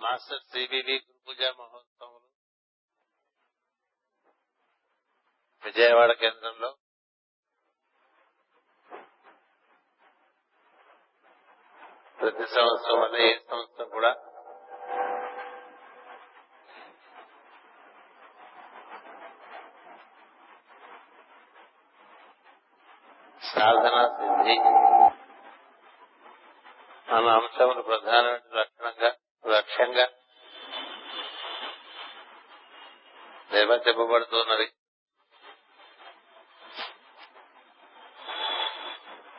Master 0.00 0.42
CBV 0.50 0.96
గురు 0.98 1.18
పూజ 1.26 1.40
మహోత్సవం 1.58 2.22
విజయవాడ 5.62 6.12
కేంద్రంలో 6.22 6.70
ప్రతి 12.18 12.46
సంవత్సరం 12.54 12.98
వల్ల 13.00 13.16
ఏ 13.24 13.32
సంవత్సరం 13.50 13.88
కూడా 13.90 14.12
సాధన 23.42 23.96
సిద్ధి 24.14 24.56
అన్న 27.08 27.28
అంశములు 27.38 27.82
ప్రధానమైన 27.82 28.56
లక్షణంగా 28.58 29.10
లక్ష్యంగా 29.46 30.08
నిర్వర్తింపబడుతున్నది 33.52 34.72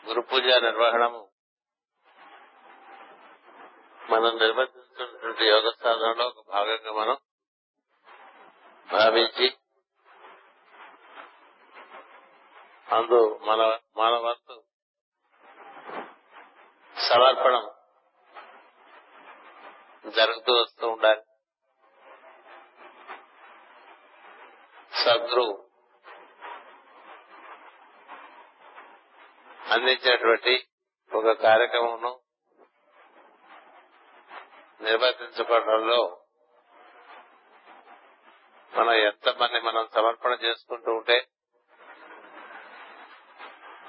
గురు 0.07 0.21
పూజ 0.21 0.43
నిర్వహణము. 0.43 1.29
మనం 4.09 4.37
నిర్వర్తిస్తున్నటువంటి 4.37 5.45
యోగ 5.45 5.71
సాధనలో 5.83 6.27
ఒక 6.27 6.45
భాగంగా 6.47 6.91
మనం 6.91 7.17
భావించి 8.91 9.57
అందు 12.87 13.39
మన 13.43 13.79
మన 13.97 14.13
వంతు 14.17 14.63
సమర్పణం 16.95 17.74
జరుగుతూ 20.09 20.53
వస్తూ 20.53 20.87
ఉండాలి. 20.89 21.21
సద్గురు 24.93 25.47
అందించినటువంటి 29.71 30.67
ఒక 31.15 31.31
కార్యక్రమంను 31.31 32.19
నిర్వర్తించుకోవడంలో 34.81 36.17
మనం 38.77 38.93
ఎంతమంది 38.93 39.59
మనం 39.59 39.87
సమర్పణ 39.93 40.31
చేసుకుంటూ 40.31 40.95
ఉంటే 40.95 41.27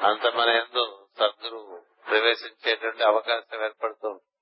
అంత 0.01 0.27
మన 0.27 0.49
ఎందు 0.49 1.09
సద్గురు 1.19 1.83
ప్రవేశించేటువంటి 2.07 3.03
అవకాశం 3.03 3.65
ఏర్పడుతుంది 3.65 4.36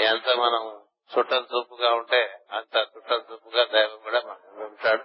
ఎంత 0.00 0.28
మనం 0.36 0.82
చుట్టం 1.18 1.46
చూపుగా 1.54 1.92
ఉంటే 1.94 2.38
అంత 2.52 2.76
చుట్టం 2.76 3.24
చూపుగా 3.32 3.64
దైవం 3.64 3.98
కూడా 3.98 4.20
మన 4.20 4.62
ఉంటాడు. 4.62 5.02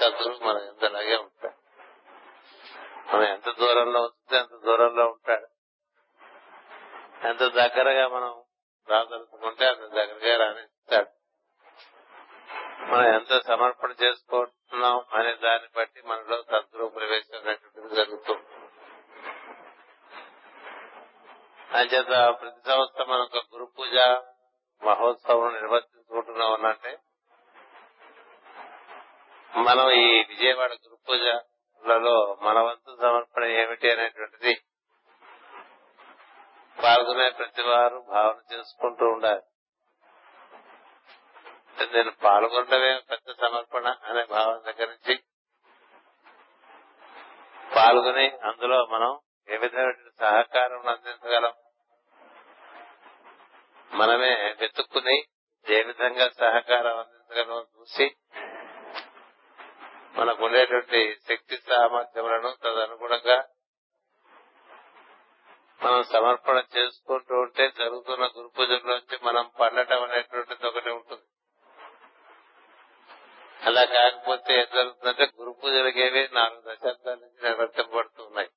సద్గురు 0.00 0.44
మనం 0.44 0.58
ఎంతలాగే 0.58 1.16
ఉంటాడు. 1.16 1.54
మనం 3.16 3.24
ఎంత 3.24 3.50
దూరంలో 3.50 4.02
వస్తే 4.02 4.38
అంత 4.38 4.64
దూరంలో 4.64 5.04
ఉంటాడు. 5.04 5.46
ఎంత 7.26 7.38
దగ్గరగా 7.38 8.08
మనం 8.08 8.42
రాదలుచుకుంటే 8.88 9.66
అంత 9.66 9.80
దగ్గరగా 9.80 10.44
రాణిస్తాడు. 10.44 11.08
మనం 12.82 13.14
ఎంత 13.14 13.42
సమర్పణ 13.42 13.90
చేసుకుంటున్నాం 14.02 15.04
అనే 15.12 15.34
దాన్ని 15.34 15.68
బట్టి 15.76 16.02
మనలో 16.06 16.42
సద్గురు 16.42 16.86
ప్రవేశం 16.86 17.38
అనేటువంటిది 17.38 17.94
జరుగుతుంది. 17.94 18.53
అంచేత 21.74 22.12
ప్రతి 22.40 22.70
సంవత్సరం 22.70 23.08
మనం 23.08 23.22
ఒక 23.22 23.36
గురు 23.36 23.64
పూజ 23.64 23.94
మహోత్సవం 24.82 25.54
నిర్వర్తించుకుంటున్నాం 25.54 26.52
అన్నట్టే. 26.52 26.98
మనం 29.52 29.90
ఈ 29.90 30.24
విజయవాడ 30.28 30.72
గురు 30.72 30.98
పూజలలో 31.08 32.38
మన 32.42 32.58
వంతు 32.58 32.96
సమర్పణ 33.00 33.44
ఏమిటి 33.44 33.90
అనేటువంటిది 33.90 34.54
పాల్గొనే 36.82 37.30
ప్రతి 37.30 37.62
వారు 37.62 38.04
భావన 38.08 38.54
చేసుకుంటూ 38.54 39.06
ఉండాలి. 39.06 39.42
నేను 41.92 42.10
పాల్గొనడమే 42.10 43.00
పెద్ద 43.00 43.32
సమర్పణ 43.40 43.86
అనే 44.04 44.24
భావన 44.24 44.56
దగ్గర 44.58 44.88
నుంచి 44.88 45.14
పాల్గొని 47.76 48.26
అందులో 48.28 48.86
మనం 48.86 49.20
ఏ 49.48 49.56
విధమైన 49.56 49.92
సహకారం 50.20 50.86
అందించగలం? 50.88 51.52
మనమే 53.94 54.54
వెతుక్కుని 54.60 55.16
ఏ 55.66 55.82
విధంగా 55.82 56.28
సహకారం 56.28 56.96
అందించగలమో 56.98 57.58
చూసి 57.74 58.06
మనకు 60.14 60.44
ఉండేటువంటి 60.44 61.00
శక్తి 61.28 61.56
సామర్థ్యములను 61.56 62.50
తదనుగుణంగా 62.64 63.38
మనం 65.82 66.02
సమర్పణ 66.04 66.62
చేసుకుంటూ 66.76 67.34
ఉంటే 67.40 67.64
జరుగుతున్న 67.78 68.24
గురు 68.36 68.48
పూజల్లోంచి 68.48 69.16
మనం 69.22 69.50
పండటం 69.60 70.02
అనేటువంటిది 70.02 70.66
ఒకటి 70.66 70.90
ఉంటుంది. 70.90 71.26
అలా 73.62 73.84
కాకపోతే 73.84 74.52
ఏం 74.54 74.68
జరుగుతుందంటే 74.74 75.30
గురు 75.38 75.50
పూజలకేవి 75.50 76.28
నాలుగు 76.32 76.60
దశాబ్దాల 76.60 77.14
నుంచి 77.14 77.44
నిర్వర్తింపబడుతున్నాయి. 77.44 78.50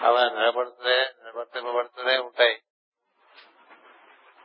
అలా 0.00 0.22
నిలబడుతూనే 0.28 0.98
నిర్వర్తింపబడుతూనే 1.24 2.18
ఉంటాయి. 2.18 2.56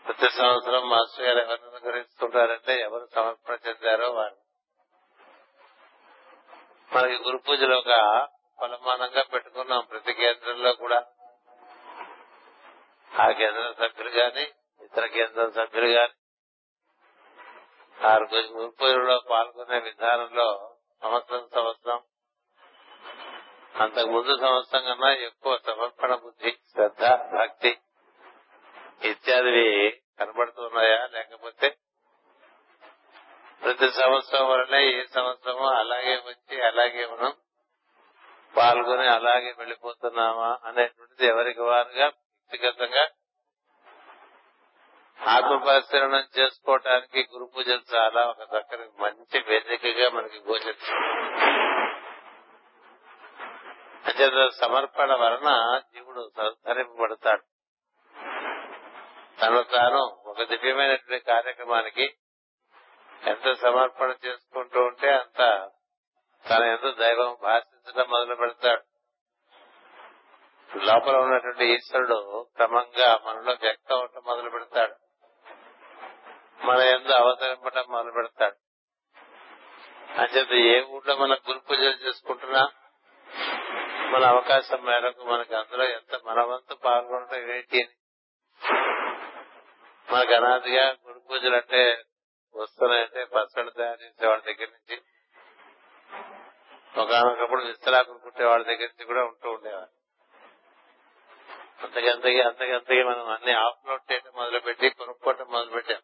ప్రతి 0.06 0.30
సంవత్సరం 0.30 0.90
మాస్టర్ 0.90 1.26
గారు 1.26 1.40
ఎవరిని 1.40 1.68
అనుగ్రహిస్తుంటారంటే 1.68 2.80
ఎవరు 2.80 3.08
సమర్పణ 3.16 3.58
చెందారో 3.68 4.12
వారు. 4.12 4.38
మనకి 6.96 7.24
గురు 7.24 7.38
పూజలు 7.38 7.76
ఒక 7.76 7.92
కొలమానంగా 8.60 9.24
పెట్టుకున్నాం 9.24 9.82
ప్రతి 9.82 10.14
కేంద్రంలో 10.14 10.74
కూడా. 10.74 11.06
ఆ 13.12 13.32
కేంద్రం 13.32 13.74
సభ్యులు 13.74 14.10
గాని 14.10 14.44
ఇతర 14.82 15.06
కేంద్రం 15.06 15.52
సభ్యులు 15.52 15.88
గాని 15.88 16.14
ఆరు 18.04 18.28
గురు 18.36 18.72
పూజలో 18.82 19.20
పాల్గొనే 19.30 19.80
విధానంలో 19.80 20.78
సంవత్సరం 21.02 21.50
సంవత్సరం 21.54 22.00
అంతకు 23.82 24.08
ముందు 24.08 24.38
సంవత్సరం 24.38 24.84
కన్నా 24.84 25.12
ఎక్కువ 25.12 25.60
సమర్పణ 25.66 26.16
బుద్ధి 26.16 26.52
శ్రద్ధ 26.72 27.04
భక్తి 27.36 27.80
ఇత్యాదివి 29.02 29.68
కనబడుతున్నాయా? 30.20 31.06
లేకపోతే 31.06 31.78
ప్రతి 33.62 33.92
సంవత్సరం 33.92 34.48
వలనే 34.48 34.88
ఈ 34.88 35.06
సంవత్సరము 35.08 35.68
అలాగే 35.74 36.16
వచ్చి 36.16 36.62
అలాగే 36.62 37.06
మనం 37.06 37.34
పాల్గొని 38.56 39.08
అలాగే 39.08 39.56
వెళ్ళిపోతున్నామా 39.58 40.58
అనేటువంటిది 40.64 41.26
ఎవరికి 41.26 41.62
వారుగా 41.62 42.08
వ్యక్తిగతంగా 42.08 43.06
ఆత్మపరిశీలనం 45.20 46.24
చేసుకోవటానికి 46.40 47.28
గురు 47.34 47.46
పూజలు 47.46 47.96
చాలా 47.96 48.22
ఒక 48.30 48.42
చక్కని 48.54 48.88
మంచి 49.00 49.40
వేదికగా 49.40 50.10
మనకి 50.10 50.40
గోచరిస్తుంది. 50.40 51.08
అంచేత 54.06 54.50
సమర్పణ 54.50 55.14
వలన 55.14 55.50
జీవుడు 55.94 56.32
సంతరింపబడతాడు 56.38 57.51
తను 59.42 59.64
తాను 59.64 60.18
ఒక 60.26 60.44
దివ్యమైనటువంటి 60.44 61.26
కార్యక్రమానికి 61.26 62.16
ఎంత 63.28 63.54
సమర్పణ 63.54 64.16
చేసుకుంటూ 64.26 64.82
ఉంటే 64.82 65.14
అంత 65.14 65.70
తన 66.50 66.64
ఎంత 66.64 66.98
దైవం 66.98 67.38
భాషించడం 67.42 68.10
మొదలు 68.10 68.36
పెడతాడు. 68.36 68.82
లోపల 70.78 71.18
ఉన్నటువంటి 71.18 71.66
ఈశ్వరుడు 71.66 72.48
క్రమంగా 72.56 73.20
మనలో 73.26 73.54
వ్యక్తం 73.62 73.98
అవటం 73.98 74.22
మొదలు 74.26 74.50
పెడతాడు. 74.50 74.96
మన 76.66 76.78
ఎందు 76.78 77.12
అవతరింపడం 77.12 77.84
మొదలు 77.90 78.12
పెడతాడు. 78.12 78.56
అంచేత 80.22 80.52
ఏ 80.52 80.84
ఊళ్ళో 80.84 81.16
మన 81.16 81.34
గురు 81.34 81.60
పూజలు 81.60 82.08
చేసుకుంటున్నా 82.08 82.72
మన 84.08 84.26
అవకాశం 84.26 84.86
మేరకు 84.86 85.24
మనకి 85.24 85.56
అందులో 85.56 85.84
ఎంత 85.84 86.20
మనవంతు 86.26 86.76
పాల్గొనడం 86.76 87.52
ఏంటి 87.52 87.84
అని. 87.84 87.96
మనకు 90.12 90.34
అనాదిగా 90.34 90.98
గురు 91.08 91.20
పూజలు 91.20 91.56
అంటే 91.56 92.04
వస్తున్నాయంటే 92.56 93.26
పచ్చళ్ళు 93.26 93.72
తయారు 93.72 94.04
చేసే 94.04 94.28
వాళ్ళ 94.28 94.44
దగ్గర 94.44 94.68
నుంచి. 94.68 95.02
ఒకనొకప్పుడు 97.02 97.62
విస్తరాకులు 97.64 98.18
కుట్టేవాడి 98.18 98.50
వాళ్ళ 98.50 98.66
దగ్గర 98.66 98.82
నుంచి 98.82 99.06
కూడా 99.06 99.24
ఉంటూ 99.24 99.52
ఉండేవారు. 99.52 99.90
అంతకంతకి 101.84 102.42
అంతకంతకి 102.42 103.04
మనం 103.04 103.30
అన్ని 103.30 103.52
ఆఫ్లోడ్ 103.52 104.12
చేయడం 104.12 104.32
మొదలుపెట్టి 104.36 104.90
కొనుక్కోవటం 104.90 105.46
మొదలుపెట్టాం. 105.50 106.02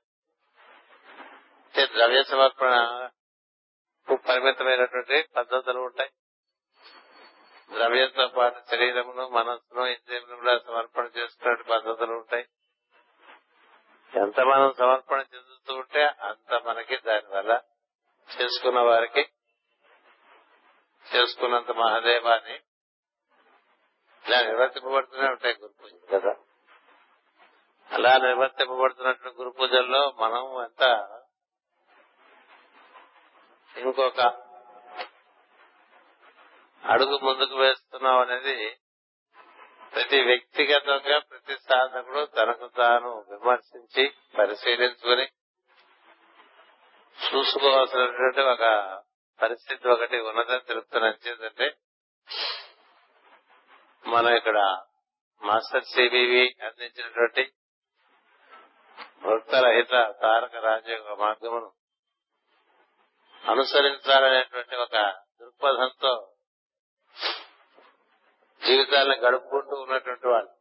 ద్రవ్య 1.85 2.23
సమర్పణ 2.23 3.09
పరిమితమైనటువంటి 4.11 5.27
పద్ధతులు 5.35 5.79
ఉంటాయి. 5.79 6.09
ద్రవ్యంతో 7.71 8.27
పాటు 8.27 8.59
శరీరమును 8.71 9.29
మనస్సును 9.29 9.85
ఇంద్రియమును 9.85 10.35
కూడా 10.35 10.57
సమర్పణ 10.57 11.09
చేసుకునే 11.17 11.55
పద్ధతులు 11.55 12.13
ఉంటాయి. 12.13 12.45
ఎంత 14.13 14.39
మనం 14.39 14.73
సమర్పణ 14.73 15.19
చెందుతూ 15.19 15.73
ఉంటే 15.73 16.03
అంత 16.03 16.61
మనకి 16.67 16.97
దానివల్ల 16.97 17.61
చేసుకున్న 18.29 18.79
వారికి 18.79 19.23
చేసుకున్నంత 21.13 21.71
మహాదేవాన్ని 21.71 22.55
ఇలా 24.25 24.41
నిర్వర్తింపబడుతూనే 24.41 25.27
ఉంటాయి 25.27 25.55
గురు 25.55 25.73
పూజ 25.81 25.91
కదా. 26.11 26.33
అలా 27.91 28.17
నిర్వర్తింపబడుతున్నట్టు 28.17 29.29
గురు 29.29 29.49
పూజల్లో 29.49 30.13
మనం 30.19 30.63
ఎంత 30.63 30.83
ఇంకొక 33.75 34.21
అడుగు 36.83 37.19
ముందుకు 37.23 37.55
వేస్తున్నాం 37.55 38.19
అనేది 38.19 38.79
ప్రతి 39.93 40.19
వ్యక్తిగతంగా 40.23 41.17
ప్రతి 41.19 41.55
సాధకుడు 41.59 42.25
తనకు 42.37 42.67
తాను 42.77 43.11
విమర్శించి 43.29 44.05
పరిశీలించుకుని 44.37 45.25
చూసుకోవాల్సినటువంటి 47.17 48.41
ఒక 48.49 48.65
పరిస్థితి 49.39 49.87
ఒకటి 49.87 50.17
ఉన్నదని 50.19 50.65
తెలుపుతున్నది 50.65 51.29
ఏంటంటే 51.29 51.67
మనం 54.03 54.31
ఇక్కడ 54.35 54.59
మాస్టర్ 55.41 55.83
సిబివి 55.83 56.45
అందించినటువంటి 56.61 57.43
భక్తరహిత 59.23 59.93
తారక 60.21 60.55
రాజయోగ 60.65 61.13
మార్గమును 61.19 61.69
అనుసరించాలనేటువంటి 63.43 64.75
ఒక 64.75 64.95
దృక్పథంతో 65.41 66.13
జీవితాలను 68.67 69.21
గడుపుకుంటూ 69.21 69.75
ఉన్నటువంటి 69.81 70.27
వాళ్ళు. 70.27 70.51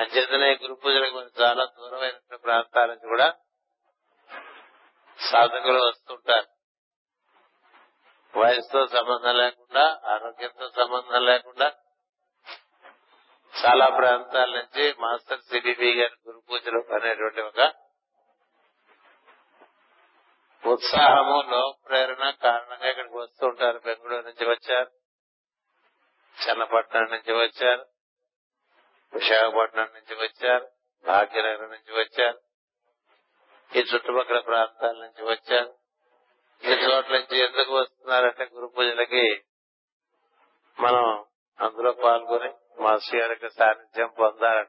అంచేతనే 0.00 0.54
గురు 0.62 0.74
పూజలకు 0.74 1.18
చాలా 1.40 1.64
దూరమైన 1.64 2.36
ప్రాంతాల 2.36 2.86
నుంచి 2.86 3.08
కూడా 3.08 3.34
సాధకులు 5.18 5.78
వస్తుంటారు. 5.78 6.46
వయసుతో 8.38 8.86
సంబంధం 8.86 9.36
లేకుండా 9.36 10.00
ఆరోగ్యంతో 10.04 10.68
సంబంధం 10.68 11.24
లేకుండా 11.24 11.72
చాలా 13.60 13.86
ప్రాంతాల 13.88 14.50
నుంచి 14.50 14.94
మాస్టర్ 15.00 15.40
సిబిబి 15.40 15.94
గారి 15.94 16.16
గురు 16.28 16.42
పూజలు 16.50 16.78
అనేటువంటి 16.94 17.40
ఒక 17.40 17.72
ఉత్సాహము 20.66 21.42
లోక 21.50 21.88
ప్రేరణ 21.88 22.30
కారణంగా 22.30 22.88
ఇక్కడికి 22.90 23.16
వస్తూ 23.16 23.46
ఉంటారు. 23.46 23.78
బెంగళూరు 23.78 24.24
నుంచి 24.24 24.46
వచ్చారు. 24.46 24.90
చన్నపట్నం 26.42 27.02
నుంచి 27.02 27.32
వచ్చారు 27.32 27.84
విశాఖపట్నం 29.12 29.88
నుంచి 29.94 30.14
వచ్చారు 30.14 30.66
భాగ్యనగరం 31.04 31.70
నుంచి 31.70 32.00
వచ్చారు 32.00 32.38
ఈ 33.76 33.78
చుట్టుపక్కల 33.78 34.38
ప్రాంతాల 34.38 34.92
నుంచి 34.92 35.22
వచ్చారు. 35.24 35.74
ఈ 36.62 36.68
చోట్ల 36.68 37.18
నుంచి 37.18 37.38
ఎందుకు 37.38 37.72
వస్తున్నారంటే 37.78 38.44
గురు 38.44 38.66
పూజలకి 38.66 39.44
మనం 40.78 41.24
అందులో 41.60 41.92
పాల్గొని 41.92 42.82
మాస్టర్ 42.82 43.20
గారికి 43.20 43.50
సాన్నిధ్యం 43.50 44.08
పొందాలని. 44.08 44.68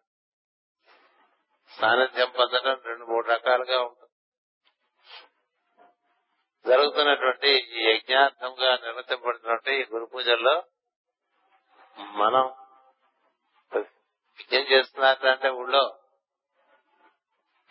సాన్నిధ్యం 1.71 2.29
పొందడం 2.29 2.81
రెండు 2.85 3.05
మూడు 3.05 3.27
రకాలుగా 3.27 3.81
ఉంటుంది. 3.81 4.13
జరుగుతున్నటువంటి 6.65 7.49
ఈ 7.49 7.89
యజ్ఞార్థంగా 7.89 8.71
నిర్వర్తింపబడుతున్నటువంటి 8.71 9.81
ఈ 9.81 9.85
గురు 9.93 10.05
పూజల్లో 10.05 10.63
మనం 11.99 12.53
యజ్ఞం 14.39 14.59
చేస్తున్నారంటే 14.59 15.49
ఊళ్ళో 15.49 15.99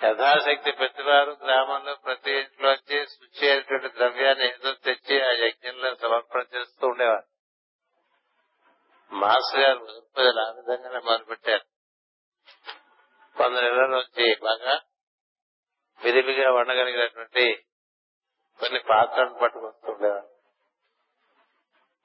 యథాశక్తి 0.05 0.73
ప్రతివారు 0.73 1.31
గ్రామంలో 1.31 1.94
ప్రతి 1.94 2.31
ఇంట్లోంచి 2.31 3.06
శుచి 3.06 3.50
అయినటువంటి 3.50 3.94
ద్రవ్యాన్ని 3.94 4.44
ఏదో 4.44 4.73
తెచ్చి 4.73 5.20
ఆ 5.23 5.46
యజ్ఞంలో 5.46 5.94
సమర్పణ 5.94 6.44
చేస్తూ 6.55 6.87
ఉండేవారు. 6.87 7.26
మాస్టర్ 9.14 9.61
గారు 9.61 10.02
ప్రజలు 10.17 10.40
ఆ 10.40 10.50
విధంగానే 10.50 10.99
మొదలుపెట్టారు. 10.99 11.64
కొందరు 13.37 13.75
నుంచి 13.75 14.34
బాగా 14.34 14.81
విరివిగా 16.02 16.52
వండగలిగినటువంటి 16.52 17.64
కొన్ని 18.58 18.78
పాత్రలను 18.81 19.38
పట్టుకొస్తుండేవారు 19.38 20.28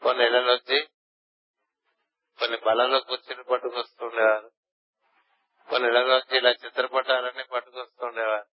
కొన్ని 0.01 0.25
ఇళ్ళలోంచి 0.25 0.89
కొన్ని 2.41 2.57
బలంలో 2.57 2.99
కుర్చీలు 2.99 3.43
పట్టుకొస్తుండేవారు. 3.43 4.51
కొన్ని 5.69 5.87
ఇళ్ళలోంచి 5.89 6.37
ఇలా 6.37 6.49
చిత్రపటాలన్నీ 6.49 7.43
పట్టుకొస్తుండేవారు. 7.43 8.45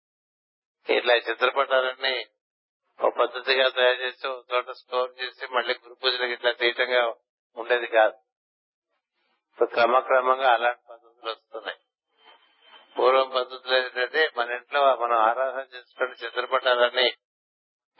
ఇట్లా 0.93 1.15
చిత్రపటాలన్నీ 1.15 2.27
ఒక 3.01 3.15
పద్ధతిగా 3.17 3.69
తయారు 3.69 4.01
చేసి 4.01 4.29
ఒక 4.29 4.45
చోట 4.55 4.71
స్టోర్ 4.71 5.23
చేసి 5.23 5.47
మళ్ళీ 5.47 5.75
గురు 5.75 5.95
పూజలకు 5.95 6.33
ఇట్లా 6.33 6.53
తీయటంగా 6.53 7.15
ఉండేది 7.57 7.87
కాదు. 7.87 8.17
క్రమక్రమంగా 9.65 10.53
అలాంటి 10.53 10.81
పద్ధతులు 10.91 11.31
వస్తున్నాయి. 11.31 11.79
పూర్వం 12.99 13.31
పద్ధతులు 13.31 13.75
ఏంటంటే 13.75 14.31
మన 14.37 14.51
ఇంట్లో 14.51 14.97
మనం 14.97 15.17
ఆరాధన 15.17 15.77
చేసుకున్న 15.77 16.27
చిత్రపటాలన్నీ 16.27 17.15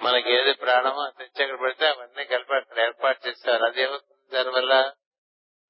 మనకి 0.03 0.35
ఏది 0.35 0.53
ప్రాణమో 0.53 1.11
తెచ్చి 1.19 1.43
అక్కడ 1.43 1.61
పెడితే 1.61 1.87
అవన్నీ 1.89 2.25
కలిపి 2.25 2.55
అక్కడ 2.55 2.79
ఏర్పాటు 2.79 3.29
చేస్తారు 3.29 3.65
అది 3.65 3.83
ఏమవుతుంది 3.83 4.37
దానివల్ల 4.37 4.93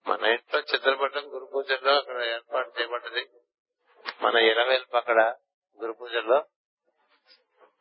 మన 0.07 0.25
ఇంట్లో 0.25 0.61
చిత్రపటం 0.61 1.35
గురు 1.35 1.45
పూజల్లో 1.55 1.97
అక్కడ 1.97 2.23
ఏర్పాటు 2.23 2.81
చేయబడ్డది. 2.81 3.29
మన 4.23 4.37
ఇరవేలు 4.37 4.97
అక్కడ 4.97 5.35
గురు 5.83 5.93
పూజల్లో 5.93 6.45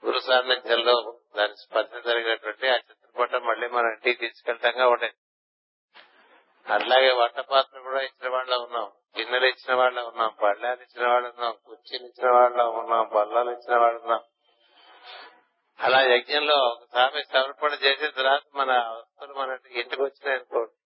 గురు 0.06 0.20
సాన్నిధ్యంలో 0.20 1.18
దాని 1.38 1.56
స్పర్శ 1.56 2.06
జరిగినటువంటి 2.06 2.68
ఆ 2.68 2.76
చిత్రపటం 2.76 3.46
మళ్ళీ 3.46 3.68
మన 3.68 3.86
ఇంటికి 3.86 4.20
తీసుకెళ్తాంగా 4.20 4.88
ఉండేది 4.88 5.14
అట్లాగే 6.74 7.12
వంట 7.12 7.40
పాత్ర 7.40 7.80
కూడా 7.80 8.02
ఇచ్చిన 8.02 8.34
వాళ్ళ 8.34 8.56
ఉన్నాం. 8.56 8.92
గిన్నెలు 9.18 9.46
ఇచ్చిన 9.46 9.76
వాళ్ళ 9.76 10.02
ఉన్నాం. 10.02 10.36
పళ్ళాలు 10.44 10.82
ఇచ్చిన 10.82 11.10
వాళ్ళు 11.10 11.30
ఉన్నాం. 11.30 11.58
కుర్చీలు 11.66 12.06
ఇచ్చిన 12.06 12.32
వాళ్ళ 12.32 12.64
ఉన్నాం. 12.64 13.10
బల్లాలు 13.14 13.52
ఇచ్చిన 13.52 13.80
వాళ్ళు 13.80 14.02
ఉన్నాం. 14.02 14.24
అలా 15.80 16.02
యజ్ఞంలో 16.02 16.56
ఒకసారి 16.56 17.24
సమర్పణ 17.24 17.74
చేసిన 17.74 18.08
తర్వాత 18.08 18.42
మన 18.56 18.72
వస్తువులు 18.72 19.34
మన 19.34 19.58
ఇంటికి 19.72 20.02
వచ్చినాయి 20.02 20.38
అనుకోండి 20.38 20.77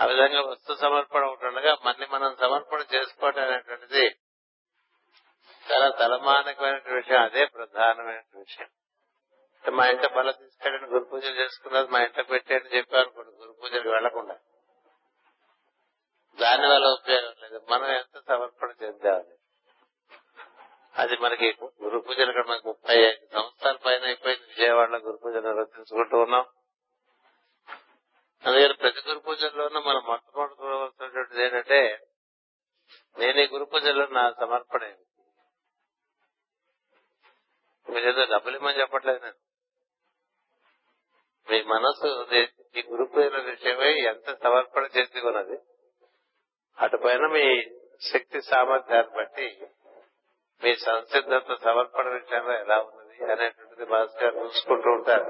ఆ 0.00 0.06
విధంగా 0.06 0.40
వస్తు 0.40 0.72
సమర్పణ 0.74 1.24
ఉంటుండగా 1.24 1.76
మన్ని 1.84 2.06
మనం 2.06 2.36
సమర్పణ 2.40 2.84
చేసుకోవటం 2.94 3.42
అనేటువంటిది 3.42 4.04
చాలా 5.70 5.88
తలమానకమైన 5.90 6.94
విషయం 6.94 7.22
అదే 7.22 7.46
ప్రధానమైన 7.46 8.22
విషయం. 8.36 8.68
మా 9.74 9.86
ఇంట 9.86 10.06
బల 10.06 10.30
తీసుకెళ్ళని 10.30 10.86
గురు 10.86 11.04
పూజలు 11.04 11.40
చేసుకున్నది 11.40 11.88
మా 11.88 12.00
ఇంట 12.02 12.30
పెట్టాడని 12.30 12.76
చెప్పారు 12.76 13.10
గురు 13.16 13.52
పూజలకు 13.52 13.88
వెళ్ళకుండా 13.88 14.36
దాని 16.38 16.66
వల్ల 16.66 16.86
ఉపయోగం 16.86 17.34
లేదు. 17.42 17.66
మనం 17.70 17.86
ఎంత 17.86 18.20
సమర్పణ 18.28 18.70
చేద్దామని. 18.82 19.36
అది 20.96 21.16
మనకి 21.16 21.56
గురు 21.82 21.98
పూజలు 21.98 22.30
ఇక్కడ 22.30 22.46
మనకి 22.46 22.68
ముప్పై 22.68 22.94
ఐదు 22.94 23.26
సంవత్సరాల 23.32 23.76
పైన 23.76 24.04
అయిపోయింది. 24.04 24.44
విజయవాడలో 24.44 24.98
గురు 24.98 25.16
పూజలు 25.16 25.46
నిర్వర్తించుకుంటూ 25.48 26.18
ఉన్నాం. 26.18 26.44
అందుకని 28.44 28.74
ప్రతి 28.74 29.00
గురు 29.06 29.20
పూజల్లోనూ 29.20 29.80
మనం 29.80 30.02
మొట్టమొదటి 30.08 31.42
ఏంటంటే 31.42 31.80
నేను 33.16 33.38
ఈ 33.40 33.48
గురు 33.52 33.66
పూజల్లో 33.66 34.04
నా 34.12 34.24
సమర్పణ 34.40 34.84
మీరేదో 37.86 38.24
డబ్బులు 38.26 38.56
ఇమ్మని 38.56 38.80
చెప్పట్లేదు 38.80 39.20
నేను 39.24 39.38
మీ 41.48 41.58
మనసు 41.66 42.08
ఈ 42.74 42.82
గురు 42.90 43.04
పూజల 43.06 43.38
విషయమై 43.46 43.92
ఎంత 44.10 44.34
సమర్పణ 44.42 44.84
చేసుకున్నది 44.96 45.56
అటుపైన 46.78 47.26
మీ 47.32 47.46
శక్తి 48.02 48.40
సామర్థ్యాన్ని 48.42 49.14
బట్టి 49.16 49.48
మీ 50.62 50.72
సంసిద్ధత 50.84 51.56
సమర్పణ 51.62 52.06
విషయంలో 52.14 52.54
ఎలా 52.60 52.76
ఉన్నది 52.82 53.16
అనేటువంటిది 53.32 53.86
మాస్ 53.86 54.16
గారు 54.22 54.36
చూసుకుంటూ 54.44 54.90
ఉంటారు. 54.90 55.26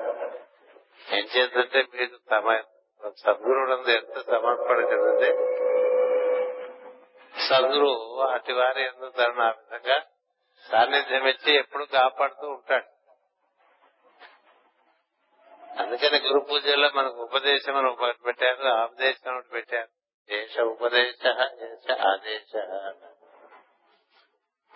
ఏం 1.08 1.24
చేద్దంటే 1.34 1.80
మీరు 1.94 2.16
తమ 2.30 2.46
సద్గురుడు 3.08 3.90
ఎంత 3.90 4.20
సమర్పణ 4.26 4.78
చెందితే 4.80 5.30
సద్గురు 7.48 8.20
అటు 8.22 8.52
వారి 8.52 8.82
ఎందుకు 8.82 9.16
తరుణ 9.16 9.42
ఆ 9.42 9.50
విధంగా 9.50 10.02
సాన్నిధ్యం 10.70 11.26
ఇచ్చి 11.26 11.56
ఎప్పుడు 11.56 11.84
కాపాడుతూ 11.84 12.48
ఉంటాడు. 12.48 12.84
అందుకని 15.80 16.28
గురు 16.28 16.40
పూజల్లో 16.40 16.90
మనకు 16.94 17.22
ఉపదేశం 17.22 17.76
అని 17.76 17.88
ఒకటి 17.88 18.22
పెట్టారు 18.22 18.68
ఆపదేశం 18.68 19.36
ఒకటి 19.36 19.48
పెట్టారు. 19.48 19.88
దేశ 20.30 20.60
ఉపదేశ 20.60 21.22
దేశ 21.52 21.92
ఆదేశ 21.92 22.52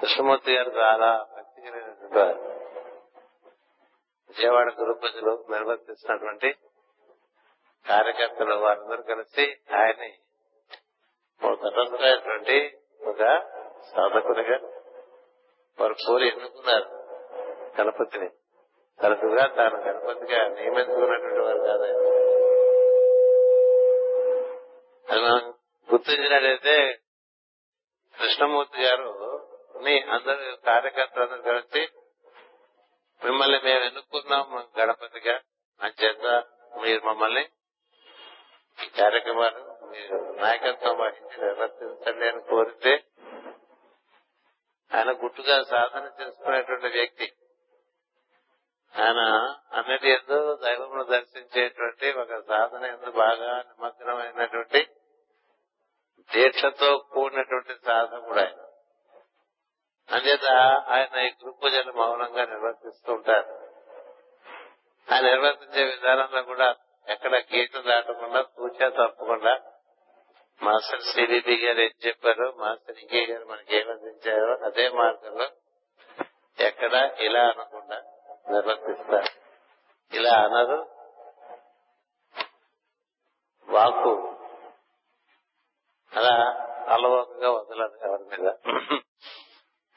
కృష్ణమూర్తి 0.00 0.56
గారు 0.56 0.70
చాలా 0.70 1.26
భక్తి 1.36 1.62
కలిగినటువంటి 1.62 2.18
వారు. 2.18 2.38
విజయవాడ 4.28 4.72
గురు 4.80 4.92
పూజలు 4.92 5.44
నిర్వర్తిస్తున్నటువంటి 5.50 6.54
కార్యకర్తలు 7.88 8.54
వారందరూ 8.54 9.02
కలిసి 9.02 9.44
ఆయన్ని 9.74 10.18
ఒక 11.42 11.60
తటస్థమైనటువంటి 11.60 12.78
ఒక 13.00 13.18
సాధకునిగా 13.96 14.58
వారు 15.80 15.94
కోరి 15.94 16.28
ఎన్నుకున్నారు. 16.28 16.88
గణపతిని 17.80 18.28
తరచుగా 19.02 19.46
తాను 19.46 19.76
గణపతిగా 19.76 20.48
నియమించుకున్నటువంటి 20.48 21.40
వారు 21.40 21.58
కాదు 21.58 21.82
అది 21.82 21.98
మనం 25.12 25.50
గుర్తించినట్లయితే 25.92 27.00
కృష్ణమూర్తి 28.18 28.82
గారు 28.82 29.10
ని 29.76 30.02
అందరు 30.02 30.56
కార్యకర్తలందరూ 30.66 31.42
కలిసి 31.42 31.88
మిమ్మల్ని 33.24 33.60
మేము 33.64 33.84
ఎన్నుకున్నాం 33.84 34.68
గణపతిగా. 34.80 35.40
అంచేత 35.80 36.44
మీరు 36.82 37.00
మమ్మల్ని 37.04 37.48
కార్యక్రమాలు 38.82 39.86
మీరు 39.88 40.36
నాయకత్వం 40.40 40.98
వహించి 40.98 41.44
నిర్వర్తించండి 41.44 42.28
అని 42.28 42.40
కోరితే 42.40 43.04
ఆయన 44.94 45.12
గుట్టుగా 45.12 45.62
సాధన 45.62 46.10
చేసుకునేటువంటి 46.20 46.88
వ్యక్తి. 46.88 47.32
ఆయన 49.00 49.18
అన్నిటి 49.72 50.10
ఎందు 50.10 50.58
దైవమును 50.64 51.04
దర్శించేటువంటి 51.04 52.12
ఒక 52.12 52.40
సాధన 52.48 52.84
ఎందు 52.84 53.10
బాగా 53.10 53.62
నిమగ్నమైనటువంటి 53.62 54.86
దీక్షతో 56.34 56.98
కూడినటువంటి 56.98 57.74
సాధకుడు 57.86 58.38
ఆయన. 58.38 58.60
అంచేత 60.14 60.44
ఆయన 60.88 61.18
ఈ 61.18 61.30
గురు 61.30 61.52
పూజలు 61.52 61.92
మౌనంగా 61.92 62.44
నిర్వర్తిస్తూ 62.44 63.12
ఉంటారు. 63.12 63.50
ఆయన 65.12 65.24
నిర్వర్తించే 65.24 65.84
విధానంలో 65.84 66.42
కూడా 66.42 66.74
ఎక్కడ 67.08 67.34
గీత 67.36 67.76
దాటకుండా 67.76 68.40
కూర్చో 68.42 68.90
తప్పకుండా. 68.90 69.60
మాస్టర్ 70.62 71.00
సిడిపి 71.00 71.66
గారు 71.66 71.80
ఏం 71.80 71.90
చెప్పారు? 72.06 72.54
మాస్టర్ 72.56 72.98
ఇంకే 72.98 73.26
గారు 73.26 73.44
మనకి 73.44 73.76
ఏమందించారో 73.76 74.64
అదే 74.64 74.88
మార్గంలో 74.88 75.48
ఎక్కడ 76.58 77.16
ఇలా 77.18 77.48
అనకుండా 77.48 78.02
నిర్వర్తిస్తారు. 78.50 79.44
ఇలా 80.16 80.32
అనరు. 80.32 80.90
వాకు 83.68 84.36
అలా 86.14 86.34
అలవోకగా 86.88 87.50
వదలదు 87.50 87.96
ఎవరి 88.04 88.22
మీద. 88.22 88.52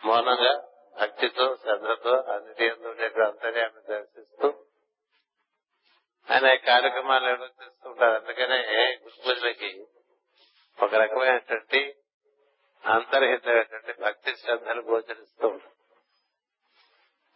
మౌనంగా 0.06 0.64
భక్తితో 1.02 1.56
శ్రద్ధతో 1.56 2.16
అన్నిటి 2.16 2.72
ఉండేటువంటి 2.72 3.22
అంతర్యాన్ని 3.22 3.82
దర్శిస్తూ 3.90 4.54
ఆయన 6.32 6.56
కార్యక్రమాలు 6.56 7.26
నిర్వర్తిస్తూ 7.26 7.90
ఉంటారు 7.90 8.24
అందుకనే 8.24 8.98
గురు 9.04 9.22
పూజలకి 9.26 9.88
ఒక 10.84 10.96
రకమైనటువంటి 10.96 11.96
అంతర్హితమైనటువంటి 12.86 14.02
భక్తి 14.02 14.36
శ్రద్ధలు 14.36 14.82
గోచరిస్తూ 14.82 15.48
ఉంటారు. 15.48 15.78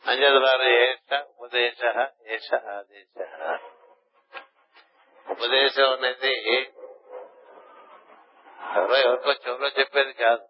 అంచేత 0.09 0.61
ఏష 0.61 1.23
ఉపదేశ 1.39 2.07
ఏష 2.27 2.53
ఆదేశ. 2.53 3.21
ఉపదేశం 5.29 5.91
అనేది 5.91 6.33
ఎవరో 8.77 8.97
ఎవరికో 8.97 9.31
చెవులో 9.31 9.67
చెప్పేది 9.67 10.13
కాదు. 10.13 10.47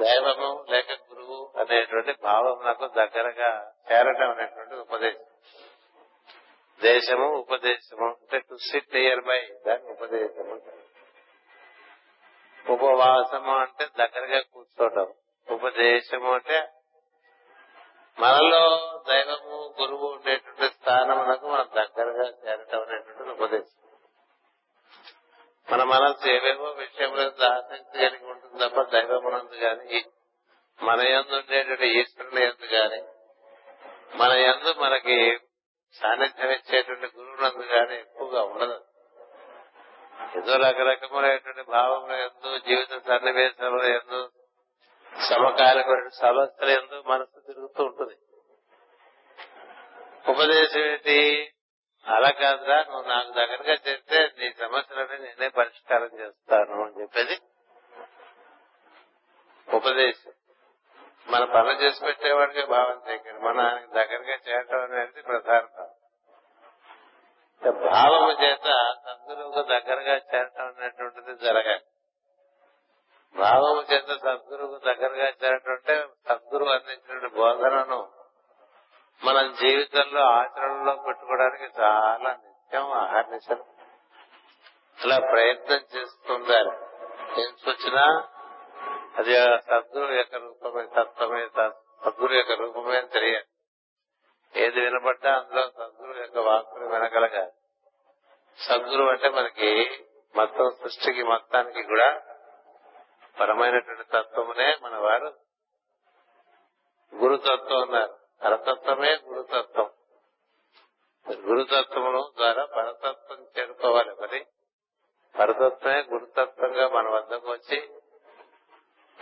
దైవము 0.00 0.66
లేక 0.70 0.92
గురువు 0.92 1.52
అనేటువంటి 1.58 2.12
భావం 2.22 2.64
నాకు 2.64 2.86
దగ్గరగా 2.86 3.72
చేరటం 3.92 4.30
అనేటువంటి 4.30 4.74
ఉపదేశం. 4.74 5.23
దేశము 6.84 7.26
ఉపదేశము 7.26 8.06
అంటే 8.06 8.38
టు 8.38 8.56
సిట్ 8.70 8.94
నియర్ 8.94 9.20
బై 9.20 9.40
దాని 9.66 9.84
ఉపదేశము 9.92 10.54
ఉపవాసము 12.68 13.52
అంటే 13.58 13.84
దగ్గరగా 13.98 14.40
కూర్చోవటం. 14.52 15.08
ఉపదేశము 15.54 16.34
అంటే 16.34 16.58
మనలో 18.18 18.64
దైవము 19.08 19.74
గురువు 19.80 20.06
ఉండేటువంటి 20.12 20.74
స్థానమునకు 20.74 21.46
మనం 21.48 21.68
దగ్గరగా 21.74 22.26
చేరటం 22.44 22.82
అనేటువంటి 22.82 23.30
ఉపదేశం. 23.30 23.80
మన 25.72 25.82
మనసు 25.84 26.28
ఏవేవో 26.28 26.70
విషయంలో 26.70 27.22
ఆసక్తి 27.46 27.98
కలిగి 27.98 28.26
ఉంటుంది 28.26 28.68
తప్ప 28.68 28.82
దైవమునందు 28.82 29.54
గాని 29.54 30.04
మన 30.82 31.00
యందు 31.08 31.34
ఉండేటువంటి 31.34 31.86
ఈశ్వరుని 31.86 32.42
ఎందు 32.44 32.66
గాని 32.66 33.02
మన 34.16 34.32
ఎందు 34.32 34.72
మనకి 34.80 35.18
సాన్నిధ్యం 35.94 36.50
ఇచ్చేటువంటి 36.50 37.06
గురువునందు 37.16 37.66
కానీ 37.66 37.94
ఎక్కువగా 37.94 38.42
ఉండదు. 38.42 38.84
ఏదో 40.36 40.56
రకరకములైనటువంటి 40.56 41.62
భావంలో 41.62 42.16
ఎందు 42.16 42.58
జీవిత 42.58 43.02
సన్నివేశంలో 43.06 43.84
ఎందు 43.84 44.30
సమకాలిక 45.28 46.08
సమస్యలు 46.08 46.70
ఎందు 46.70 47.02
మనసు 47.06 47.40
తిరుగుతూ 47.40 47.84
ఉంటుంది. 47.84 48.14
ఉపదేశం 50.30 50.80
ఏంటి? 50.80 51.50
అలా 52.06 52.30
కాదురా 52.30 52.82
నువ్వు 52.82 53.08
నాకు 53.08 53.32
దగ్గరగా 53.32 53.78
చేస్తే 53.88 54.30
నీ 54.38 54.52
సమస్యలని 54.52 55.18
నేనే 55.18 55.48
పరిష్కారం 55.48 56.10
చేస్తాను 56.20 56.84
అని 56.84 57.00
చెప్పేది. 57.00 57.38
ఉపదేశం. 59.76 60.32
మన 61.28 61.44
పనులు 61.44 61.72
చేసి 61.72 62.04
పెట్టేవాడికి 62.04 62.62
భావం 62.66 63.02
చేయకండి 63.08 63.40
మన 63.40 63.60
ఆయనకి 63.60 63.86
దగ్గరగా 63.86 64.36
చేయటం 64.48 64.82
అనేది 64.82 65.22
ప్రధానం 65.22 65.68
భావము 67.90 68.32
చేత 68.42 68.66
సద్గురువుకు 69.06 69.62
దగ్గరగా 69.62 70.14
చేరటం 70.16 70.66
అనేటువంటిది 70.66 71.34
జరగాలి. 71.46 71.84
భావము 73.34 73.80
చేత 73.92 74.06
సద్గురువుకు 74.06 74.84
దగ్గరగా 74.84 75.28
చేరటం 75.44 75.72
అంటే 75.72 76.08
సద్గురువు 76.28 76.70
అందించిన 76.70 77.26
బోధనను 77.26 78.08
మనం 79.24 79.52
జీవితంలో 79.52 80.20
ఆచరణలో 80.20 80.94
పెట్టుకోవడానికి 80.96 81.80
చాలా 81.80 82.30
నిత్యం 82.32 82.92
ఆహర్నిశం 82.92 83.60
అలా 84.98 85.18
ప్రయత్నం 85.20 85.80
చేస్తుండాలి. 85.96 86.74
ఏం 87.42 87.52
వచ్చినా 87.68 88.04
అది 89.16 89.34
సద్గురు 89.60 90.12
యొక్క 90.12 90.34
రూపమే 90.34 90.86
తత్వమే 90.86 91.48
సద్గురు 91.48 92.32
యొక్క 92.32 92.52
రూపమే 92.52 92.98
అని 92.98 93.08
తెలియాలి. 93.08 93.44
ఏది 94.60 94.80
వినబడ్డా 94.80 95.38
అందులో 95.38 95.70
సద్గురు 95.70 96.18
యొక్క 96.18 96.38
వాక్కులు 96.38 96.84
వినగలగాలి. 96.84 97.52
సద్గురు 98.58 99.04
అంటే 99.04 99.28
మనకి 99.28 100.04
మొత్తం 100.36 100.70
సృష్టికి 100.82 101.22
మొత్తానికి 101.22 101.82
కూడా 101.82 102.22
పరమైనటువంటి 103.40 104.04
తత్వమునే 104.04 104.78
మన 104.82 104.96
వారు 104.96 105.34
గురుతత్వం 107.14 107.80
అన్నారు. 107.82 108.18
పరతత్వమే 108.44 109.14
గురుతత్వం. 109.14 109.90
గురుతత్వము 111.36 112.32
ద్వారా 112.36 112.64
పరతత్వం 112.64 113.46
చేరుకోవాలి 113.58 114.14
మరి 114.14 114.46
పరతత్వమే 115.38 116.02
గురుతత్వంగా 116.02 116.88
మన 116.88 117.08
వద్దకు 117.08 117.50
వచ్చి 117.52 117.88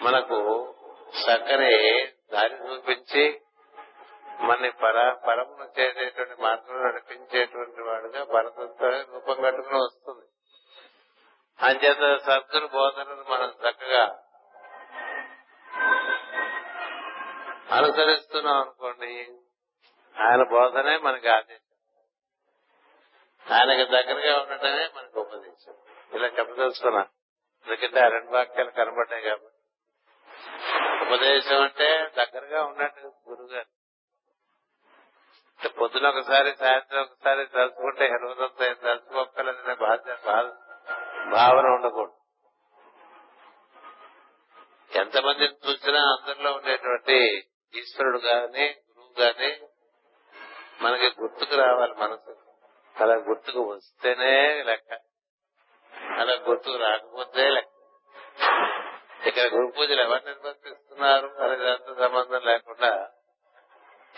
మనకు 0.03 0.75
చక్కని 1.23 2.07
దారి 2.33 2.55
చూపించి 2.55 3.41
మన 4.41 4.71
పర 4.71 5.13
పరమును 5.13 5.81
చేసేటువంటి 5.81 6.43
మార్గంలో 6.43 6.89
నడిపించేటువంటి 6.89 7.83
వాడుగా 7.83 8.25
పరతత్వమే 8.25 9.05
రూపం 9.13 9.43
కట్టుకుని 9.43 9.77
వస్తుంది. 9.77 10.27
అంచేత 11.61 12.21
సద్గురు 12.21 12.67
బోధనను 12.67 13.25
మనం 13.31 13.71
చక్కగా 13.71 14.23
అనుసరిస్తున్నాం 17.71 18.61
అనుకోండి 18.61 19.33
ఆయన 20.23 20.43
బోధనే 20.43 20.97
మనకి 20.97 21.29
ఆదేశం. 21.29 21.73
ఆయనకు 23.55 23.91
దగ్గరగా 23.91 24.43
ఉండటమే 24.43 24.91
మనకు 24.97 25.21
ఉపదేశం. 25.21 25.75
ఇలా 26.13 26.27
చెప్పదలుచుకున్నా. 26.27 27.01
ఎందుకంటే 27.67 28.01
ఆ 28.01 28.09
రెండు 28.09 28.31
వాక్యాలు 28.31 28.71
కనబడ్డాయి 28.71 29.23
కాబట్టి. 29.23 29.52
ఉపదేశం 31.03 31.63
అంటే 31.63 32.11
దగ్గరగా 32.19 32.65
ఉన్నట్టు 32.65 33.13
గురుగారు. 33.29 33.83
పొద్దున 35.69 36.09
ఒకసారి 36.09 36.57
సాయంత్రం 36.57 37.01
ఒకసారి 37.01 37.47
తలుచుకుంటే 37.47 38.05
హెలవదంతా 38.05 38.73
తలుచుకోగలదనే 38.73 39.75
బాధ్యత 39.75 40.25
భావన 41.33 41.67
ఉండకూడదు. 41.67 42.17
ఎంతమందిని 44.99 45.55
చూసినా 45.69 46.01
అందరిలో 46.01 46.53
ఉండేటువంటి 46.53 47.49
ఈశ్వరుడు 47.75 48.19
గాని 48.19 48.69
గురువు 48.69 49.21
గాని 49.21 49.67
మనకి 50.83 51.07
గుర్తుకు 51.21 51.57
రావాలి 51.57 51.95
మనసు. 51.95 52.37
అలా 53.03 53.15
గుర్తుకు 53.15 53.61
వస్తేనే 53.61 54.63
లెక్క. 54.63 54.99
అలా 56.21 56.33
గుర్తుకు 56.35 56.77
రాకపోతే 56.77 57.51
లెక్క. 57.51 57.73
ఇక్కడ 59.27 59.53
గురు 59.55 59.67
పూజలు 59.67 60.01
ఎవరు 60.01 60.23
నిర్వర్తిస్తున్నారు 60.27 61.27
అనే 61.27 61.57
దాంతో 61.57 61.95
సంబంధం 61.95 62.41
లేకుండా 62.45 63.11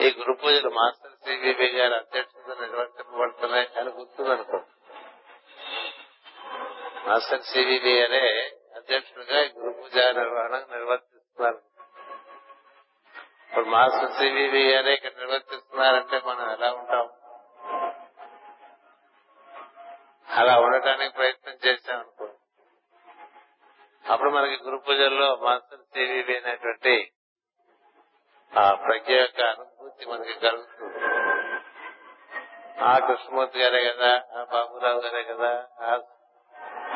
ఈ 0.00 0.14
గురు 0.18 0.32
పూజలు 0.32 0.70
మాస్టర్ 0.70 1.12
సిబిబి 1.12 1.66
గారి 1.66 1.94
అధ్యక్షత 1.94 2.60
నిర్వర్తింపబడుతున్నాయి 2.60 3.68
అని 3.80 3.90
గుర్తుందనుకో. 3.90 4.60
మాస్టర్ 7.06 7.42
సిబిబి 7.42 8.04
అనే 8.04 8.52
అధ్యక్షుడిగా 8.76 9.44
ఈ 9.44 9.48
గురు 9.48 9.72
పూజ 9.72 9.96
నిర్వహణ 9.96 10.56
నిర్వర్తిస్తున్నారు. 10.76 11.60
ఇప్పుడు 13.48 13.64
మాస్టర్ 13.64 14.12
సివివి 14.12 14.72
గారే 14.72 14.94
ఇక్కడ 14.94 15.10
నిర్వర్తిస్తున్నారంటే 15.18 16.20
మనం 16.26 16.50
ఎలా 16.52 16.72
ఉంటాం? 16.72 17.10
అలా 20.38 20.60
ఉండటానికి 20.60 21.14
ప్రయత్నం 21.14 21.54
చేశాం 21.66 21.98
అనుకో 21.98 22.28
అప్పుడు 24.04 24.30
మనకి 24.30 24.64
గురు 24.64 24.76
పూజల్లో 24.78 25.36
మాస్టర్ 25.36 25.82
సివివి 25.92 26.34
అయినటువంటి 26.34 26.94
ఆ 28.52 28.74
ప్రజ్ఞ 28.74 29.12
యొక్క 29.12 29.40
అనుభూతి 29.42 30.06
మనకి 30.06 30.34
కలుగుతుంది. 30.38 30.98
ఆ 32.82 32.98
కృష్ణమూర్తి 32.98 33.58
గారే 33.58 33.92
కదా 33.92 34.10
ఆ 34.32 34.44
బాబురావు 34.44 35.00
గారే 35.00 35.22
కదా 35.24 35.50
ఆ 35.80 35.90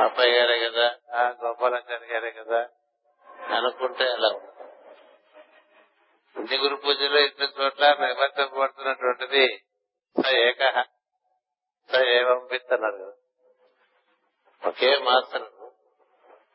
అబ్బాయి 0.04 0.32
గారే 0.32 0.68
కదా 0.68 0.86
ఆ 1.14 1.22
గోపాలాచారి 1.42 2.06
గారే 2.06 2.30
కదా 2.30 2.60
అనుకుంటే 3.56 4.04
అలా 4.12 4.28
ఉంటుంది? 4.36 4.64
గురు 6.58 6.76
పూజలో 6.76 7.18
ఇన్ని 7.18 7.46
చోట్ల 7.58 7.84
నివర్తింపబడుతున్నటువంటిది 8.00 9.44
స 10.16 10.26
ఏక 10.40 10.62
స 11.90 12.00
ఏవం 12.14 12.46
విత్ 12.50 12.70
కదా. 12.72 12.90
ఒకే 14.62 14.98
మాస్టర్. 14.98 15.48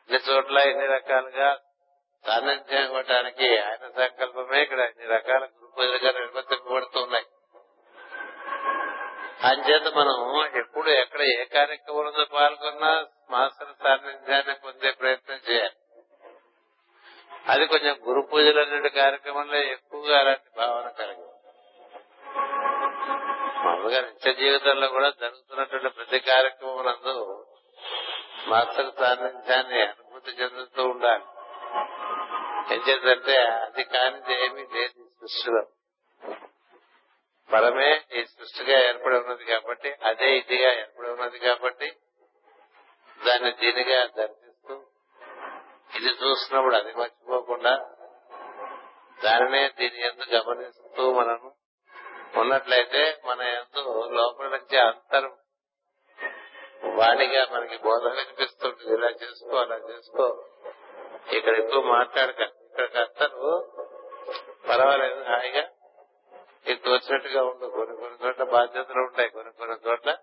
ఇన్ని 0.09 0.19
చోట్ల 0.29 0.57
ఇన్ని 0.57 0.87
రకాలుగా 0.87 1.59
సాన్నిధ్యం 2.27 2.83
ఇవ్వటానికి 2.83 3.57
ఆయన 3.57 3.89
సంకల్పమే 3.97 4.61
ఇక్కడ 4.61 4.79
ఇన్ని 4.79 5.05
రకాల 5.05 5.43
గురు 5.43 5.71
పూజలుగా 5.77 6.11
నిర్వర్తింపబడుతున్నాయి. 6.11 7.25
అంచేత 9.43 9.87
మనం 9.93 10.45
ఎప్పుడు 10.59 10.89
ఎక్కడ 10.89 11.21
ఏ 11.21 11.45
కార్యక్రమంలో 11.45 12.25
పాల్గొన్నా 12.25 13.05
మాస్టర్ 13.29 13.73
సాన్నిధ్యాన్ని 13.83 14.53
పొందే 14.53 14.91
ప్రయత్నం 14.91 15.39
చేయాలి. 15.49 15.75
అది 17.47 17.67
కొంచెం 17.67 17.95
గురు 18.07 18.21
పూజలు 18.21 18.61
అనే 18.61 18.89
కార్యక్రమంలో 18.89 19.57
ఎక్కువగా 19.57 20.19
అలాంటి 20.19 20.49
భావన 20.57 20.89
కలిగి 20.89 21.29
మామూలుగా 23.65 24.01
నిత్య 24.01 24.33
జీవితంలో 24.33 24.87
కూడా 24.87 25.09
జరుగుతున్నటువంటి 25.09 25.89
ప్రతి 25.89 26.19
కార్యక్రమం 26.19 26.85
నందు 26.85 27.45
మాస్టర్ 28.49 28.91
సాన్నిధ్యాన్ని 28.99 29.81
అనుభూతి 29.81 30.31
చెందుతూ 30.31 30.83
ఉండాలి. 30.83 31.25
ఏం 32.73 32.81
చేద్దంటే 32.87 33.35
అది 33.63 33.83
కానిది 33.83 34.33
ఏమీ 34.45 34.63
లేదు 34.73 34.99
ఈ 35.03 35.09
సృష్టిలో. 35.21 35.63
పరమే 37.49 37.89
ఈ 38.11 38.23
సృష్టిగా 38.25 38.77
ఏర్పడి 38.89 39.15
ఉన్నది 39.15 39.45
కాబట్టి 39.45 39.89
అదే 40.03 40.37
ఇదిగా 40.37 40.69
ఏర్పడి 40.73 41.09
ఉన్నది 41.09 41.39
కాబట్టి 41.39 41.89
దాన్ని 43.25 43.51
దీనిగా 43.51 43.99
దర్శిస్తూ 44.05 44.75
ఇది 45.97 46.11
చూస్తున్నప్పుడు 46.21 46.75
అది 46.75 46.93
మర్చిపోకుండా 46.93 47.73
దానినే 49.23 49.69
దీని 49.79 49.99
ఎందుకు 50.01 50.35
గమనిస్తూ 50.35 51.11
మనం 51.11 51.51
ఉన్నట్లయితే 52.37 53.21
మన 53.25 53.41
ఎందు 53.41 53.81
లోపల 54.13 54.47
నుంచి 54.47 54.77
అంతరం 54.77 55.33
వాడిగా 56.85 57.47
మనకి 57.51 57.77
బోధ 57.77 58.03
వినిపిస్తుంటుంది 58.03 58.93
ఇలా 58.93 59.09
చేసుకో 59.09 59.57
అలా 59.57 59.75
చేసుకో. 59.75 60.43
ఇక్కడ 61.33 61.55
ఎక్కువ 61.55 61.81
మాట్లాడక 61.81 62.39
ఇక్కడ 62.39 62.85
కష్టలు 62.85 63.69
పర్వాలేదు 64.69 65.23
హాయిగా. 65.23 65.69
నీకు 66.67 66.83
తోచినట్టుగా 66.85 67.43
ఉండు. 67.43 67.65
కొన్ని 67.67 67.97
కొన్ని 67.97 68.27
చోట్ల 68.27 68.43
బాధ్యతలు 68.43 68.99
ఉంటాయి. 68.99 69.29
కొన్ని 69.29 69.53
కొన్ని 69.53 69.89
చోట్ల 69.89 70.17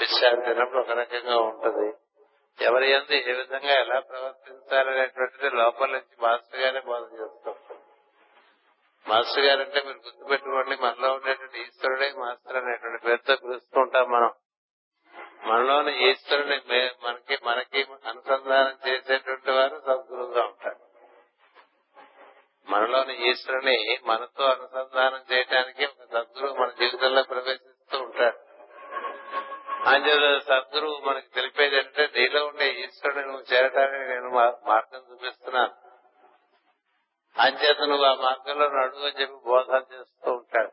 విశ్రాంతి 0.00 0.46
తిన్నప్పుడు 0.46 0.78
ఒక 0.78 0.90
రకంగా 0.90 1.38
ఉంటది. 1.38 1.92
ఎవరి 2.64 2.90
ఎందు 2.90 3.12
ఏ 3.12 3.32
విధంగా 3.32 3.80
ఎలా 3.80 4.00
ప్రవర్తించాలనేటువంటిది 4.00 5.50
లోపల 5.50 5.90
నుంచి 5.90 6.16
మాస్టర్ 6.22 6.60
గారే 6.60 6.80
బోధ 6.80 7.02
చేస్తాం 7.02 7.54
మాస్టర్ 9.08 9.44
గారు 9.44 9.60
అంటే 9.60 9.82
మీరు 9.82 9.96
గుర్తుపెట్టుకోండి 9.96 10.76
మనలో 10.76 11.12
ఉండేటువంటి 11.14 11.60
ఈశ్వరుడే 11.60 12.12
మాస్టర్ 12.12 12.56
అనేటువంటి 12.56 13.04
పేరుతో 13.04 13.36
పిలుస్తూ 13.36 13.80
ఉంటాం 13.80 14.10
మనం. 14.10 14.32
మనలోని 15.44 16.10
ఈశ్వరుని 16.10 16.60
మనకి 17.02 17.38
మనకి 17.44 17.82
అనుసంధానం 17.82 18.88
చేసేటువంటి 18.88 19.50
వారు 19.50 19.82
సద్గురువుగా 19.86 20.44
ఉంటారు. 20.44 20.76
మనలోని 22.68 23.30
ఈశ్వరుని 23.30 23.98
మనతో 24.06 24.44
అనుసంధానం 24.44 25.20
చేయడానికి 25.32 25.84
ఒక 25.84 26.04
సద్గురువు 26.12 26.56
మన 26.56 26.68
జీవితంలో 26.68 27.22
ప్రవేశిస్తూ 27.22 27.98
ఉంటాడు 27.98 28.38
అంచేత 29.88 30.42
సద్గురువు 30.42 31.00
మనకి 31.08 31.26
తెలిపేది 31.34 31.76
ఏంటంటే 31.76 32.20
నీలో 32.20 32.46
ఉండే 32.46 32.70
ఈశ్వరుని 32.70 33.22
నువ్వు 33.22 33.54
చేరటానికి 33.54 34.08
నేను 34.08 34.30
మా- 34.30 34.68
మార్గం 34.68 35.02
చూపిస్తున్నాను. 35.12 35.74
అంచేత 37.40 37.78
నువ్వు 37.78 38.04
ఆ 38.04 38.14
మార్గంలో 38.14 38.68
నడువు 38.68 39.06
అని 39.06 39.20
చెప్పి 39.20 39.34
బోధన 39.46 39.76
చేస్తూ 39.76 40.32
ఉంటాడు. 40.32 40.72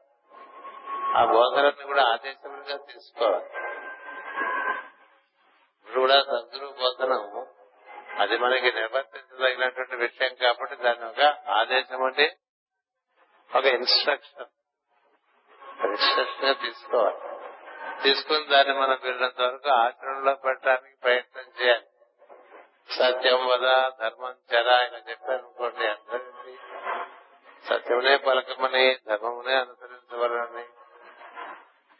ఆ 1.17 1.25
బోధనని 1.25 1.84
కూడా 1.84 2.04
ఆదేశములుగా 2.04 2.78
తీసుకోవాలి. 2.78 3.74
కూడా 5.95 6.21
సద్గురు 6.21 6.67
బోధనం 6.67 7.47
అది 8.19 8.38
మనకి 8.38 8.71
నిర్వర్తించదగినటువంటి 8.71 9.95
విషయం 9.95 10.36
కాబట్టి 10.36 10.75
దాని 10.75 11.05
ఒక 11.05 11.49
ఆదేశం 11.49 12.03
అంటే 12.03 12.38
ఒక 13.55 13.65
ఇన్స్ట్రక్షన్ 13.65 14.45
ఇన్స్ట్రక్షన్గా 15.86 16.53
తీసుకోవాలి. 16.53 17.17
తీసుకుని 18.03 18.45
దాన్ని 18.45 18.73
మనం 18.73 18.99
వీళ్ళంత 19.03 19.41
వరకు 19.41 19.69
ఆచరణలో 19.69 20.34
పెట్టడానికి 20.36 20.95
ప్రయత్నం 21.03 21.43
చేయాలి. 21.62 21.86
సత్యం 22.93 23.47
వద 23.47 23.91
ధర్మం 24.01 24.36
చర 24.53 24.67
ఇలా 24.67 25.01
చెప్పారనుకోండి 25.10 25.88
అందరికీ. 25.88 26.58
సత్యమునే 27.69 28.17
పలకమని 28.17 28.95
ధర్మమునే 29.08 29.55
అనుసరించవలని. 29.55 30.65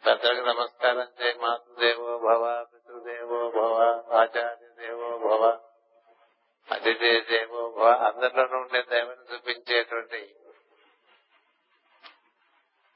పెద్దలకు 0.06 0.46
నమస్కారం 0.46 1.08
చేయి 1.22 1.34
మాతృదేవో 1.34 2.18
భవ 2.18 2.66
పితృదేవో 2.74 3.35
భవ 3.66 3.82
ఆచార్య 4.16 4.66
దేవో 4.80 5.18
భవ 5.18 5.44
అతిథి 6.68 7.20
దేవో 7.20 7.70
భవ 7.70 7.88
అందరిలోనూ 8.06 8.58
ఉండే 8.58 8.82
దైవం 8.82 9.34
చూపించేటువంటి 9.34 10.20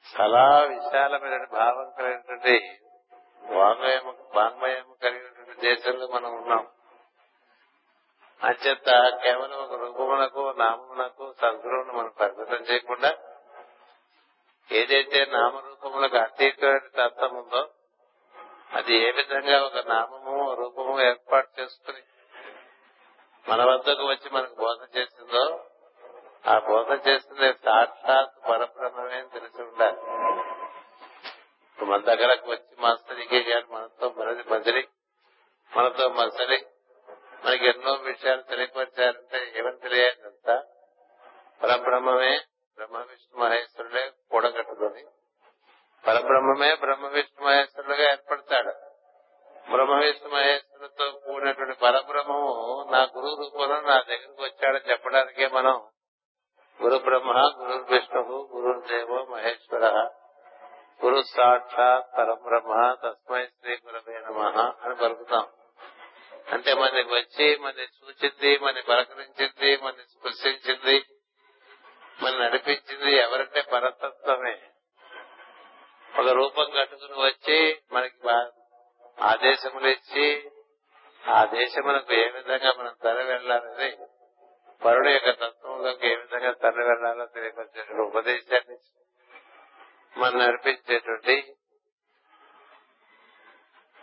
చాలా 0.06 0.64
విశాలమైన 0.64 1.44
భావం 1.52 1.90
కలిగినటువంటి 1.98 2.54
వాంగ్మయం 3.42 4.06
వాంగ్మయం 4.34 4.96
కలిగినటువంటి 5.02 5.60
దేశంలో 5.60 6.06
మనం 6.08 6.32
ఉన్నాం. 6.34 6.64
అంచేత 8.40 8.90
కేవలం 9.22 9.58
ఒక 9.58 9.72
రూపమునకు 9.80 10.54
నామమునకు 10.58 11.34
సద్గురువును 11.40 11.92
మనం 11.92 12.12
పరిమితం 12.20 12.62
చేయకుండా 12.64 13.10
ఏదైతే 14.70 15.26
నామరూపములకు 15.26 16.16
అతీతమైన 16.16 16.78
తత్వం 16.78 17.36
ఉందో 17.36 17.62
అది 18.70 18.94
ఏ 18.96 19.10
విధంగా 19.10 19.56
ఒక 19.64 19.78
నామము 19.86 20.54
రూపము 20.54 21.00
ఏర్పాటు 21.00 21.60
చేసుకుని 21.60 22.02
మన 23.46 23.60
వద్దకు 23.64 24.04
వచ్చి 24.06 24.28
మనకు 24.30 24.54
బోధ 24.54 24.96
చేసిందో 24.96 25.44
ఆ 26.46 26.58
బోధ 26.58 27.08
చేసింది 27.08 27.48
సాక్షాత్ 27.64 28.34
పరబ్రహ్మమే 28.48 29.20
తెలిసి 29.32 29.62
ఉండాలి. 29.62 30.00
మన 31.78 32.00
దగ్గరకు 32.00 32.50
వచ్చి 32.50 32.74
మాస్టరీకే 32.80 33.40
గారు 33.42 33.66
మనతో 33.72 34.08
మనది 34.10 34.42
మదిలి 34.50 34.82
మనతో 35.72 36.08
మసలి 36.10 36.58
మనకి 37.44 37.66
ఎన్నో 37.66 37.92
విషయాలు 38.02 38.42
తెలియపరిచారంటే 38.42 39.52
ఏమని 39.56 39.80
తెలియాలంతా 39.80 40.56
పరబ్రహ్మమే 41.60 42.32
బ్రహ్మ 42.78 42.98
విష్ణు 43.02 43.40
మహేశ్వరుడే 43.40 44.02
కూడగట్టుకొని 44.30 45.02
పరబ్రహ్మమే 46.06 46.74
బ్రహ్మ 46.74 47.06
విష్ణు 47.06 47.46
మహేశ్వరులుగా 47.46 48.10
ఏర్పడతాడు. 48.10 48.72
బ్రహ్మ 49.70 49.94
విష్ణు 49.94 50.28
మహేశ్వరులతో 50.28 51.18
కూడినటువంటి 51.18 51.74
పరబ్రహ్మము 51.78 52.86
నా 52.90 53.02
గురువు 53.02 53.42
రూపంలో 53.42 53.80
నా 53.80 54.02
దగ్గరకు 54.08 54.42
వచ్చాడని 54.42 54.90
చెప్పడానికే 54.90 55.48
మనం 55.48 55.88
గురు 56.82 56.96
బ్రహ్మ 56.96 57.30
గురు 57.30 57.84
విష్ణు 57.94 58.20
గురుదేవో 58.54 59.24
మహేశ్వర 59.24 60.10
గురు 61.04 61.22
సాక్షాత్ 61.22 62.18
పరబ్రహ్మ 62.18 62.96
తస్మై 63.04 63.46
శ్రీ 63.46 63.78
గురవే 63.86 64.18
నమ 64.18 64.38
అని 64.84 64.94
పలుకుతాం. 64.94 65.48
అంటే 66.52 66.74
మనకి 66.74 67.14
వచ్చి 67.14 67.56
మన 67.56 67.70
సూచింది 67.70 68.58
మన 68.58 68.80
పలకరించింది 68.88 69.76
మన 69.76 69.90
స్పృశించింది 69.90 71.04
మన 72.22 72.44
నడిపించింది 72.44 73.16
ఎవరంటే 73.16 73.62
పరతత్వమే. 73.62 74.69
ఒక 76.18 76.28
రూపం 76.28 76.70
కట్టుకుని 76.76 77.12
వచ్చి 77.12 77.80
మనకి 77.92 78.16
బా- 78.24 78.50
ఆదేశములు 79.20 79.86
ఇచ్చి 79.86 80.50
ఆ 81.28 81.44
దేశమునకు 81.44 82.12
ఏ 82.12 82.28
విధంగా 82.28 82.72
మనం 82.78 82.96
తరలి 83.02 83.24
వెళ్ళాలని 83.24 84.06
పరుడు 84.84 85.08
యొక్క 85.08 85.30
తత్వంలోకి 85.30 86.06
ఏ 86.06 86.16
విధంగా 86.16 86.52
తరలి 86.52 86.84
వెళ్ళాలో 86.88 87.26
తెలియపరిచేటువంటి 87.26 88.02
ఉపదేశాన్ని 88.02 88.76
మనం 90.18 90.38
నడిపించేటువంటి 90.38 91.54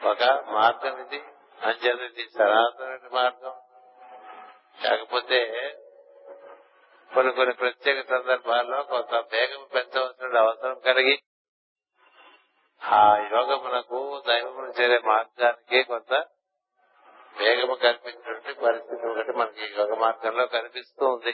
ఒక 0.02 0.24
మార్గం 0.50 1.06
ఇది. 1.06 1.24
అంచేత 1.62 2.00
ఇది 2.00 2.30
సనాతన 2.30 3.00
మార్గం. 3.13 3.56
కాకపోతే 4.84 5.39
కొన్ని 7.13 7.34
కొన్ని 7.34 7.54
ప్రత్యేక 7.54 8.10
సందర్భాల్లో 8.10 8.84
కొంత 8.84 9.13
వేగం 9.34 9.67
పెంచవలసిన 9.76 10.38
అవసరం 10.38 10.80
కలిగి 10.80 11.22
ఆ 12.81 13.01
యోగమునకు 13.31 13.99
దైవమును 14.27 14.71
చేరే 14.71 14.99
మార్గానికి 15.05 15.83
కొంత 15.83 16.13
వేగము 17.35 17.75
కనిపించినటువంటి 17.75 18.53
పరిస్థితి 18.61 19.07
ఒకటి 19.07 19.31
మనకి 19.31 19.65
యోగ 19.77 19.95
మార్గంలో 19.95 20.45
కనిపిస్తూ 20.47 21.05
ఉంది. 21.07 21.33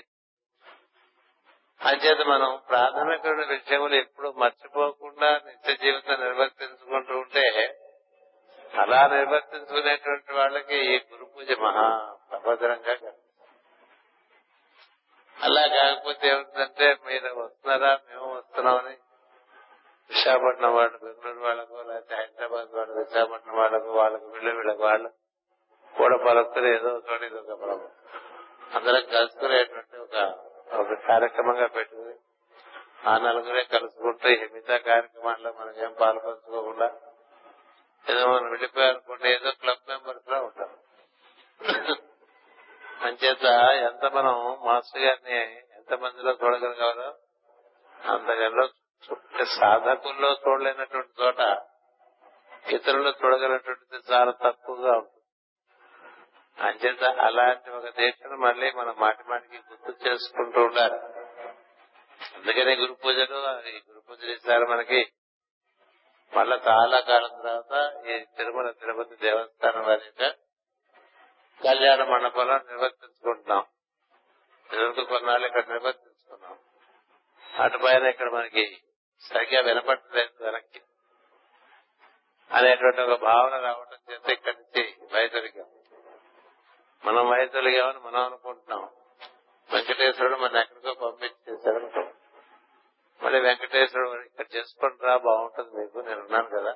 అంచేత 1.81 2.21
మనం 2.27 2.61
ప్రాథమికమైన 2.69 3.45
విషయములు 3.47 3.95
ఎప్పుడు 3.95 4.29
మర్చిపోకుండా 4.37 5.29
నిత్య 5.45 5.73
జీవితం 5.75 6.17
నిర్వర్తించుకుంటూ 6.23 7.13
ఉంటే 7.17 7.45
అలా 8.73 9.07
నిర్వర్తించుకునేటువంటి 9.07 10.33
వాళ్ళకి 10.33 10.77
ఈ 10.85 10.97
గురు 11.11 11.25
పూజ 11.25 11.51
మహా 11.59 11.87
ప్రభద్రంగా 12.31 12.95
అలా 15.35 15.63
కాకపోతే 15.67 16.27
ఏమిటంటే 16.27 16.87
మీరు 17.05 17.29
వస్తున్నారా 17.39 17.91
మేము 18.09 18.27
వస్తున్నామని 18.35 18.95
విశాఖపట్నం 20.09 20.73
వాళ్ళు 20.75 20.97
బెంగళూరు 21.03 21.41
వాళ్ళకు 21.41 21.75
లేకపోతే 21.89 22.15
హైదరాబాద్ 22.15 22.71
వాళ్ళు 22.77 22.93
విశాఖపట్నం 22.99 23.55
వాళ్ళకు 23.55 23.91
వాళ్ళకు 23.91 24.25
వీళ్ళు 24.27 24.51
వీళ్ళకి 24.57 24.81
వాళ్ళు 24.81 25.09
కూడా 25.93 26.17
పలుకులు 26.17 26.67
ఏదో 26.67 26.91
చోట 27.07 27.21
ఇది 27.21 27.37
ఒక 27.37 27.55
ప్రభు 27.61 27.87
అందరం 28.75 29.03
కలుసుకునేటువంటి 29.11 29.97
ఒక 29.97 30.15
ఒక 30.79 30.93
కార్యక్రమంగా 31.07 31.67
పెట్టుకుని 31.67 32.15
ఆ 33.05 33.13
నలుగురే 33.17 33.63
కలుసుకుంటూ 33.73 34.27
మిగతా 34.53 34.77
కార్యక్రమాల్లో 34.85 35.49
మనం 35.53 35.73
ఏం 35.85 35.93
పాల్పంచుకోకుండా 35.93 36.87
ఏదో 38.05 38.23
మనం 38.27 38.47
వెళ్ళిపోయాలనుకుంటే 38.49 39.27
ఏదో 39.33 39.51
క్లబ్ 39.61 39.83
మెంబర్స్ 39.89 40.29
లా 40.29 40.39
ఉంటాం. 40.41 40.71
అంచేత 43.01 43.45
ఎంత 43.87 44.05
మనం 44.13 44.35
మాస్టర్ 44.65 45.01
గారిని 45.01 45.37
ఎంత 45.77 45.93
మందిలో 45.93 46.31
చూడగలగాలో 46.33 47.07
అంతగల్లో 47.95 48.65
సాధకుల్లో 49.59 50.29
చూడలేనటువంటి 50.31 51.23
చోట 51.23 51.39
ఇతరులు 52.71 53.09
చూడగలటువంటిది 53.09 54.13
చాలా 54.13 54.31
తక్కువగా 54.31 54.91
ఉంటుంది. 54.97 55.19
అంచేత 56.57 57.03
అలాంటి 57.03 57.69
ఒక 57.69 57.89
దేశం 57.89 58.39
మళ్ళీ 58.39 58.71
మనం 58.71 58.95
మాటి 58.97 59.23
మాటికి 59.29 59.57
గుర్తు 59.57 60.07
చేసుకుంటూ 60.07 60.63
ఉండాలి. 60.63 60.99
అందుకనే 62.35 62.75
గురు 62.75 62.93
పూజలు 62.93 63.37
గురు 63.89 64.01
పూజలు 64.09 64.31
ఇస్తారు 64.31 64.65
మనకి 64.65 65.11
మళ్ళా 66.33 66.55
చాలా 66.67 66.99
కాలం 66.99 67.29
తర్వాత 67.29 68.05
ఈ 68.05 68.25
తిరుమల 68.37 68.71
తిరుపతి 68.71 69.15
దేవస్థానం 69.15 69.83
వారి 69.83 70.01
యొక్క 70.05 70.23
కళ్యాణ 71.63 72.03
మండపంలో 72.03 72.57
నిర్వర్తించుకుంటున్నాం. 72.57 73.65
ఇదివరకు 74.69 75.03
కొన్నాళ్ళు 75.03 75.47
ఇక్కడ 75.47 75.65
నిర్వర్తించుకున్నాం. 75.67 76.57
అటు 77.63 77.77
పైన 77.77 78.05
ఇక్కడ 78.05 78.29
మనకి 78.29 78.81
సరిగ్గా 79.29 79.61
వినపట్టలేదు 79.61 80.43
వెనక్కి. 80.43 80.81
అనేటువంటి 82.51 83.01
ఒక 83.01 83.21
భావన 83.21 83.59
రావడం 83.59 84.13
చేత 84.13 84.29
ఇక్కడి 84.29 84.57
నుంచి 84.57 84.97
వైదొలిగాం 85.13 85.65
మనం 87.05 87.29
వైదొలిగామని 87.29 87.99
మనం 87.99 88.25
అనుకుంటున్నాం. 88.25 88.89
వెంకటేశ్వరుడు 89.73 90.35
మన 90.35 90.57
ఎక్కడికో 90.57 90.93
పంపించేశాడు 90.93 91.75
అనుకో. 91.75 92.11
మళ్ళీ 93.25 93.39
వెంకటేశ్వరుడు 93.39 94.21
ఇక్కడ 94.21 94.45
చేసుకుని 94.55 94.97
రా 95.03 95.17
బాగుంటుంది 95.17 95.75
మీకు 95.75 95.99
నేను 95.99 96.19
ఉన్నాను 96.19 96.49
కదా. 96.49 96.75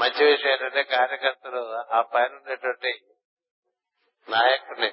మంచి 0.00 0.24
విషయం 0.24 0.52
ఏంటంటే 0.52 0.82
కార్యకర్తలు 0.82 1.74
ఆ 1.94 2.02
పైన 2.02 2.32
ఉండేటువంటి 2.32 3.00
నాయకుడిని 4.28 4.90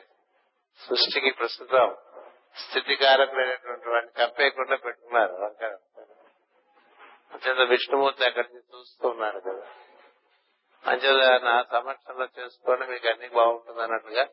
సృష్టికి 0.80 1.32
ప్రస్తుతం 1.32 1.98
స్థితికారకులైనటువంటి 2.58 3.90
వాడిని 3.90 4.12
కప్పేయకుండా 4.12 4.76
పెట్టుకున్నారు 4.76 5.34
అంచేత 7.32 7.70
విష్ణుమూర్తి 7.70 8.26
అక్కడి 8.26 8.48
నుంచి 8.54 9.42
కదా. 9.42 9.68
అంచేత 10.86 11.42
నా 11.42 11.64
సమక్షంలో 11.72 12.28
చేసుకోండి 12.40 12.86
మీకు 12.86 13.08
అన్ని 13.08 13.30
బాగుంటుంది 13.30 13.82
అన్నట్టుగా 13.82 14.28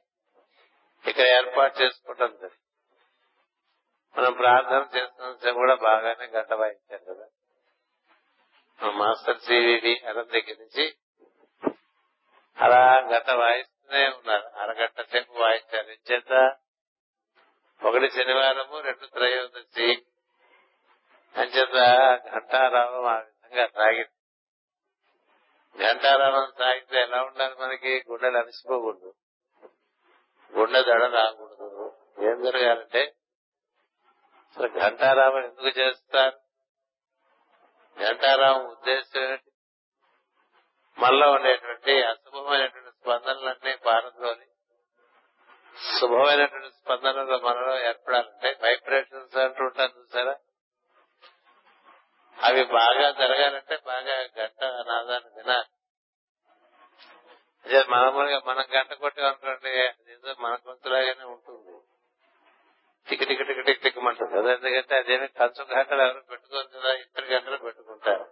ఇక్కడ 1.09 1.27
ఏర్పాటు 1.27 1.83
చేసుకోవటం 1.83 2.27
జరిగింది 2.27 2.65
మనం 4.19 4.33
ప్రార్థన 4.33 4.99
చేస్తున్న 4.99 5.53
కూడా 5.53 5.75
బాగానే 5.75 6.27
గంట 6.27 6.53
వాయించారు 6.53 7.15
కదా. 7.15 7.27
మన 8.83 8.91
మాస్టర్ 8.91 9.41
సివివి 9.41 10.01
అరం 10.07 10.29
దగ్గర 10.29 10.57
నుంచి 10.61 10.97
అలా 12.59 13.01
గంట 13.01 13.31
వాయిస్తూనే 13.31 14.09
ఉన్నారు. 14.09 14.47
అరగంట 14.59 15.03
సేపు 15.03 15.33
వాయించారు. 15.33 15.87
ఇంచేత 15.87 16.57
ఒకటి 17.83 18.11
శనివారము 18.11 18.81
రెండు 18.81 19.07
త్రయోదశి. 19.07 20.03
అంచేత 21.37 21.75
ఘంటారావం 22.35 23.07
ఆ 23.07 23.19
విధంగా 23.19 23.67
సాగింది. 23.67 24.14
ఘంటారావం 25.87 26.53
సాగితే 26.59 27.01
ఎలా 27.01 27.23
ఉండాలి 27.23 27.55
మనకి? 27.61 28.05
గుండెలు 28.11 28.38
అలసిపోకూడదు. 28.38 29.14
గుండె 30.57 30.83
దడ 30.83 31.03
రాకూడదు. 31.05 31.97
ఏం 32.19 32.43
జరగాలంటే 32.45 33.14
అసలు 34.49 34.69
ఘంటారామం 34.69 35.45
ఎందుకు 35.45 35.69
చేస్తారు? 35.69 36.38
ఘంటారామం 37.99 38.64
ఉద్దేశం 38.64 39.21
ఏంటి 39.21 39.51
మనలో 40.99 41.33
ఉండేటువంటి 41.33 42.03
అశుభమైనటువంటి 42.03 42.91
స్పందనలన్నీ 42.91 43.77
భారత్లోని 43.85 44.47
శుభమైనటువంటి 46.01 46.69
స్పందనలు 46.69 47.38
మనలో 47.38 47.81
ఏర్పడాలంటే 47.81 48.57
వైబ్రేషన్స్ 48.62 49.37
అంటూ 49.37 49.64
ఉంటారు 49.64 49.93
చూసారా? 49.99 50.37
అవి 52.45 52.64
బాగా 52.64 53.11
జరగాలంటే 53.11 53.79
బాగా 53.87 54.17
గంట 54.38 54.64
నాదాన్ని 54.64 55.31
వినాలి 55.37 55.67
అదే 57.67 57.85
మామూలుగా 57.85 58.41
మనం 58.47 58.64
గంట 58.75 58.95
కొట్టామనుకోండి 58.95 59.87
అదేదో 59.87 60.35
మన 60.41 60.59
గొంతులాగానే 60.69 61.25
ఉంటుంది. 61.25 61.73
టిక్ 63.11 63.29
టిక్ 63.29 63.67
టిక్ 63.67 63.83
టిక్ 63.83 63.99
కదా 64.23 64.53
ఎందుకంటే 64.53 64.97
అదేమి 64.97 65.29
కంచు 65.29 65.64
గంటలు 65.64 66.03
ఎవరు 66.03 66.21
పెట్టుకోరు 66.21 66.67
కదా 66.67 66.93
ఇద్దరు 66.93 67.25
గంటలు 67.25 67.57
పెట్టుకుంటారు. 67.57 68.27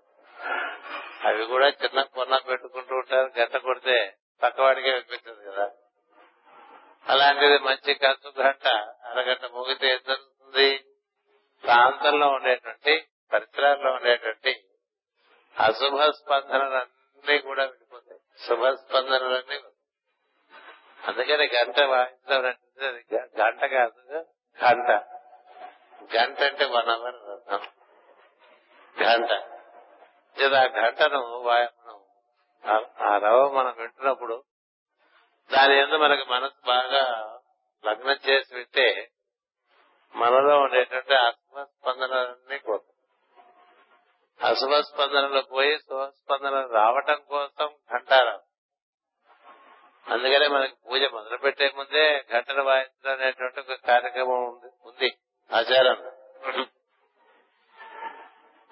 అవి 1.27 1.47
కూడా 1.47 1.69
చిన్న 1.69 2.03
కొన్న 2.03 2.37
పెట్టుకుంటూ 2.37 2.97
ఉంటారు. 2.97 3.33
గంట 3.39 3.57
కొడితే 3.57 4.17
పక్కవాడికే 4.43 4.91
వినిపిస్తుంది 4.91 5.47
కదా. 5.47 5.71
అలాంటిది 7.09 7.59
మంచి 7.59 7.95
కంచు 7.95 8.33
గంట 8.41 8.69
అరగంట 9.05 9.45
మోగితే 9.45 9.87
ఏం 9.87 9.99
జరుగుతుంది? 10.09 10.79
ప్రాంతంలో 11.65 12.29
ఉండేటువంటి 12.29 13.07
పరిసరాల్లో 13.33 13.93
ఉండేటువంటి 13.93 14.65
అశుభ 15.61 16.03
స్పందనలన్నీ 16.03 17.39
కూడా 17.39 17.65
విడిపోతాయి. 17.65 18.21
శుభ 18.47 18.67
స్పందనలన్నీ 18.69 19.61
అందుకని 21.07 21.51
గంట 21.55 21.81
వాయించడం 21.81 22.47
అది. 22.47 23.17
గంట 23.17 23.65
కాదు 23.65 24.25
గంట 24.65 24.91
గంట 26.17 26.43
అంటే 26.43 26.65
వన్ 26.65 26.89
అవర్ 26.89 27.15
అర్థం. 27.15 27.69
గంట 29.03 29.31
ఇది 30.43 30.57
ఆ 30.57 30.63
గంటను 30.63 31.43
మనం 31.43 32.01
ఆ- 32.73 33.07
ఆ 33.07 33.19
రవ 33.19 33.53
మనం 33.59 33.75
వింటున్నప్పుడు 33.79 34.45
దాని 35.51 35.75
ఎందు 35.79 35.97
మనకి 35.97 36.25
మనసు 36.31 36.61
బాగా 36.67 37.03
లగ్నం 37.85 38.19
చేసి 38.27 38.55
వింటే 38.55 38.87
మనలో 40.15 40.55
ఉండేటువంటి 40.61 41.15
అశుభస్పందనలన్నీ 41.23 42.59
పోతాయి. 42.67 42.93
అశుభ 44.41 44.75
స్పందనలు 44.89 45.43
పోయి 45.53 45.75
శుభ 45.79 46.01
స్పందనలు 46.17 46.69
రావటం 46.75 47.21
కోసం 47.29 47.69
ఘంటారం 47.93 48.41
అందుకనే 50.07 50.47
మనకి 50.49 50.75
పూజ 50.85 51.03
మొదలు 51.13 51.37
పెట్టే 51.37 51.67
ముందే 51.77 52.05
ఘంటలు 52.31 52.63
వాయించడం 52.63 53.13
అనేటువంటి 53.15 53.61
ఒక 53.61 53.79
కార్యక్రమం 53.87 54.43
ఉంది 54.51 54.69
ఉంది 54.85 55.09
ఆచారం 55.51 55.99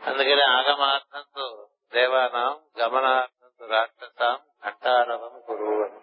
అందుకనే 0.01 0.45
ఆగమార్థంతో 0.57 1.47
దేవానాం 1.93 2.53
గమనార్థంతో 2.79 3.67
రాక్షసాం 3.67 4.37
ఘంటారవం 4.65 5.35
గురువు 5.49 5.77
అని 5.85 6.01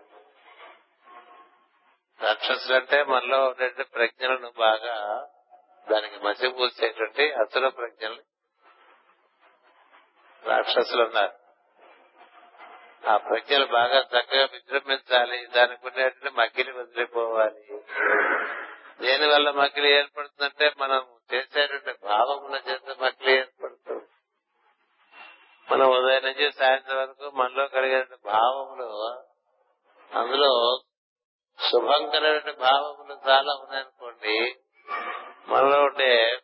రాక్షసులు 2.23 2.75
అంటే 2.75 3.03
మనలో 3.03 3.45
ఉండే 3.45 3.83
ప్రజ్ఞలను 3.83 4.51
బాగా 4.57 5.27
దానికి 5.91 6.19
మసిపూసేటువంటి 6.19 7.31
అసుర 7.31 7.67
ప్రజ్ఞల్ని 7.67 8.23
రాక్షసులు 10.45 11.03
ఉన్నారు 11.03 11.41
ఆ 13.09 13.17
ప్రజ్ఞలు 13.17 13.65
బాగా 13.65 13.99
చక్కగా 13.99 14.47
విజృంభించాలి 14.53 15.45
దానికి 15.45 15.87
ఉండేటువంటి 15.87 16.37
మగ్గిలి 16.37 16.71
వదిలిపోవాలి. 16.71 17.79
దేని 19.01 19.27
వల్ల 19.27 19.51
మగ్గిలి 19.51 19.91
ఏర్పడుతుందంటే 19.91 20.73
మనం 20.77 21.07
చేసేటువంటి 21.33 21.99
భావమున 22.03 22.55
చేత 22.55 22.97
మగ్గిలి 23.01 23.31
ఏర్పడుతుంది. 23.31 24.05
మనం 25.71 25.89
ఉదయం 25.89 26.23
నుంచి 26.23 26.51
సాయంత్రం 26.51 26.97
వరకు 26.97 27.31
మనలో 27.35 27.67
కలిగే 27.67 28.05
భావములు 28.25 28.87
అందులో 30.19 30.81
శుభంకరమైన 31.69 32.51
భావములు 32.51 33.29
చాలా 33.29 33.53
ఉన్నాయనుకోండి 33.53 34.55
మనలో 35.47 35.83
ఉండే 35.83 36.41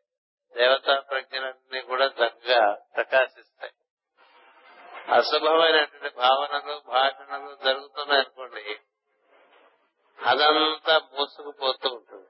దేవతా 0.57 0.99
ప్రజ్ఞలన్నీ 0.99 1.81
కూడా 1.81 2.05
చక్కగా 2.05 2.77
ప్రకాశిస్తాయి. 2.95 3.73
అశుభమైనటువంటి 5.11 6.15
భావనలు 6.15 6.81
భాషణలు 6.87 7.57
జరుగుతున్నాయనుకోండి 7.63 8.79
అదంతా 10.19 11.01
మూసుకుపోతూ 11.13 11.89
ఉంటుంది. 11.89 12.29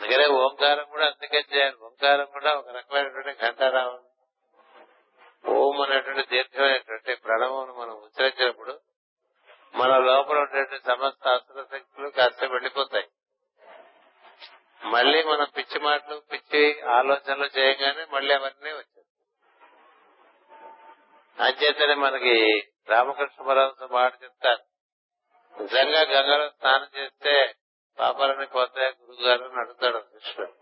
అందుకనే 0.00 0.26
ఓంకారం 0.26 0.84
కూడా 0.84 1.06
అందుకే 1.06 1.44
చేయాలి. 1.54 1.76
ఓంకారం 1.76 2.24
కూడా 2.24 2.54
ఒక 2.54 2.68
రకమైనటువంటి 2.68 3.32
ఘంటారావం 3.40 3.98
ఓం 5.48 5.82
అనేటువంటి 5.82 6.28
దీర్ఘమైనటువంటి 6.28 7.14
ప్రణవం 7.14 7.78
మనం 7.78 7.94
ఉచ్చరించినప్పుడు 7.94 8.80
మన 9.74 9.98
లోపల 9.98 10.38
ఉండేటువంటి 10.38 10.86
సమస్త 10.86 11.28
అసుర 11.28 11.62
శక్తులు 11.62 12.08
కాస్త 12.08 12.44
వెళ్ళిపోతాయి 12.44 13.08
మళ్ళీ 14.84 15.24
మనం 15.24 15.46
పిచ్చి 15.56 15.80
మాటలు 15.80 16.22
పిచ్చి 16.32 16.80
ఆలోచనలు 16.80 17.58
చేయగానే 17.58 18.06
మళ్ళీ 18.12 18.34
అవన్నీ 18.34 18.72
వచ్చాయి 18.72 19.00
అంచేతనే 21.40 21.94
మనకి 21.94 22.62
రామకృష్ణ 22.88 23.44
పరమహంస 23.44 23.92
మాట 23.92 24.12
చెప్తారు. 24.24 24.62
నిజంగా 25.62 26.00
గంగలో 26.00 26.48
స్నానం 26.48 26.88
చేస్తే 26.96 27.54
పాపాలని 27.98 28.46
పోతాయి 28.46 28.92
గురువు 29.02 29.26
గారు 29.26 29.44
అని 29.44 29.60
అడుగుతాడు 29.60 29.98
కృష్ణుడు. 29.98 30.52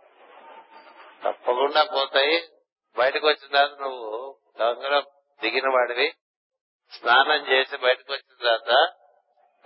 తప్పకుండా 1.24 1.84
పోతాయి. 1.84 2.48
బయటకు 2.98 3.26
వచ్చిన 3.26 3.54
తర్వాత 3.54 3.80
నువ్వు 3.80 4.38
గంగలో 4.62 5.00
దిగిన 5.42 5.68
వాడివి. 5.68 6.14
స్నానం 6.92 7.52
చేసి 7.52 7.76
బయటకు 7.76 8.12
వచ్చిన 8.12 8.36
తర్వాత 8.38 8.97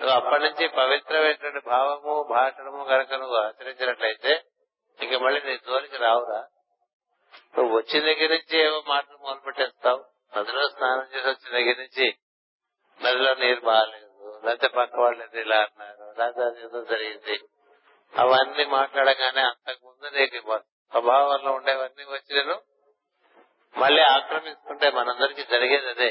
నువ్వు 0.00 0.14
అప్పటి 0.16 0.42
నుంచి 0.42 0.68
పవిత్రమైనటువంటి 0.76 1.60
భావము 1.68 2.22
భాషణము 2.30 2.84
కనుక 2.84 3.12
నువ్వు 3.14 3.36
ఆచరించినట్లయితే 3.42 4.32
ఇక 4.98 5.14
మళ్ళీ 5.16 5.40
నీ 5.40 5.54
జోలికి 5.66 5.96
రావురా. 5.96 6.40
నువ్వు 7.56 7.72
వచ్చిన 7.76 8.00
దగ్గర 8.04 8.28
నుంచి 8.28 8.56
ఏవో 8.58 8.82
మాటలు 8.88 9.18
మొదలు 9.18 9.40
పెట్టేస్తావు 9.40 10.00
నదిలో 10.36 10.68
స్నానం 10.68 11.06
చేసి 11.12 11.28
వచ్చిన 11.28 11.50
దగ్గర 11.50 11.76
నుంచి 11.78 12.06
నదిలో 13.00 13.34
నీరు 13.34 13.60
బాగాలేదు 13.60 14.08
లేకపోతే 14.44 14.68
పక్క 14.68 14.96
వాళ్ళు 14.96 15.24
ఇలా 15.40 15.58
అన్నారు 15.62 16.04
లేకపోతే 16.18 16.42
అది 16.44 16.60
ఏదో 16.62 16.80
జరిగింది. 16.84 17.36
అవన్నీ 18.12 18.64
మాట్లాడగానే 18.70 19.42
అంతకుముందు 19.42 20.06
నీకు 20.16 20.40
స్వభావంలో 20.92 21.52
ఉండేవన్నీ 21.52 22.04
వచ్చి 22.08 22.32
నేను 22.34 22.56
మళ్ళీ 23.74 24.02
ఆక్రమిస్తుంటే 24.14 24.90
మనందరికీ 24.90 25.44
జరిగేది 25.44 25.88
అదే. 25.88 26.10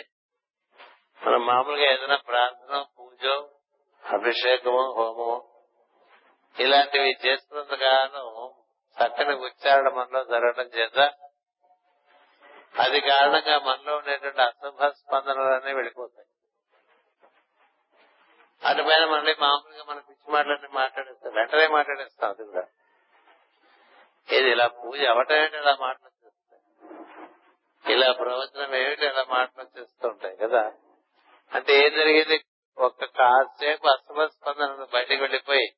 మనం 1.22 1.46
మామూలుగా 1.46 1.92
ఏదైనా 1.92 2.18
ప్రార్థన 2.30 2.78
పూజ 2.98 3.24
అభిషేకము 4.06 4.94
హోమము 4.94 5.48
ఇలాంటివి 6.60 7.16
చేస్తున్నందుకు 7.26 8.54
చక్కని 9.04 9.36
ఉచ్చారణ 9.36 9.90
మనలో 9.90 10.24
జరగడం 10.24 10.64
చేత 10.64 11.14
అది 12.80 13.02
కారణంగా 13.02 13.60
మనలో 13.60 13.98
ఉండేటువంటి 13.98 14.42
అశుభ 14.42 14.86
స్పందనలన్నీ 14.88 15.74
వెళ్ళిపోతాయి. 15.74 16.28
అటు 18.68 18.82
పైన 18.82 19.06
మళ్ళీ 19.06 19.36
మామూలుగా 19.40 19.84
మన 19.84 20.00
పిచ్చి 20.00 20.34
మాటలన్నీ 20.34 20.68
మాట్లాడేస్తాం 20.68 21.34
వెంటనే 21.34 21.68
మాట్లాడేస్తాం 21.68 22.30
అది 22.30 22.44
కూడా. 22.44 22.68
ఇది 24.38 24.50
ఇలా 24.52 24.68
పూజ 24.68 25.02
అవటం 25.06 25.36
ఏంటి 25.36 25.58
ఇలా 25.58 25.78
మాటలు 25.82 26.08
వచ్చేస్తాయి 26.08 26.62
ఇలా 27.94 28.12
ప్రవచనం 28.12 28.76
ఏమిటి 28.76 29.06
ఇలా 29.06 29.26
మాటలు 29.30 29.64
వచ్చేస్తూ 29.64 30.14
కదా? 30.48 30.72
అంటే 31.54 31.74
ఏం 31.74 31.92
జరిగింది? 31.92 32.44
ఒక్క 32.78 33.06
కాసేపు 33.06 33.88
అశుభ 33.88 34.22
స్పందన 34.22 34.88
బయటకు 34.94 35.22
వెళ్ళిపోయి 35.22 35.74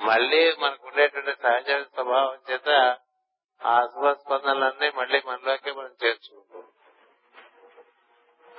మళ్ళీ 0.00 0.56
మనకు 0.56 0.86
ఉండేటువంటి 0.86 1.42
సహజ 1.42 1.70
స్వభావం 1.70 2.38
చేత 2.50 2.68
ఆ 3.64 3.78
అశుభ 3.78 4.08
స్పందనలన్నీ 4.08 4.90
మళ్ళీ 4.90 5.22
మనలోకి 5.26 5.72
మనం 5.72 5.96
చేర్చుకుంటాం. 6.04 6.68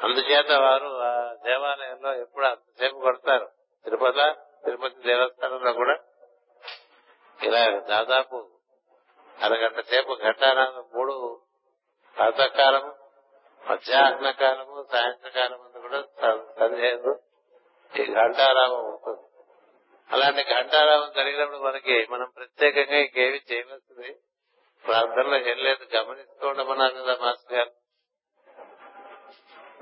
అందుచేత 0.03 0.51
వారు 0.51 0.99
ఆ 1.01 1.33
దేవాలయంలో 1.33 2.13
ఎప్పుడు 2.13 2.45
అంతసేపు 2.45 2.99
కొడతారు. 2.99 3.49
తిరుపతి 3.83 4.33
తిరుపతి 4.65 5.01
దేవస్థానంలో 5.01 5.73
కూడా 5.73 5.99
ఇలా 7.43 7.79
దాదాపు 7.79 8.49
అరగంట 9.41 9.79
సేపు 9.79 10.17
ఘంటారాధన 10.23 10.83
మూడు 10.93 11.41
ప్రాతకాలము 12.17 12.93
మధ్యాహ్న 13.69 14.31
కాలము 14.31 14.87
సాయంత్రకాలం 14.91 15.61
అంతా 15.61 15.79
కూడా 15.79 16.03
సంధ్యలు 16.59 17.22
ఈ 17.99 18.05
ఘంటారామం 18.05 18.85
ఉంటుంది. 18.85 19.27
అలాంటి 20.11 20.43
ఘంటారామం 20.43 21.11
జరిగినప్పుడు 21.15 21.57
మనకి 21.57 22.07
మనం 22.07 22.31
ప్రత్యేకంగా 22.37 22.97
ఇంకేమి 22.97 23.41
చేయవలసింది 23.51 24.19
ప్రార్థనలో 24.85 25.37
ఏం 25.37 25.57
లేదు. 25.57 25.95
గమనిస్తూ 25.95 26.47
ఉండమన్నారు 26.47 26.93
కదా 26.93 27.17
మాస్టర్ 27.21 27.53
గారు. 27.53 27.71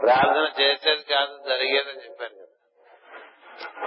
ప్రార్థన 0.02 0.62
చేసేది 0.62 1.04
కాదు 1.04 1.44
జరిగేదని 1.50 2.04
చెప్పారు 2.04 2.34
కదా. 2.34 2.46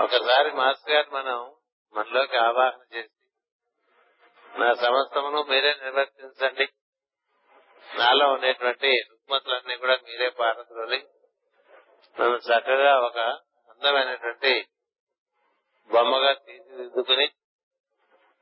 ఒకసారి 0.05 0.51
మాస్టర్ 0.51 0.95
గారు 0.95 1.11
మనం 1.11 1.55
మనలోకి 1.95 2.37
ఆవాహన 2.37 2.97
చేసి 2.97 3.09
నా 4.59 4.75
సమస్తమును 4.75 5.43
మీరే 5.43 5.75
నిర్వర్తించండి. 5.85 6.69
నాలో 7.99 8.33
ఉండేటువంటి 8.33 8.89
రుగ్మతులన్నీ 9.11 9.77
కూడా 9.77 9.99
మీరే 10.09 10.29
పారద్రోలి. 10.29 11.05
నన్ను 12.21 12.37
చక్కగా 12.37 12.99
ఒక 12.99 13.39
అందమైనటువంటి 13.85 14.67
బొమ్మగా 15.93 16.33
తీర్చిదిద్దుకుని 16.33 17.31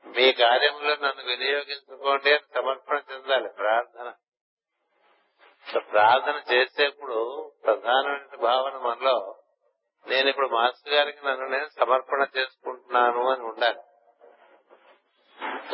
మీ 0.05 0.31
కార్యంలో 0.31 0.95
నన్ను 0.95 1.23
వినియోగించుకోండి 1.23 2.33
అని 2.33 2.53
సమర్పణ 2.55 3.01
చెందాలి. 3.13 3.49
ప్రార్థన. 3.49 4.13
ప్రార్థన 5.77 6.53
చేసేప్పుడు 6.53 7.51
ప్రధానమైన 7.63 8.35
భావన 8.35 8.77
మనలో 8.77 9.35
నేను 10.07 10.29
ఇప్పుడు 10.29 10.47
మాస్టర్ 10.47 10.93
గారికి 10.93 11.27
నన్ను 11.27 11.47
నేను 11.47 11.67
సమర్పణ 11.79 12.25
చేసుకుంటున్నాను 12.37 13.29
అని 13.29 13.43
ఉండాలి. 13.43 13.81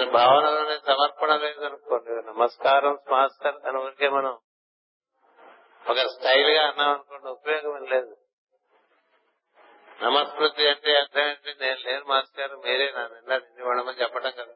భావనలోనే 0.06 0.78
సమర్పణ 0.78 1.36
లేదనుకోండి. 1.36 2.28
నమస్కారం 2.28 2.98
మాస్టర్ 3.10 3.68
అని 3.68 3.78
ఊరికే 3.78 4.10
మనం 4.10 4.38
ఒక 5.90 5.98
స్టైల్గా 5.98 6.68
అన్నాం 6.68 6.90
అనుకోండి 6.90 7.28
ఉపయోగం 7.28 7.86
లేదు. 7.86 8.18
నమస్కృతి 10.04 10.70
అంటే 10.70 10.98
అర్థం 10.98 11.22
ఏంటి? 11.22 11.56
నేను 11.60 11.80
లేను 11.80 12.06
మాస్టర్ 12.06 12.58
మీరే 12.58 12.92
నా 12.96 13.08
నిండా 13.08 13.38
నిండి 13.38 13.64
ఉండమని 13.64 14.02
చెప్పడం 14.02 14.32
కదా. 14.32 14.54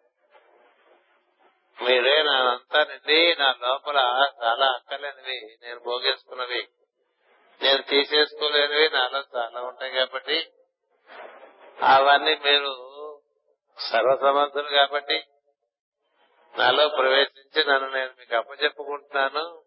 మీరే 1.82 2.24
నా 2.24 2.52
అంతా 2.52 2.84
నిండి 2.84 3.36
నా 3.40 3.56
లోపల 3.62 3.98
చాలా 4.44 4.66
అక్కలేనివి 4.66 5.58
నేను 5.62 5.80
భోగేసుకున్నవి. 5.80 6.68
నేను 7.62 7.82
తీసేసుకోలేనివి 7.82 8.90
నాలో 8.90 9.24
చాలా 9.36 9.62
ఉంటాయి 9.62 9.92
కాబట్టి 9.92 10.52
అవన్నీ 11.82 12.36
మీరు 12.36 12.72
సర్వసమర్థులు 13.80 14.70
కాబట్టి 14.70 15.24
నాలో 16.58 16.88
ప్రవేశించి 16.88 17.66
నన్ను 17.66 17.90
నేను 17.90 18.12
మీకు 18.20 18.36
అప్పచెప్పుకుంటున్నాను. 18.36 19.64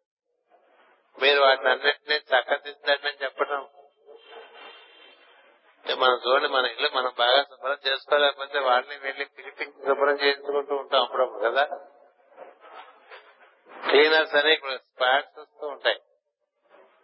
మీరు 1.22 1.40
వాటిని 1.40 1.68
అన్నింటినీ 1.68 2.16
చక్కదిద్దండి 2.16 3.08
అని 3.08 3.18
చెప్పడం 3.22 3.68
మనం 5.94 6.20
చూడండి 6.26 6.48
మన 6.48 6.66
ఇల్లు 6.66 6.88
మనం 6.94 7.12
బాగా 7.18 7.42
శుభ్రం 7.42 7.76
చేసుకోలేకపోతే 7.86 8.58
వాళ్ళని 8.58 8.98
వెళ్ళి 8.98 9.24
పిలిపి 9.24 9.64
శుభ్రం 9.64 10.14
చేసుకుంటూ 10.14 10.76
ఉంటాం 10.76 11.02
అప్పుడప్పుడు 11.02 11.44
కదా? 11.44 11.64
క్లీనర్స్ 13.88 14.34
అని 14.34 14.52
ఇప్పుడు 14.52 14.76
స్పాట్స్ 14.76 15.38
వస్తూ 15.38 15.66
ఉంటాయి. 15.66 16.00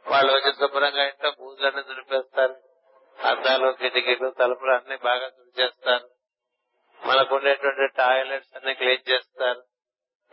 వాళ్ళు 0.06 0.32
వచ్చి 0.32 0.52
శుభ్రంగా 0.52 1.04
ఇంట్లో 1.04 1.30
బూజులన్నీ 1.30 1.82
దులిపేస్తారు. 1.82 2.56
అద్దాలు 3.26 3.72
కిటికీలు 3.72 4.30
తలుపులు 4.30 4.70
అన్ని 4.70 4.96
బాగా 4.96 5.28
తుడిచేస్తారు 5.28 6.08
మనకు 7.06 7.34
ఉండేటువంటి 7.34 7.86
టాయిలెట్స్ 7.96 8.56
అన్ని 8.56 8.74
క్లీన్ 8.74 9.10
చేస్తారు. 9.10 9.62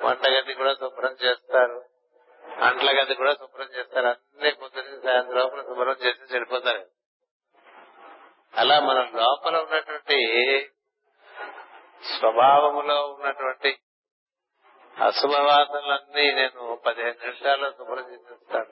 వంటగది 0.02 0.54
కూడా 0.54 0.74
శుభ్రం 0.74 1.12
చేస్తారు. 1.12 1.86
అంట్ల 2.64 3.02
గది 3.02 3.16
కూడా 3.16 3.34
శుభ్రం 3.34 3.66
చేస్తారు. 3.66 4.08
అన్ని 4.08 4.52
పొద్దున 4.52 5.00
సాయంత్రం 5.04 5.38
లోపల 5.38 5.62
శుభ్రం 5.62 5.96
చేసి 6.06 6.36
చెడిపోతారు. 6.36 6.99
అలా 8.54 8.80
మన 8.80 9.10
లోపల 9.16 9.58
ఉన్నటువంటి 9.62 10.18
స్వభావములో 12.20 13.08
ఉన్నటువంటి 13.08 13.80
అశుభవాసనలన్నీ 14.98 16.32
నేను 16.32 16.82
పదిహేను 16.86 17.18
నిమిషాల్లో 17.22 17.72
శుభ్రం 17.72 18.14
చేసేస్తాను. 18.14 18.72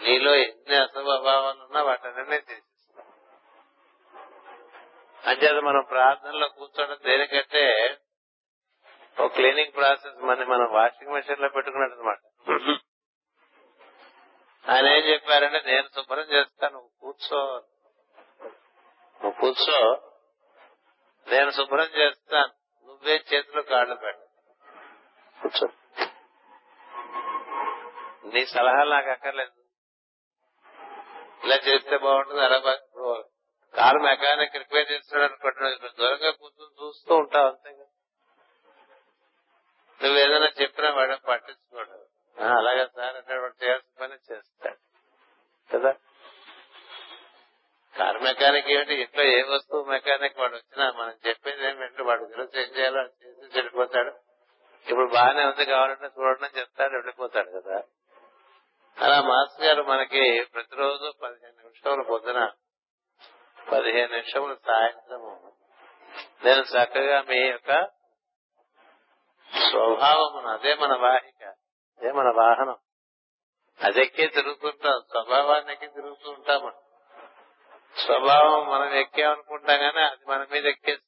నీలో 0.00 0.34
ఎన్ని 0.34 0.76
అశుభ 0.76 1.04
భావాలు 1.04 1.62
ఉన్నా 1.62 1.82
వాటన్నీ 1.82 2.38
తీసేస్తాను 2.38 3.12
అంచేత 5.24 5.62
మనం 5.64 5.84
ప్రార్థనలో 5.88 6.48
కూర్చోవడం 6.48 6.98
దేనికంటే 7.04 7.64
ఒక 9.20 9.34
క్లీనింగ్ 9.34 9.74
ప్రాసెస్ 9.74 10.16
మన 10.16 10.44
మనం 10.44 10.72
వాషింగ్ 10.72 11.12
మెషిన్లో 11.12 11.48
పెట్టుకున్నట్టు 11.48 11.94
అనమాట 11.94 12.18
ఆయన 14.68 14.86
ఏం 14.86 15.02
చెప్పారంటే 15.02 15.72
నేను 15.72 15.88
శుభ్రం 15.88 16.24
చేస్తాను 16.32 16.90
కూర్చో. 17.00 17.64
నువ్వు 19.20 19.40
కూర్చో? 19.40 19.96
నేను 21.26 21.50
శుభ్రం 21.50 21.84
చేస్తాను 21.84 22.52
నువ్వే 22.88 23.24
చేతులు 23.34 23.62
కాళ్ళు 23.62 23.94
పెట్ట 23.94 24.18
కూర్చో. 25.42 25.68
నీ 28.24 28.46
సలహాలు 28.46 28.90
నాకు 28.90 29.10
అక్కర్లేదు. 29.10 29.52
ఇలా 31.44 31.56
చేస్తే 31.56 31.96
బాగుంటుంది 31.96 32.40
అలా 32.40 32.58
కారు 33.74 33.98
మెకానిక్ 33.98 34.56
రిపేర్ 34.56 34.92
చేస్తున్నాడు 34.92 35.32
అనుకుంటున్నావు 35.32 35.74
ఇక్కడ 35.74 35.90
దూరంగా 35.98 36.30
కూర్చొని 36.30 36.86
చూస్తూ 36.86 37.16
ఉంటావు 37.16 37.46
అంతే 37.46 37.72
కదా. 37.72 37.90
నువ్వు 40.02 40.18
ఏదైనా 40.18 40.46
చెప్పినా 40.62 40.90
వాడు 40.90 41.16
పట్టించుకోడు. 41.16 42.05
అలాగే 42.40 42.86
సార్ 42.96 43.16
అంటే 43.16 43.34
చేయాల్సిన 43.66 44.00
పని 44.00 44.34
చేస్తాడు. 44.34 44.76
కదా? 45.72 45.92
కార్ 47.98 48.22
మెకానిక్ 48.22 48.68
ఏమిటి? 48.68 48.94
ఇంట్లో 48.94 49.22
ఏ 49.24 49.42
వస్తువు 49.42 49.84
మెకానిక్ 49.84 50.38
వాడు 50.38 50.56
వచ్చినా 50.56 50.92
మనం 50.92 51.14
చెప్పేది 51.28 51.66
ఏమిటంటే 51.66 52.02
వాడు 52.02 52.22
గురించి 52.22 52.62
ఏం 52.62 52.68
చేయాలో 52.68 53.00
అది 53.00 53.28
చేసి 53.28 53.58
చెడిపోతాడు. 53.58 54.10
ఇప్పుడు 54.90 55.14
బాగానే 55.14 55.44
ఉంది 55.44 55.64
కావాలంటే 55.64 56.06
చూడండి 56.06 56.58
చెప్తాడు 56.58 56.92
వెళ్ళిపోతాడు 56.92 57.50
కదా? 57.50 57.82
అలా 59.02 59.22
మాస్టర్ 59.22 59.66
గారు 59.66 59.82
మనకి 59.82 60.44
ప్రతిరోజు 60.54 61.12
పదిహేను 61.22 61.62
నిమిషములు 61.62 62.02
పొద్దున 62.02 62.50
పదిహేను 63.72 64.10
నిమిషములు 64.10 64.56
సాయంత్రము. 64.66 65.52
నేను 66.44 66.60
చక్కగా 66.60 67.22
మీ 67.22 67.36
యొక్క 67.36 67.84
స్వభావమును 69.70 70.48
అదే 70.48 70.74
మన 70.74 70.96
వాహి 70.96 71.35
అదే 72.00 72.12
మన 72.12 72.30
వాహనం. 72.30 72.76
అదెక్కే 73.84 74.26
తిరుగుతుంటాం. 74.26 75.00
స్వభావాన్ని 75.10 75.72
ఎక్కి 75.72 75.86
తిరుగుతూ 75.86 76.30
ఉంటాం 76.30 76.62
మనం 76.62 76.74
స్వభావం 77.98 78.70
మనం 78.70 78.92
ఎక్కామనుకుంటాం 78.92 79.78
కానీ 79.78 80.00
అది 80.00 80.30
మన 80.30 80.46
మీద 80.52 80.66
ఎక్కేస్తుంది. 80.66 81.06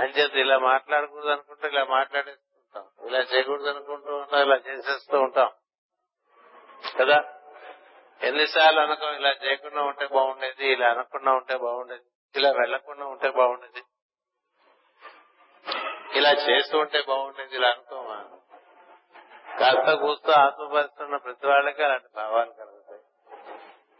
అంచేత 0.00 0.34
ఇలా 0.34 0.58
మాట్లాడకూడదు 0.58 1.28
అనుకుంటే 1.28 1.68
ఇలా 1.68 1.84
మాట్లాడేస్తుంటాం. 1.84 3.06
ఇలా 3.06 3.18
చేయకూడదు 3.18 3.68
అనుకుంటూ 3.68 4.16
ఉంటాం 4.16 4.42
ఇలా 4.42 4.56
చేసేస్తూ 4.56 5.20
ఉంటాం. 5.20 5.50
కదా? 6.98 7.24
ఎన్నిసార్లు 8.22 8.80
అనుకో 8.80 9.10
ఇలా 9.10 9.30
చేయకుండా 9.30 9.82
ఉంటే 9.82 10.06
బాగుండేది 10.06 10.72
ఇలా 10.72 10.88
అనకుండా 10.88 11.32
ఉంటే 11.32 11.56
బాగుండేది 11.56 12.04
ఇలా 12.36 12.50
వెళ్ళకుండా 12.50 13.06
ఉంటే 13.06 13.30
బాగుండేది. 13.30 13.82
ఇలా 16.18 16.30
చేస్తూ 16.30 16.78
ఉంటే 16.78 17.02
బాగుండేది 17.02 17.56
ఇలా 17.56 17.68
అనుకోమా? 17.68 18.39
కాస్త 19.60 19.92
కూస్తూ 19.92 20.32
ఆత్మపరుస్తున్న 20.32 21.16
ప్రతి 21.16 21.46
వాళ్ళకి 21.46 21.82
అలాంటి 21.82 22.08
భావాలు 22.16 22.50
కలుగుతాయి. 22.50 23.00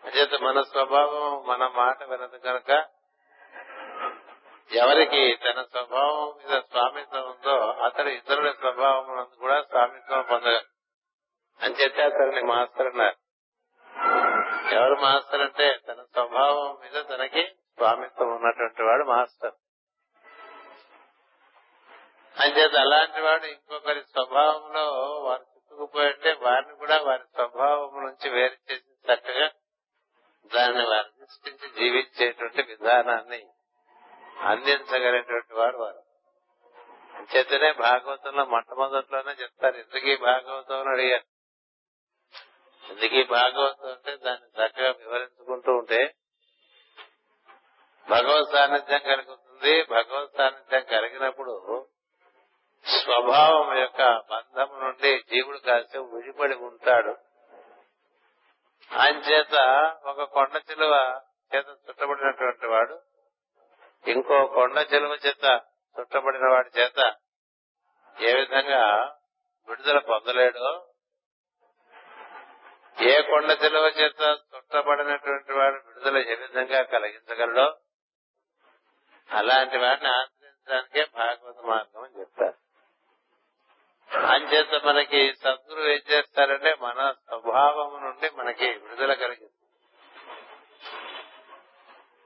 అంచేత 0.05 0.42
మన 0.42 0.62
స్వభావం 0.62 1.46
మన 1.46 1.66
మాట 1.66 2.03
వినదు 2.03 2.37
కనుక 2.37 2.85
ఎవరికి 4.73 5.37
తన 5.37 5.62
స్వభావం 5.62 6.27
మీద 6.27 6.61
స్వామిత్వం 6.61 7.23
ఉందో 7.23 7.57
అతడు 7.61 8.09
ఇతరుల 8.09 8.51
స్వభావం 8.51 9.25
కూడా 9.40 9.62
స్వామిత్వం 9.62 10.23
పొందగలరు 10.23 10.66
అంచేతే 11.64 12.03
అతన్ని 12.03 12.42
మాస్టర్ 12.42 12.87
అన్నారు. 12.87 13.16
ఎవరు 14.75 14.94
మాస్టర్ 14.94 15.40
అంటే 15.40 15.79
తన 15.88 16.03
స్వభావం 16.03 16.79
మీద 16.81 17.05
తనకి 17.09 17.46
స్వామిత్వం 17.46 18.29
ఉన్నటువంటి 18.29 18.83
వాడు 18.83 19.05
మాస్టర్. 19.05 19.53
అంచేత 22.40 22.77
అలాంటి 22.77 23.20
వాడు 23.20 23.46
ఇంకొకరి 23.46 24.01
స్వభావంలో 24.01 24.85
వారు 25.20 25.49
చిక్కుకుపోయింటే 25.80 26.32
వారిని 26.32 26.74
కూడా 26.76 26.96
వారి 27.02 27.22
స్వభావం 27.34 28.04
నుంచి 28.04 28.30
వేరు 28.30 28.72
చేసి 28.72 29.12
చక్కగా 29.12 29.46
దాన్ని 30.54 30.84
వారు 30.84 31.08
సృష్టించి 31.20 31.68
జీవించేటువంటి 31.74 32.62
విధానాన్ని 32.62 33.46
అందించగలిగినటువంటి 34.38 35.54
వాడు 35.54 35.76
వారు. 35.76 36.02
చేతనే 37.36 37.72
భాగవతంలో 37.72 38.44
మొట్టమొదట్లోనే 38.44 39.32
చెప్తారు 39.32 39.76
ఎందుకీ 39.76 40.16
భాగవతం 40.16 40.80
అని 40.80 40.90
అడిగారు. 40.90 41.26
ఎందుకీ 42.90 43.22
భాగవతం 43.24 43.90
అంటే 43.90 44.16
దాన్ని 44.16 44.48
చక్కగా 44.48 44.90
వివరించుకుంటూ 44.90 45.72
ఉంటే 45.72 46.14
భగవత్ 48.10 48.52
సాన్నిధ్యం 48.52 49.00
కలుగుతుంది 49.04 49.82
భగవత్ 49.84 50.36
సాన్నిధ్యం 50.36 50.84
కలిగినప్పుడు 50.84 51.54
స్వభావం 52.86 53.78
యొక్క 53.78 54.02
బంధం 54.30 54.80
నుండి 54.80 55.18
జీవుడు 55.18 55.58
కాసేపు 55.58 56.04
విడిపడి 56.04 56.54
ఉంటాడు. 56.54 57.16
చేత 59.30 59.54
ఒక 60.04 60.22
కొండ 60.22 60.62
చిలువ 60.70 61.20
చేత 61.54 61.64
చుట్టబడినటువంటి 61.68 62.66
వాడు 62.66 63.00
ఇంకో 64.06 64.46
కొండ 64.46 64.78
చిలువ 64.94 65.18
చేత 65.26 65.60
చుట్టబడిన 66.00 66.48
వాడి 66.52 66.80
చేత 66.80 67.14
ఏ 68.20 68.34
విధంగా 68.34 69.04
విడుదల 69.68 69.98
పొందలేడో 69.98 70.86
ఏ 73.00 73.22
కొండ 73.22 73.58
చిలువ 73.64 73.86
చేత 73.86 74.38
చుట్టబడినటువంటి 74.56 75.52
వాడు 75.52 75.74
విడుదల 75.74 76.18
ఏ 76.18 76.34
విధంగా 76.34 76.82
కలిగించగలడో 76.82 77.78
అలాంటి 79.30 79.78
వాడిని 79.78 80.08
ఆశ్రయించడానికే 80.08 81.06
భాగవత 81.14 81.60
మార్గం 81.60 82.02
అని 82.02 82.20
చెప్తారు. 82.20 82.69
అంచేత 84.40 84.85
మనకి 84.85 85.35
సద్గురు 85.44 85.81
ఏం 85.81 86.00
చేస్తారంటే 86.11 86.76
మన 86.81 87.14
స్వభావం 87.29 88.05
నుండి 88.05 88.31
మనకి 88.31 88.68
విడుదల 88.70 89.12
కలిగిస్తుంది 89.12 89.50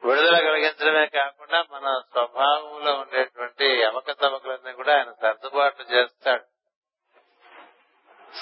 విడుదల 0.05 0.39
కలిగించడమే 0.39 1.07
కాకుండా 1.07 1.65
మన 1.71 2.03
స్వభావంలో 2.13 2.95
ఉండేటువంటి 2.95 3.85
అవకతవకలన్నీ 3.85 4.73
కూడా 4.73 4.97
ఆయన 4.97 5.13
సర్దుబాట్లు 5.23 5.85
చేస్తాడు. 5.85 6.45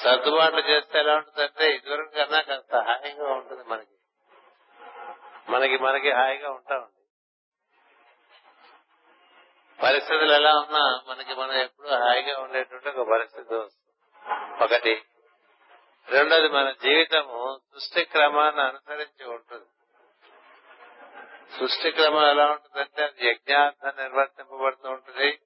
సర్దుబాట్లు 0.04 0.60
చేస్తే 0.60 0.98
ఎలా 0.98 1.16
ఉంటుందంటే 1.16 1.74
ఇదివరకు 1.74 2.10
కన్నా 2.10 2.40
కాస్త 2.40 2.76
హాయిగా 2.76 3.32
ఉంటుంది 3.32 3.64
మనకి. 3.68 3.96
మనకి 5.48 5.78
మనకి 5.78 6.12
హాయిగా 6.12 6.50
ఉంటాం. 6.50 6.91
పరిస్థితులు 9.82 10.32
ఎలా 10.32 10.50
ఉన్నా 10.50 11.00
మనకి 11.08 11.34
మనం 11.34 11.52
ఎప్పుడు 11.52 11.88
హాయిగా 11.88 12.42
ఉండేటువంటి 12.42 12.88
ఒక 12.88 13.10
పరిస్థితి 13.10 13.54
వస్తుంది. 13.54 14.64
ఒకటి. 14.64 15.02
రెండోది 16.08 16.48
మన 16.48 16.70
జీవితము 16.70 17.60
సృష్టి 17.74 18.04
క్రమాన్ని 18.04 18.62
అనుసరించి 18.62 19.26
ఉంటుంది. 19.26 19.64
సృష్టి 21.58 21.90
క్రమం 21.90 22.30
ఎలా 22.30 22.46
ఉంటుందంటే 22.46 23.04
అది 23.04 23.28
యజ్ఞార్థం 23.28 23.92
నిర్వర్తింపబడుతూ 24.02 24.90
ఉంటుంది. 24.90 25.40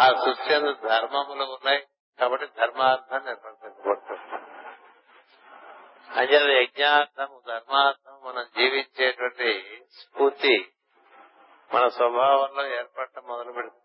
ఆ 0.00 0.08
సృష్టి 0.08 0.54
అందు 0.54 0.72
ధర్మములు 0.72 1.44
ఉన్నాయి 1.44 1.86
కాబట్టి 2.20 2.46
ధర్మార్థం 2.46 3.24
నిర్వర్తింపబడుతుంది. 3.24 4.42
అంచేత 6.20 6.62
యజ్ఞార్థము 6.62 7.42
ధర్మార్థం 7.48 8.20
మనం 8.24 8.44
జీవించేటువంటి 8.56 9.82
స్ఫూర్తి 9.92 10.73
మన 11.72 11.88
స్వభావంలో 11.88 12.66
ఏర్పడటం 12.66 13.22
మొదలు 13.26 13.52
పెడుతుంది 13.52 13.80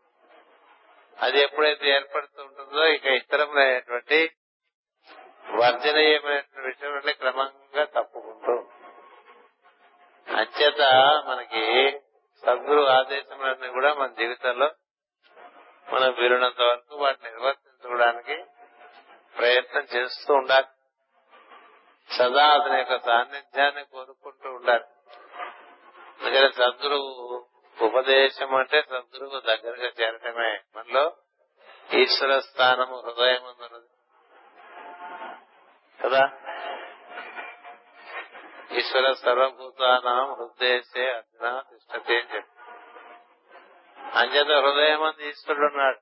అది 1.19 1.39
ఎప్పుడైతే 1.41 1.89
ఏర్పడుతూ 1.89 2.43
ఉంటుందో 2.43 2.85
ఇక 2.85 3.05
ఇతరమైనటువంటి 3.05 4.31
వర్జనీయమైనటువంటి 5.55 6.67
విషయం 6.67 6.99
క్రమంగా 6.99 7.83
తప్పుకుంటూ 7.83 8.69
అత్యత 10.27 10.81
అంచేత 10.81 10.81
మనకి 11.27 11.91
సద్గురు 12.45 12.81
ఆదేశములన్నీ 12.81 13.67
కూడా 13.67 13.93
మన 13.93 14.07
జీవితంలో 14.07 14.71
మనం 15.93 16.13
వీలున్నంత 16.13 16.61
వరకు 16.61 16.95
వాటిని 16.95 17.31
నిర్వర్తించుకోవడానికి 17.31 18.43
ప్రయత్నం 19.37 19.81
చేస్తూ 19.81 20.33
ఉండాలి. 20.33 20.67
సదా 22.13 22.47
అతని 22.47 22.77
యొక్క 22.77 23.05
సాన్నిధ్యాన్ని 23.05 23.83
కోరుకుంటూ 23.83 24.49
ఉండాలి. 24.49 24.83
అందుకని 26.21 26.51
సద్గురువు 26.53 27.48
ఉపదేశం 27.81 28.55
అంటే 28.55 28.81
సద్గురువు 28.81 29.39
దగ్గరగా 29.39 29.91
చేరటమే. 30.01 30.59
మనలో 30.75 31.13
ఈశ్వర 31.93 32.39
స్థానము 32.39 32.99
హృదయం 32.99 33.43
ఉన్నది 33.43 33.87
కదా? 36.03 36.31
ఈశ్వర 38.71 39.13
సర్వభూతానం 39.13 40.33
హృదయసే 40.33 41.11
అర్జున 41.11 41.63
తిష్టతే 41.69 42.19
అని 42.19 42.35
చెప్పి. 42.35 42.51
అంచేత 44.03 44.65
హృదయం 44.65 45.03
అంది 45.03 45.29
ఈశ్వరుడు 45.29 45.65
ఉన్నాడు 45.65 45.99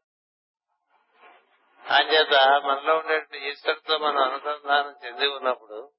అంచేత 1.94 2.62
మనలో 2.66 2.96
ఉండే 2.98 3.50
ఈశ్వరుతో 3.50 3.98
మనం 3.98 4.18
అనుసంధానం 4.18 4.96
చెంది 5.06 5.28
ఉన్నప్పుడు 5.28 5.92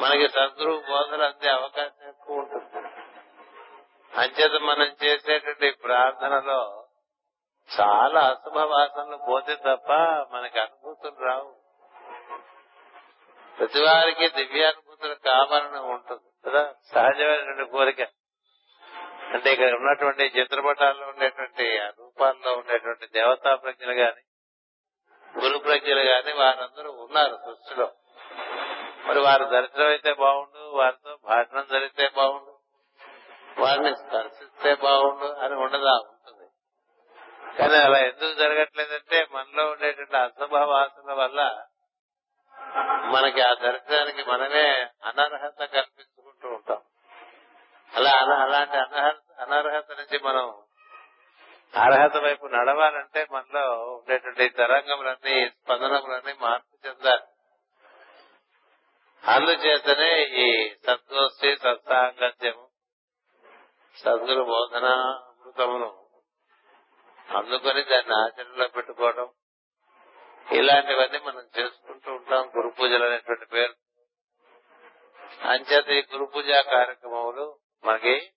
మనకి 0.00 0.28
సద్గురువు 0.28 0.80
బోధలు 0.80 1.22
అందే 1.22 1.50
అవకాశం 1.50 2.08
ఎక్కువ 2.08 2.36
ఉంటుంది. 2.36 3.15
అంచేత 4.16 4.62
మనం 4.62 4.96
చేసేటువంటి 5.04 5.70
ప్రార్థనలో 5.70 6.86
చాలా 7.80 8.20
అశుభ 8.20 8.58
వాసనలు 8.58 9.16
పోతే 9.16 9.54
తప్ప 9.54 9.92
మనకి 10.36 10.60
అనుభూతులు 10.60 11.24
రావు. 11.24 11.56
ప్రతి 13.58 13.82
వారికి 13.82 14.28
దివ్యానుభూతులు 14.28 15.14
కావాలని 15.14 15.80
ఉంటుంది 15.80 16.50
కదా? 16.50 16.74
సహజమైనటువంటి 16.94 17.70
కోరిక. 17.70 18.02
అంటే 19.32 19.52
ఇక్కడ 19.52 19.72
ఉన్నటువంటి 19.72 20.24
చిత్రపటాల్లో 20.24 21.06
ఉండేటువంటి 21.06 21.78
రూపాల్లో 21.78 22.52
ఉండేటువంటి 22.52 23.06
దేవతా 23.06 23.54
ప్రజ్ఞలు 23.54 23.92
గాని 23.92 24.22
గురు 25.40 25.58
ప్రజ్ఞలు 25.58 26.00
గాని 26.00 26.32
వారందరూ 26.32 26.92
ఉన్నారు 26.92 27.36
సృష్టిలో. 27.36 27.92
మరి 29.06 29.18
వారు 29.18 29.44
దర్శనం 29.44 29.86
అయితే 29.86 30.12
బాగుండు 30.12 30.76
వారితో 30.76 31.18
భాషణం 31.24 31.66
జరిగితే 31.70 32.08
బాగుండు. 32.16 32.55
వారిని 33.58 33.96
స్పర్శిస్తే 33.96 34.74
బాగుండు 34.74 35.26
అని 35.26 35.54
ఉండదా? 35.54 35.92
ఉంటుంది. 35.92 36.48
కానీ 37.58 37.76
అలా 37.82 37.98
ఎందుకు 37.98 38.32
జరగట్లేదంటే 38.32 39.26
మనలో 39.32 39.70
ఉండేటువంటి 39.70 40.16
అసభావాసన 40.16 41.12
వల్ల 41.12 41.64
మనకి 43.14 43.40
ఆ 43.40 43.54
దర్శనానికి 43.54 44.24
మనమే 44.24 44.88
అనర్హత 45.04 45.64
కల్పించుకుంటూ 45.64 46.48
ఉంటాం. 46.48 46.82
అలా 47.94 48.42
అలాంటి 48.42 48.76
అనర్హత 48.76 49.40
అనర్హత 49.40 49.92
నుంచి 49.92 50.18
మనం 50.18 50.62
అర్హత 51.76 52.16
వైపు 52.16 52.46
నడవాలంటే 52.46 53.26
మనలో 53.32 53.74
ఉండేటువంటి 53.74 54.48
తరంగములన్నీ 54.48 55.48
స్పందనములన్నీ 55.48 56.34
మార్పు 56.40 56.86
చెందాలి. 56.86 57.22
అందుచేతనే 59.24 60.24
ఈ 60.24 60.74
సద్గోష్ఠి 60.86 61.56
సత్సాంగత్యము 61.56 62.65
సద్గురు 63.96 64.42
బోధన 64.44 64.84
అమృతమును. 64.84 66.06
అందుకొని 67.36 67.82
దాన్ని 67.82 68.14
ఆచరణలో 68.14 68.68
పెట్టుకోవడం 68.68 69.28
ఇలాంటివన్నీ 70.52 71.18
మనం 71.18 71.42
చేసుకుంటూ 71.58 72.12
ఉంటాం 72.12 72.52
గురు 72.56 72.68
పూజలు 72.68 73.04
అనేటువంటి 73.04 73.46
పేరు. 73.46 73.74
అంచేత 75.48 75.88
ఈ 75.88 76.02
గురు 76.12 76.24
పూజా 76.24 76.62
కార్యక్రమములు 76.62 77.58
మనకి 77.84 78.32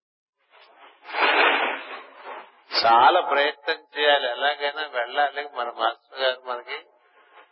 చాలా 2.85 3.21
ప్రయత్నం 3.21 3.87
చేయాలి. 3.99 4.31
ఎలాగైనా 4.31 4.87
వెళ్ళాలి. 4.87 5.49
మన 5.55 5.69
మాస్టర్ 5.69 6.19
గారు 6.19 6.41
మనకి 6.41 6.85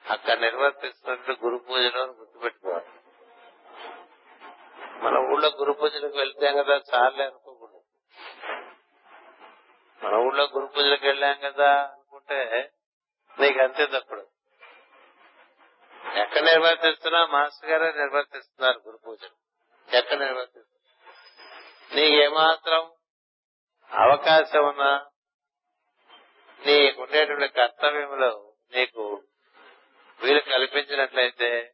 అక్కడ 0.09 0.39
నిర్వర్తిస్తున్నట్టు 0.39 1.31
గురు 1.31 1.57
పూజలు 1.57 1.99
అని 2.01 2.11
గుర్తుపెట్టుకోవాలి. 2.11 2.85
మన 5.03 5.17
ఊళ్ళో 5.17 5.49
గురు 5.49 5.73
పూజలకు 5.73 6.17
వెళ్తే 6.17 6.51
కదా 6.51 6.81
చాలే 6.93 7.31
మన 10.07 10.15
ఊళ్ళో 10.15 10.43
గురు 10.43 10.65
పూజలకు 10.65 11.05
వెళ్ళాం 11.05 11.39
కదా 11.39 11.83
అనుకుంటే 11.83 12.71
నీకు 13.39 13.59
అంతే 13.59 13.85
తప్పుడు. 13.85 14.27
ఎక్కడ 16.15 16.41
నిర్వర్తిస్తున్నా 16.41 17.25
మాస్టర్ 17.25 17.69
గారే 17.69 17.91
నిర్వర్తిస్తున్నారు 17.91 18.81
గురు 18.87 18.99
పూజలు. 19.07 19.29
ఎక్కడ 19.97 20.17
నిర్వర్తిస్తున్నారు? 20.17 20.77
నీకేమాత్రం 21.95 22.91
అవకాశం 23.91 24.67
ఉన్నా 24.67 25.05
నీకుండేటువంటి 26.65 27.47
కర్తవ్యంలో 27.47 28.53
నీకు 28.75 29.23
వీలు 30.21 30.39
కల్పించినట్లయితే 30.39 31.73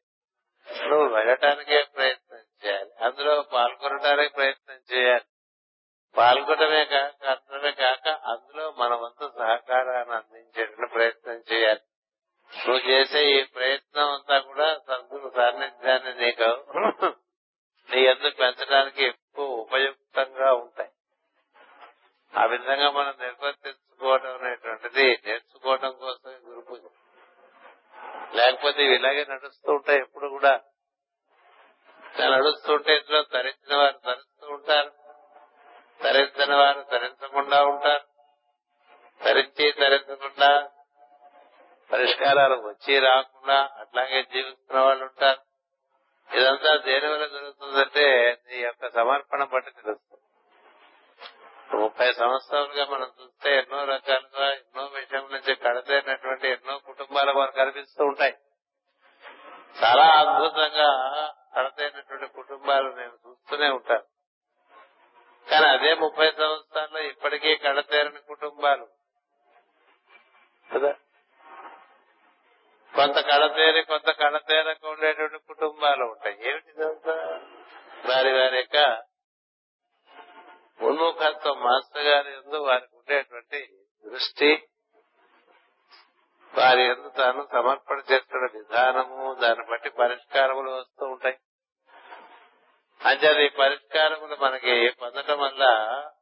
నువ్వు 0.87 1.15
వెళ్ళటానికే 1.15 1.83
ప్రయత్నం 1.83 2.39
చేయాలి. 2.65 2.91
అందులో 3.01 3.41
పాల్గొనడానికి 3.41 4.33
ప్రయత్నం 4.33 4.79
చేయాలి. 4.93 5.25
పాల్గొనడమే 6.17 6.85
కాక 6.85 7.25
అర్థమే 7.25 7.71
కాక 7.71 8.09
అందులో 8.09 8.71
మన 8.71 8.93
వంతు 8.93 9.31
సహకారాన్ని 9.37 10.13
అందించేటువంటి 10.13 10.93
ప్రయత్నం 10.93 11.43
చేయాలి. 11.51 11.79
నువ్వు 12.67 12.89
చేసే 12.89 13.39
ఈ 13.39 13.43
ప్రయత్నం 13.43 14.09
అంతా 14.09 14.39
కూడా 14.39 14.79
సద్గురు 14.87 15.31
సాన్నిధ్యాన్ని 15.35 16.13
నీకు 16.13 16.49
నీ 17.89 18.01
ఎందుకు 18.01 18.35
పెంచడానికి 18.37 19.03
ఎక్కువ 19.03 19.45
ఉపయుక్తంగా 19.45 20.53
ఉంటాయి. 20.53 20.89
ఆ 22.33 22.45
విధంగా 22.45 22.91
మనం 22.91 23.13
నిర్వర్తించుకోవడం 23.19 24.35
అనేటువంటిది 24.35 25.19
నేర్చుకోవడం 25.25 25.91
కోసం 25.91 26.31
గురు 26.47 26.61
పూజ 26.61 26.81
లేకపోతే 28.35 28.83
ఇవి 28.85 28.95
ఇలాగే 28.95 29.25
నడుస్తూ 29.29 29.73
ఉంటాయి 29.73 29.99
ఎప్పుడు 29.99 30.27
కూడా. 30.27 30.61
నడుస్తుంటే 32.19 32.95
ఇంట్లో 32.95 33.21
తరించిన 33.21 33.75
వారు 33.75 33.97
తరిస్తూ 34.05 34.47
ఉంటారు. 34.47 35.02
తరించని 36.03 36.55
వారు 36.55 36.81
తరించకుండా 36.81 37.63
ఉంటారు. 37.63 38.03
తరించి 39.23 39.71
తరించకుండా 39.71 40.69
పరిష్కారాలు 41.91 42.55
వచ్చి 42.55 42.99
రాకుండా 42.99 43.69
అట్లాగే 43.79 44.23
జీవిస్తున్న 44.23 44.81
వాళ్ళు 44.81 45.05
ఉంటారు. 45.05 45.41
ఇదంతా 46.35 46.75
దేని 46.75 47.07
వల్ల 47.07 47.27
జరుగుతుందంటే 47.27 48.37
నీ 48.47 48.57
యొక్క 48.57 48.89
సమర్పణ 48.89 49.43
బట్టి 49.43 49.71
తెలుస్తుంది. 49.71 50.19
ముప్పై 51.81 52.13
సంవత్సరాలుగా 52.13 52.85
మనం 52.85 53.11
చూస్తే 53.21 53.57
ఎన్నో 53.57 53.85
రకాలుగా 53.85 54.53
ఎన్నో 54.53 54.83
విషయం 54.83 55.29
నుంచి 55.31 55.55
కడతైనటువంటి 55.55 56.47
ఎన్నో 56.47 56.77
కుటుంబాలు 56.77 57.31
వారు 57.31 57.51
కనిపిస్తూ 57.51 58.05
ఉంటాయి. 58.05 58.37
చాలా 59.83 60.03
అద్భుతంగా 60.03 60.89
కడతైనటువంటి 61.55 62.33
కుటుంబాలు 62.33 62.89
నేను 62.89 63.17
చూస్తూనే 63.29 63.69
ఉంటాను. 63.69 64.12
కానీ 65.51 65.67
అదే 65.67 65.93
ముప్పై 65.93 66.31
సంవత్సరాల్లో 66.31 66.99
ఇప్పటికీ 66.99 67.55
కడతేరని 67.55 68.19
కుటుంబాలు. 68.19 68.87
కదా? 70.73 70.91
కొంత 72.95 73.15
కడతేరి 73.15 73.83
కొంత 73.83 74.11
కడతేరకు 74.11 74.87
ఉండేటువంటి 74.89 75.37
కుటుంబాలు 75.37 76.03
ఉంటాయి. 76.03 76.49
ఏమిటి? 76.49 76.73
వారి 78.07 78.41
వారి 78.41 78.57
యొక్క 78.57 79.03
ఉన్ముఖత్వం 80.81 81.59
మాస్టర్ 81.59 82.03
గారి 82.03 82.33
ఎందు 82.33 82.55
వారికి 82.55 82.95
ఉండేటువంటి 82.95 83.69
దృష్టి 84.09 84.67
వారి 86.53 86.81
ఎందు 86.81 87.09
తాను 87.09 87.47
సమర్పణ 87.51 88.01
చేస్తున్న 88.11 88.49
విధానము 88.53 89.33
దాన్ని 89.33 89.65
బట్టి 89.71 89.89
పరిష్కారములు 89.89 90.71
వస్తూ 90.71 91.05
ఉంటాయి. 91.05 91.37
అంటే 93.05 93.45
ఈ 93.45 93.49
పరిష్కారములు 93.49 94.35
మనకి 94.35 94.89
పొందటం 94.89 95.39
వల్ల 95.39 95.63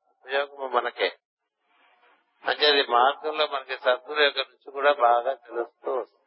ఉపయోగము 0.10 0.68
మనకే. 0.68 1.18
అది 2.44 2.84
మార్గంలో 2.88 3.48
మనకి 3.48 3.78
సద్గురు 3.78 4.22
యొక్క 4.22 4.40
రుచి 4.40 4.72
కూడా 4.72 4.94
బాగా 4.94 5.34
తెలుస్తూ 5.34 5.96
వస్తుంది. 5.96 6.18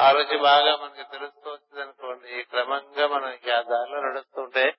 ఆ 0.00 0.10
రుచి 0.10 0.36
బాగా 0.38 0.76
మనకి 0.76 1.04
తెలుస్తూ 1.10 1.50
వచ్చింది 1.50 1.82
అనుకోండి 1.82 2.42
క్రమంగా 2.42 3.06
మనం 3.08 3.38
ఆ 3.58 3.60
దారిలో 3.62 4.00
నడుస్తుంటే 4.00 4.74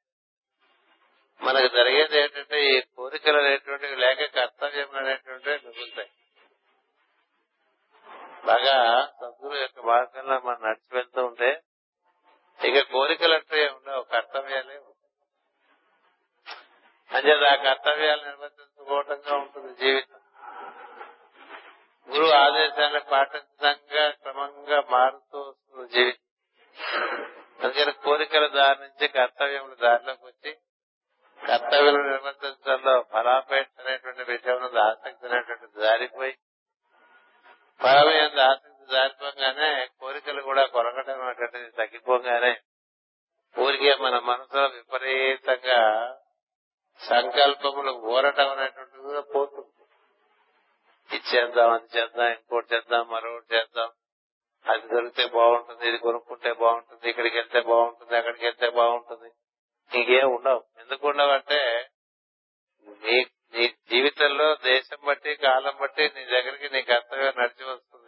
మనకు 1.41 1.67
జరిగేది 1.67 2.19
ఏంటంటే 2.19 2.77
ఈ 2.77 2.81
కోరికలు 2.95 3.37
అనేటువంటివి 3.37 3.95
లేక 3.95 4.35
కర్తవ్యం 4.35 4.95
అనేటువంటివి 4.95 5.59
మిగులుతాయి. 5.65 6.09
బాగా 8.45 9.05
సద్గురు 9.21 9.55
యొక్క 9.55 9.79
మార్గంలో 9.79 10.39
మనం 10.39 10.61
నడిచి 10.61 10.95
వెళ్తూ 10.95 11.25
ఉంటే 11.25 11.61
ఇక 12.65 12.91
కోరికలు 12.91 13.33
అంటే 13.33 13.67
ఉండవు 13.67 14.03
కర్తవ్యాలే 14.03 14.77
ఉంటాయి. 14.77 14.99
అంచేది 17.11 17.47
ఆ 17.47 17.55
కర్తవ్యాలు 17.55 18.25
నిర్వర్తించుకోవటంగా 18.25 19.35
ఉంటుంది 19.35 19.73
జీవితం. 19.73 20.19
గురువు 22.11 22.31
ఆదేశాలను 22.31 22.99
పాటించడంగా 22.99 24.09
క్రమంగా 24.09 24.81
మారుతూ 24.81 25.39
వస్తుంది 25.39 25.89
జీవితం. 25.89 26.25
అందుకని 27.63 27.91
కోరికల 27.91 28.47
దారి 28.47 28.79
నుంచి 28.79 29.07
కర్తవ్యముల 29.07 29.73
దారిలోకి 29.73 30.25
వచ్చి 30.25 30.57
కర్తవ్యం 31.47 32.11
నిర్వర్తించడంలో 32.11 33.05
ఫలాపేక్ష 33.13 33.81
అనేటువంటి 33.81 34.31
విషయం 34.31 34.77
ఆసక్తి 34.77 35.27
అనేటువంటి 35.27 35.81
జారిపోయి 35.81 36.37
పరమైన 37.83 38.41
ఆసక్తి 38.41 38.68
దాటిపోగానే 38.93 39.69
కోరికలు 40.01 40.41
కూడా 40.49 40.63
కొరగడం 40.75 41.19
అనేటువంటిది 41.25 41.69
తగ్గిపోగానే 41.79 42.53
ఊరికే 43.55 43.93
మన 44.03 44.15
మనసులో 44.29 44.63
విపరీతంగా 44.75 45.79
సంకల్పములు 46.99 47.91
ఊరటం 48.13 48.49
అనేటువంటిది 48.55 49.03
కూడా 49.09 49.21
పోతుంది. 49.33 49.73
ఇది 51.09 51.27
చేద్దాం 51.31 51.69
అది 51.75 51.87
చేద్దాం 51.95 52.27
ఇంకోటి 52.35 52.67
చేద్దాం 52.73 53.03
మరొకటి 53.13 53.49
చేద్దాం. 53.55 53.89
అది 54.65 54.85
దొరికితే 54.93 55.25
బాగుంటుంది 55.37 55.83
ఇది 55.89 55.99
కొనుక్కుంటే 56.05 56.51
బాగుంటుంది 56.63 57.05
ఇక్కడికి 57.11 57.35
వెళ్తే 57.39 57.59
బాగుంటుంది 57.71 58.13
అక్కడికి 58.19 58.45
వెళ్తే 58.47 58.69
బాగుంటుంది. 58.79 59.29
నీకేం 59.91 60.27
ఉండవు. 60.37 60.61
ఎందుకు 60.81 61.03
ఉండవంటే 61.11 61.61
నీ 63.05 63.17
నీ 63.53 63.63
జీవితంలో 63.91 64.47
దేశం 64.65 64.99
బట్టి 65.07 65.31
కాలం 65.45 65.75
బట్టి 65.81 66.03
నీ 66.15 66.23
దగ్గరికి 66.33 66.67
నీ 66.73 66.81
కర్తవ్యం 66.89 67.33
నడిచి 67.41 67.63
వస్తుంది. 67.69 67.98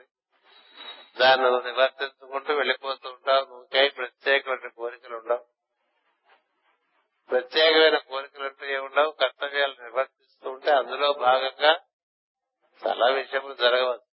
దాన్ని 1.19 1.63
నివర్తించుకుంటూ 1.65 2.53
వెళ్ళిపోతూ 2.53 3.09
ఉంటావు. 3.09 3.45
నువ్వుకై 3.45 3.89
ప్రత్యేకమైన 3.89 4.67
కోరికలు 4.67 5.15
ఉండవు. 5.17 5.45
ప్రత్యేకమైన 7.31 7.97
కోరికలు 7.97 8.43
అంటూ 8.43 8.65
ఏముండవు? 8.65 9.11
కర్తవ్యాలు 9.11 9.75
నిర్వర్తిస్తూ 9.83 10.51
ఉంటే 10.51 10.71
అందులో 10.71 11.13
భాగంగా 11.13 11.79
చాలా 12.87 13.11
విషయములు 13.11 13.53
జరగవచ్చు. 13.53 14.11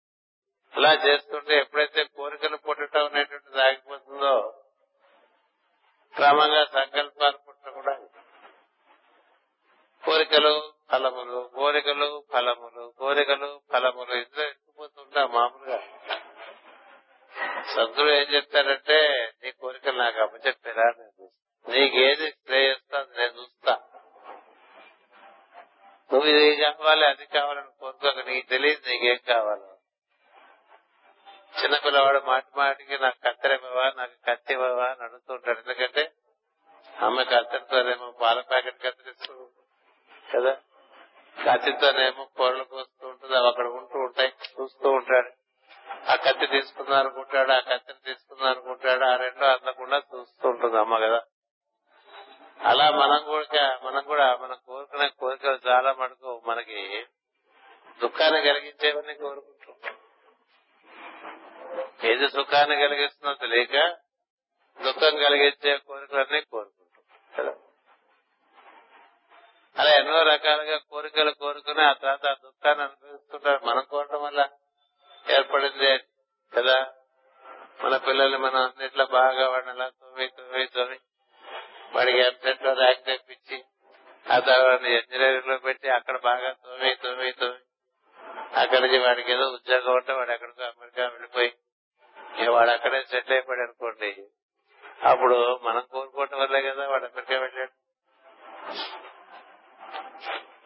అలా 0.75 0.93
చేస్తుంటే 0.93 1.59
ఎప్పుడైతే 1.59 2.05
కోరికలు 2.05 2.57
పుట్టడం 2.57 3.05
అనేటువంటిది 3.05 3.63
ఆగిపోతుందో 3.63 4.63
క్రమంగా 6.15 6.65
సంకల్పాలు 6.65 7.37
పుట్టడం 7.37 7.73
కూడా 7.73 8.01
కోరికలు 10.05 10.73
ఫలములు 10.93 11.51
కోరికలు 11.55 12.25
ఫలములు 12.33 12.95
కోరికలు 12.99 13.61
ఫలములు 13.73 14.15
ఇందులో 14.15 14.45
ఎత్తుకుపోతుంటా 14.45 15.27
మామూలుగా. 15.27 15.83
సద్గురు 17.67 18.09
ఏం 18.09 18.23
చెప్తారంటే 18.23 19.33
నీ 19.45 19.51
కోరికలు 19.51 19.99
నాకు 19.99 20.21
అప్పచెప్పారా? 20.21 20.85
నేను 20.85 21.23
చూస్తా. 21.23 21.73
నీకేది 21.73 22.31
శ్రేయస్తా 22.31 23.07
నేను 23.19 23.33
చూస్తా. 23.33 23.81
నువ్వు 26.13 26.29
ఇది 26.29 26.63
కావాలి 26.63 27.07
అది 27.07 27.27
కావాలని 27.27 27.81
కోరుకోక 27.81 28.29
నీకు 28.29 28.49
తెలియదు 28.49 28.89
నీకేం 28.89 29.19
కావాలో. 29.29 29.69
చిన్నపిల్లవాడు 31.63 32.19
మాటి 32.19 32.47
మాటికి 32.57 32.99
నాకు 32.99 33.17
కత్తెరమవా 33.25 33.93
నాకు 33.97 34.13
కత్తి 34.29 34.53
ఇవ్వవా 34.53 34.85
అని 34.85 35.03
అడుగుతుంటాడు 35.03 35.59
ఎందుకంటే 35.59 36.13
అమ్మ 37.01 37.23
కత్తెరతోనేమో 37.23 38.11
పాల 38.11 38.41
ప్యాకెట్ 38.41 38.83
కత్తిరిస్తూ 38.83 39.49
కదా 40.35 40.57
కత్తితోనేమో 41.47 42.25
కూరలు 42.25 42.65
కోస్తూ 42.65 43.09
ఉంటుంది 43.09 43.37
అవి 43.37 43.49
అక్కడ 43.49 43.67
ఉంటూ 43.67 43.99
ఉంటాయి 43.99 44.33
చూస్తూ 44.61 44.91
ఉంటాడు. 44.91 45.42
ఆ 45.93 46.15
కత్తి 46.15 46.47
తీసుకుందాం 46.47 46.99
అనుకుంటాడు 46.99 47.53
ఆ 47.53 47.61
కత్తిని 47.61 47.99
తీసుకుందాం 48.05 48.51
అనుకుంటాడు 48.51 49.05
ఆ 49.05 49.17
రెండో 49.17 49.47
అందకుండా 49.47 49.97
చూస్తూ 49.97 50.49
ఉంటుంది 50.49 50.79
అమ్మ 50.79 50.99
కదా. 50.99 51.23
అలా 52.61 52.91
మనం 52.91 53.25
కూడా 53.25 53.81
మనం 53.85 54.05
కూడా 54.05 54.37
మనం 54.37 54.57
కోరుకునే 54.67 55.09
కోరికలు 55.09 55.59
చాలా 55.69 55.93
మటుకు 55.93 56.43
మనకి 56.47 57.07
దుఃఖాన్ని 58.03 58.43
కలిగించేవన్నీ 58.43 59.15
కోరుకుంటాం. 59.15 59.97
ఏది 62.05 62.29
సుఖాన్ని 62.29 62.77
కలిగిస్తుందో 62.77 63.35
తెలియక 63.35 63.97
దుఃఖం 64.83 65.17
కలిగించే 65.17 65.77
కోరికలన్నీ 65.77 66.41
కోరుకుంటాం. 66.41 67.05
కదా? 67.39 67.55
అలా 69.79 69.91
ఎన్నో 69.91 70.23
రకాలుగా 70.23 70.79
కోరికలు 70.79 71.31
కోరుకుని 71.31 71.83
ఆ 71.83 71.93
తర్వాత 71.93 72.27
ఆ 72.27 72.35
దుఃఖాన్ని 72.45 72.85
అనుభవిస్తుంటారు. 72.85 73.65
మనం 73.65 73.85
కోరడం 73.91 74.23
వల్ల 74.23 74.49
ఏర్పడింది 75.31 75.99
కదా? 76.57 76.93
మన 77.85 77.97
పిల్లల్ని 77.97 78.39
మనం 78.39 78.57
అన్నిట్లో 78.57 79.07
బాగా 79.07 79.49
వాడిని 79.49 79.71
అలా 79.71 79.89
తొమ్మి 79.89 80.29
తొమ్మి 80.29 80.67
తొమ్మి 80.67 80.99
వాడికి 81.95 82.19
ఎంసెట్లో 82.19 82.73
ర్యాంక్ 82.73 83.05
తెప్పించి 83.05 83.65
ఆ 84.33 84.39
తర్వాత 84.39 84.83
ఇంజనీరింగ్లో 84.83 85.59
పెట్టి 85.59 85.89
అక్కడ 85.89 86.21
బాగా 86.21 86.53
తొమ్మి 86.53 86.95
తొమ్మి 86.95 87.33
తొమ్మి 87.33 87.59
అక్కడి 88.57 88.81
నుంచి 88.81 88.99
వాడికి 88.99 89.33
ఏదో 89.33 89.51
ఉద్యోగం 89.51 89.95
ఉంటే 89.95 90.13
వాడు 90.13 90.31
ఎక్కడికో 90.31 90.63
అమెరికా 90.63 91.09
వెళ్ళిపోయి 91.09 91.55
వాడు 92.49 92.71
అక్కడే 92.71 93.03
సెటిల్ 93.03 93.33
అయిపోయాడు 93.33 93.63
అనుకోండి. 93.63 94.27
అప్పుడు 95.09 95.61
మనం 95.63 95.83
కోరుకోవటం 95.93 96.39
వల్లే 96.39 96.63
కదా 96.63 96.89
వాడు 96.89 97.05
అమెరికా 97.05 97.39
వెళ్ళాడు. 97.39 97.71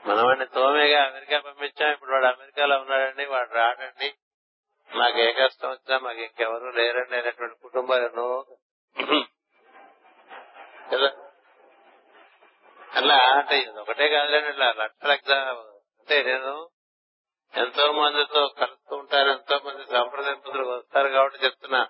మనం 0.09 0.25
వాడిని 0.25 0.47
తోమేగా 0.47 1.05
అమెరికా 1.05 1.39
పంపించాం 1.39 1.93
ఇప్పుడు 1.93 2.13
వాడు 2.13 2.27
అమెరికాలో 2.27 2.79
ఉన్నాడండి 2.79 3.27
వాడు 3.27 3.55
రాడండి. 3.55 4.15
మాకు 4.91 5.19
ఏ 5.19 5.33
కష్టం 5.33 5.71
వచ్చినా 5.71 5.99
మాకు 5.99 6.21
ఇంకెవరూ 6.21 6.71
లేరండి 6.71 7.17
అనేటువంటి 7.17 7.57
కుటుంబాలు 7.63 8.05
ఎన్నో 8.05 8.27
కదా? 10.93 11.11
అలా 12.95 13.15
అంటే 13.37 13.59
ఇది 13.59 13.81
ఒకటే 13.81 14.09
కాదులేండి 14.09 14.49
ఇట్లా 14.49 14.73
లక్షల 14.73 15.11
ఎగ్జామ్ 15.11 15.59
అంటే 15.99 16.23
నేను 16.23 16.53
ఎంతో 17.55 17.93
మందితో 17.93 18.49
కలుస్తూ 18.49 18.97
ఉంటాను 18.97 19.31
ఎంతో 19.31 19.61
మంది 19.65 19.85
సంప్రదింపులు 19.87 20.69
వస్తారు 20.69 21.09
కాబట్టి 21.09 21.45
చెప్తున్నా. 21.45 21.81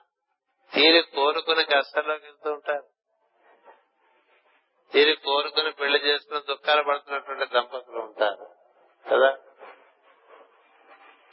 తీరి 0.73 1.03
కోరుకుని 1.15 1.65
కష్టంలోకి 1.65 2.25
వెళ్తూ 2.25 2.53
ఉంటారు 2.53 2.87
తీరి 4.93 5.17
కోరుకుని 5.17 5.73
పెళ్ళి 5.73 5.99
చేసుకుని 5.99 6.41
దుఃఖాలు 6.41 6.83
పడుతున్నటువంటి 6.83 7.55
దంపతులు 7.55 7.99
ఉంటారు. 7.99 8.47
కదా? 9.07 9.31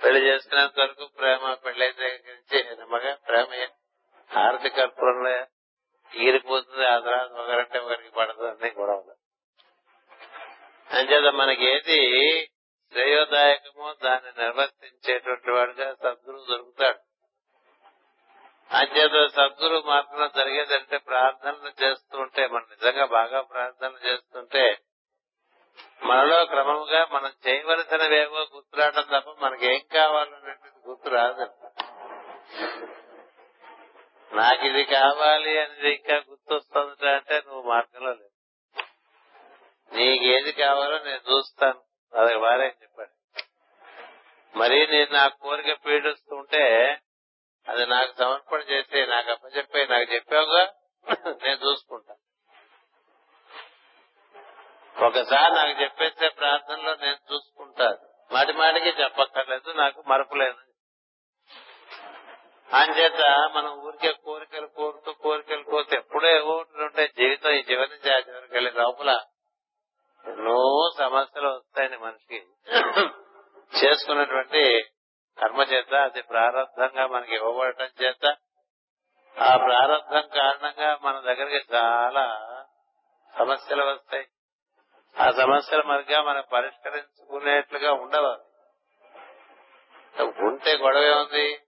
పెళ్ళి 0.03 0.27
చేసుకునేంత 0.27 0.79
వరకు 0.79 1.05
ప్రేమ 1.05 1.53
పెళ్ళి 1.53 1.91
దగ్గర 1.91 2.19
నుంచి 2.27 2.63
నిమ్మగా 2.63 3.17
ప్రేమ 3.27 3.67
హారతి 4.31 4.69
కర్పూరంలో 4.69 5.45
ఈరిపోతుంది 6.15 6.85
ఆ 6.85 6.99
తర్వాత 6.99 7.31
ఒకరంటే 7.31 7.79
ఒకరికి 7.79 8.09
పడదు 8.09 8.43
అన్ని 8.43 8.71
గొడవలు. 8.79 9.15
అంచేత 10.95 11.33
మనకి 11.33 11.65
ఏది 11.65 11.99
శ్రేయోదాయకమో 12.91 13.95
దాన్ని 14.03 14.43
నిర్వర్తించేటువంటి 14.43 15.51
వాడుగా 15.51 15.93
సద్గురు 15.93 16.45
దొరుకుతాడు. 16.49 16.99
అంచేత 18.75 19.29
సద్గురు 19.29 19.83
మార్గంలో 19.85 20.27
జరిగేదంటే 20.27 20.97
ప్రార్థనలు 20.97 21.83
చేస్తుంటే 21.83 22.47
మనం 22.47 22.65
నిజంగా 22.71 23.05
బాగా 23.05 23.41
ప్రార్థనలు 23.41 24.07
చేస్తుంటే 24.07 24.77
మనలో 26.03 26.45
క్రమంగా 26.45 27.05
మనం 27.05 27.31
చేయవలసినవేవో 27.47 28.47
గుర్తురావడం 28.55 29.03
తప్ప 29.03 29.45
మనకి 29.45 29.65
ఏం 29.65 29.81
కావాలనేది 29.93 30.89
గుర్తు 30.89 31.09
రాదు 31.09 31.51
నాకు 34.35 34.65
ఇది 34.65 34.83
కావాలి 34.83 35.59
అనేది 35.59 35.89
ఇంకా 35.93 36.15
గుర్తొస్తుంది 36.15 37.09
అంటే 37.09 37.41
నువ్వు 37.47 37.69
మార్గంలో 37.69 38.13
లేవు. 38.13 38.33
నీకేది 39.95 40.51
కావాలో 40.51 40.99
నేను 40.99 41.31
చూస్తాను. 41.31 41.81
అది 42.19 42.35
వారే 42.35 42.75
చెప్పాడు. 42.83 43.39
మరి 44.57 44.87
నేను 44.87 45.13
నా 45.13 45.27
కోరిక 45.27 45.85
పీడిస్తుంటే 45.85 46.97
అది 47.67 47.85
నాకు 47.85 48.13
సమర్పణ 48.19 48.59
చేసి 48.59 49.05
నాకు 49.05 49.31
అప్పచెప్పే 49.31 49.85
నాకు 49.85 50.13
చెప్పావుగా 50.13 50.73
నేను 51.27 51.69
చూసుకుంటా. 51.69 52.13
ఒకసారి 55.03 55.53
నాకు 55.53 55.81
చెప్పేస్తే 55.81 56.29
ప్రార్థనలో 56.29 56.95
నేను 56.95 57.33
చూసుకుంటాను. 57.33 57.97
మాటి 58.33 58.53
మాటికి 58.53 58.89
చెప్పక్కర్లేదు 58.89 59.71
నాకు 59.71 60.03
మరపు 60.07 60.35
లేదు. 60.35 60.57
అంచేత 62.73 63.49
మనం 63.53 63.71
ఊరికే 63.71 64.13
కోరికలు 64.13 64.67
కోరుతూ 64.67 65.13
కోరికలు 65.13 65.63
కోరుతూ 65.63 65.95
ఎప్పుడో 65.97 66.29
ఏవో 66.29 66.65
ఉంటాయి 66.75 67.07
జీవితం 67.07 67.49
ఈ 67.49 67.63
చివరి 67.71 67.89
నుంచి 67.89 68.15
ఆ 68.15 68.17
చివరికి 68.17 68.53
వెళ్ళే 68.53 68.71
లోపల 68.71 69.19
ఎన్నో 70.27 70.91
సమస్యలు 70.97 71.47
వస్తాయని 71.47 71.97
మనిషికి 71.97 72.39
చేసుకున్నటువంటి 73.77 74.83
కర్మ 75.37 75.61
చేత 75.61 75.93
అది 75.93 76.21
ప్రారంభంగా 76.21 77.07
మనకి 77.07 77.35
ఇవ్వబడటం 77.35 77.89
చేత 78.03 78.25
ఆ 79.39 79.57
ప్రారంభం 79.57 80.27
కారణంగా 80.27 80.99
మన 81.01 81.19
దగ్గరికి 81.19 81.75
చాలా 81.75 82.25
సమస్యలు 83.39 83.83
వస్తాయి. 83.83 84.27
ఆ 85.21 85.31
సమస్యల 85.31 85.81
మరిగా 85.81 86.21
మనం 86.21 86.43
పరిష్కరించుకునేట్లుగా 86.53 87.93
ఉండవు 87.93 88.53
ఉంటే 90.21 90.77
గొడవే 90.77 91.13
ఉంది. 91.13 91.61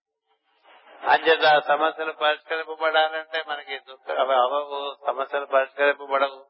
అంచేత 1.03 1.45
ఆ 1.45 1.59
సమస్యలు 1.59 2.11
పరిష్కరింపబడాలంటే 2.11 3.43
మనకి 3.47 3.79
దుఃఖం 3.79 4.19
అవి 4.19 4.33
అవవు. 4.33 4.95
సమస్యలు 5.07 5.45
పరిష్కరింపబడవు. 5.45 6.45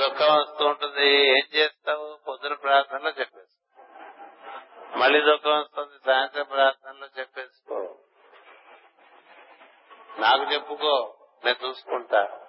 దుఃఖం 0.00 0.34
వస్తూ 0.34 0.66
ఉంటుంది. 0.66 1.08
ఏం 1.08 1.42
చేస్తావు? 1.54 2.18
పొద్దున 2.28 2.54
ప్రార్థనలో 2.54 3.10
చెప్పేసి 3.10 3.82
మళ్ళీ 4.98 5.20
దుఃఖం 5.20 5.58
వస్తుంది. 5.58 5.98
సాయంత్రం 6.06 6.44
ప్రార్థనలో 6.44 7.08
చెప్పేసుకో. 7.18 7.96
నాకు 10.18 10.52
చెప్పుకో. 10.52 11.14
నేను 11.44 11.68
చూసుకుంటా. 11.68 12.41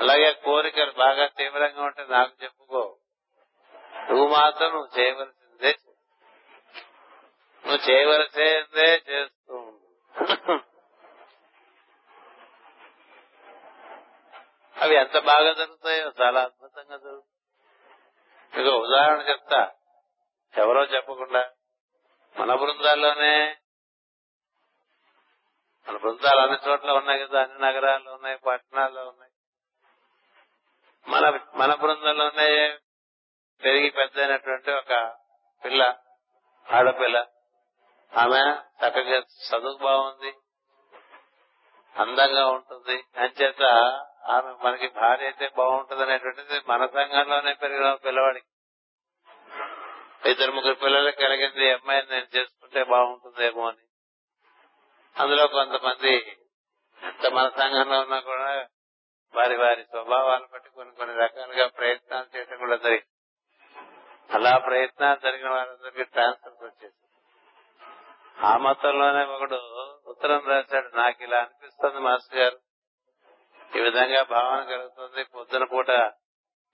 అలాగే 0.00 0.32
కోరికలు 0.32 0.92
బాగా 0.92 1.26
తీవ్రంగా 1.26 1.82
ఉంటే 1.82 2.06
నాకు 2.08 2.44
చెప్పుకో. 2.44 2.96
నువ్వు 4.10 4.28
మాత్రం 4.28 4.72
నువ్వు 4.72 4.98
చేయవలసిందే 4.98 5.76
నువ్వు 7.66 7.90
చేయవలసిందే 7.90 9.02
చేస్తూ 9.08 9.78
అవి 14.76 14.94
ఎంత 14.94 15.18
బాగా 15.18 15.52
జరుగుతాయో 15.52 16.12
చాలా 16.20 16.42
అద్భుతంగా 16.42 16.96
జరుగుతాయి. 16.96 17.28
మీకు 18.54 18.76
ఉదాహరణ 18.76 19.20
చెప్తా. 19.20 19.72
ఎవరో 20.54 20.82
చెప్పకుండా 20.84 21.50
మన 22.36 22.54
బృందాల్లోనే 22.54 23.56
మన 25.88 25.96
బృందాలు 25.96 26.40
అన్ని 26.40 26.68
చోట్ల 26.68 26.90
ఉన్నాయి 26.90 27.26
కదా 27.26 27.42
అన్ని 27.42 27.58
నగరాల్లో 27.58 28.14
ఉన్నాయి 28.14 28.38
పట్టణాల్లో 28.38 29.08
ఉన్నాయి. 29.08 29.31
మన 31.08 31.40
మన 31.54 31.74
బృందంలోనే 31.74 32.78
పెరిగి 33.64 33.90
పెద్దైనటువంటి 33.90 34.70
ఒక 34.70 35.16
పిల్ల 35.64 35.96
ఆడపిల్ల. 36.70 37.26
ఆమె 38.12 38.40
చక్కగా 38.52 39.18
చదువు 39.18 39.78
బాగుంది 39.78 40.32
అందంగా 41.96 42.48
ఉంటుంది. 42.48 43.04
అంచేత 43.16 43.62
ఆమె 44.30 44.64
మనకి 44.64 44.88
భార్య 44.88 45.24
అయితే 45.24 45.50
బాగుంటుంది 45.56 46.02
అనేటువంటిది 46.02 46.60
మన 46.68 46.86
సంఘంలోనే 46.86 47.54
పెరిగిన 47.54 47.94
పిల్లవాడికి 47.94 48.46
ఇద్దరు 50.30 50.52
ముగ్గురు 50.52 50.74
పిల్లలకి 50.74 51.16
కలిగింది 51.16 51.72
అమ్మాయిని 51.72 52.10
నేను 52.10 52.36
చేసుకుంటే 52.36 52.84
బాగుంటుందేమో 52.84 53.68
అని. 53.68 53.84
అందులో 55.20 55.46
కొంతమంది 55.46 56.38
ఎంత 57.02 57.26
మన 57.26 57.48
సంఘంలో 57.48 58.00
ఉన్నా 58.00 58.20
కూడా 58.20 58.68
వారి 59.34 59.56
వారి 59.56 59.84
స్వభావాలను 59.84 60.48
బట్టి 60.52 60.70
కొన్ని 60.70 60.94
కొన్ని 60.94 61.16
రకాలుగా 61.16 61.68
ప్రయత్నాలు 61.68 62.36
చేయటం 62.36 62.56
కూడా 62.56 62.76
జరిగింది. 62.76 63.06
అలా 64.34 64.58
ప్రయత్నాలు 64.58 65.18
జరిగిన 65.20 65.50
వారందరికీ 65.50 66.04
ట్రాన్స్ఫర్స్ 66.04 66.64
వచ్చేసి 66.64 66.96
ఆ 68.44 68.56
మతంలోనే 68.56 69.24
ఒకడు 69.24 69.54
ఉత్తరం 70.06 70.46
రాశాడు 70.48 70.96
నాకు 70.96 71.24
ఇలా 71.24 71.38
అనిపిస్తుంది 71.38 71.98
మాస్టర్ 72.00 72.38
గారు. 72.38 72.58
ఈ 73.78 73.80
విధంగా 73.80 74.22
భావన 74.22 74.64
కలుగుతుంది. 74.64 75.24
పొద్దున 75.24 75.64
పూట 75.64 75.86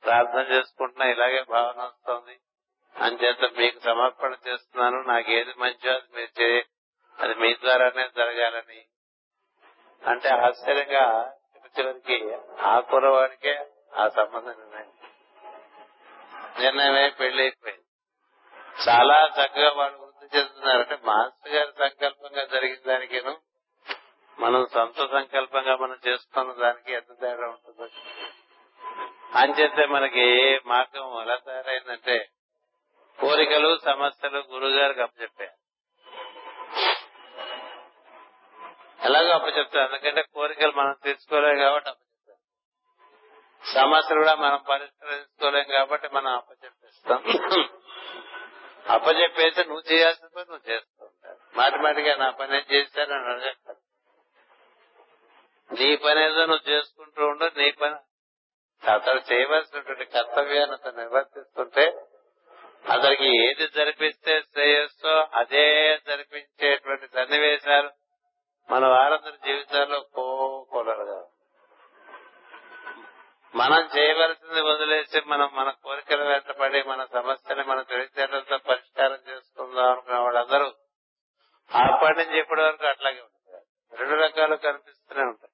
ప్రార్థన 0.05 0.53
చేసుకుంటున్నా 0.53 1.07
ఇలాగే 1.07 1.45
భావన 1.51 1.83
వస్తుంది. 1.83 2.39
అంచేత 2.97 3.59
మీకు 3.59 3.79
సమర్పణ 3.79 4.37
చేస్తున్నాను. 4.49 5.03
నాకు 5.03 5.31
ఏది 5.31 5.55
మంచో 5.59 5.93
అది 5.93 6.17
మీరు 6.17 6.43
చే 6.43 6.65
అది 7.19 7.35
మీ 7.35 7.55
ద్వారానే 7.55 8.09
జరగాలని. 8.17 8.85
అంటే 10.07 10.29
ఆశ్చర్యంగా 10.29 11.35
చివరికి 11.79 12.35
ఆ 12.61 12.81
కురవాడికే 12.81 13.55
ఆ 13.95 14.09
సంబంధం 14.09 14.55
నిర్ణయం 14.59 14.93
నిర్ణయమే 16.59 17.09
పెళ్ళి 17.09 17.43
అయిపోయింది 17.43 17.85
చాలా 18.89 19.16
చక్కగా 19.26 19.70
వాళ్ళు 19.72 19.99
వృద్ధి 19.99 20.39
చెందుతున్నారు 20.39 20.81
అంటే 20.81 20.99
మాస్టర్ 21.05 21.53
గారి 21.53 21.72
సంకల్పంగా 21.79 22.45
జరిగిన 22.45 22.79
దానికేను 22.87 23.39
మనం 24.39 24.66
సొంత 24.72 25.11
సంకల్పంగా 25.11 25.76
మనం 25.76 25.99
చేసుకున్న 26.09 26.53
దానికి 26.53 26.93
ఎంత 26.93 27.20
తేడా 27.20 27.49
ఉంటుందో. 27.49 27.89
అంచేతే 29.35 29.87
మనకి 29.87 30.20
ఏ 30.20 30.59
మార్గం 30.66 31.22
ఎలా 31.22 31.37
తయారైందంటే 31.37 32.29
కోరికలు 33.18 33.79
సమస్యలు 33.85 34.39
గురుగారికి 34.39 35.03
అప్పచెప్పారు. 35.03 35.58
ఎలాగో 38.99 39.31
అప్పచెప్తారు 39.31 39.87
ఎందుకంటే 39.89 40.23
కోరికలు 40.35 40.73
మనం 40.73 40.95
తీర్చుకోలేం 41.03 41.59
కాబట్టి 41.59 41.91
అప్పచెప్తారు 41.91 42.41
సమస్యలు 43.63 44.21
కూడా 44.21 44.35
మనం 44.37 44.61
పరిష్కరించుకోలేం 44.69 45.67
కాబట్టి 45.71 46.09
మనం 46.09 46.33
అప్పచెప్పేస్తాం. 46.33 47.21
అప్పచెప్పేసి 48.91 49.61
నువ్వు 49.65 49.85
చేయాల్సిన 49.91 50.29
పని 50.29 50.47
నువ్వు 50.49 50.67
చేస్తూ 50.71 51.01
ఉంటావు 51.05 51.37
మాటిమాటిగా 51.57 52.13
నా 52.17 52.29
పని 52.31 52.55
ఏం 52.57 52.65
చేశానని 52.71 53.29
అడగక్కర్లేదు 53.33 53.85
నీ 55.71 55.89
పని 55.97 56.21
ఏదో 56.23 56.43
నువ్వు 56.47 56.67
చేసుకుంటూ 56.71 57.23
ఉండు 57.27 57.47
నీ 57.57 57.67
పని 57.73 57.99
అతడు 58.83 59.21
చేయవలసినటువంటి 59.31 60.05
కర్తవ్యాన్ని 60.07 60.75
అతను 60.75 60.97
నిర్వర్తిస్తుంటే 60.97 61.85
అతనికి 62.85 63.29
ఏది 63.43 63.67
జరిపిస్తే 63.75 64.35
శ్రేయస్సో 64.49 65.15
అదే 65.35 65.67
జరిపించేటువంటి 66.07 67.07
సన్నివేశాలు 67.15 67.91
మన 68.71 68.87
వారందరి 68.87 69.37
జీవితాల్లో 69.45 70.01
కోకొలరుగా 70.01 71.25
మనం 73.55 73.89
చేయవలసింది 73.99 74.62
వదిలేసి 74.62 75.21
మనం 75.21 75.51
మన 75.53 75.71
కోరికల 75.71 76.29
వెంటపడి 76.29 76.83
మన 76.83 77.05
సమస్యని 77.05 77.64
మన 77.64 77.83
తెలివితేటలతో 77.83 78.59
పరిష్కారం 78.59 79.19
చేసుకుందాం 79.29 79.93
అనుకున్న 79.93 80.19
వాళ్ళందరూ 80.19 80.66
అప్పటి 81.75 82.19
నుంచి 82.19 82.41
ఇప్పటి 82.41 82.62
వరకు 82.62 82.87
అట్లాగే 82.87 83.21
ఉంటారు. 83.21 83.97
రెండు 83.97 84.23
రకాలు 84.23 84.57
కనిపిస్తూనే 84.57 85.23
ఉంటాయి. 85.23 85.53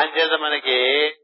అంచేత 0.00 0.40
మనకి 0.40 1.16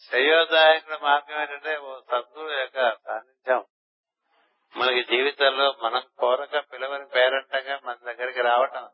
శ్రేయోదాయకుల 0.00 0.98
మార్గం 1.02 1.40
ఏంటంటే 1.40 1.76
ఓ 1.76 2.00
సద్గురు 2.00 2.52
యొక్క 2.52 2.90
సాన్నిధ్యం. 2.90 3.64
మనకి 4.76 5.02
జీవితంలో 5.04 5.74
మనం 5.82 6.02
కోరక 6.18 6.64
పిలవని 6.72 7.06
పేరంటగా 7.06 7.80
మన 7.84 8.12
దగ్గరికి 8.12 8.40
రావటం. 8.40 8.88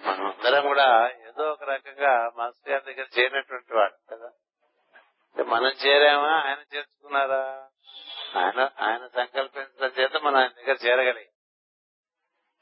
మనం 0.00 0.26
అందరం 0.26 0.62
కూడా 0.66 1.10
ఏదో 1.10 1.50
ఒక 1.50 1.62
రకంగా 1.62 2.32
మాస్టర్ 2.36 2.72
గారి 2.72 2.94
దగ్గర 2.94 3.06
చేరినటువంటి 3.18 3.74
వాడు 3.74 3.94
కదా? 4.10 4.30
మనం 5.44 5.66
చేరామా? 5.66 6.28
ఆయన 6.28 6.58
చేర్చుకున్నారా? 6.74 7.68
ఆయన 8.36 8.70
ఆయన 8.80 9.06
సంకల్పించడం 9.06 9.88
చేత 9.98 10.16
మనం 10.16 10.36
ఆయన 10.36 10.48
దగ్గర 10.48 10.76
చేరగలిగి. 10.86 11.28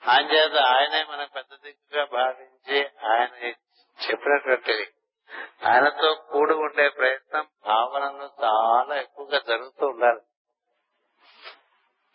ఆయన 0.09 0.31
చేత 0.31 0.53
ఆయనే 0.59 1.05
మనం 1.05 1.29
పెద్ద 1.37 1.55
దిక్కుగా 1.65 2.05
భావించి 2.05 2.87
ఆయన 3.07 3.47
చెప్పినటువంటి 4.09 4.93
ఆయనతో 5.65 6.15
కూడి 6.15 6.55
ఉండే 6.55 6.89
ప్రయత్నం 6.89 7.49
భావనలో 7.67 8.31
చాలా 8.43 9.01
ఎక్కువగా 9.01 9.39
జరుగుతూ 9.39 9.87
ఉండాలి. 9.87 10.21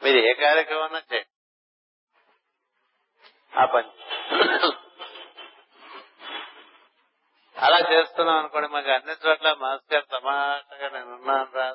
మీరు 0.04 0.18
ఏ 0.18 0.34
కార్యక్రమం 0.34 0.96
చేయండి. 1.14 1.26
ఆ 3.60 3.66
పని. 3.66 3.92
అలా 7.60 7.78
చేస్తున్నాం 7.92 8.38
అనుకోండి 8.38 8.68
మాకు 8.68 8.90
అన్ని 8.90 9.16
చోట్ల 9.26 9.54
మాస్టర్ 9.54 10.06
తమాషగా 10.08 10.90
నేనున్నాను 10.90 11.52
రా 11.54 11.68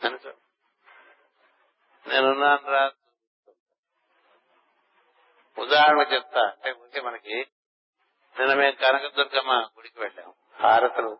అన్ని 0.00 0.32
నేనున్నాను 2.06 2.70
రా 2.70 2.82
ఉదాహరణ 5.56 6.00
చెప్తా 6.12 6.42
అంటే 6.46 6.70
ఉంటే 6.72 7.00
మనకి 7.00 7.36
నిన్న 8.36 8.54
మేము 8.54 8.76
కనకదుర్గమ్మ 8.76 9.52
గుడికి 9.76 9.98
వెళ్ళాం. 10.00 10.30
హారతులు 10.56 11.10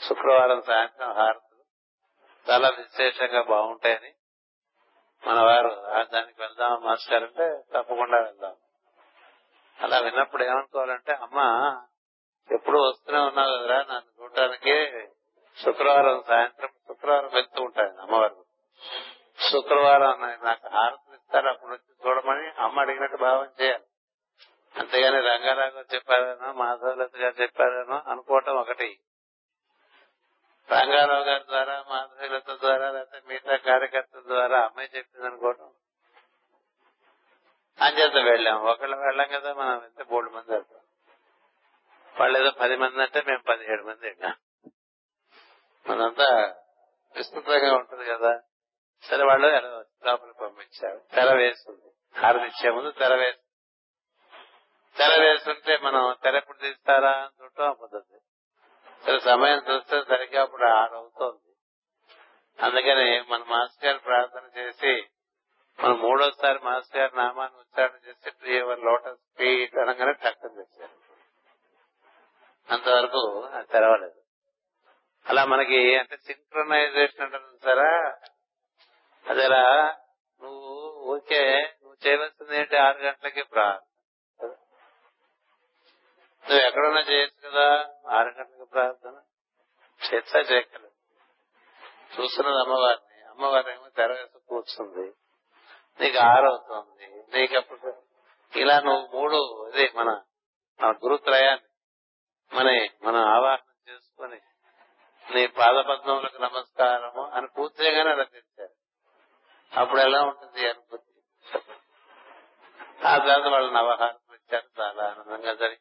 శుక్రవారం 0.00 0.62
సాయంత్రం 0.62 1.12
హారతులు 1.12 1.62
చాలా 2.46 2.68
విశేషంగా 2.68 3.42
బాగుంటాయని 3.42 4.10
మన 5.22 5.38
వారు 5.40 5.70
దానికి 6.12 6.40
వెళ్దాం 6.40 6.84
మాస్టర్ 6.84 7.24
అంటే 7.24 7.46
తప్పకుండా 7.74 8.18
వెళ్దాం. 8.20 8.54
అలా 9.78 9.98
విన్నప్పుడు 9.98 10.44
ఏమనుకోవాలంటే 10.44 11.12
అమ్మ 11.12 11.38
ఎప్పుడు 12.52 12.78
వస్తూనే 12.78 13.18
ఉన్నావు 13.18 13.58
కదరా? 13.58 13.76
నన్ను 13.76 14.22
చూడటానికి 14.22 15.08
శుక్రవారం 15.64 16.22
సాయంత్రం 16.28 16.68
శుక్రవారం 16.68 17.30
వెళ్తూ 17.34 17.62
ఉంటాను 17.62 18.00
అమ్మవారు. 18.00 18.44
శుక్రవారం 19.50 20.20
నాకు 20.44 20.68
హారతులు 20.68 21.14
ఇస్తారు. 21.14 21.48
అప్పుడు 21.48 21.70
వచ్చి 21.70 22.08
చూడమని 22.08 22.50
అమ్మ 22.58 22.80
అడిగినట్టు 22.80 23.16
భావం 23.16 23.50
చేయాలి. 23.60 23.84
అంతేగాని 24.76 25.16
రంగారావు 25.16 25.70
గారు 25.70 25.94
చెప్పారనో 25.94 26.52
మాధవలత 26.52 27.16
గారు 27.16 27.42
చెప్పారనో 27.42 28.02
అనుకోవటం 28.10 28.56
ఒకటి. 28.56 28.98
రంగారావు 30.72 31.24
గారి 31.24 31.44
ద్వారా 31.44 31.84
మాధవలత 31.88 32.50
ద్వారా 32.50 32.90
లేకపోతే 32.90 33.22
మిగతా 33.26 33.56
కార్యకర్తల 33.56 34.20
ద్వారా 34.26 34.60
అమ్మాయి 34.60 34.90
చెప్పింది 34.96 35.26
అనుకోవటం. 35.26 35.70
అంచేత 37.80 38.14
వెళ్ళాం. 38.14 38.64
ఒకళ్ళు 38.64 38.96
వెళ్ళాం 38.96 39.28
కదా 39.32 39.54
మనం 39.54 39.84
ఎంత 39.84 40.08
బోర్డు 40.08 40.30
మంది 40.30 40.52
వెళ్తాం. 40.52 40.80
వాళ్ళు 42.20 42.38
ఏదో 42.38 42.50
పది 42.50 42.76
మంది 42.76 43.02
అంటే 43.02 43.22
మేము 43.22 43.42
పదిహేడు 43.42 43.82
మంది 43.82 44.16
మనంతా 45.86 46.54
విస్తృతంగా 47.16 47.76
ఉంటుంది 47.76 48.04
కదా. 48.04 48.40
సరే 49.02 49.24
వాళ్ళు 49.24 49.48
లోపల 50.06 50.30
పంపించారు? 50.30 51.00
తెర 51.14 51.34
వేస్తుంది. 51.34 52.20
హారతిచ్చే 52.20 52.70
ముందు 52.70 52.90
తెర 52.90 53.14
వేస్తుంది. 53.14 53.44
తెర 54.98 55.22
వేస్తుంటే 55.24 55.78
మనం 55.78 56.16
తెర 56.22 56.36
ఎప్పుడు 56.36 56.58
తీస్తారా 56.58 57.10
అని 57.10 57.42
చూడటం 57.42 57.76
పద్ధతి 57.82 58.18
సరే 59.04 59.20
సమయం 59.20 59.58
చూస్తే 59.58 60.04
సరిగ్గా 60.04 60.42
అప్పుడు 60.42 60.64
ఆరు 60.64 60.94
అవుతోంది. 60.94 61.52
అందుకని 62.58 63.20
మన 63.20 63.44
మాస్టర్ 63.44 63.84
గారు 63.84 63.98
ప్రార్థన 63.98 64.58
చేసి 64.58 65.08
మనం 65.82 65.98
మూడోసారి 65.98 66.58
మాస్టర్ 66.58 67.00
గారి 67.00 67.16
నామాన్ని 67.16 67.58
ఉచ్చారణ 67.58 68.08
చేసి 68.08 68.30
ప్రియవర్ 68.30 68.78
లోటస్ 68.78 69.20
ఫీట్ 69.38 69.74
అనగానే 69.74 70.12
టక్కన 70.12 70.48
తెచ్చారు 70.48 71.07
అంతవరకు 72.70 73.42
అది 73.44 73.66
తెరవలేదు. 73.66 74.20
అలా 75.26 75.44
మనకి 75.44 75.98
అంటే 75.98 76.16
సింక్రనైజేషన్ 76.16 77.22
అంటారు 77.22 77.58
సరే? 77.64 78.10
అదేలా 79.30 79.96
నువ్వు 80.42 80.68
ఊరికే 81.04 81.62
నువ్వు 81.82 81.96
చేయవలసింది 82.06 82.56
ఏంటి? 82.56 82.76
ఆరు 82.76 82.98
గంటలకి 82.98 83.42
ప్రార్థన 83.42 84.46
నువ్వు 86.44 86.66
ఎక్కడన్నా 86.66 87.00
చేయొచ్చు 87.00 87.50
కదా? 87.50 87.88
ఆరు 88.08 88.28
గంటలకి 88.28 88.70
ప్రార్థన. 88.72 89.22
చేస్తా 90.00 90.38
చేయగలదు 90.40 90.90
చూస్తున్నది 92.20 92.56
అమ్మవారిని. 92.56 93.28
అమ్మవారిని 93.28 93.72
ఏమో 93.72 93.88
తెర 93.88 94.12
వేసి 94.12 94.38
కూర్చుంది. 94.48 95.12
నీకు 96.00 96.18
ఆరవుతుంది. 96.18 97.24
నీకు 97.38 97.56
అప్పుడు 97.56 98.02
ఇలా 98.56 98.80
నువ్వు 98.80 99.16
మూడు 99.16 99.68
ఇది 99.68 99.92
మన 99.96 100.22
మన 100.80 100.92
గురుత్రయాన్ని 100.92 101.67
మన 102.52 102.88
మనం 103.02 103.20
ఆవాహనం 103.20 103.92
చేసుకుని 103.92 104.40
నీ 105.34 105.46
పాదపద్మములకు 105.46 106.42
నమస్కారము 106.42 107.30
అని 107.34 107.46
పూర్తిగానే 107.58 108.14
రచించారు. 108.14 108.74
అప్పుడు 109.80 110.00
ఎలా 110.00 110.22
ఉంటుంది 110.22 110.68
అనుభూతి? 110.68 111.04
ఆ 113.06 113.18
తర్వాత 113.18 113.46
వాళ్ళు 113.46 113.72
నవహారం 113.72 114.34
ఇచ్చారు 114.34 114.80
చాలా 114.80 115.04
ఆనందంగా 115.04 115.52
జరిగి 115.54 115.78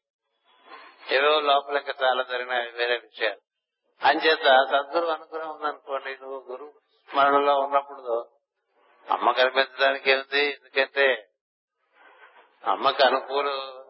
ఏవో 1.16 1.40
లోపలికి 1.40 2.04
చాలా 2.04 2.24
జరిగినాయి 2.24 2.72
వేరే 2.72 2.98
విషయాలు. 2.98 3.42
అంచేత 4.02 4.66
సద్గురు 4.72 5.06
అనుగ్రహం 5.06 5.50
ఉందనుకోండి 5.50 6.18
నువ్వు 6.22 6.46
గురు 6.52 6.74
స్మరణలో 7.10 7.60
ఉన్నప్పుడు 7.60 8.30
అమ్మ 9.12 9.32
కనిపించడానికి 9.32 10.12
ఏమిటి? 10.12 10.40
ఎందుకంటే 10.40 11.30
అమ్మకు 12.64 13.04
అనుకూల 13.04 13.48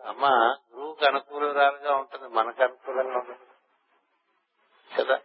అమ్మ 0.07 0.25
గురువుకి 0.73 1.05
అనుకూలురాలుగా 1.05 1.95
ఉంటుంది 1.95 2.27
మనకు 2.27 2.63
అనుకూలంగా 2.63 3.17
ఉంటుంది. 3.17 3.39
కదా? 4.97 5.19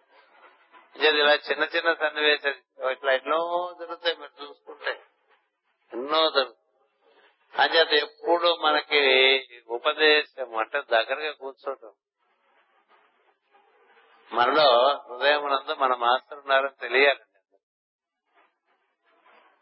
ఇలా 0.97 1.35
చిన్న 1.35 1.65
చిన్న 1.65 1.95
సన్నివేశాలు. 1.95 2.89
ఇట్లా 2.91 3.13
ఎన్నో 3.13 3.75
జరుగుతాయి 3.81 4.17
మీరు 4.17 4.45
చూసుకుంటే. 4.45 4.91
ఎన్నో 5.93 6.31
జరుగుతాయి. 6.31 6.63
అంచేత 7.59 8.05
ఎప్పుడు 8.05 8.57
మనకి 8.57 9.47
ఉపదేశం 9.69 10.57
అంటే 10.57 10.83
దగ్గరగా 10.91 11.33
కూర్చోటం. 11.33 11.93
మనలో 14.33 14.97
హృదయం 15.09 15.49
నందు 15.49 15.75
మన 15.75 15.95
మాస్టర్ 15.95 16.39
ఉన్నారని 16.39 16.81
తెలియాలండి 16.81 17.59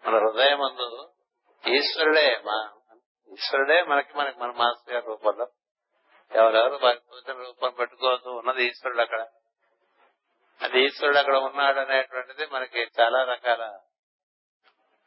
మన 0.07 0.18
హృదయం 0.18 0.62
అందు 0.62 1.12
ఈశ్వరుడే 1.66 2.43
మా 2.47 2.80
ఈశ్వరుడే 3.33 3.83
మనకి 3.83 4.18
మనకి 4.18 4.39
మన 4.39 4.51
మాస్టర్ 4.51 4.95
గారి 4.95 5.07
రూపంలో. 5.07 5.49
ఎవరెవరు 6.33 6.81
వారి 6.83 6.99
పూజన 6.99 7.33
రూపం 7.33 7.70
పెట్టుకోవచ్చు 7.70 8.31
ఉన్నది 8.31 8.64
ఈశ్వరుడు 8.64 9.01
అక్కడ. 9.01 9.26
అది 10.62 10.85
ఈశ్వరుడు 10.85 11.18
అక్కడ 11.18 11.37
ఉన్నాడు 11.37 11.81
అనేటువంటిది 11.81 12.47
మనకి 12.47 12.91
చాలా 13.01 13.24
రకాల 13.24 13.78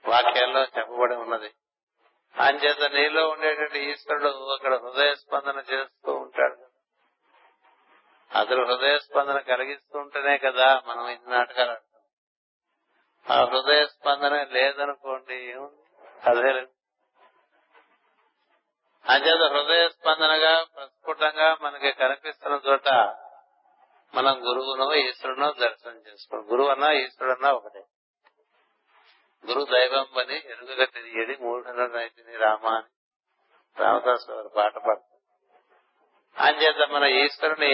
వాక్యాల్లో 0.05 0.61
చెప్పబడి 0.61 1.15
ఉన్నది. 1.15 1.53
అంచేత 2.41 2.91
నీలో 2.91 3.30
ఉండేటువంటి 3.30 3.80
ఈశ్వరుడు 3.80 4.53
అక్కడ 4.53 4.74
హృదయ 4.76 5.15
స్పందన 5.15 5.63
చేస్తూ 5.74 6.13
ఉంటాడు. 6.13 6.57
అతను 8.39 8.65
హృదయ 8.65 8.99
స్పందన 8.99 9.39
కలిగిస్తూ 9.39 9.99
ఉంటేనే 9.99 10.38
కదా 10.38 10.82
మనం 10.88 11.07
ఇన్ని 11.07 11.32
నాటకాలు 11.32 11.71
ఆడతాం. 11.71 12.01
ఆ 13.38 13.45
హృదయ 13.45 13.86
స్పందన 13.86 14.43
లేదనుకోండి 14.43 15.36
ఏముంది? 15.36 15.82
అదే 16.30 16.53
లేదు 16.53 16.67
అంచేత 19.06 19.51
హృదయ 19.51 19.89
స్పందనగా 19.89 20.64
ప్రస్ఫుటంగా 20.64 21.58
మనకి 21.62 21.91
కనిపిస్తున్న 21.91 22.62
చోట 22.68 22.89
మనం 24.14 24.47
గురువునో 24.47 24.93
ఈశ్వరునో 24.93 25.51
దర్శనం 25.51 26.04
చేసుకోండి 26.08 26.47
గురువు 26.47 26.70
అన్నా 26.70 26.91
ఈశ్వరుడన్నా 26.91 27.51
ఒకటే. 27.51 27.84
గురు 29.47 29.66
దైవం 29.66 30.20
అని 30.20 30.36
ఎరుగగా 30.36 30.86
తెలియడి 30.86 31.43
మూఢన 31.43 31.86
రైతుని 31.86 32.38
రామ 32.38 32.68
అని 32.68 32.91
రామదాస్ 33.80 34.30
గారు 34.30 34.47
పాట 34.47 34.74
పాడుతారు. 34.74 35.22
అంచేత 36.38 36.89
మన 36.89 37.04
ఈశ్వరుని 37.04 37.74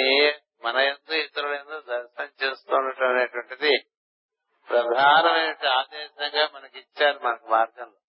మన 0.64 0.78
ఎందు 0.78 1.14
ఇతరుల 1.14 1.54
ఎందు 1.54 1.80
దర్శనం 1.80 2.30
చేస్తుండటం 2.44 3.10
అనేటువంటిది 3.10 3.72
ప్రధానమైన 4.70 5.68
ఆదేశంగా 5.68 6.50
మనకి 6.54 6.80
ఇచ్చారు 6.80 7.20
మనకు 7.20 7.48
మార్గంలో. 7.48 8.00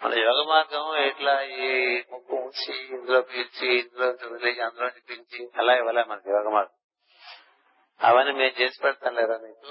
మన 0.00 0.14
యోగ 0.18 0.48
మార్గం 0.48 1.06
ఇట్లా 1.06 1.40
ఈ 1.42 1.68
ముక్కు 2.10 2.36
ఉంచి 2.36 2.94
ఇందులో 2.94 3.22
పీల్చి 3.22 3.66
ఇందులో 3.78 4.06
వదిలి 4.06 4.60
అందులో 4.60 4.88
పిలిచి 5.08 5.50
అలా 5.58 5.72
ఇవ్వలే 5.74 6.04
మనకి 6.04 6.30
యోగ 6.30 6.48
మార్గం? 6.48 6.76
అవన్నీ 8.00 8.32
మేము 8.32 8.60
చేసి 8.60 8.82
పెడతాం 8.82 9.14
లేదా 9.14 9.38
నీకు 9.38 9.66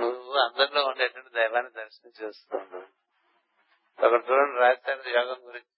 నువ్వు 0.00 0.32
అందరిలో 0.38 0.84
ఉండేటువంటి 0.84 1.30
దైవాన్ని 1.30 1.70
దర్శనం 1.70 2.12
చేస్తున్నావు? 2.20 2.82
ఒకటి 3.98 4.32
చూడండి 4.32 4.60
రాశారు 4.60 5.10
యోగం 5.10 5.46
గురించి. 5.46 5.70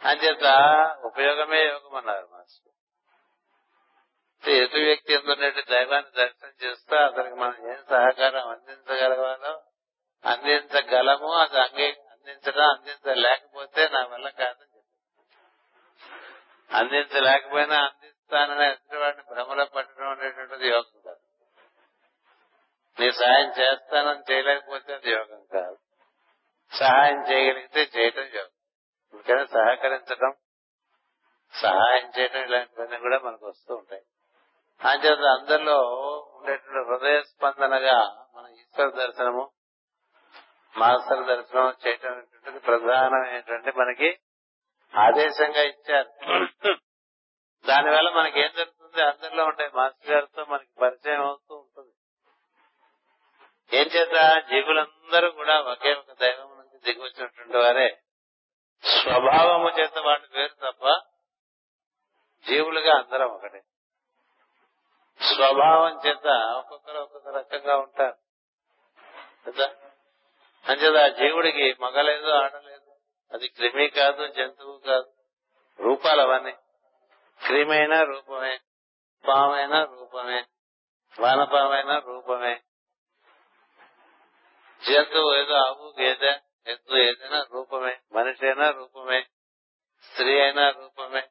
అంచేత 0.00 0.46
ఉపయోగమే 1.04 1.64
యోగం 1.64 1.94
అన్నారు 1.94 2.26
మాస్టర్. 2.32 2.72
ఎదుటి 4.42 4.84
వ్యక్తి 4.84 5.14
ఎందున్నట్టు 5.14 5.60
దైవాన్ని 5.70 6.10
దర్శనం 6.10 6.52
చేస్తూ 6.64 6.96
అతనికి 6.96 7.34
మనం 7.34 7.70
ఏం 7.70 7.84
సహకారం 7.90 8.48
అందించగలగాలో 8.48 9.52
అందించగలము 10.24 11.32
అది 11.32 11.60
అంగీ 11.60 11.90
అందించడం 11.92 12.68
అందించలేకపోతే 12.68 13.88
నా 13.88 14.06
వల్ల 14.06 14.28
కాదని 14.28 14.76
చెప్పి 14.76 14.76
అందించలేకపోయినా 16.76 17.84
అందిస్తానని 17.84 18.66
ఎదుటివాడిని 18.66 19.22
భ్రమలో 19.22 19.64
పట్టడం 19.64 20.08
అనేటువంటిది 20.08 20.68
యోగం 20.68 21.00
కాదు. 21.04 21.20
నీ 23.00 23.12
సహాయం 23.12 23.50
చేస్తానని 23.50 24.32
చేయలేకపోతే 24.32 24.94
అది 24.94 25.10
యోగం 25.10 25.44
కాదు. 25.52 25.78
సహాయం 26.72 27.30
చేయగలిగితే 27.30 27.90
చేయటం 27.98 28.22
యోగం. 28.22 28.50
అందుకని 29.14 29.46
సహకరించడం 29.46 30.34
సహాయం 31.52 32.12
చేయడం 32.18 32.42
ఇలాంటివన్నీ 32.42 32.98
కూడా 32.98 33.18
మనకు 33.18 33.46
వస్తూ 33.46 33.74
ఉంటాయి. 33.74 34.02
అంచేత 34.80 35.18
అందరిలో 35.18 35.82
ఉండేటువంటి 36.34 36.88
హృదయ 36.88 37.22
స్పందనగా 37.22 38.26
మన 38.36 38.46
ఈశ్వర 38.52 38.88
దర్శనము 38.90 39.50
మాస్టర్ 40.78 41.26
దర్శనం 41.26 41.74
చేయటం 41.86 42.26
ప్రధానమైనటువంటి 42.66 43.72
మనకి 43.78 44.18
ఆదేశంగా 44.96 45.62
ఇచ్చారు. 45.62 46.10
దానివల్ల 47.66 48.10
మనకి 48.10 48.40
ఏం 48.40 48.50
జరుగుతుంది? 48.56 49.02
అందరిలో 49.02 49.44
ఉండే 49.44 49.70
మాస్టర్ 49.74 50.10
గారితో 50.10 50.44
మనకి 50.44 50.80
పరిచయం 50.82 51.26
అవుతూ 51.26 51.56
ఉంటుంది. 51.56 51.92
ఏం 53.76 53.86
చేత 53.86 54.42
జీవులందరూ 54.48 55.30
కూడా 55.30 55.60
ఒకే 55.60 55.94
ఒక 55.94 56.12
దైవం 56.12 56.58
నుంచి 56.58 56.78
దిగువచ్చినటువంటి 56.78 57.56
వారే. 57.56 58.00
స్వభావము 58.84 59.68
చేత 59.68 59.98
వాళ్ళు 59.98 60.38
వేరు 60.38 60.54
తప్ప 60.54 61.00
జీవులుగా 62.48 62.98
అందరం 62.98 63.26
ఒకటే. 63.26 63.62
స్వభావం 65.34 66.00
చేత 66.06 66.26
ఒక్కొక్కరు 66.58 66.98
ఒక్కొక్క 66.98 67.28
రకంగా 67.28 67.76
ఉంటారు. 67.76 68.16
కదా? 69.46 69.85
అంచేత 70.68 70.96
ఆ 70.96 71.08
జీవుడికి 71.08 71.76
మగలేదు 71.80 72.30
ఆడలేదు 72.30 72.92
అది 73.32 73.48
క్రిమి 73.48 73.88
కాదు 73.88 74.26
జంతువు 74.26 74.78
కాదు 74.78 75.12
రూపాలు 75.80 76.20
అవన్నీ. 76.20 76.52
క్రిమైనా 77.46 78.02
రూపమే 78.02 78.60
పామైనా 79.28 79.84
రూపమే 79.84 80.44
వానపామైన 81.20 81.98
రూపమే. 81.98 82.62
జంతువు 84.82 85.34
ఏదో 85.34 85.54
ఆవు 85.54 85.94
గేదె 86.00 86.40
ఎద్దు 86.66 86.96
ఏదైనా 86.96 87.46
రూపమే 87.52 88.00
మనిషి 88.12 88.46
అయినా 88.46 88.70
రూపమే 88.70 89.26
స్త్రీ 90.02 90.40
అయినా 90.40 90.70
రూపమే 90.70 91.28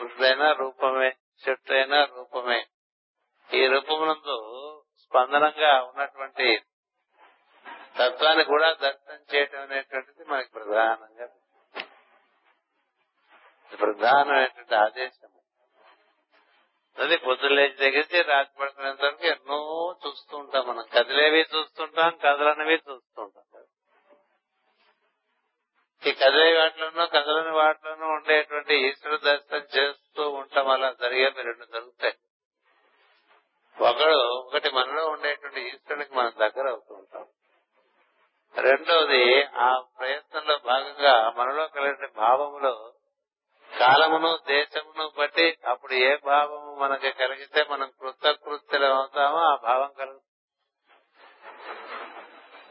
పురుషుడైనా 0.00 0.52
రూపమే 0.52 1.16
చెట్టు 1.44 1.72
అయినా 1.72 2.04
రూపమే. 2.04 2.66
ఈ 3.54 3.66
రూపమునందు 3.66 4.36
స్పందనంగా 4.98 5.82
ఉన్నటువంటి 5.82 6.62
తత్వాన్ని 7.98 8.44
కూడా 8.44 8.72
దర్శనం 8.72 9.34
చేయటం 9.34 9.60
అనేటువంటిది 9.60 10.24
మనకి 10.24 10.50
ప్రధానంగా 10.50 11.28
ప్రధానమైనటువంటి 13.78 14.74
ఆదేశం. 14.74 15.28
అది 16.98 17.16
పొద్దులేచి 17.16 17.74
దగ్గరికి 17.74 18.22
రాత్రి 18.22 18.54
పడుకునేంత 18.60 19.02
వరకు 19.02 19.26
ఎన్నో 19.26 19.96
చూస్తూ 20.06 20.36
ఉంటాం 20.36 20.66
మనం. 20.66 20.84
కదిలేవి 20.94 21.46
చూస్తుంటాం 21.56 22.16
కదలనివి 22.16 22.74
చూస్తుంటాం. 22.74 23.64
ఈ 26.06 26.12
కదిలే 26.12 26.58
వాటిలోనూ 26.58 27.06
కదలని 27.06 27.50
వాటిలోనూ 27.50 28.06
ఉండేటువంటి 28.06 28.74
ఈశ్వర 28.74 29.16
దర్శనం 29.16 29.66
చేస్తూ 29.76 30.30
ఉంటాం. 30.30 30.68
అలా 30.68 30.96
జరిగేవి 31.00 31.42
రెండు 31.42 31.64
జరుగుతాయి. 31.64 32.14
ఒకడు 33.80 34.18
ఒకటి 34.18 34.70
మనలో 34.70 35.06
ఉండేటువంటి 35.06 35.60
ఈశ్వరునికి 35.60 36.14
మనం 36.14 36.32
దగ్గర 36.38 36.68
అవుతూ 36.68 36.94
ఉంటాం. 36.94 37.26
రెండవది 38.56 39.44
ఆ 39.44 39.82
ప్రయత్నంలో 39.98 40.58
భాగంగా 40.64 41.30
మనలో 41.30 41.66
కలిగిన 41.66 42.08
భావములో 42.16 42.92
కాలమును 43.78 44.38
దేశమును 44.48 45.12
బట్టి 45.18 45.58
అప్పుడు 45.68 45.92
ఏ 45.92 46.16
భావము 46.16 46.76
మనకి 46.76 47.12
కలిగితే 47.12 47.64
మనం 47.70 47.92
కృతకృత్యులు 48.00 48.86
అవుతామో 48.86 49.38
ఆ 49.38 49.56
భావం 49.62 49.92
కలుగుతుంది 49.92 50.24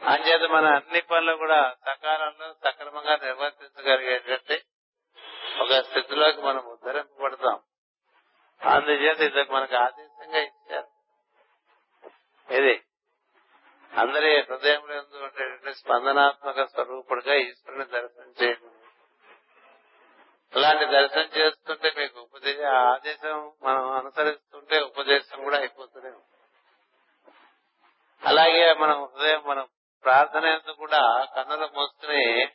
అంచేత 0.02 0.50
మన 0.50 0.66
అన్ని 0.66 1.00
పనులు 1.00 1.36
కూడా 1.36 1.74
సకాలంలో 1.86 2.52
సక్రమంగా 2.52 3.16
నిర్వర్తించగలిగేటువంటి 3.16 4.64
ఒక 5.60 5.80
స్థితిలోకి 5.80 6.42
మనం 6.42 6.58
ఉద్ధరింపబడతాం. 6.58 7.60
అందుచేత 8.62 9.20
ఇది 9.20 9.52
మనకు 9.52 9.76
ఆదేశంగా 9.76 10.38
ఇచ్చారు. 10.38 10.86
ఇది 12.54 12.82
అందరి 13.92 14.40
హృదయంలో 14.40 14.96
ఉండేటువంటి 14.98 15.74
స్పందనాత్మక 15.74 16.64
స్వరూపుడుగా 16.64 17.34
ఈశ్వరుని 17.34 17.84
దర్శనం 17.84 18.34
చేయండి. 18.42 18.68
అలాంటి 20.52 20.86
దర్శనం 20.86 21.28
చేస్తుంటే 21.36 21.94
మీకు 21.96 22.20
ఉపదేశం 22.20 22.64
ఆదేశం 22.64 23.52
మనం 23.62 23.90
అనుసరిస్తుంటే 23.90 24.80
ఉపదేశం 24.80 25.44
కూడా 25.44 25.58
అయిపోతూనే 25.58 26.12
అలాగే 28.22 28.74
మనం 28.74 29.04
హృదయం 29.04 29.42
మనం 29.46 29.68
ప్రార్థన 30.02 30.44
ఎందుకు 30.44 30.76
కూడా 30.76 31.26
కన్నుల 31.36 31.68
మోసుకుని 31.74 32.48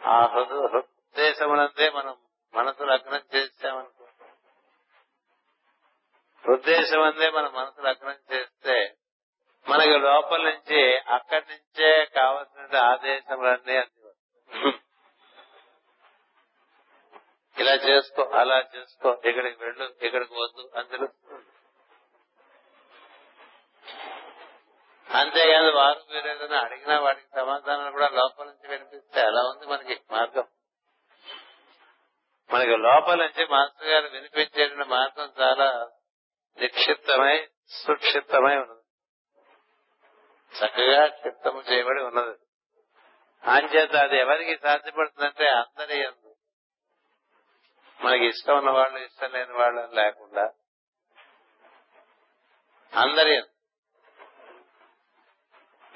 ఆ 0.00 0.26
హృదయమునందే 0.26 1.90
మనం 1.90 2.16
మనసు 2.54 2.82
లగ్నం 2.82 3.22
చేసామనుకో 3.36 4.06
హృదయం 6.44 7.02
అందే 7.02 7.30
మన 7.30 7.48
మనసు 7.48 7.80
లగ్నం 7.80 8.18
చేస్తే 8.32 8.76
మనకి 9.66 9.96
లోపల 10.04 10.42
నుంచి 10.48 10.80
అక్కడి 11.08 11.44
నుంచే 11.50 11.90
కావలసిన 12.14 12.76
ఆదేశములన్నీ 12.84 13.76
అంది 13.76 14.00
ఇలా 17.56 17.74
చేసుకో 17.82 18.22
అలా 18.32 18.58
చేసుకో 18.74 19.10
ఇక్కడికి 19.24 19.58
వెళ్ళు 19.64 19.86
ఇక్కడికి 20.00 20.34
వద్దు 20.34 20.62
అని 20.74 20.88
తెలుస్తుంది 20.88 21.40
అంతేకాదు 25.06 25.70
వారు 25.76 26.00
మీరు 26.10 26.28
ఏదైనా 26.28 26.58
అడిగినా 26.60 26.94
వాటికి 27.00 27.28
సమాధానాలు 27.36 27.92
కూడా 27.92 28.08
లోపల 28.12 28.46
నుంచి 28.46 28.66
వినిపిస్తే 28.68 29.20
అలా 29.20 29.40
ఉంది 29.48 29.66
మనకి 29.66 29.94
మార్గం? 30.10 30.46
మనకి 32.50 32.76
లోపల 32.86 33.16
నుంచి 33.22 33.44
మాస్టర్ 33.50 33.90
గారు 33.90 34.08
వినిపించే 34.12 34.64
మార్గం 34.90 35.28
చాలా 35.40 35.68
నిక్షిప్తమై 36.58 37.36
సుక్షిప్తమై 37.78 38.54
ఉన్నది. 38.56 38.81
చక్కగా 40.58 41.06
చిత్తము 41.06 41.60
చేయబడి 41.60 42.02
ఉన్నది. 42.02 42.38
అంచేత 43.44 43.96
అది 43.96 44.18
ఎవరికి 44.18 44.58
సాధ్యపడుతుందంటే 44.62 45.48
అందరి 45.48 45.98
ఎందు. 45.98 46.34
మనకి 48.04 48.26
ఇష్టం 48.26 48.58
ఉన్న 48.58 48.70
వాళ్ళు 48.70 48.98
ఇష్టం 48.98 49.32
లేని 49.32 49.52
వాళ్ళు 49.52 49.88
లేకుండా 49.94 50.52
అందరి 52.96 53.34
ఎందు. 53.34 53.48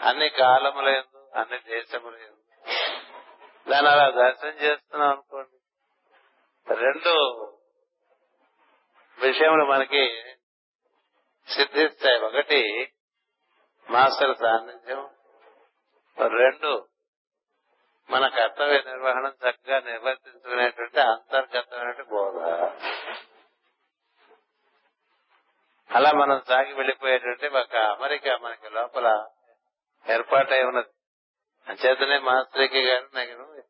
అన్ని 0.02 0.28
కాలముల 0.28 0.88
ఎందు 0.88 1.38
అన్ని 1.38 1.59
దేశముల 1.59 2.14
ఎందు. 2.14 2.36
అలా 3.74 4.11
దర్శనం 4.11 4.52
చేస్తున్నాం 4.52 5.11
అనుకోండి. 5.11 5.57
రెండు 6.74 7.11
విషయములు 9.18 9.64
మనకి 9.64 10.34
సిద్ధిస్తాయి. 11.48 12.18
ఒకటి 12.20 12.92
మాస్టర్ 13.91 14.37
సాన్నిధ్యం. 14.37 15.11
రెండు 16.28 16.89
మన 18.11 18.28
కర్తవ్య 18.28 18.82
నిర్వహణ 18.87 19.26
చక్కగా 19.26 19.80
నిర్వర్తించుకునేటువంటి 19.80 21.01
అంతర్గతమైన 21.01 22.03
బోధ. 22.03 22.37
అలా 25.91 26.12
మనం 26.12 26.43
సాగి 26.49 26.72
వెళ్ళిపోయేటువంటి 26.74 27.47
ఒక 27.47 27.76
అమెరికా 27.76 28.37
మనకి 28.37 28.70
లోపల 28.70 29.26
ఏర్పాటై 30.12 30.62
ఉన్నది. 30.62 30.89
అంచేతనే 31.68 32.18
మాస్టర్కి 32.18 32.82
గారు 32.82 33.09
నేను 33.14 33.62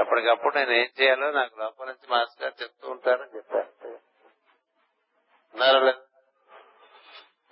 ఎప్పటికప్పుడు 0.00 0.58
నేను 0.58 0.70
ఏం 0.70 0.88
చేయాలో 1.00 1.30
నాకు 1.30 1.58
లోపల 1.58 1.86
నుంచి 1.86 2.10
మాస్టర్ 2.10 2.42
గారు 2.42 2.62
చెప్తూ 2.62 2.90
ఉంటారని 2.90 3.36
చెప్పారు. 3.36 3.66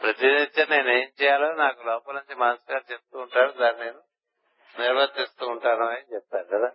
ప్రతినిత్యం 0.03 0.67
నేను 0.71 0.89
ఏం 0.89 1.04
చేయాలో 1.25 1.53
నాకు 1.53 1.83
లోపల 1.83 2.15
నుంచి 2.15 2.35
మాస్టర్ 2.35 2.73
గారు 2.73 2.93
చెప్తూ 2.93 3.19
ఉంటాడు 3.19 3.53
దాన్ని 3.53 3.85
నేను 3.85 4.03
నిర్వర్తిస్తూ 4.79 5.47
ఉంటాను 5.47 5.87
అని 5.87 6.15
చెప్పారు 6.15 6.45
కదా. 6.45 6.73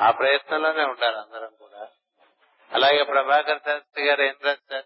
ఆ 0.00 0.10
ప్రయత్నంలోనే 0.10 0.84
ఉంటారు 0.84 1.16
అందరం 1.16 1.54
కూడా. 1.54 1.88
అలాగే 2.72 3.02
ప్రభాకర్ 3.02 3.58
శాస్త్రి 3.58 4.04
గారు 4.04 4.22
ఏం 4.22 4.34
రాశారు? 4.44 4.84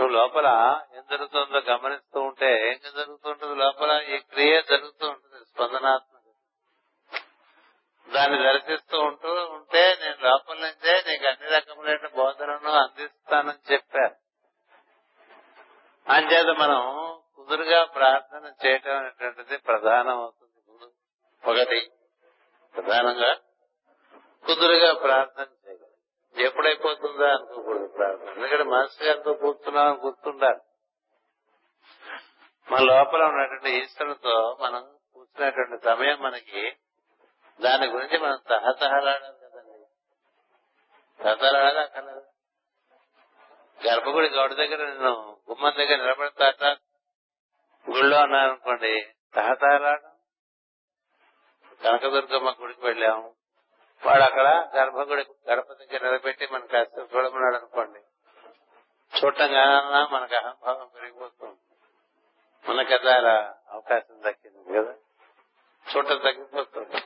నువ్వు 0.00 0.08
లోపల 0.08 0.80
ఏం 0.94 1.02
జరుగుతుందో 1.10 1.58
గమనిస్తూ 1.58 2.20
ఉంటే 2.20 2.68
ఏం 2.68 2.80
జరుగుతుంటుంది 2.96 3.54
లోపల? 3.54 4.02
ఈ 4.02 4.18
క్రియ 4.18 4.62
జరుగుతూ 4.62 5.08
ఉంటుంది 5.08 5.44
స్పందనాత్మక 5.44 6.11
అంచేత 16.52 16.68
మనం 16.68 17.20
కుదురుగా 17.36 17.84
ప్రార్థన 17.84 18.52
చేయటం 18.66 18.96
అనేటువంటిది 18.96 19.58
ప్రధానం 19.58 20.18
అవుతుంది 20.18 20.72
ముందు. 20.72 20.92
ఒకటి 21.50 21.90
ప్రధానంగా 22.74 23.34
కుదురుగా 24.46 24.94
ప్రార్థన 24.94 25.46
చేయగలం. 25.68 26.44
ఎప్పుడైపోతుందా 26.46 27.28
అనుకోకూడదు 27.28 27.86
ప్రార్థన. 27.86 28.28
ఎందుకంటే 28.28 28.62
మనసు 28.62 29.04
గారితో 29.04 29.32
కూర్చున్నామని 29.34 30.00
గుర్తుండాలి. 30.00 30.60
మన 32.70 32.82
లోపల 32.82 33.22
ఉన్నటువంటి 33.22 33.70
ఈశ్వరుతో 33.70 34.58
మనం 34.60 34.96
కూర్చున్నటువంటి 35.14 35.84
సమయం 35.84 36.22
మనకి 36.22 36.76
దాని 37.60 37.86
గురించి 37.86 38.18
మనం 38.18 38.38
తహతహలాడాలి 38.50 39.48
కదండి. 39.48 39.86
తహతహలాడాలి 41.24 41.80
అక్కర్లేదు? 41.80 42.22
గర్భగుడి 43.86 44.28
గౌడ 44.28 44.54
దగ్గర 44.54 44.88
నేను 44.88 45.31
గుమ్మం 45.52 45.72
దగ్గర 45.78 45.96
నిలబడతాట 45.96 46.64
గుళ్ళో 47.90 48.16
అన్నారనుకోండి 48.16 49.12
తహతహలాడం 49.34 50.12
కనకదుర్గమ్మ 51.84 52.54
గుడికి 52.60 52.84
వెళ్ళాము. 52.84 53.34
వాడు 54.06 54.22
అక్కడ 54.22 54.70
గర్భగుడి 54.76 55.24
గడప 55.50 55.72
దగ్గర 55.72 56.04
నిలబెట్టి 56.04 56.46
మనకి 56.46 56.68
కాస్త 56.68 56.98
చూడమన్నాడు 56.98 57.56
అనుకోండి 57.56 58.00
చూడటంగా 59.18 59.88
మనకు 60.06 60.34
అహంభావం 60.34 60.90
పెరిగిపోతుంది. 60.94 61.58
మనకు 62.68 62.88
కదా 62.88 63.16
అలా 63.16 63.54
అవకాశం 63.70 64.22
దక్కింది 64.26 64.78
కదా? 64.78 64.94
చూడటం 65.94 66.18
తగ్గిపోతుంది. 66.18 67.00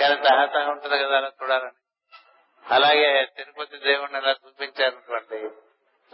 కానీ 0.00 0.14
తహతహ 0.14 0.70
ఉంటుంది 0.70 0.98
కదా 0.98 1.16
అలా 1.16 1.32
చూడాలని. 1.42 1.70
అలాగే 2.74 3.26
తిరుపతి 3.36 3.78
దేవుణ్ణి 3.78 4.18
అలా 4.18 4.30
చూపించారనుకోండి 4.30 5.67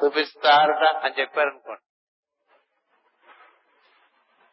చూపిస్తారట 0.05 0.85
అని 0.97 1.15
చెప్పారనుకోండి. 1.21 1.81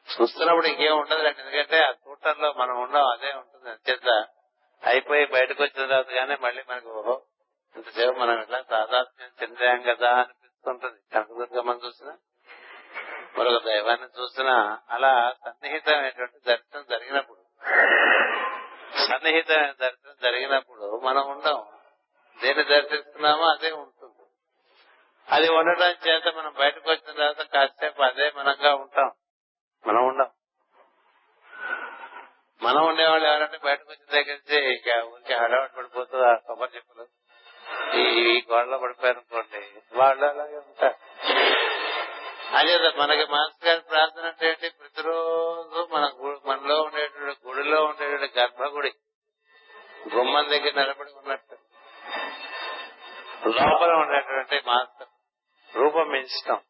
చూస్తున్నప్పుడు 0.07 0.67
ఇంకేం 0.67 0.99
ఉండదు 0.99 1.27
ఎందుకంటే 1.27 1.83
ఆ 1.83 1.91
చూడటంలో 1.91 2.53
మనం 2.53 2.81
ఉండం 2.81 3.05
అదే 3.07 3.33
ఉంటుంది. 3.33 3.69
అంచేత 3.69 4.09
అయిపోయి 4.83 5.25
బయటకు 5.25 5.63
వచ్చిన 5.63 5.85
తర్వాత 5.85 6.07
కానీ 6.07 6.35
మళ్ళీ 6.41 6.63
మనకు 6.69 6.89
ఓహో 6.89 7.21
ఇంతసేపు 7.75 8.19
మనం 8.19 8.41
ఇట్లా 8.41 8.63
సాధాత్మ్యం 8.69 9.29
చెందాం 9.41 9.81
కదా 9.81 10.11
అనిపిస్తుంటది. 10.13 10.99
కనకదుర్గమ్మ 11.13 11.79
చూసినా 11.85 12.17
మరొక 13.37 13.63
దైవాన్ని 13.65 14.21
చూసినా 14.21 14.79
అలా 14.89 15.33
సన్నిహితమైనటువంటి 15.45 16.39
దర్శనం 16.47 16.85
జరిగినప్పుడు 16.89 17.41
సన్నిహితమైన 19.07 19.71
దర్శనం 19.71 20.15
జరిగినప్పుడు 20.21 20.99
మనం 21.03 21.29
ఉండం. 21.29 21.65
దేన్ని 22.41 22.63
దర్శిస్తున్నామో 22.63 23.43
అదే 23.43 23.71
ఉంటుంది. 23.71 24.00
అది 25.31 25.49
ఉండటం 25.49 25.91
చేత 26.07 26.35
మనం 26.35 26.53
బయటకు 26.53 26.89
వచ్చిన 26.91 27.11
తర్వాత 27.17 27.41
కాసేపు 27.41 28.01
అదే 28.01 28.31
మనంగా 28.35 28.75
ఉంటాం. 28.75 29.11
మనం 29.87 30.07
ఉండం. 30.07 30.29
మనం 32.61 32.87
ఉండేవాళ్ళు 32.87 33.27
ఎవరంటే 33.27 33.57
బయటకు 33.57 33.91
వచ్చిన 33.91 34.21
దగ్గర 34.21 34.37
నుంచి 34.37 34.75
ఇక 34.75 35.03
ఊరికి 35.13 35.33
హడావడి 35.33 35.75
పడిపోతూ 35.77 36.17
ఆ 36.23 36.35
కొబ్బరి 36.35 36.71
చెప్పులు 36.75 37.05
ఈ 37.97 38.43
గోడలో 38.51 38.77
పడిపోయారు 38.77 39.17
అనుకోండి 39.17 39.81
వాళ్ళు 39.93 40.25
అలాగే 40.25 40.57
ఉంటారు. 40.57 40.97
అదే 42.55 42.89
మనకి 42.97 43.25
మాస్టర్ 43.31 43.69
గారి 43.69 43.81
ప్రార్థన 43.81 44.25
అంటే 44.25 44.47
ఏంటి? 44.47 44.69
ప్రతిరోజు 44.69 45.87
మన 45.91 46.05
మనలో 46.45 46.81
ఉండేటువంటి 46.81 47.47
గుడిలో 47.47 47.85
ఉండేటువంటి 47.85 48.39
గర్భగుడి 48.39 48.91
గుమ్మం 50.15 50.49
దగ్గర 50.49 50.73
నిలబడి 50.81 51.11
ఉన్నట్టు. 51.17 51.57
లోపల 53.47 53.91
ఉండేటువంటి 53.91 54.61
మాస్టర్ 54.67 55.07
రూపం 55.75 56.15
ఇష్టం 56.15 56.61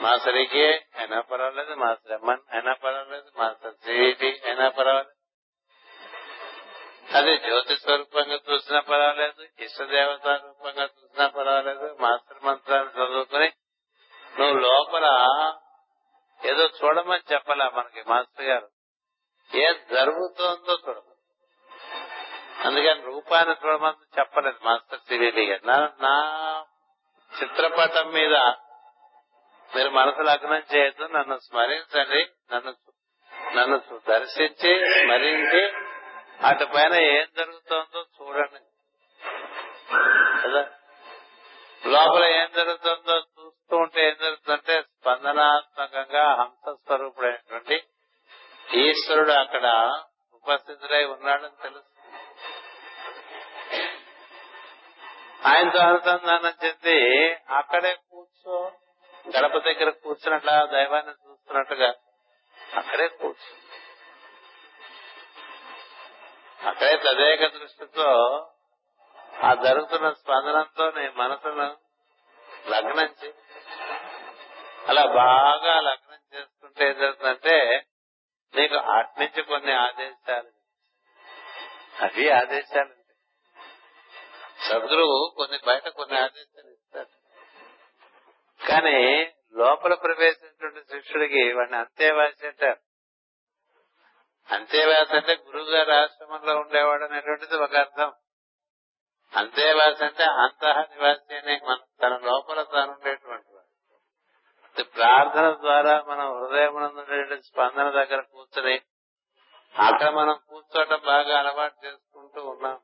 మాస్టర్ 0.00 0.36
ఏ 0.36 0.78
అయినా 0.98 1.20
పర్వాలేదు 1.20 1.74
మాస్టర్ 1.74 2.12
ఎమ్మన్ 2.12 2.38
అయినా 2.52 2.72
పర్వాలేదు 2.72 3.30
మాస్టర్ 3.38 3.74
సిఈటి 3.74 4.40
అయినా 4.44 4.68
పర్వాలేదు. 4.68 5.10
అది 7.16 7.38
జ్యోతి 7.38 7.76
స్వరూపంగా 7.76 8.38
చూసినా 8.52 8.80
పర్వాలేదు 8.80 9.62
ఇష్టదేవత 9.62 10.26
రూపంగా 10.26 10.82
చూసినా 10.82 11.26
పర్వాలేదు 11.26 11.96
మాస్టర్ 12.00 12.44
మంత్రాలు 12.44 12.88
చదువుకుని 12.88 13.52
నువ్వు 14.40 14.58
లోపల 14.58 15.06
ఏదో 16.44 16.66
చూడమని 16.66 17.34
చెప్పలే 17.34 17.64
మనకి 17.64 18.04
మాస్టర్ 18.08 18.46
గారు? 18.46 18.68
ఏం 19.54 19.74
జరుగుతోందో 19.90 20.78
చూడమని. 20.88 21.12
అందుకని 22.66 23.02
రూపాన్ని 23.02 23.56
చూడమని 23.66 24.18
చెప్పలేదు 24.18 24.58
మాస్టర్ 24.64 24.98
సివిలి 24.98 25.46
గారు. 25.46 26.02
నా 26.02 26.66
చిత్రపటం 27.34 28.12
మీద 28.12 28.34
మీరు 29.70 29.90
మనసు 29.90 30.22
లగ్నం 30.22 30.62
చేయొద్దు 30.74 31.04
నన్ను 31.12 31.36
స్మరించండి 31.38 32.22
నన్ను 32.52 32.72
నన్ను 33.56 33.78
దర్శించి 34.08 34.72
స్మరించి 34.92 35.62
అటు 36.46 36.64
పైన 36.64 36.94
ఏం 36.94 37.26
జరుగుతుందో 37.36 38.00
చూడండి. 38.16 38.60
కదా? 40.42 40.62
లోపల 41.82 42.24
ఏం 42.24 42.48
జరుగుతుందో 42.56 43.16
చూస్తూ 43.28 43.76
ఉంటే 43.76 44.08
ఏం 44.08 44.16
జరుగుతుందంటే 44.20 44.82
స్పందనాత్మకంగా 44.82 46.24
హంస 46.34 46.74
స్వరూపుడైనటువంటి 46.86 47.76
ఈశ్వరుడు 48.74 49.32
అక్కడ 49.32 49.66
ఉపస్థితుడై 50.34 51.04
ఉన్నాడని 51.04 51.62
తెలుసు 51.62 51.91
ఆయనతో 55.46 55.78
అనుసంధానం 55.78 56.54
చెంది 56.64 56.98
అక్కడే 57.50 57.94
కూర్చో 57.94 58.72
గడప 59.28 59.56
దగ్గర 59.58 59.90
కూర్చున్నట్లా 59.90 60.66
దైవాన్ని 60.66 61.12
చూస్తున్నట్టుగా 61.12 61.94
అక్కడే 62.76 63.08
కూర్చో. 63.08 63.52
అక్కడే 66.68 66.96
తదేక 66.96 67.46
దృష్టితో 67.46 68.08
ఆ 69.42 69.54
జరుగుతున్న 69.54 70.10
స్పందనంతో 70.12 70.90
నీ 70.90 71.08
మనసును 71.08 71.76
లగ్నం 72.68 73.14
చేయి. 73.24 73.34
అలా 74.88 75.06
బాగా 75.06 75.80
లగ్నం 75.80 76.18
చేసుకుంటే 76.34 76.86
ఏం 76.86 76.98
జరుగుతుందంటే 76.98 77.86
నీకు 78.54 78.76
అట్నుంచి 78.76 79.42
కొన్ని 79.42 79.72
ఆదేశాలు. 79.72 80.50
అవి 82.02 82.30
ఆదేశాలు. 82.30 83.01
సద్గురువు 84.68 85.34
కొన్ని 85.36 85.58
బయట 85.66 85.88
కొన్ని 85.88 86.18
ఆదేశాలు 86.18 86.70
ఇస్తాడు 86.70 87.10
కానీ 88.68 89.32
లోపల 89.54 89.94
ప్రవేశించినటువంటి 89.94 90.80
శిష్యుడికి 90.80 91.52
వాడిని 91.52 91.76
అంతేవాసి 91.76 92.46
అంటారు. 92.46 92.80
అంతేవాసి 94.54 95.16
అంటే 95.16 95.34
గురువు 95.34 95.70
గారి 95.70 95.92
ఆశ్రమంలో 95.92 96.56
ఉండేవాడు 96.56 97.04
అనేటువంటిది 97.04 97.56
ఒక 97.56 97.76
అర్థం. 97.76 98.12
అంతేవాసి 99.36 100.04
అంటే 100.04 100.24
అంతః 100.24 100.80
నివాసి 100.80 101.34
అనే 101.34 101.60
మన 101.64 101.76
తన 102.02 102.16
లోపల 102.16 102.62
తాను 102.62 102.92
ఉండేటువంటి 102.92 103.52
వాడు. 103.52 103.62
ప్రార్థన 104.82 105.50
ద్వారా 105.50 106.02
మనం 106.02 106.38
హృదయం 106.38 107.42
స్పందన 107.42 107.90
దగ్గర 107.90 108.20
కూర్చొని 108.20 108.82
అక్కడ 109.74 110.08
మనం 110.10 110.38
కూర్చోటం 110.48 111.00
బాగా 111.04 111.38
అలవాటు 111.38 111.86
చేసుకుంటూ 111.86 112.44
ఉన్నాం. 112.44 112.80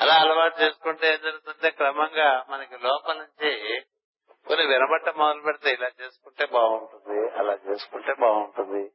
అలా 0.00 0.14
అలవాటు 0.14 0.62
చేసుకుంటే 0.62 1.12
ఏం 1.12 1.18
జరుగుతుంటే 1.22 1.70
క్రమంగా 1.70 2.44
మనకి 2.48 2.78
లోపల 2.82 3.12
నుంచి 3.12 3.82
కొన్ని 4.46 4.66
వినబట్ట 4.66 5.08
మొదలు 5.08 5.42
పెడితే 5.42 5.70
ఇలా 5.70 5.90
చేసుకుంటే 6.02 6.46
బాగుంటుంది 6.46 7.30
అలా 7.30 7.58
చేసుకుంటే 7.70 8.14
బాగుంటుంది. 8.14 8.92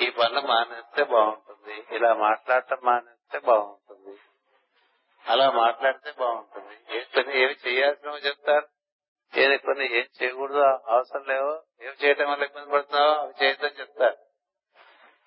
ఈ 0.00 0.10
పనులు 0.10 0.40
మానేస్తే 0.40 1.04
బాగుంటుంది 1.04 1.86
ఇలా 1.90 2.14
మాట్లాడటం 2.14 2.76
మానేస్తే 2.84 3.38
బాగుంటుంది. 3.38 4.16
అలా 5.26 5.50
మాట్లాడితే 5.50 6.12
బాగుంటుంది. 6.18 6.96
ఏ 6.96 7.04
పని 7.16 7.40
ఏమి 7.40 7.56
చేయాల్సినవో 7.68 8.16
చెప్తారు? 8.16 8.66
ఏది 9.34 9.58
కొన్ని 9.58 9.98
ఏం 9.98 10.06
చేయకూడదు 10.22 10.60
అవసరం 10.88 11.24
లేవో. 11.28 11.62
ఏమి 11.82 12.04
చేయటం 12.04 12.30
వల్ల 12.30 12.42
ఇబ్బంది 12.42 12.70
పడుతున్నావో? 12.70 13.12
అవి 13.12 13.34
చేయొద్దని 13.42 13.80
చెప్తారు. 13.80 14.16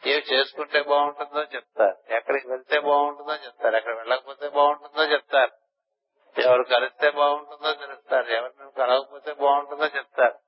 ఏమి 0.07 0.21
చేసుకుంటే 0.21 0.81
బాగుంటుందో 0.81 1.41
చెప్తారు. 1.41 2.13
ఎక్కడికి 2.13 2.47
వెళ్తే 2.47 2.79
బాగుంటుందో 2.79 3.33
చెప్తారు. 3.33 3.75
ఎక్కడ 3.75 3.95
వెళ్ళకపోతే 3.95 4.49
బాగుంటుందో 4.49 5.03
చెప్తారు. 5.03 5.51
ఎవరు 6.41 6.63
కలిస్తే 6.63 7.11
బాగుంటుందో 7.11 7.73
తెలుస్తారు. 7.73 8.27
ఎవరిని 8.27 8.71
కలవకపోతే 8.71 9.33
బాగుంటుందో 9.33 9.85
చెప్తారు. 9.85 10.39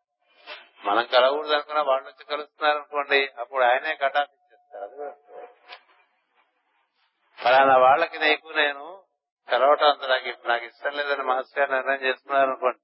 మనం 0.85 1.05
కలవకూడదు 1.05 1.53
అనుకున్నా 1.53 1.81
వాళ్ళు 1.81 2.07
వచ్చి 2.07 2.25
కలుస్తున్నారు 2.25 2.77
అనుకోండి 2.77 3.29
అప్పుడు 3.39 3.63
ఆయనే 3.63 3.95
కటాపించేస్తారు 3.95 5.13
ఫలానా 7.43 7.77
వాళ్ళకి 7.77 8.19
నీకు 8.19 8.47
నేను 8.47 9.03
కలవటం 9.49 9.89
అంత 9.89 10.05
నాకు 10.05 10.47
నాకు 10.47 10.65
ఇష్టం 10.65 10.91
లేదని 10.91 11.23
మాస్టర్ 11.23 11.59
గారు 11.59 11.71
నిర్ణయం 11.71 12.09
చేసుకున్నారు 12.09 12.49
అనుకోండి. 12.49 12.79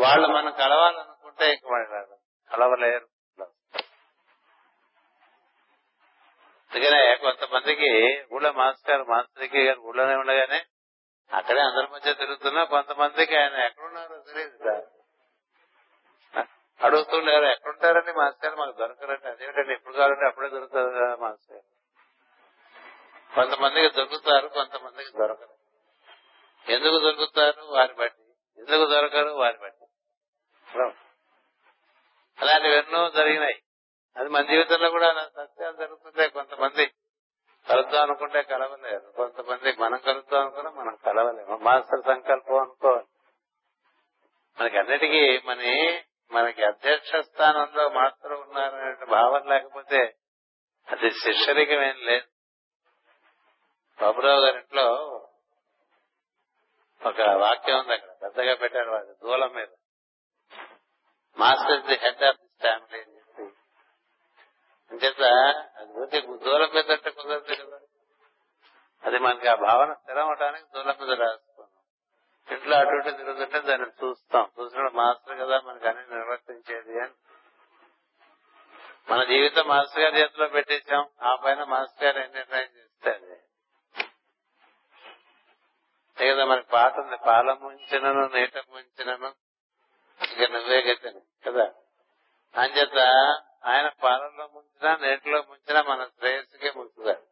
వాళ్ళు 0.00 0.28
మనం 0.28 0.52
కలవాలనుకుంటే 0.52 1.52
ఇంక 1.52 1.72
వాళ్ళు 1.72 2.16
కలవలేరు. 2.52 3.19
అందుకనే 6.74 7.16
కొంతమందికి 7.16 8.22
ఊళ్ళో 8.34 8.52
మాస్టర్ 8.52 9.08
మాస్టర్కి 9.08 9.66
గారు 9.66 9.80
ఊళ్ళోనే 9.80 10.14
ఉండగానే 10.14 10.64
అక్కడే 11.32 11.60
అందరి 11.60 11.86
మధ్య 11.86 12.14
తిరుగుతున్నా 12.14 12.64
కొంతమందికి 12.64 13.36
ఆయన 13.36 13.54
ఎక్కడున్నారో 13.54 14.18
తెలియదు 14.18 14.58
సార్. 14.64 14.84
అడుగుతుండేవారు 16.84 17.44
ఎక్కడుంటారండి 17.44 18.12
మాస్టర్? 18.12 18.56
మాకు 18.56 18.72
దొరకరండి. 18.72 19.28
అదేమిటండి? 19.28 19.72
ఎప్పుడు 19.72 19.94
కావాలంటే 19.94 20.26
అప్పుడే 20.26 20.48
దొరుకుతారు 20.48 20.90
కదా 20.90 21.16
మాస్టర్. 21.16 21.60
కొంతమందికి 23.34 23.96
దొరుకుతారు 23.96 24.48
కొంతమందికి 24.48 25.10
దొరకరు. 25.18 25.54
ఎందుకు 26.72 26.98
దొరుకుతారు? 26.98 27.62
వారి 27.62 27.94
బట్టి. 27.94 28.22
ఎందుకు 28.58 28.90
దొరకరు? 28.90 29.28
వారి 29.28 29.58
బట్టి. 29.62 29.86
అలాంటివి 32.40 32.76
ఎన్నో 32.76 33.10
జరిగినాయి. 33.10 33.62
అది 34.16 34.28
మన 34.28 34.42
జీవితంలో 34.42 34.90
కూడా 34.90 35.28
సత్యాలు 35.36 35.76
జరుగుతుంటాయి 35.76 36.30
కొంతమంది. 36.30 36.86
కలుద్దాం 37.68 38.02
అనుకుంటే 38.02 38.42
కలవలేరు. 38.42 39.12
కొంతమంది 39.16 39.72
మనం 39.72 39.98
కలుద్దాం 39.98 40.40
అనుకున్నా 40.40 40.70
మనం 40.70 40.96
కలవలేము. 41.06 41.56
మాస్టర్ 41.56 42.04
సంకల్పం 42.06 42.58
అనుకోవాలి. 42.58 43.06
మనకి 44.60 44.78
అన్నిటికీ 44.78 45.40
మన 45.46 45.60
మనకి 46.32 46.64
అధ్యక్ష 46.64 47.16
స్థానంలో 47.16 47.88
మాస్టర్ 47.88 48.32
ఉన్నారనే 48.32 49.06
భావన 49.06 49.42
లేకపోతే 49.44 50.14
అది 50.88 51.10
శిష్యరికం 51.10 51.82
ఏం 51.82 51.94
లేదు. 51.98 52.26
బాబురావు 54.02 54.40
గారింట్లో 54.40 54.92
ఒక 57.06 57.20
వాక్యం 57.20 57.78
ఉంది 57.78 57.92
అక్కడ. 57.92 58.10
పెద్దగా 58.22 58.54
పెట్టారు 58.54 58.90
వాళ్ళు 58.90 59.12
దూలం 59.12 59.54
మీద. 59.54 59.68
Master 61.38 61.82
the 61.82 61.96
head 61.96 62.24
of 62.24 62.36
this 62.36 62.60
family 62.60 63.02
అని 63.02 63.16
చెప్పి 63.16 63.42
అంచేత 64.92 65.22
అది 65.76 66.20
దూలం 66.20 66.70
మీద 66.74 66.90
అంటే 66.90 67.10
కుదరదు 67.10 67.54
కదా. 67.54 67.78
అది 69.04 69.18
మనకి 69.18 69.48
ఆ 69.48 69.54
భావన 69.54 69.92
స్థిరం 69.92 70.26
అవడానికి 70.26 70.66
దూలం 70.74 70.94
మీద 71.00 71.20
రాసుకున్నాం. 71.20 71.68
ఇంట్లో 72.56 72.76
అటు 72.76 72.88
ఇటు 72.88 73.16
తిరుగుతుంటే 73.16 73.60
దాన్ని 73.60 73.88
చూస్తాం. 73.88 74.50
చూసినప్పుడు 74.60 74.90
మాస్టర్ 74.90 75.38
కదా 75.38 75.60
మనకి 75.60 75.88
అన్ని 75.88 76.16
నిర్వర్తించేది 76.16 77.00
అని. 77.00 77.12
మన 79.12 79.24
జీవితం 79.24 79.66
మాస్టర్ 79.66 80.00
గారి 80.00 80.20
చేతిలో 80.20 80.48
పెట్టేశాం. 80.48 81.08
ఆ 81.22 81.34
పైన 81.34 81.64
మాస్టర్ 81.64 82.04
గారు 82.04 82.18
ఏం 82.18 82.32
నిర్ణయం 82.34 82.68
చేస్తే 82.78 83.10
అది 83.10 83.40
లేదా 86.24 86.44
మనకి 86.44 86.66
పాట 86.66 86.98
ఉంది. 86.98 87.16
పాల 87.16 87.52
ముంచినను 87.52 88.26
నీట 88.26 88.58
ముంచినను. 88.58 89.34
ఇక 90.32 90.50
నువ్వే 90.50 90.82
గతిని 90.82 91.20
కదా? 91.46 91.72
అంచేత 92.56 92.96
ఆయన 93.66 93.88
పాలల్లో 93.88 94.48
ముంచినా 94.54 94.96
నీటిలో 94.96 95.42
ముంచినా 95.42 95.82
మన 95.82 96.04
శ్రేయస్సుకే 96.04 96.72
ముంచుతాడు 96.76 97.30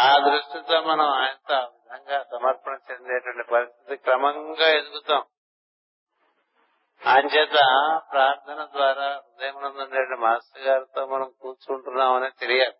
ఆ 0.00 0.16
దృష్టితో 0.30 0.80
మనం 0.80 1.06
ఆయనతో 1.06 1.54
ఆ 1.54 1.64
విధంగా 1.64 2.22
సమర్పణ 2.22 2.72
చెందేటువంటి 2.72 3.50
పరిస్థితి 3.52 3.96
క్రమంగా 3.96 4.68
ఎదుగుతాం. 4.68 5.24
అంచేత 7.06 7.52
ప్రార్థన 8.12 8.64
ద్వారా 8.64 9.16
హృదయం 9.16 10.20
మాస్టర్ 10.20 10.62
గారితో 10.62 11.06
మనం 11.06 11.32
కూర్చుంటున్నామని 11.40 12.30
తెలియాలి. 12.30 12.74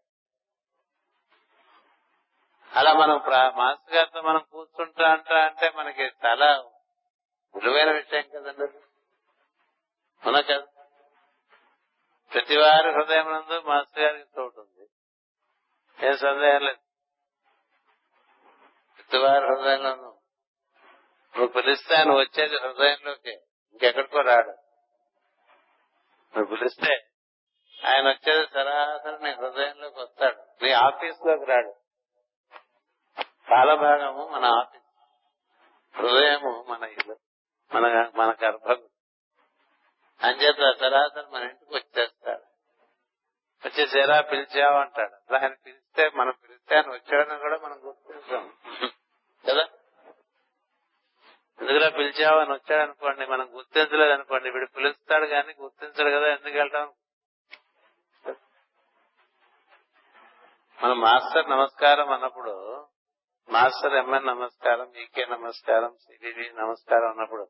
అలా 2.77 2.93
మనం 2.93 3.19
ప్రా- 3.19 3.53
మాస్టర్ 3.53 3.95
గారితో 3.95 4.23
మనం 4.23 4.45
కూర్చుంటా 4.53 5.13
అంటా 5.13 5.45
అంటే 5.45 5.71
మనకి 5.71 6.03
చాలా 6.03 6.65
విలువైన 7.55 7.93
విషయం 7.93 8.23
కదండి. 8.23 8.63
అది. 8.63 8.79
అవునా 10.25 10.41
కదా 10.41 10.80
ప్రతి 12.35 12.59
వారి 12.59 12.93
హృదయం 12.93 13.33
నందు 13.33 13.61
మాస్టర్ 13.61 14.03
గారికి 14.03 14.41
చోటు 14.41 14.61
ఉంది. 14.61 14.89
ఏం 16.07 16.17
సందేహం 16.17 16.61
లేదు. 16.61 16.79
ప్రతి 18.97 19.19
వారి 19.19 19.47
హృదయంలోనూ 19.47 20.03
నువ్వు 21.37 21.47
పిలిస్తే 21.47 21.95
ఆయన 21.95 22.13
వచ్చేది 22.13 22.57
హృదయంలోకి 22.57 23.33
ఇంకెక్కడికో 23.73 24.21
రాడు. 24.21 24.51
నువ్వు 26.39 26.57
పిలిస్తే 26.57 27.07
ఆయన 27.87 28.09
వచ్చేది 28.09 28.47
సరాసరి 28.55 29.25
నీ 29.25 29.31
హృదయంలోకి 29.31 30.01
వస్తాడు. 30.01 30.65
నీ 30.65 30.73
ఆఫీస్లోకి 30.73 31.45
రాడు. 31.45 31.75
చాలా 33.53 33.75
భాగము 33.75 34.29
మన 34.29 34.45
ఆఫీస్. 34.45 34.85
హృదయము 35.97 36.65
మన 36.69 36.85
ఇల్లు 36.85 37.17
మన 37.75 38.11
మన 38.15 38.37
గర్భం 38.45 38.90
అంచేత 40.21 40.63
సరాసరి 40.81 41.27
మన 41.33 41.43
ఇంటికి 41.43 41.75
వచ్చేస్తాడు. 41.75 42.45
వచ్చేసేరా 43.63 44.21
పిలిచావు 44.21 44.77
అంటాడు 44.79 45.15
అలా 45.29 45.39
ఆయన 45.39 45.55
పిలిస్తే 45.67 46.11
మనం 46.17 46.35
పిలిస్తే 46.43 46.77
ఆయన 46.77 46.91
వచ్చాడని 46.91 47.41
కూడా 47.41 47.59
మనం 47.59 47.79
గుర్తించాం. 47.85 48.45
కదా? 49.45 49.65
ఎందుకులా 51.59 51.89
పిలిచావు 51.89 52.39
అని 52.39 52.53
వచ్చాడు 52.53 52.83
అనుకోండి 52.83 53.27
మనం 53.27 53.57
గుర్తించలేదు 53.57 54.13
అనుకోండి 54.13 54.51
వీడు 54.51 54.67
పిలుస్తాడు 54.77 55.27
కానీ 55.27 55.55
గుర్తించడు 55.61 56.11
కదా 56.11 56.29
ఎందుకు 56.29 56.57
వెళ్తాం 56.57 56.89
మనం 60.79 61.01
మాస్టర్ 61.01 61.51
నమస్కారం 61.51 62.09
అన్నప్పుడు 62.13 62.55
మాస్టర్ 63.49 63.95
ఎంఎన్ 63.95 64.27
నమస్కారం 64.27 64.89
ఈకే 64.97 65.25
నమస్కారం 65.27 65.93
సిడివి 65.99 66.51
నమస్కారం 66.55 67.09
అన్నప్పుడు 67.11 67.45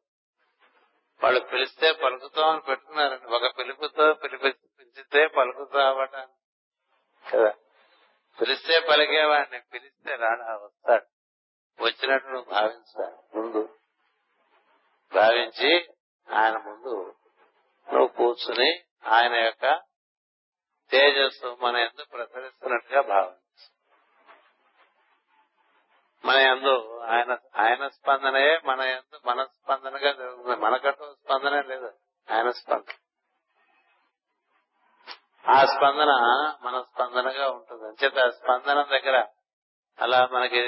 వాళ్ళు 1.23 1.41
పిలిస్తే 1.41 1.93
పలుకుతాం 1.93 2.63
అని 2.99 3.27
ఒక 3.27 3.59
పిలుపుతో 3.59 4.15
పిలిపి 4.15 4.51
పిలిచితే 4.79 5.27
పలుకుతా 5.27 5.89
అవ్వటాన్ని 5.89 6.37
కదా? 7.25 7.53
పిలిస్తే 8.41 8.81
పలికేవాడిని. 8.81 9.61
పిలిస్తే 9.61 10.17
రాడా? 10.17 10.57
వస్తాడు. 10.57 11.07
వచ్చినట్టు 11.79 12.29
నువ్వు 12.29 12.51
భావించాలి 12.53 13.19
ముందు 13.37 13.63
భావించి 15.13 15.89
ఆయన 16.29 16.57
ముందు 16.59 17.15
నువ్వు 17.89 18.07
కూర్చుని 18.07 18.71
ఆయన 19.05 19.35
యొక్క 19.35 19.81
తేజస్సు 20.93 21.59
మన 21.63 21.77
ఎందుకు 21.77 22.09
ప్రసరిస్తున్నట్టుగా 22.11 23.01
భావించు. 23.03 23.50
మన 26.25 26.37
ఎందు 26.37 27.01
ఆయన 27.01 27.37
ఆయన 27.57 27.89
స్పందనే 27.89 28.61
మన 28.65 28.81
ఎందు 28.81 29.21
మన 29.27 29.45
స్పందనగా 29.45 30.13
జరుగుతుంది. 30.13 30.57
మనకంటూ 30.57 31.15
స్పందనే 31.15 31.63
లేదు. 31.63 31.93
ఆయన 32.33 32.51
స్పందన 32.51 32.93
ఆ 35.51 35.65
స్పందన 35.65 36.11
మన 36.63 36.81
స్పందనగా 36.81 37.51
ఉంటుంది. 37.51 37.85
అంచేత 37.85 38.31
స్పందన 38.31 38.83
దగ్గర 38.83 39.27
అలా 40.01 40.29
మనకి 40.33 40.61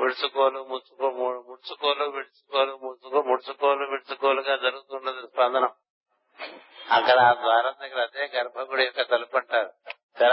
విడుచుకోలు 0.00 0.64
ముచ్చుకో 0.64 1.10
ముడుచుకోలు 1.10 2.04
విడుచుకోలు 2.04 2.78
ముచ్చుకో 2.82 3.22
ముడుచుకోలు 3.22 3.90
విడుచుకోలుగా 3.90 4.56
జరుగుతున్నది 4.56 5.28
స్పందనం. 5.28 5.68
అక్కడ 6.90 7.18
ఆ 7.18 7.32
ద్వారం 7.32 7.74
దగ్గర 7.80 8.00
అదే 8.02 8.38
గర్భగుడి 8.38 8.84
యొక్క 8.84 9.02
తలుపు 9.02 9.36
అంటారు. 9.36 9.72
తెర. 10.18 10.32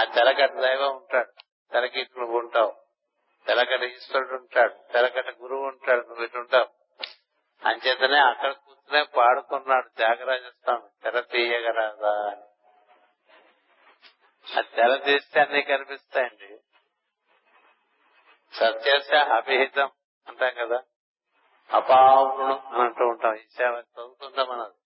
ఆ 0.00 0.04
తెరకట 0.04 0.52
దైవం 0.52 0.96
ఉంటాడు. 0.96 1.51
తెలకి 1.72 2.08
నువ్వు 2.18 2.38
ఉంటావు 2.38 2.76
తెలకట 3.46 3.82
ఈశ్వరుడు 3.82 4.34
ఉంటాడు 4.34 4.92
తెలకట 4.92 5.28
గురువు 5.28 5.66
ఉంటాడు 5.66 6.06
నువ్వు 6.06 6.24
ఇటు 6.24 6.38
ఉంటావు. 6.38 6.68
అంచేతనే 7.68 8.18
అక్కడ 8.18 8.52
కూర్చునే 8.52 9.02
పాడుకున్నాడు 9.02 9.88
త్యాగరాజ 9.88 10.40
స్వామి 10.40 10.88
తెర 11.02 11.20
తీయగరాదా 11.20 12.30
అని. 12.30 12.42
ఆ 14.58 14.60
తెర 14.60 14.96
తీస్తే 14.96 15.40
అన్ని 15.40 15.62
కనిపిస్తాయండి. 15.62 16.58
సత్యస్య 18.54 19.16
అభిహితం 19.16 19.90
అంటాం 20.28 20.54
కదా. 20.58 20.82
అపావును 21.72 22.44
అని 22.44 22.82
అంటూ 22.82 23.06
ఉంటాం. 23.06 23.34
ఈ 23.34 23.46
సేవ 23.56 23.72
చదువుతుంటాం 23.72 24.48
మనది 24.48 24.78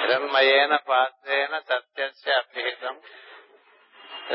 హిరణ్మయేన 0.00 0.76
పాత్రేన 0.76 1.58
సత్యస్య 1.58 2.32
అభిహితం. 2.32 3.00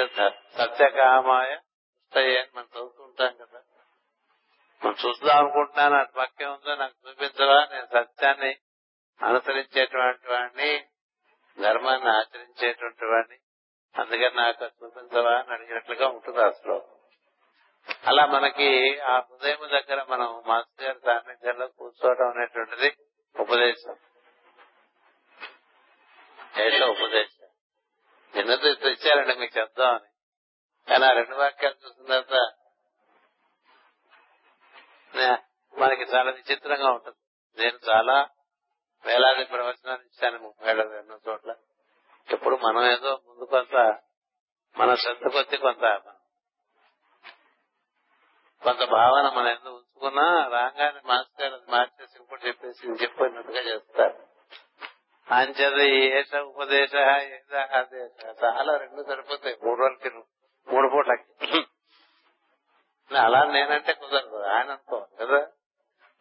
సత్యకామాయ 0.06 1.58
అని 2.16 2.46
మనం 2.56 2.68
చదువుతుంటాం 2.76 3.46
కదా. 3.46 3.62
మనం 4.84 4.96
చూద్దాం 5.06 5.38
అనుకుంటున్నాను 5.38 5.96
అటు 5.96 6.12
పక్కే 6.12 6.46
ఉందో 6.46 6.76
నాకు 6.76 7.10
చూపించవా 7.10 7.68
నేను 7.72 7.86
సత్యాన్ని 7.86 8.56
అనుసరించేటువంటి 9.22 10.32
వాడిని 10.32 10.86
ధర్మాన్ని 11.60 12.10
ఆచరించేటువంటి 12.10 13.06
వాడిని. 13.06 13.38
అందుకని 14.02 14.36
నాకు 14.36 14.66
చూపించవా 14.66 15.32
అని 15.32 15.54
అడిగినట్లుగా 15.54 16.08
ఉంటుంది 16.08 16.42
ఆ 16.42 16.50
శ్లోకం. 16.50 16.98
అలా 18.08 18.26
మనకి 18.26 19.00
ఆ 19.00 19.20
హృదయం 19.20 19.58
దగ్గర 19.62 20.04
మనం 20.10 20.44
మాస్టర్ 20.48 20.88
గారి 20.88 21.00
సాన్నిధ్యంలో 21.06 21.68
కూర్చోవడం 21.68 22.30
అనేటువంటిది 22.30 22.98
ఉపదేశం. 23.40 23.96
ఏటో 26.58 26.86
ఉపదేశం. 26.86 27.37
నిన్నతో 28.36 28.74
తెచ్చారండి 28.74 29.36
మీకు 29.36 29.60
చెప్దామని 29.60 30.10
కానీ 30.90 31.06
ఆ 31.06 31.12
రెండు 31.12 31.36
వాక్యాలు 31.36 31.88
చూసిన 31.88 32.06
తర్వాత 32.06 32.58
మనకి 35.78 36.02
చాలా 36.02 36.32
విచిత్రంగా 36.32 36.92
ఉంటుంది. 36.92 37.18
నేను 37.62 37.80
చాలా 37.90 38.28
వేలాది 39.06 39.46
ప్రవచనాలు 39.46 40.02
ఇచ్చాను 40.02 40.40
ముప్పై 40.40 40.70
ఏళ్ళ 40.70 40.82
ఎన్నో 40.82 41.20
చోట్ల. 41.28 41.56
ఎప్పుడు 42.32 42.56
మనం 42.56 42.92
ఏదో 42.92 43.22
ముందు 43.28 43.46
కొంత 43.46 43.76
మన 44.78 44.96
శ్రద్ధ 44.96 45.24
కొద్ది 45.28 45.58
కొంత 45.58 45.86
కొంత 48.64 48.84
భావన 48.84 49.30
మన 49.30 49.48
ఎందుకు 49.48 49.76
ఉంచుకున్నా 49.76 50.48
రాగానే 50.48 51.02
మాస్టర్ 51.06 51.54
అది 51.54 51.72
మార్చేసి 51.72 52.20
ఇంకోటి 52.20 52.48
చెప్పేసి 52.48 53.04
చెప్పినట్టుగా 53.04 53.62
చేస్తారు. 53.62 54.37
అంచేత 55.32 55.74
ఏష 56.14 56.36
ఉపదేశ 56.36 56.96
ఏదేశ 56.96 58.26
చాలా 58.44 58.78
రెండు 58.78 59.04
సరిపోతాయి. 59.04 59.58
మూడు 59.64 59.82
రోజులకి 59.82 60.10
మూడు 60.72 60.90
పూటలకి 60.90 61.66
అలా 63.16 63.44
నేనంటే 63.44 63.94
కుదరదు. 63.94 64.44
ఆయన 64.44 64.70
అనుకో 64.70 65.08
కదా. 65.22 65.48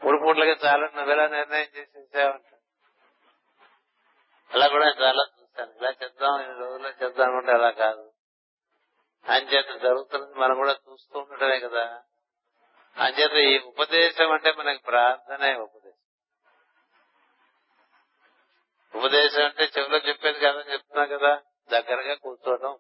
మూడు 0.05 0.19
పూటలకి 0.19 0.67
చాలా 0.67 0.89
నువ్వెలా 0.97 1.27
నిర్ణయం 1.27 1.67
చేసేసావంట 1.77 2.55
అలా 4.55 4.69
కూడా 4.69 4.87
చాలా 4.87 5.27
చూస్తాను. 5.41 5.73
ఇలా 5.81 5.91
చెప్దాం 5.91 6.41
ఈ 6.41 6.59
రోజుల్లో 6.59 6.91
చెప్దాం 6.91 7.37
అంటే 7.37 7.53
అలా 7.53 7.71
కాదు. 7.71 8.13
అంచేత 9.29 9.83
జరుగుతున్నది 9.83 10.35
మనం 10.35 10.57
కూడా 10.57 10.73
చూస్తూ 10.73 11.19
ఉండటమే 11.19 11.61
కదా. 11.61 12.03
అంచేత 12.97 13.33
ఈ 13.33 13.59
ఉపదేశం 13.59 14.33
అంటే 14.33 14.53
మనకి 14.53 14.83
ప్రార్థనే 14.83 15.55
ఉపదేశం. 15.55 15.96
ఉపదేశం 18.97 19.45
అంటే 19.45 19.65
చెవిలో 19.79 19.99
చెప్పేది 19.99 20.39
కాదని 20.39 20.73
చెప్తున్నా 20.73 21.05
కదా. 21.05 21.43
దగ్గరగా 21.73 22.15
కూర్చోవడం 22.15 22.79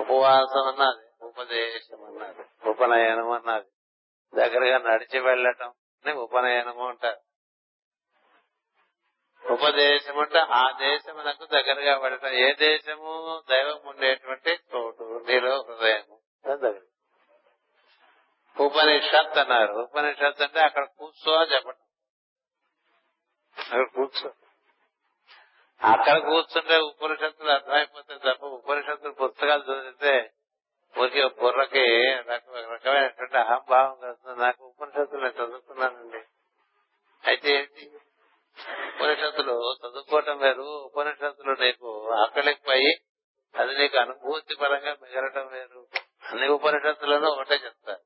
ఉపవాసం 0.00 0.66
అన్నది 0.68 1.24
ఉపదేశం 1.24 2.04
అన్నది 2.04 2.68
ఉపనయనం 2.70 3.30
అన్నది. 3.30 3.68
దగ్గరగా 4.34 4.78
నడిచి 4.78 5.18
వెళ్ళటం 5.20 5.72
ఉపనయనము 6.14 6.88
అంటారు. 6.88 7.20
ఉపదేశం 9.52 10.18
అంటే 10.18 10.38
ఆ 10.38 10.70
దేశమునకు 10.78 11.44
దగ్గరగా 11.46 11.98
పడటం 11.98 12.28
ఏ 12.28 12.54
దేశము 12.54 13.42
దైవం 13.50 13.80
ఉండేటువంటి 13.84 14.50
చోటు 14.50 15.24
నీలో 15.28 15.62
హృదయము 15.62 16.20
దగ్గర. 16.46 16.80
ఉపనిషత్ 18.60 19.38
అన్నారు. 19.38 19.72
ఉపనిషత్ 19.72 20.42
అంటే 20.42 20.60
అక్కడ 20.60 20.84
కూర్చో 20.98 21.32
అని 21.34 21.54
చెప్పడం 21.54 21.78
అక్కడ 23.58 23.86
కూర్చో. 23.96 24.30
అక్కడ 25.84 26.18
కూర్చుంటే 26.18 26.76
ఉపనిషత్తులు 26.76 27.50
అర్థమైపోతాయి 27.50 28.20
తప్ప 28.20 28.46
ఉపనిషత్తులు 28.46 29.12
పుస్తకాలు 29.12 29.62
చదివితే 29.62 30.30
ఊరికే 30.98 31.28
బుర్రకి 31.28 32.12
రకమైనటువంటి 32.14 33.38
అహంభావం 33.38 34.00
కలుగుతుంది. 34.00 34.40
నాకు 34.40 34.64
ఉపనిషత్తులు 34.64 35.20
నేను 35.20 35.44
చదువుకున్నానండి. 35.44 36.22
అయితే 37.24 37.50
ఏంటి? 37.52 37.90
ఉపనిషత్తులు 38.96 39.74
చదువుకోవటం 39.86 40.38
వేరు. 40.38 40.62
ఉపనిషత్తులు 40.62 41.52
నీకు 41.60 42.10
అక్కడికి 42.10 42.60
పోయి 42.60 43.00
అది 43.54 43.78
నీకు 43.78 43.98
అనుభూతి 43.98 44.56
పరంగా 44.56 44.96
మిగలటం 45.02 45.48
వేరు. 45.48 45.86
అన్ని 46.24 46.48
ఉపనిషత్తులను 46.48 47.28
ఒకటే 47.28 47.54
చెప్తారు 47.54 48.00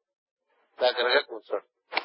దగ్గరగా 0.82 1.20
కూర్చోడు. 1.20 1.98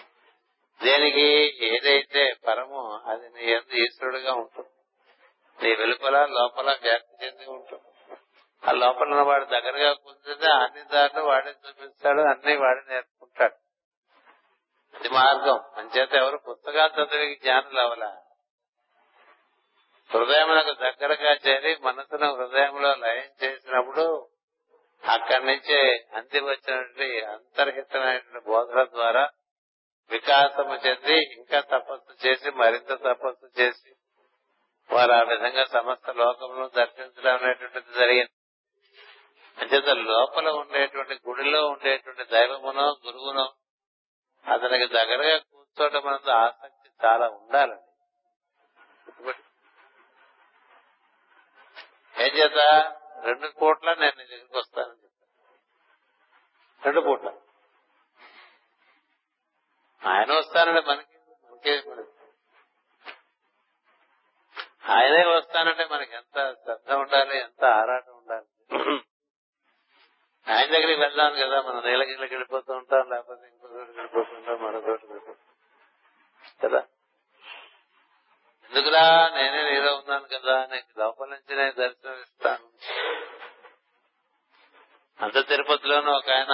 దేనికి 0.83 1.65
ఏదైతే 1.65 2.33
పరమో 2.47 3.01
అది 3.05 3.29
నీ 3.29 3.51
ఎందు 3.51 3.73
ఈశ్వరుడుగా 3.73 4.33
ఉంటుంది. 4.33 4.69
నీ 5.63 5.75
వెలుపల 5.75 6.25
లోపల 6.25 6.77
వ్యాప్తి 6.81 7.25
చెంది 7.25 7.45
ఉంటుంది 7.45 8.17
ఆ 8.63 8.71
లోపల 8.71 9.21
వాడు 9.21 9.45
దగ్గరగా 9.45 9.93
కూర్చుంటే 9.93 10.51
అన్ని 10.51 10.83
దారులు 10.83 11.21
వాడే 11.21 11.51
చూపిస్తాడు 11.51 12.21
అన్ని 12.21 12.55
వాడే 12.55 12.81
నేర్చుకుంటాడు. 12.89 13.55
అది 14.97 15.09
మార్గం. 15.09 15.59
అంచేత 15.75 16.13
ఎవరు 16.13 16.37
పుస్తకాలు 16.37 17.03
చదివి 17.03 17.35
జ్ఞానులు 17.35 17.79
అవలా 17.79 18.17
హృదయములకు 20.09 20.73
దగ్గరగా 20.73 21.31
చేరి 21.31 21.77
మనసును 21.81 22.35
హృదయంలో 22.35 22.95
లయం 22.95 23.29
చేసినప్పుడు 23.43 24.29
అక్కడి 25.03 25.45
నుంచే 25.45 26.05
అంతి 26.13 26.39
వచ్చినటువంటి 26.39 27.25
అంతర్హితమైనటువంటి 27.25 28.45
బోధన 28.47 28.83
ద్వారా 28.83 29.29
వికాసము 30.11 30.75
చెంది 30.75 31.17
ఇంకా 31.37 31.59
తపస్సు 31.59 32.27
చేసి 32.27 32.51
మరింత 32.51 32.91
తపస్సు 32.91 33.61
చేసి 33.61 33.95
వారు 34.91 35.11
ఆ 35.11 35.21
విధంగా 35.21 35.65
సమస్త 35.65 36.09
లోకంలో 36.09 36.67
దర్శించడం 36.67 37.35
అనేటువంటిది 37.35 37.93
జరిగింది. 37.93 38.29
అంచేత 39.59 39.89
లోపల 39.89 40.49
ఉండేటువంటి 40.49 41.19
గుడిలో 41.27 41.67
ఉండేటువంటి 41.67 42.23
దైవమునో 42.23 42.87
గురువునో 43.05 43.53
అతనికి 44.53 44.93
దగ్గరగా 44.93 45.37
కూర్చోవటం 45.37 46.07
అన్నది 46.07 46.31
ఆసక్తి 46.31 46.89
చాలా 47.05 47.29
ఉండాలండి. 47.29 47.83
ఏం 52.23 52.27
చేత 52.27 52.57
రెండు 53.23 53.47
కోట్ల 53.47 53.93
నేను 53.93 54.17
నీ 54.17 54.23
దగ్గరికి 54.23 54.57
వస్తానని 54.57 55.03
చెప్పాను. 55.03 55.53
రెండు 56.83 57.01
పూట్ల. 57.01 57.29
ఆయన 60.09 60.33
వస్తానండి 60.33 60.81
మనకి 60.81 61.17
మనకే 61.17 61.75
ఆయనే 64.89 65.23
వస్తానంటే 65.29 65.85
మనకి 65.85 66.15
ఎంత 66.15 66.37
శ్రద్ధ 66.59 66.91
ఉండాలి 66.93 67.35
ఎంత 67.39 67.63
ఆరాటం 67.73 68.13
ఉండాలి? 68.17 68.47
ఆయన 70.47 70.67
దగ్గరికి 70.71 71.01
వెళ్దాం 71.01 71.33
కదా 71.33 71.57
మనం 71.61 71.81
నీలగిరికి 71.85 72.33
వెళ్ళిపోతూ 72.33 72.73
ఉంటాం 72.73 73.09
లేకపోతే 73.09 73.47
ఇంకో 73.47 73.67
చోటు 73.67 73.91
వెళ్ళిపోతుంటాం 73.91 74.57
మరో 74.63 74.79
చోటు 74.79 75.05
వెళ్ళిపోతాం 75.05 75.45
కదా? 76.61 76.81
ఎందుకులా 78.71 79.03
నేనే 79.35 79.61
నీలో 79.63 79.95
ఉన్నాను 79.95 80.27
కదా 80.27 80.65
నీకు 80.65 80.99
లోపల 80.99 81.29
నుంచి 81.29 81.55
నేను 81.55 81.71
దర్శనం 81.73 82.19
ఇస్తాను. 82.19 82.65
అంత 85.19 85.47
తిరుపతిలోనూ 85.47 86.11
ఒక 86.17 86.29
ఆయన 86.29 86.53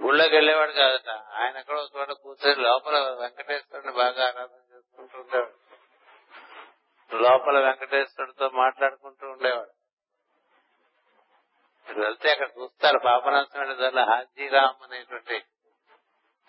గుళ్ళోకి 0.00 0.34
వెళ్ళేవాడు 0.34 0.72
కాదట. 0.72 1.10
ఆయన 1.34 1.56
ఎక్కడో 1.56 1.82
చోట 1.94 2.10
కూర్చొని 2.22 2.62
లోపల 2.62 2.96
వెంకటేశ్వరుని 3.20 3.92
బాగా 3.92 4.24
ఆరాధన 4.28 4.60
చేసుకుంటూ 4.72 5.18
ఉండేవాడు 5.20 5.54
లోపల 7.14 7.58
వెంకటేశ్వరుడితో 7.58 8.50
మాట్లాడుకుంటూ 8.50 9.28
ఉండేవాడు. 9.28 9.70
వెళ్తే 12.00 12.30
అక్కడ 12.30 12.48
చూస్తారు 12.60 12.98
పాపనాశనం 13.04 13.78
దాని 13.78 14.00
హాజీరామ్ 14.00 14.84
అనేటువంటి 14.84 15.44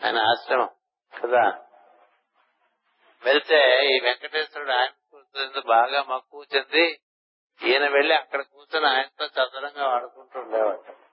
ఆయన 0.06 0.18
ఆశ్రమం 0.18 0.70
కదా? 1.24 1.60
వెళ్తే 3.24 3.88
ఈ 3.88 4.00
వెంకటేశ్వరుడు 4.00 4.72
ఆయన 4.72 4.90
కూర్చుంది 5.12 5.62
బాగా 5.62 6.04
మక్కువ 6.04 6.46
చెంది 6.56 7.00
ఈయన 7.64 7.88
వెళ్ళి 7.88 8.16
అక్కడ 8.16 8.42
కూర్చొని 8.42 8.88
ఆయనతో 8.88 9.26
చదరంగా 9.26 9.86
ఆడుకుంటూ 9.86 10.40
ఉండేవాడు. 10.40 11.08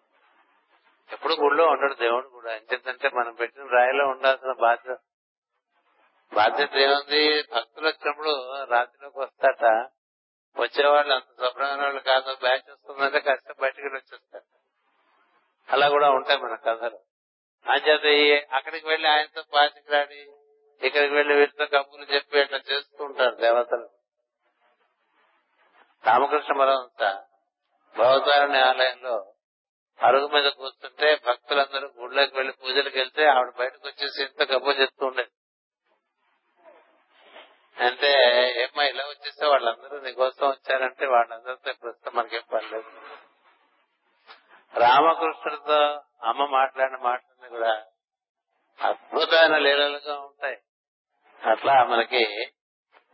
ఎప్పుడు 1.12 1.34
గుళ్ళో 1.34 1.66
ఉండడు 1.66 1.94
దేవుడు 1.94 2.28
కూడా. 2.28 2.56
ఎందుకంటే 2.56 3.08
మనం 3.08 3.34
పెట్టిన 3.34 3.62
రాయిలో 3.62 4.06
ఉండాల్సిన 4.06 4.52
బాధ్యత 4.60 4.98
బాధ్యత 6.34 6.74
ఏముంది? 6.76 7.42
భక్తులు 7.42 7.86
వచ్చినప్పుడు 7.86 8.64
రాత్రిలోకి 8.64 9.18
వస్తాట 9.18 9.64
వచ్చేవాళ్ళు 10.56 11.14
అంత 11.14 11.24
శుభ్రమైన 11.24 11.82
వాళ్ళు 11.82 12.00
కాదు. 12.00 12.34
బ్యాచ్ 12.34 12.70
వస్తుందంటే 12.70 13.20
కష్టం 13.20 13.54
బయటికి 13.60 13.88
వచ్చేస్తారు. 13.88 14.44
అలా 15.68 15.88
కూడా 15.88 16.10
ఉంటాయి 16.10 16.38
మన 16.38 16.54
కథలు 16.54 16.98
అంచేత 17.66 18.46
అక్కడికి 18.52 18.88
వెళ్ళి 18.88 19.08
ఆయనతో 19.08 19.42
పాచికలాడి 19.54 20.26
ఇక్కడికి 20.82 21.14
వెళ్ళి 21.14 21.34
వీటితో 21.34 21.66
కబుర్లు 21.66 22.14
చెప్పి 22.14 22.38
ఇట్లా 22.38 22.58
చేస్తూ 22.72 23.04
ఉంటారు 23.04 23.34
దేవతలు. 23.34 23.88
రామకృష్ణ 26.06 26.58
పరమంత 26.58 27.22
భవతారణి 27.98 28.58
ఆలయంలో 28.58 29.32
అరుగు 30.02 30.28
మీద 30.28 30.50
కూర్చుంటే 30.50 31.20
భక్తులందరూ 31.26 31.90
గుళ్ళకి 31.98 32.36
వెళ్ళి 32.36 32.52
పూజలకు 32.52 32.98
వెళ్తే 32.98 33.26
ఆవిడ 33.26 33.52
బయటకు 33.58 33.88
వచ్చేసి 33.88 34.22
ఇంత 34.22 34.50
కబుర్లు 34.50 34.80
చెప్తూ 34.82 35.06
ఉండేది. 35.06 35.30
అంటే 37.80 38.10
ఏమ్మా 38.62 38.84
ఇలా 38.84 39.04
వచ్చేస్తే 39.04 39.46
వాళ్ళందరూ 39.46 40.00
నీకోసం 40.00 40.48
వచ్చారంటే 40.48 41.06
వాళ్ళందరితో 41.06 41.72
ప్రస్తుతం 41.72 42.12
మనకేం 42.14 42.42
పర్లేదు 42.52 42.90
రామకృష్ణుడితో 44.78 46.02
అమ్మ 46.22 46.44
మాట్లాడిన 46.44 46.96
మాటలన్నీ 46.96 47.48
కూడా 47.48 47.84
అద్భుతమైన 48.80 49.58
లీలలుగా 49.58 50.20
ఉంటాయి. 50.20 50.56
అట్లా 51.50 51.84
మనకి 51.84 52.24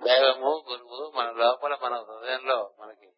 దైవము 0.02 0.64
గురువు 0.70 1.12
మన 1.16 1.30
లోపల 1.30 1.78
మన 1.82 1.94
హృదయంలో 1.94 2.74
మనకి 2.80 3.08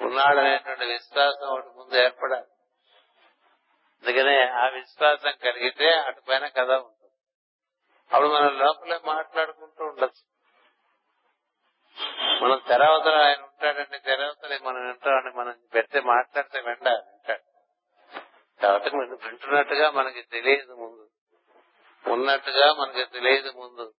ఉన్నాడనేటువంటి 0.00 0.84
విశ్వాసం 0.84 1.46
ఒకటి 1.46 1.66
ముందు 1.66 1.94
ఏర్పడాలి. 1.94 2.46
అందుకనే 4.02 4.48
ఆ 4.48 4.68
విశ్వాసం 4.68 5.32
కలిగితే 5.44 5.92
అటుపైన 5.92 6.46
కథ 6.46 6.70
ఉంటుంది. 6.70 7.12
అప్పుడు 8.12 8.28
మన 8.28 8.48
లోపలే 8.48 9.00
మాట్లాడుకుంటూ 9.06 9.84
ఉండొచ్చు. 9.84 10.29
మనం 12.42 12.60
తెరవతల 12.68 13.14
ఆయన 13.14 13.42
ఉంటాడండి 13.42 13.98
తెరవతల 13.98 14.58
మనం 14.62 14.86
వింటామని 14.86 15.36
మనం 15.36 15.54
పెడితే 15.74 16.00
మాట్లాడితే 16.00 16.60
వెంట 16.60 16.88
వింటాడు 16.88 17.42
తర్వాత 18.60 18.94
మనం 18.94 19.18
వింటున్నట్టుగా 19.24 19.90
మనకి 19.90 20.22
తెలియదు 20.22 20.74
ముందు. 20.74 21.08
ఉన్నట్టుగా 22.12 22.72
మనకి 22.72 23.04
తెలియదు 23.04 23.52
ముందు. 23.56 23.92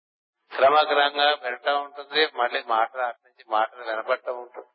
క్రమక్రమంగా 0.52 1.30
వినటం 1.30 1.82
ఉంటుంది 1.82 2.28
మళ్ళీ 2.34 2.62
మాట 2.62 2.96
అటు 2.96 3.18
నుంచి 3.26 3.44
మాటలు 3.50 3.84
వినపడటం 3.84 4.40
ఉంటుంది. 4.40 4.66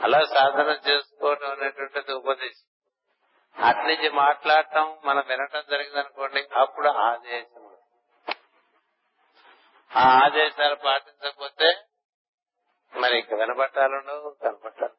అలా 0.00 0.20
సాధన 0.24 0.90
చేసుకోవటం 0.90 1.50
అనేటువంటిది 1.50 2.12
ఉపదేశం. 2.12 2.66
అటు 3.66 3.78
నుంచి 3.78 4.10
మాట్లాడటం 4.10 4.98
మనం 5.04 5.24
వినటం 5.28 5.62
జరిగిందనుకోండి 5.70 6.48
అప్పుడు 6.54 6.88
ఆదేశం 6.88 7.69
ఆ 9.90 10.04
ఆదేశాలు 10.24 10.74
పాటించకపోతే 10.74 11.68
మరి 12.92 13.18
ఇంక 13.18 13.34
వినపట్టాలుండవు 13.34 14.30
కనపట్టాలి. 14.42 14.96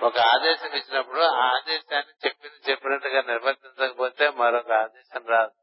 ఒక 0.00 0.18
ఆదేశం 0.34 0.72
ఇచ్చినప్పుడు 0.72 1.20
ఆ 1.20 1.46
ఆదేశాన్ని 1.56 2.14
చెప్పింది 2.26 2.70
చెప్పినట్టుగా 2.70 3.20
నిర్వర్తించకపోతే 3.22 4.30
మరొక 4.30 4.72
ఆదేశం 4.72 5.26
రాదు. 5.26 5.54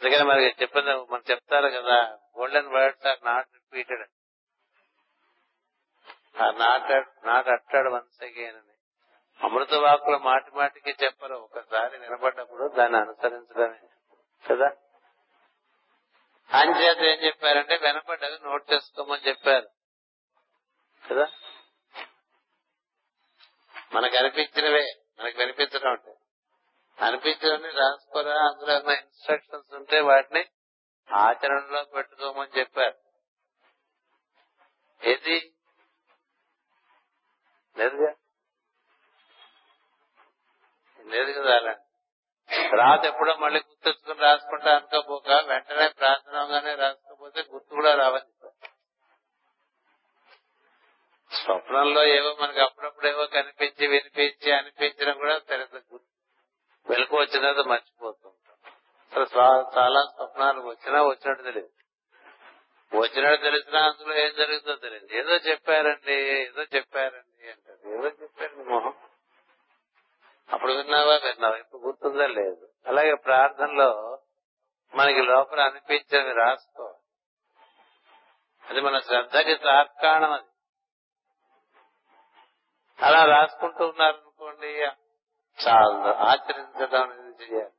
అందుకని 0.00 0.24
మరి 0.24 0.54
చెప్పింది 0.62 0.92
మనం 1.12 1.24
చెప్తారు 1.30 1.68
కదా 1.68 1.98
golden 2.38 2.72
words 2.72 3.06
are 3.06 3.24
not 3.24 3.48
repeated 3.54 4.04
not 6.62 6.92
not 7.26 7.48
అట్టాడు 7.48 7.90
once 7.90 8.22
again 8.22 8.56
అని. 8.56 8.73
అమృత 9.42 9.74
వాకులు 9.74 10.18
మాటి 10.18 10.50
మాటికి 10.50 11.04
చెప్పరు. 11.04 11.34
ఒకసారి 11.34 11.98
వినపడ్డప్పుడు 11.98 12.68
దాన్ని 12.68 12.98
అనుసరించడమే. 12.98 13.88
కదా? 14.50 14.66
అంచేత 16.58 16.98
ఏం 16.98 17.26
చెప్పారంటే 17.26 17.76
వినపడ్డది 17.76 18.44
నోట్ 18.44 18.72
చేసుకోమని 18.72 19.28
చెప్పారు. 19.28 19.68
కదా? 21.10 21.26
మనకు 23.92 24.16
అనిపించినవే. 24.16 24.94
మనకు 25.20 25.38
వినిపించడం 25.38 25.90
అంటే. 25.90 26.14
అనిపించినవన్నీ 27.00 27.68
రాసుకోరా? 27.68 28.34
అందులో 28.34 28.74
ఏమైనా 28.74 29.00
ఇన్స్ట్రక్షన్స్ 29.00 29.74
ఉంటే 29.74 30.00
వాటిని 30.00 30.44
ఆచరణలో 31.14 31.84
పెట్టుకోమని 31.84 32.58
చెప్పారు. 32.58 32.94
ఏది? 35.08 35.54
లేదుగా? 37.76 38.14
లేదు 41.06 41.40
కదా 41.40 41.56
అలా. 41.56 41.74
తర్వాత 42.70 43.04
ఎప్పుడో 43.04 43.36
మళ్ళీ 43.36 43.60
గుర్తెచ్చుకుని 43.60 44.20
రాసుకుంటా 44.20 44.76
అనుకోపోక 44.76 45.28
వెంటనే 45.28 45.88
ప్రార్థనగానే 45.88 46.74
రాసుకోపోతే 46.74 47.44
గుర్తు 47.52 47.74
కూడా 47.74 47.94
రావాలి 47.94 48.24
స్వప్నంలో 51.44 52.04
ఏవో 52.04 52.36
మనకి 52.40 52.60
అప్పుడప్పుడు 52.60 53.06
ఏవో 53.06 53.26
కనిపించి 53.26 53.86
వినిపించి 53.86 54.52
అనిపించడం 54.52 55.18
కూడా 55.18 55.38
తెలియదు 55.38 55.76
గుర్తు. 55.76 56.14
వెలుకు 56.90 57.16
వచ్చిన 57.16 57.52
తర్వాత 57.52 57.82
అసలు 59.12 59.26
చాలా 59.78 60.02
స్వప్నాలు 60.02 60.60
వచ్చినా 60.60 61.02
వచ్చినట్టు 61.02 61.42
తెలియదు. 61.42 61.70
వచ్చినట్టు 62.96 63.44
తెలిసినా 63.44 63.80
అందులో 63.80 64.16
ఏం 64.16 64.34
జరుగుతుందో 64.36 64.76
తెలియదు. 64.76 65.06
ఏదో 65.14 65.36
చెప్పారండి 65.36 66.12
ఏదో 66.14 66.62
చెప్పారండి 66.62 67.50
అంటారు. 67.50 67.90
ఏదో 67.92 68.08
చెప్పారండి 68.08 68.64
మొహం. 68.64 68.94
అప్పుడు 70.52 70.72
విన్నావా 70.72 71.14
విన్నావా? 71.14 71.56
ఇప్పుడు 71.56 71.82
గుర్తుందా 71.82 72.26
లేదు. 72.26 72.68
అలాగే 72.86 73.14
ప్రార్థనలో 73.14 74.18
మనకి 74.94 75.22
లోపల 75.22 75.60
అనిపించేది 75.60 76.32
రాసుకో. 76.32 76.94
అది 78.70 78.80
మన 78.80 78.98
శ్రద్ధకి 78.98 79.54
తాత్కాణం 79.54 80.32
అది. 80.32 80.48
అలా 83.06 83.24
రాసుకుంటూ 83.24 83.86
ఉన్నారనుకోండి 83.86 84.66
చాలు 85.66 86.14
ఆచరించడం 86.14 87.10
అనేది 87.10 87.44
చేయాలి. 87.44 87.72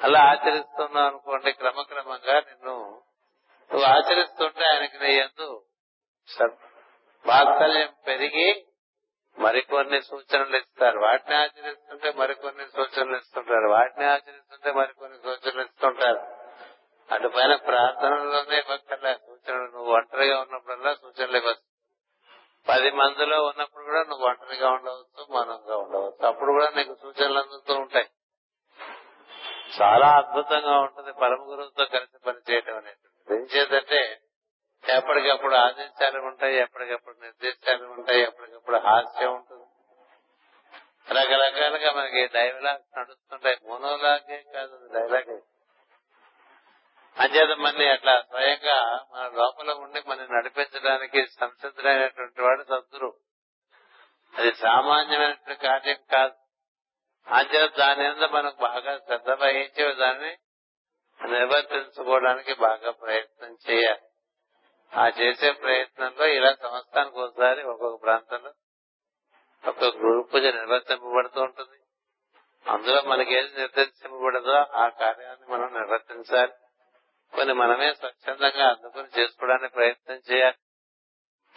అలా 0.00 0.20
ఆచరిస్తున్నావు 0.20 1.06
అనుకోండి 1.06 1.52
క్రమక్రమంగా 1.52 2.40
నిన్ను 2.40 3.02
నువ్వు 3.72 3.84
ఆచరిస్తుంటే 3.84 4.64
ఆయనకి 4.64 4.98
నీ 4.98 5.14
ఎందు 5.14 5.64
వాత్సల్యం 7.26 7.94
పెరిగి 8.06 8.66
మరికొన్ని 9.38 10.02
సూచనలు 10.02 10.56
ఇస్తారు. 10.56 10.98
వాటిని 10.98 11.36
ఆచరిస్తుంటే 11.36 12.12
మరికొన్ని 12.12 12.64
సూచనలు 12.64 13.16
ఇస్తుంటారు. 13.16 13.68
వాటిని 13.68 14.06
ఆచరిస్తుంటే 14.06 14.72
మరికొన్ని 14.72 15.18
సూచనలు 15.18 15.60
ఇస్తుంటారు. 15.60 16.42
అటు 17.14 17.28
పైన 17.28 17.56
ప్రార్థనలోనే 17.56 18.58
ఇవ్వక్కర్లే 18.58 19.14
సూచనలు. 19.14 19.62
నువ్వు 19.62 19.94
ఒంటరిగా 19.94 20.40
ఉన్నప్పుడల్లా 20.40 20.94
సూచనలు 20.94 21.36
ఇవ్వచ్చు. 21.36 21.72
పది 22.68 22.90
మందిలో 22.90 23.44
ఉన్నప్పుడు 23.44 23.84
కూడా 23.84 24.02
నువ్వు 24.02 24.28
ఒంటరిగా 24.28 24.70
ఉండవచ్చు 24.70 25.26
మౌనంగా 25.30 25.76
ఉండవచ్చు. 25.76 26.26
అప్పుడు 26.26 26.52
కూడా 26.52 26.70
నీకు 26.76 26.94
సూచనలు 26.94 27.38
అందుతూ 27.38 27.74
ఉంటాయి. 27.74 28.06
చాలా 29.82 30.06
అద్భుతంగా 30.08 30.78
ఉంటుంది. 30.78 31.12
పరమ 31.12 31.42
గురువుతో 31.42 31.84
కలిసి 31.84 32.18
పనిచేయటం 32.26 32.76
అనేది. 32.76 33.34
ఏం 33.34 33.42
చేద్దంటే 33.42 34.21
ఎప్పటికప్పుడు 34.88 35.54
ఆదేశాలు 35.54 36.20
ఉంటాయి 36.20 36.56
ఎప్పటికప్పుడు 36.56 37.16
నిర్దేశాలు 37.22 37.86
ఉంటాయి 37.88 38.22
ఎప్పటికప్పుడు 38.22 38.76
హాస్యం 38.76 39.34
ఉంటుంది. 39.34 39.66
రకరకాలుగా 41.18 41.92
మనకి 41.92 42.26
డైలాగ్స్ 42.26 42.98
నడుస్తుంటాయి. 42.98 43.56
మోనోలాగే 43.68 44.44
కాదు 44.54 44.88
డైలాగే 44.92 45.40
అంచేత 47.18 47.58
మళ్ళీ 47.58 47.88
అట్లా 47.88 48.20
స్వయంగా 48.20 49.06
మన 49.12 49.30
లోపల 49.34 49.72
ఉండి 49.72 50.02
మనం 50.06 50.36
నడిపించడానికి 50.36 51.26
సంసిద్ధుడైనటువంటి 51.26 52.42
వాడు 52.42 52.62
సద్గురు. 52.62 53.16
అది 54.38 54.54
సామాన్యమైనటువంటి 54.54 55.62
కార్యం 55.62 55.96
కాదు. 56.12 56.34
అంచేత 57.28 57.76
దాని 57.78 58.02
మీద 58.02 58.24
మనకు 58.24 58.56
బాగా 58.56 58.98
శ్రద్ధ 58.98 59.30
వహించే 59.30 59.94
దాన్ని 59.94 60.36
నిర్వర్తించుకోవడానికి 61.28 62.54
బాగా 62.54 62.90
ప్రయత్నం 62.90 63.56
చేయాలి. 63.70 64.11
ఆ 64.96 65.08
చేసే 65.08 65.52
ప్రయత్నంలో 65.52 66.26
ఇలా 66.26 66.54
సంవత్సరానికి 66.62 67.18
ఒకసారి 67.18 67.62
ఒక్కొక్క 67.62 68.04
ప్రాంతంలో 68.04 68.52
ఒక్కొక్క 69.68 69.96
గురు 69.96 70.28
పూజ 70.34 70.42
నిర్వర్తింపబడుతూ 70.42 71.40
ఉంటుంది. 71.40 71.78
అందులో 72.70 73.02
మనకి 73.02 73.34
ఏది 73.34 73.60
నిర్దేశింపబడదో 73.60 74.52
ఆ 74.52 74.88
కార్యాన్ని 74.88 75.46
మనం 75.52 75.72
నిర్వర్తించాలి. 75.72 76.52
కొన్ని 77.36 77.54
మనమే 77.54 77.94
స్వచ్ఛందంగా 77.94 78.68
అందుకుని 78.68 79.20
చేసుకోవడానికి 79.20 79.74
ప్రయత్నం 79.74 80.20
చేయాలి. 80.32 80.56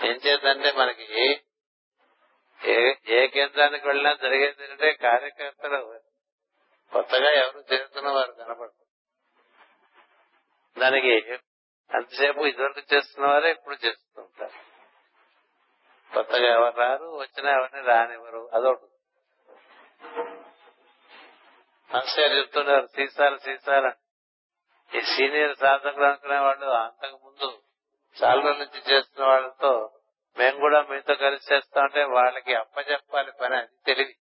ఏం 0.07 0.15
చేద్దంటే 0.15 0.71
మనకి 0.71 1.05
ఏ 1.21 2.93
ఏ 3.07 3.27
కేంద్రానికి 3.27 3.87
వెళ్ళినా 3.87 4.13
జరిగేది 4.13 4.63
ఏంటంటే 4.63 4.93
కార్యకర్తలు 4.93 5.99
కొత్తగా 6.93 7.29
ఎవరు 7.31 7.73
చేస్తున్న 7.73 8.09
వారు 8.09 8.31
కనపడరు. 8.31 8.85
దానికి 10.79 11.37
అంతసేపు 11.93 12.45
ఇదివరకు 12.45 12.95
చేస్తున్న 12.95 13.27
వారే 13.27 13.51
ఇప్పుడు 13.51 13.77
చేస్తుంటారు 13.85 14.65
కొత్తగా 16.13 16.53
ఎవరు 16.53 16.75
రారు 16.75 17.17
వచ్చినా 17.17 17.51
ఎవరిని 17.51 17.87
రానివ్వరు. 17.87 18.49
అదొకటి. 18.53 18.91
మాస్టర్ 21.93 22.37
చెప్తున్నారు 22.37 22.85
సీసాలు 22.85 23.37
సీసాలు 23.37 23.91
ఈ 24.97 25.01
సీనియర్ 25.01 25.57
సాధకులు 25.57 26.05
అనుకునే 26.05 26.39
వాళ్ళు 26.39 26.65
అంతకు 26.65 27.17
ముందు 27.23 27.61
చాలా 28.17 28.41
రోజుల 28.41 28.57
నుంచి 28.57 28.93
చేస్తున్న 28.93 29.27
వాళ్ళతో 29.27 29.91
మేము 30.37 30.59
కూడా 30.59 30.81
మీతో 30.81 31.15
కలిసి 31.15 31.53
చేస్తా 31.53 31.81
ఉంటే 31.81 32.03
వాళ్ళకి 32.03 32.53
అప్పచెప్పాలి 32.53 33.31
పని 33.31 33.55
అది 33.55 33.75
తెలివి. 33.85 34.15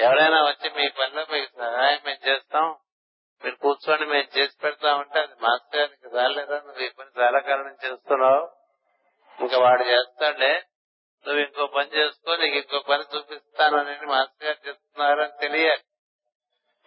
ఎవరైనా 0.00 0.42
వచ్చి 0.42 0.70
మీ 0.70 0.88
పనిలో 0.88 1.26
మీకు 1.30 1.58
సహాయం 1.58 2.00
మేము 2.04 2.28
చేస్తాం. 2.28 2.76
కూర్చొని 3.74 4.06
మేము 4.06 4.38
చేసి 4.38 4.58
పెడతామంటే 4.62 5.20
అది 5.20 5.34
మాస్టర్ 5.42 5.80
గారికి 5.80 6.08
రాలేదా 6.16 6.58
నువ్వు 6.58 6.82
ఈ 6.82 6.88
పని 6.88 7.20
చాలా 7.20 7.40
కారణం 7.40 7.76
చేస్తున్నావు. 7.84 8.50
ఇంకా 9.40 9.58
వాడు 9.58 9.82
చేస్తాడే. 9.82 10.64
నువ్వు 11.26 11.42
ఇంకో 11.42 11.66
పని 11.66 11.88
చేసుకో 11.88 12.36
నీకు 12.36 12.56
ఇంకో 12.56 12.78
పని 12.80 13.04
చూపిస్తాను 13.16 13.76
అని 13.76 14.06
మాస్టర్ 14.06 14.44
గారు 14.44 14.68
చెప్తున్నారని 14.68 15.40
తెలియాలి. 15.40 15.84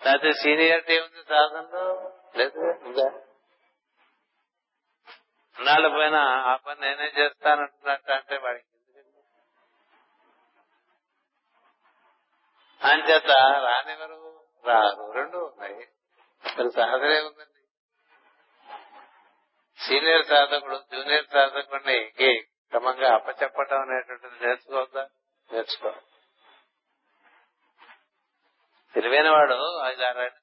అయితే 0.10 0.34
సీనియారిటీ 0.34 1.00
ఉంది 1.00 1.24
సాధనలో? 1.24 2.12
లేదు 2.36 2.60
అన్నాళ్ళ 5.58 5.88
పైన 5.88 6.16
ఆ 6.46 6.56
పని 6.56 6.82
నేనే 6.82 7.12
చేస్తానంటున్నట్టు 7.18 8.12
అంటే 8.12 8.38
వాడికి 8.38 8.66
ఎందుకండి? 8.78 9.22
అంచేత 12.82 13.32
రానివరు 13.66 14.46
రారు 14.66 15.12
రెండు 15.12 15.38
ఉన్నాయి. 15.38 15.88
మరి 16.46 16.72
సాధనే 16.72 17.20
ఉందండి. 17.20 17.62
సీనియర్ 19.80 20.26
సాధకుడు 20.26 20.76
జూనియర్ 20.76 21.26
సాధకుడిని 21.26 22.12
క్రమంగా 22.70 23.14
అప్పచెప్పటం 23.14 23.82
అనేటువంటిది 23.82 24.48
నేర్చుకోవద్దా? 24.48 25.10
నేర్చుకో. 25.54 25.94
తెలివైన 28.94 29.30
వాడు 29.30 29.84
ఐదు 29.84 30.02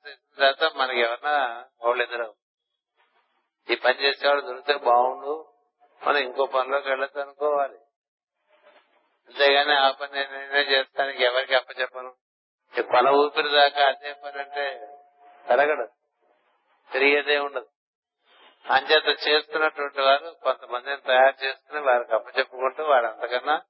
చేసిన 0.09 0.45
తర్వాత 0.45 0.77
మనకి 0.77 1.01
ఎవరన్నా 1.01 1.65
వాళ్ళు 1.85 2.03
ఎదురు 2.03 2.35
ఈ 3.71 3.75
పని 3.75 3.95
చేసేవాడు 3.95 4.41
దొరికితే 4.41 4.75
బాగుండు 4.75 5.53
మనం 6.07 6.16
ఇంకో 6.16 6.47
పనిలోకి 6.47 6.89
వెళ్ళొచ్చు 6.89 7.21
అనుకోవాలి. 7.21 7.79
అంతేగాని 9.29 9.75
ఆ 9.75 9.91
పని 9.91 10.12
నేనే 10.12 10.61
చేస్తానికి 10.61 11.25
ఎవరికి 11.25 11.55
అప్పచెప్పను? 11.55 12.15
ఈ 12.79 12.83
పని 12.83 13.11
ఊపిరి 13.11 13.49
దాకా 13.49 13.89
అదే 13.89 14.12
పని 14.12 14.39
అంటే 14.39 14.94
పెరగడు 15.51 15.89
పెరిగేదే 16.95 17.39
ఉండదు. 17.39 17.66
అంచేత 18.73 19.29
చేస్తున్నటువంటి 19.29 20.01
వారు 20.01 20.37
కొంతమందిని 20.43 20.97
తయారు 20.97 21.45
చేసుకుని 21.45 21.81
వారికి 21.81 22.15
అప్పచెప్పుకుంటూ 22.15 22.85
వాడు 22.85 23.07
అంతకన్నా 23.07 23.62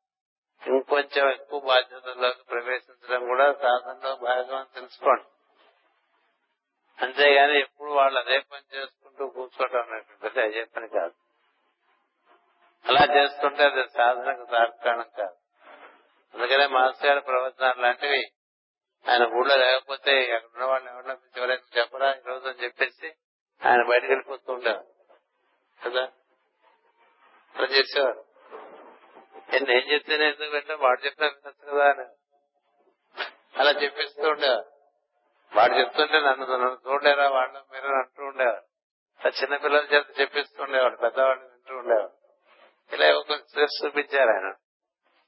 ఇంకొంచెం 0.66 1.30
ఎక్కువ 1.30 1.60
బాధ్యతల్లోకి 1.60 2.42
ప్రవేశించడం 2.42 3.26
కూడా 3.26 3.52
సాధనలో 3.52 4.16
భాగం 4.16 4.56
అని 4.56 4.74
తెలుసుకోండి. 4.74 5.24
అంతేగాని 7.04 7.60
ఎప్పుడు 7.60 7.90
వాళ్ళు 7.90 8.18
అదే 8.18 8.38
పని 8.38 8.76
చేసుకుంటూ 8.76 9.26
కూర్చోవడం 9.26 9.92
అనేటువంటిది 9.92 10.44
అదే 10.44 10.64
పని 10.64 10.88
కాదు. 10.88 11.14
అలా 12.86 13.14
చేస్తుంటే 13.14 13.64
అది 13.64 13.88
సాధనకు 13.88 14.44
తార్కాణం 14.50 15.04
కాదు. 15.18 15.36
అందుకనే 16.34 16.66
మాస్టర్ 16.66 17.06
గారి 17.06 17.20
ప్రవచనాలు 17.20 17.80
లాంటివి 17.80 18.33
ఆయన 19.08 19.26
ఊళ్ళో 19.26 19.56
లేకపోతే 19.56 20.34
అక్కడ 20.34 20.50
ఉన్న 20.54 20.64
వాళ్ళు 20.64 20.90
ఎవరిలో 20.90 21.16
ఎవరైనా 21.36 21.80
చెప్పరా 21.80 22.14
ఈ 22.14 22.20
రోజు 22.26 22.48
అని 22.48 22.64
చెప్పేసి 22.64 23.12
ఆయన 23.64 23.82
బయటకు 23.88 24.06
వెళ్ళిపోతూ 24.06 24.52
ఉండేవారు 24.52 24.84
కదా? 25.88 26.08
అలా 27.56 27.66
చేసేవారు. 27.66 28.24
నేను 29.52 29.70
ఏం 29.70 29.92
చెప్తేనే 29.92 30.26
ఎందుకు 30.26 30.50
పెట్టా 30.50 30.74
వాడు 30.74 31.04
చెప్పినా 31.04 31.28
వినొచ్చు 31.28 31.72
కదా 31.72 31.90
అని. 31.90 32.04
అలా 33.60 33.70
చెప్పేస్తూ 33.70 34.28
ఉండేవారు. 34.28 34.64
వాడు 35.56 35.74
చెప్తుంటే 35.74 36.20
నన్ను 36.20 36.46
నన్ను 36.46 36.78
చూడలేరా 36.86 37.28
వాళ్ళు 37.28 37.58
మీరు 37.72 37.86
అంటూ 37.86 38.24
ఉండేవారు. 38.24 38.62
ఆ 39.26 39.30
చిన్న 39.42 39.56
పిల్లల 39.56 39.84
చేత 39.84 40.20
చెప్పిస్తూ 40.20 40.62
ఉండేవాడు 40.62 40.96
పెద్దవాళ్ళు 40.96 41.44
వింటూ 41.44 41.76
ఉండేవాడు. 41.76 42.12
ఇలా 42.94 43.18
ఒక 43.18 43.32
స్ట్రెస్ 43.32 43.84
చూపించారు 43.84 44.30
ఆయన. 44.30 44.54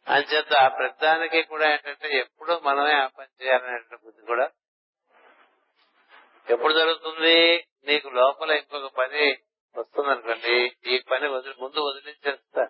అంచేత 0.08 0.52
ఆ 0.54 0.68
ప్రతిదానికి 0.68 1.42
కూడా 1.42 1.70
ఏంటంటే 1.70 2.18
ఎప్పుడు 2.18 2.60
మనమే 2.64 2.94
ఆ 2.94 3.06
పని 3.06 3.44
చేయాలనే 3.44 3.96
బుద్ధి 4.04 4.22
కూడా 4.22 4.50
ఎప్పుడు 6.48 6.72
జరుగుతుంది? 6.72 7.66
నీకు 7.86 8.08
లోపల 8.08 8.50
ఇంకొక 8.50 8.94
పని 8.96 9.36
వస్తుందనుకోండి 9.76 10.76
ఈ 10.86 10.98
పని 10.98 11.28
వదిలి 11.28 11.54
ముందు 11.58 11.80
వదిలించేస్తా. 11.80 12.68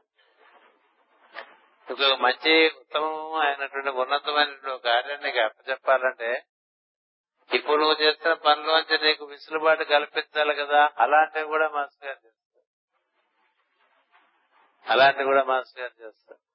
ఇంకొక 1.89 2.15
మంచి 2.15 2.73
ఉత్తమం 2.81 3.35
అయినటువంటి 3.35 3.89
ఉన్నతమైనటువంటి 3.89 4.71
ఒక 4.71 4.85
కార్యాన్ని 4.85 5.27
నీకు 5.27 5.45
అప్పచెప్పాలంటే 5.45 6.43
ఇప్పుడు 7.55 7.77
నువ్వు 7.77 8.03
చేస్తున్న 8.03 8.35
పనిలోంచి 8.35 8.99
నీకు 8.99 9.25
విసులుబాటు 9.25 9.85
కల్పించాలి 9.85 10.55
కదా 10.55 10.91
అలాంటివి 10.99 11.47
కూడా 11.47 11.69
మాస్టర్ 11.69 12.09
గారు 12.09 12.27
చేస్తారు. 12.27 12.67
అలాంటివి 14.87 15.25
కూడా 15.25 15.45
మాస్టర్ 15.45 15.83
గారు 15.83 16.07
చేస్తారు. 16.07 16.46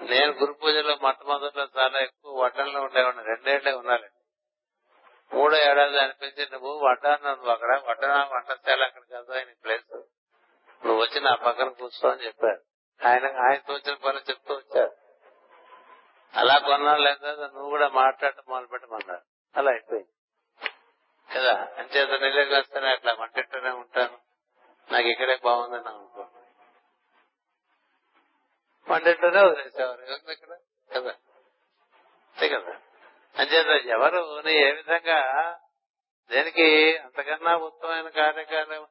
నేను 0.00 0.32
గురు 0.32 0.52
పూజలో 0.52 0.96
మొట్టమొదటిలో 1.02 1.68
చాలా 1.78 2.00
ఎక్కువ 2.00 2.42
వడ్డంలో 2.42 2.80
ఉండేవాడిని. 2.80 3.22
రెండేళ్ళే 3.22 3.72
ఉన్నానండి. 3.72 4.08
మూడో 5.36 5.56
ఏడాది 5.56 5.98
అనిపించి 5.98 6.48
నువ్వు 6.52 6.88
వడ్డాను 6.88 7.28
నువ్వు 7.28 7.50
అక్కడ 7.50 7.82
వడ్డన 7.88 8.28
వంటశాల 8.32 8.84
అక్కడ 8.84 9.02
కదా 9.14 9.34
ఆయన 9.36 9.48
ప్లేస్. 9.64 9.96
నువ్వు 10.86 11.02
వచ్చి 11.02 11.20
నా 11.20 11.34
పక్కన 11.34 11.68
కూర్చో 11.68 12.10
అని 12.10 12.26
చెప్పారు. 12.26 12.60
ఆయన 13.06 13.26
ఆయన 13.26 13.58
తోచిన 13.68 13.94
పనులు 13.94 14.30
చెప్తూ 14.30 14.54
వచ్చారు. 14.54 14.96
అలా 16.34 16.58
కొన్నాళ్ళు 16.58 17.04
లేదా 17.04 17.46
నువ్వు 17.46 17.68
కూడా 17.68 17.88
మాట్లాడటం 17.88 18.42
మొదలు 18.48 18.66
పెట్టమన్నారు 18.66 19.22
అలా 19.56 19.70
అయిపోయింది. 19.70 20.08
కదా 21.36 21.68
అంచేత 21.78 22.20
నిలకి 22.22 22.54
వస్తేనే 22.54 22.88
అట్లా 22.88 23.16
వంటింటూనే 23.20 23.70
ఉంటాను. 23.70 24.18
నాకు 24.92 25.08
ఇక్కడే 25.08 25.38
బాగుందని 25.44 25.88
అనుకోండి 25.88 26.39
వంటింటూనే 28.88 29.42
వదిలేసేవారు. 29.42 30.32
ఇక్కడ? 30.32 30.56
కదా. 30.96 31.10
అంతే 32.30 32.48
కదా. 32.48 32.72
అంచేత 33.38 33.86
ఎవరు 33.86 34.48
ఏ 34.48 34.72
విధంగా 34.72 35.60
దేనికి 36.30 36.98
అంతకన్నా 36.98 37.56
ఉత్తమమైన 37.56 38.08
కార్యక్రమం 38.08 38.86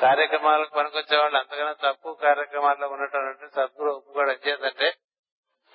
కార్యక్రమాలకు 0.00 0.74
పనికొచ్చేవాళ్ళు 0.74 1.38
అంతకన్నా 1.38 1.72
తక్కువ 1.72 2.14
కార్యక్రమాల్లో 2.14 2.88
ఉన్నటువంటి 2.88 3.54
సద్గురు 3.54 3.90
ఒప్పుకోడు 3.90 4.30
చేతంటే 4.30 4.94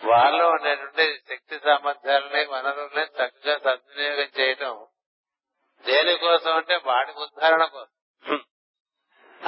వాళ్ళు 0.05 0.45
ఉండేటువంటి 0.45 1.21
శక్తి 1.29 1.59
సామర్థ్యాలని 1.59 2.45
వనరుల్ని 2.45 3.03
చక్కగా 3.03 3.57
సద్వినియోగం 3.57 4.29
చేయటం 4.39 4.87
దేనికోసం 5.85 6.55
అంటే 6.55 6.75
వాడి 6.85 7.11
ఉద్ధారణ 7.11 7.65
కోసం. 7.65 7.89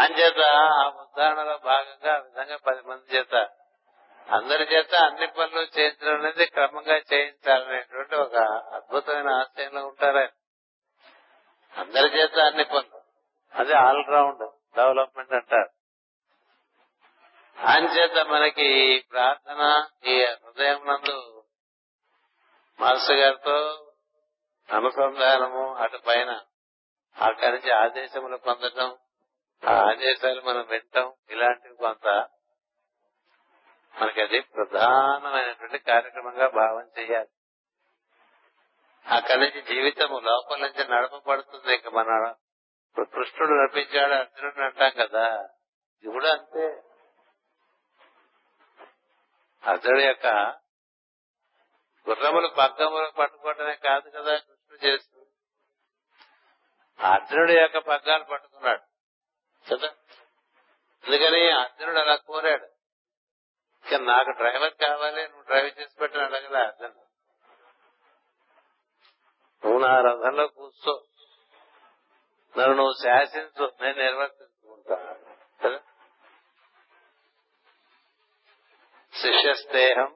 అంచేత 0.02 0.40
ఆ 0.40 0.88
ఉద్ధారణలో 0.88 1.58
భాగంగా 1.58 2.14
ఆ 2.14 2.18
విధంగా 2.18 2.58
పది 2.68 2.82
మంది 2.82 3.16
చేత 3.16 3.50
అందరి 4.36 4.66
చేత 4.72 4.94
అన్ని 5.06 5.28
పనులు 5.36 5.62
చేయించడం 5.76 6.16
అనేది 6.16 6.46
క్రమంగా 6.54 6.98
చేయించాలనేటువంటి 7.12 8.16
ఒక 8.18 8.36
అద్భుతమైన 8.74 9.30
ఆశయంలో 9.36 9.82
ఉంటారు 9.88 10.18
ఆయన. 10.18 10.34
అందరి 11.74 12.10
చేత 12.16 12.38
అన్ని 12.46 12.66
పనులు 12.66 13.00
అది 13.54 13.74
ఆల్ 13.82 14.04
రౌండ్ 14.10 14.44
డెవలప్మెంట్ 14.76 15.34
అంటారు 15.34 15.72
అంచేత 17.58 18.18
మనకి 18.30 18.70
ప్రార్థన 19.12 19.62
ఈ 20.06 20.16
హృదయం 20.40 20.80
నందు 20.88 21.18
మాస్టర్ 22.80 23.20
గారితో 23.20 23.58
అనుసంధానము 24.70 25.64
అటు 25.84 26.00
పైన 26.08 26.32
అక్కడి 27.18 27.52
నుంచి 27.52 27.72
ఆదేశములు 27.76 28.38
పొందటం 28.48 28.90
ఆ 29.64 29.76
ఆదేశాలు 29.86 30.42
మనం 30.42 30.64
వింటాం 30.72 31.08
ఇలాంటివి 31.30 31.76
కొంత 31.78 32.08
మనకి 34.02 34.22
అది 34.22 34.40
ప్రధానమైనటువంటి 34.40 35.78
కార్యక్రమంగా 35.78 36.48
భావం 36.48 36.90
చేయాలి. 37.00 37.30
అక్కడి 39.16 39.40
నుంచి 39.40 39.62
జీవితము 39.62 40.20
లోపల 40.20 40.60
నుంచి 40.60 40.88
నడపబడుతుంది 40.88 41.76
ఇక 41.76 41.88
మన 41.88 42.34
ఇప్పుడు 42.90 43.06
కృష్ణుడు 43.06 43.52
నడిపించాడు 43.52 44.14
అర్జునుడు 44.14 44.62
అంటాం 44.62 44.92
కదా. 45.06 45.50
ఇది 46.04 46.12
కూడా 46.12 46.32
అంతే. 46.32 46.84
అర్జునుడు 49.70 50.02
యొక్క 50.02 50.28
గుర్రములు 52.10 52.48
పగ్గములు 52.48 53.12
పట్టుకోవటమే 53.12 53.76
కాదు 53.76 54.10
కదా 54.10 54.38
కృష్ణుడు 54.38 54.86
చేస్తుంది. 54.86 55.28
అర్జునుడు 57.08 57.52
యొక్క 57.52 57.78
పగ్గాలు 57.78 58.24
పట్టుకున్నాడు. 58.24 58.82
కదా 59.72 59.88
అందుకని 61.06 61.50
అర్జునుడు 61.50 62.00
అలా 62.00 62.16
కోరాడు. 62.16 62.75
అందుకని 63.86 64.06
నాకు 64.08 64.32
డ్రైవర్ 64.38 64.76
కావాలి 64.82 65.22
నువ్వు 65.24 65.44
డ్రైవ్ 65.44 65.68
చేసి 65.78 65.96
పెట్టిన 66.00 66.22
అడగలే 66.24 66.62
అర్థం 66.62 66.94
నువ్వు 69.64 69.80
నా 69.80 69.92
రథంలో 70.06 70.46
కూర్చో. 70.56 70.94
నన్ను 72.56 72.76
నువ్వు 72.76 72.96
శాసించు 73.02 73.66
నేను 73.82 73.98
నిర్వర్తించుకుంటా 73.98 74.98
శిష్య 79.14 79.54
స్నేహం 79.62 80.10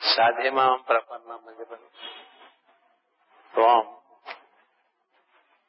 సాధ్యమాం 0.00 0.76
ప్రపన్నం 0.88 1.40
అని 1.40 1.58
చెప్పండి 1.60 1.88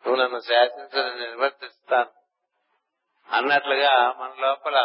నువ్వు 0.04 0.18
నన్ను 0.18 0.42
శాసించు 0.50 0.98
నేను 1.00 1.20
నిర్వర్తిస్తాను 1.26 2.12
అన్నట్లుగా 3.30 3.94
మన 4.20 4.32
లోపల 4.42 4.78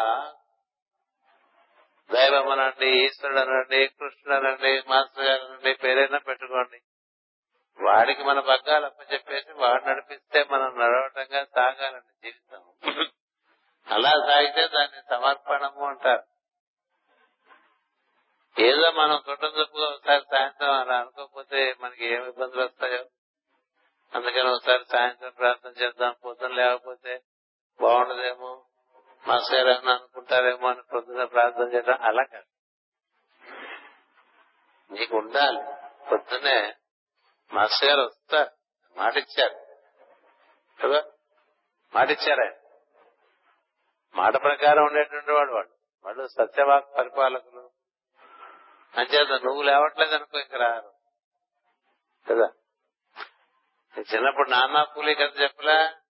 దైవం 2.10 2.48
అనండి 2.48 3.04
ఈశ్వరుడు 3.04 3.38
అనండి 3.38 3.86
కృష్ణుడు 3.86 4.46
అనండి 4.46 4.82
మాస్టర్ 4.88 5.24
గారు 5.24 5.44
అనండి 5.44 5.74
పేరైనా 5.74 6.18
పెట్టుకోండి. 6.18 6.80
వాడికి 7.84 8.22
మన 8.22 8.40
బగ్గాలు 8.40 8.86
అప్పచెప్పేసి 8.86 9.52
వాడు 9.52 9.84
నడిపిస్తే 9.84 10.44
మనం 10.50 10.78
నడవటంగా 10.78 11.44
సాగాలండి 11.44 12.30
జీవితం. 12.30 12.62
అలా 13.88 14.10
సాగితే 14.10 14.68
దాన్ని 14.68 15.02
సమర్పణము 15.10 15.86
అంటారు. 15.86 16.22
ఏదో 18.60 18.90
మనం 18.90 19.22
కుటుంబ 19.26 19.58
ఒకసారి 19.78 20.24
సాయంత్రం 20.30 20.70
అలా 20.70 20.96
అనుకోకపోతే 20.98 21.74
మనకి 21.80 22.06
ఏమి 22.06 22.28
ఇబ్బందులు 22.28 22.62
వస్తాయో? 22.62 23.04
అందుకని 24.14 24.48
ఒకసారి 24.48 24.84
సాయంత్రం 24.92 25.30
ప్రార్థన 25.30 25.70
చేద్దాం 25.70 26.14
పొద్దున 26.24 26.52
లేకపోతే 26.52 27.20
బాగుండదేమో? 27.80 28.64
మాస్టర్ 29.26 29.68
అనుకుంటారేమో 29.68 30.68
అని 30.68 30.82
పొద్దున 30.82 31.24
ప్రార్థన 31.24 31.74
చేయడం 31.74 31.98
అలా 32.00 32.22
కాదు. 32.22 32.52
నీకు 34.94 35.16
ఉండాలి. 35.16 35.62
పొద్దునే 36.10 36.74
మాస్టర్ 37.52 37.88
గారు 37.88 38.00
వస్తారు 38.00 38.50
మాట 38.96 39.16
ఇచ్చారు 39.16 39.54
కదా? 40.82 41.04
మాట 41.94 42.10
ఇచ్చారు 42.10 42.40
ఆయన 42.40 42.52
మాట 44.14 44.32
ప్రకారం 44.32 44.84
ఉండేటువంటి 44.84 45.32
వాడు 45.32 45.52
వాడు. 45.52 45.68
వాళ్ళు 46.04 46.26
సత్యవాక్ 46.26 46.98
పరిపాలకులు. 46.98 47.70
అంచేత 48.96 49.42
నువ్వు 49.42 49.62
లేవట్లేదు 49.62 50.14
అనుకో 50.14 50.38
ఇంక 50.38 50.54
రారు. 50.54 50.92
కదా? 52.30 52.52
చిన్నప్పుడు 54.00 54.50
నాన్న 54.50 54.82
పూలి 54.82 55.14
కథ 55.14 55.40
చెప్పలే? 55.40 56.01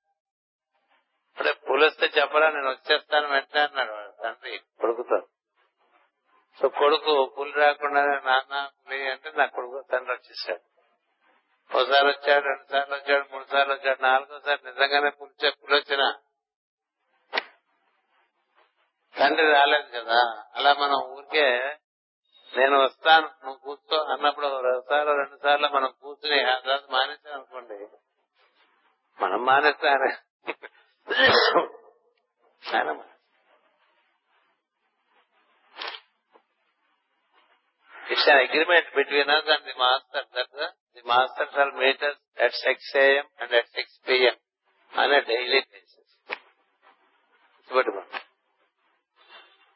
ఇప్పుడే 1.32 1.52
పులిస్తే 1.68 2.06
చెప్పరా 2.16 2.48
నేను 2.50 2.68
వచ్చేస్తాను 2.68 3.28
వెంటనే 3.28 3.60
అన్నాడు 3.60 3.92
వాడు. 3.92 4.12
తండ్రి 4.22 4.52
కొడుకుతో 4.80 5.18
సో 6.58 6.68
కొడుకు 6.78 7.12
పులి 7.36 7.52
రాకుండానే 7.52 8.16
నాన్న 8.24 8.54
పులి 8.78 9.10
అంటే 9.10 9.30
నా 9.32 9.46
కొడుకు 9.46 9.78
తండ్రి 9.92 10.12
వచ్చేసాడు. 10.12 10.62
ఒకసారి 11.70 12.06
వచ్చాడు 12.06 12.44
రెండు 12.46 12.66
సార్లు 12.70 12.94
వచ్చాడు 12.94 13.24
మూడు 13.32 13.44
సార్లు 13.44 13.72
వచ్చాడు 13.74 14.02
నాలుగోసారి 14.02 14.60
నిజంగానే 14.64 15.10
పులిచే 15.10 15.50
పులి 15.50 15.74
వచ్చిన. 15.74 16.02
తండ్రి 19.14 19.52
రాలేదు 19.52 19.88
కదా. 19.96 20.18
అలా 20.54 20.74
మనం 20.74 20.98
ఊరికే 21.12 21.46
నేను 22.52 22.76
వస్తాను 22.82 23.26
నువ్వు 23.44 23.58
కూర్చో 23.58 23.98
అన్నప్పుడు 24.04 24.46
ఒకసారి 24.46 25.10
రెండు 25.16 25.36
సార్లు 25.36 25.68
మనం 25.68 25.90
కూర్చుని 26.00 26.38
ఆ 26.44 26.58
తర్వాత 26.58 26.84
మానేసాం 26.90 27.32
అనుకోండి 27.34 27.78
మనం 29.18 29.44
మానేస్తానే 29.44 30.10
ఆయన 31.08 31.36
ఆయన 32.62 32.88
మానేస్తాడు. 32.90 33.08
It's 37.94 38.26
an 38.26 38.38
agreement 38.38 38.86
between 38.94 39.28
us 39.30 39.46
and 39.46 39.62
the 39.64 39.74
master 39.78 40.22
that 40.36 40.48
the, 40.52 40.66
the 40.96 41.02
master 41.04 41.44
shall 41.54 41.72
meet 41.72 42.00
us 42.02 42.18
at 42.36 42.52
6 42.52 42.90
a.m. 42.96 43.26
and 43.40 43.50
at 43.52 43.66
6 43.74 44.00
p.m. 44.06 44.36
on 44.92 45.12
a 45.12 45.20
daily 45.24 45.60
basis. 45.64 46.08
It's 47.60 47.72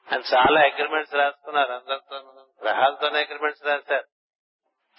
అని 0.09 0.24
చాలా 0.32 0.59
అగ్రిమెంట్స్ 0.70 1.15
రాసుకున్నారు 1.15 1.73
అందరితో 1.73 2.19
గ్రహాలతోనే 2.62 3.19
అగ్రిమెంట్స్ 3.20 3.65
రాశారు 3.65 4.07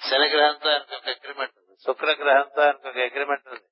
శని 0.01 0.27
గ్రహంతో 0.29 0.67
ఆయనకు 0.69 0.95
ఒక 0.95 1.07
అగ్రిమెంట్ 1.09 1.55
ఉంది 1.59 1.75
శుక్ర 1.85 2.09
గ్రహంతో 2.21 2.61
ఆయనకు 2.61 2.87
ఒక 2.87 2.99
అగ్రిమెంట్ 3.09 3.47
ఉంది 3.53 3.67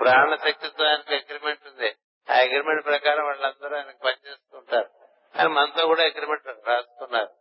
ప్రాణశక్తితో 0.00 0.84
ఆయనకు 0.84 1.14
అగ్రిమెంట్ 1.14 1.68
ఉంది. 1.68 1.90
ఆ 2.28 2.34
అగ్రిమెంట్ 2.34 2.84
ప్రకారం 2.84 3.24
వాళ్ళందరూ 3.24 3.76
ఆయనకు 3.76 4.00
పనిచేస్తుంటారు. 4.04 4.90
ఆయన 5.34 5.48
మనతో 5.48 5.86
కూడా 5.86 6.02
అగ్రిమెంట్ 6.02 6.48
రాసుకున్నారు 6.68 7.32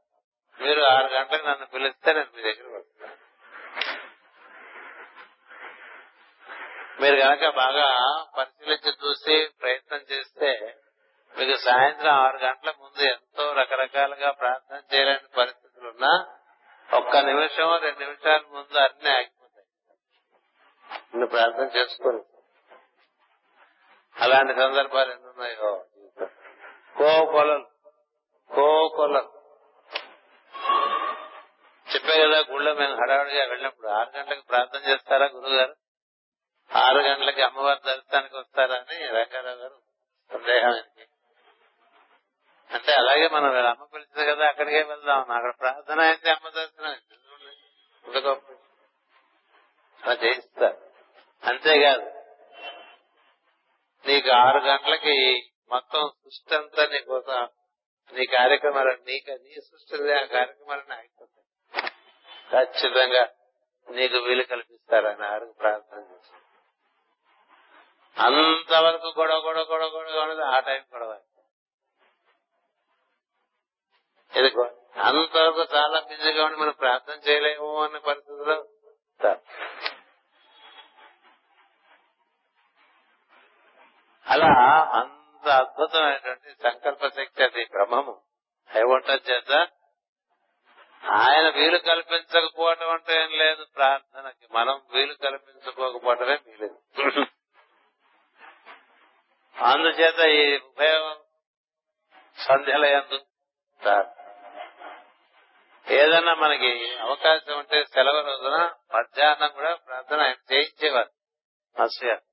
మీరు 0.60 0.82
ఆరు 0.82 1.10
గంటలకు 1.14 1.48
నన్ను 1.48 1.66
పిలిస్తే 1.66 2.14
నేను 2.14 2.32
మీ 2.36 2.42
దగ్గర 2.42 2.78
వస్తాను 2.78 3.18
మీరు 7.02 7.16
కనుక 7.16 7.50
బాగా 7.56 7.88
పరిశీలించి 8.38 8.92
చూసి 9.04 9.36
ప్రయత్నం 9.62 10.02
చేస్తే 10.12 10.50
మీకు 11.34 11.56
సాయంత్రం 11.60 12.14
ఆరు 12.14 12.38
గంటల 12.38 12.74
ముందు 12.80 13.02
ఎంతో 13.04 13.54
రకరకాలుగా 13.54 14.32
ప్రార్థన 14.32 14.82
చేయలేని 14.94 15.30
పరిస్థితులున్నా 15.38 16.12
ఒక్క 16.90 17.18
నిమిషం 17.18 17.70
రెండు 17.78 18.00
నిమిషాల 18.00 18.42
ముందు 18.52 18.78
అన్ని 18.78 19.10
ఆగిపోతాయి. 19.10 19.68
నువ్వు 21.14 21.28
ప్రార్థన 21.28 21.68
చేసుకోరు 21.78 22.22
అలాంటి 24.22 24.54
సందర్భాలు 24.54 25.12
ఎన్నున్నాయో? 25.12 25.86
ఉన్నాయో 26.96 27.60
కోకొలలు. 28.58 29.40
చెప్పే 31.96 32.20
కదా 32.20 32.40
గుళ్ళో 32.52 32.74
మేము 32.74 32.96
హడావుడిగా 32.96 33.46
వెళ్ళినప్పుడు 33.46 33.88
ఆరు 33.88 34.10
గంటలకు 34.18 34.42
ప్రార్థన 34.42 34.90
చేస్తారా 34.90 35.26
గురువు 35.26 35.56
గారు 35.56 35.76
ఆరు 36.76 37.00
గంటలకి 37.00 37.42
అమ్మవారి 37.42 37.80
దర్శనానికి 37.86 38.38
వస్తారా 38.38 38.76
అని 38.76 39.08
రంగారావు 39.08 39.58
గారు 39.58 39.78
సందేహం 40.32 40.72
ఆయనకి 40.72 41.06
అంటే 42.72 42.94
అలాగే 42.94 43.28
మనం 43.28 43.68
అమ్మ 43.68 43.84
పిలిచింది 43.84 44.32
కదా 44.32 44.48
అక్కడికే 44.48 44.84
వెళ్దాం. 44.84 45.32
అక్కడ 45.32 45.54
ప్రార్థన 45.60 46.00
అయితే 46.00 46.32
అమ్మ 46.32 46.50
దర్శనం 46.50 46.86
అయింది. 46.86 48.20
గొప్ప 48.20 48.48
అలా 50.04 50.14
చేయిస్తారు. 50.14 50.78
అంతేకాదు 51.44 52.19
నీకు 54.06 54.30
ఆరు 54.40 54.60
గంటలకి 54.60 55.16
మొత్తం 55.72 56.04
సృష్టి 56.20 56.56
అంతా 56.56 56.84
నీకోసం 56.86 57.42
నీ 58.14 58.24
కార్యక్రమాలు 58.28 58.94
నీకు 59.08 59.32
నీ 59.44 59.54
సృష్టి 59.62 59.96
ఆ 60.14 60.24
కార్యక్రమాలన్నీ 60.32 60.96
అయిపోతాయి 60.96 61.46
ఖచ్చితంగా 62.50 63.24
నీకు 63.88 64.18
వీలు 64.20 64.44
కల్పిస్తారని 64.44 65.26
ఆరు 65.26 65.48
ప్రార్థన 65.60 66.02
చేసి 66.12 66.36
అంతవరకు 68.18 69.10
గొడవ 69.20 69.38
గొడవ 69.40 69.66
గొడవ 69.72 69.90
గొడవ 69.96 70.22
ఉండదు 70.22 70.44
ఆ 70.48 70.60
టైం 70.60 70.82
గొడవ. 70.94 71.12
ఇది 74.32 74.50
అంతవరకు 75.02 75.64
చాలా 75.76 76.00
బిజీగా 76.10 76.42
ఉండి 76.46 76.58
మనం 76.60 76.76
ప్రార్థన 76.80 77.18
చేయలేము 77.28 77.70
అన్న 77.84 77.98
పరిస్థితిలో 78.00 78.56
అలా 84.30 84.48
అంత 84.94 85.50
అద్భుతమైనటువంటి 85.50 86.54
సంకల్ప 86.64 87.08
శక్తి 87.08 87.44
అది 87.44 87.66
బ్రహ్మము. 87.66 88.22
ఏమంటారు 88.78 89.32
చేత? 89.32 89.68
ఆయన 91.12 91.50
వీలు 91.50 91.78
కల్పించకపోవటం 91.78 92.90
అంటే 92.90 93.22
ఏం 93.22 93.30
లేదు. 93.32 93.66
ప్రార్థనకి 93.76 94.48
మనం 94.52 94.82
వీలు 94.90 95.14
కల్పించుకోకపోవటమే 95.14 96.40
వీలేదు. 96.48 96.80
అందుచేత 99.64 100.20
ఈ 100.20 100.58
ఉపయోగం 100.58 101.18
సంధ్యల 102.38 102.86
యందు 102.86 103.20
ఏదన్నా 105.90 106.34
మనకి 106.34 106.98
అవకాశం 106.98 107.60
ఉంటే 107.60 107.84
సెలవు 107.84 108.22
రోజున 108.22 108.72
మధ్యాహ్నం 108.96 109.52
కూడా 109.52 109.76
ప్రార్థన 109.76 110.22
ఆయన 110.22 110.54
చేయించేవారు. 110.54 111.10
మాస్టర్ 111.80 112.10
గారు. 112.10 112.29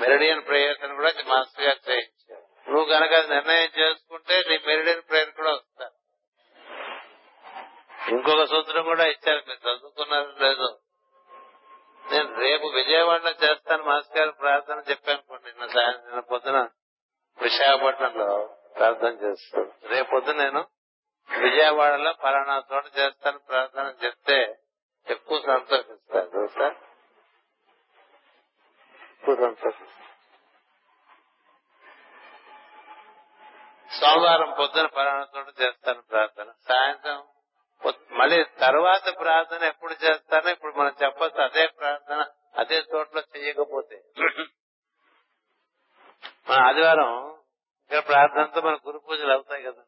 మెరిడియన్ 0.00 0.46
ప్రేయర్స్ 0.46 0.84
అని 0.84 0.94
కూడా 0.94 1.12
మాస్టర్ 1.26 1.64
గారు 1.64 1.90
చేయించారు. 1.90 2.70
నువ్వు 2.70 2.84
కనుక 2.84 3.14
నిర్ణయం 3.14 3.70
చేసుకుంటే 3.78 4.44
నీ 4.48 4.58
మెరిడియన్ 4.66 5.02
ప్రేయర్ 5.02 5.30
కూడా 5.30 5.52
వస్తారు 5.52 5.94
ఇంకొక 8.14 8.44
సూత్రం 8.44 8.84
కూడా 8.84 9.04
ఇచ్చారు 9.06 9.42
మీరు 9.48 9.70
చదువుకున్నారు 9.70 10.34
లేదు. 10.44 10.78
నేను 12.10 12.38
రేపు 12.38 12.66
విజయవాడలో 12.66 13.30
చేస్తాను 13.30 13.82
మాస్టర్ 13.82 14.18
గారు 14.18 14.30
ప్రార్థన 14.30 14.82
చెప్పాను 14.90 15.36
నిన్న 15.36 15.66
సాయంత్రం 15.66 16.06
నిన్న 16.06 16.20
పొద్దున 16.20 16.68
విశాఖపట్నంలో 17.42 18.54
ప్రార్థన 18.78 19.08
చేస్తాను. 19.08 19.72
రేపు 19.84 20.10
పొద్దున 20.10 20.36
నేను 20.36 20.66
విజయవాడలో 21.40 22.12
పలానా 22.12 22.62
చోట 22.72 22.84
చేస్తాను 22.98 23.38
ప్రార్థన 23.38 23.94
చెప్తే 24.04 24.56
ఎక్కువ 25.06 25.40
సంతోషిస్తారు 25.46 26.48
సార్ 26.58 26.74
ఎక్కువ 29.28 29.72
సోమవారం 34.00 34.54
పొద్దున 34.58 34.86
పలానాతో 34.86 35.40
చేస్తాను 35.40 36.02
ప్రార్థన. 36.02 36.52
సాయంత్రం 36.68 37.22
మళ్ళీ 38.10 38.44
తర్వాత 38.44 39.18
ప్రార్థన 39.18 39.64
ఎప్పుడు 39.64 39.92
చేస్తానో 39.92 40.50
ఇప్పుడు 40.50 40.74
మనం 40.76 40.94
చెప్పొచ్చు 41.02 41.42
అదే 41.42 41.66
ప్రార్థన 41.66 42.26
అదే 42.58 42.76
చోట్ల 42.76 43.22
చేయకపోతే. 43.36 44.02
మన 46.48 46.66
ఆదివారం 46.66 47.28
ఇక్కడ 47.82 48.06
ప్రార్థనతో 48.06 48.60
మన 48.60 48.78
గురు 48.86 48.98
పూజలు 48.98 49.32
అవుతాయి 49.32 49.62
కదా. 49.62 49.82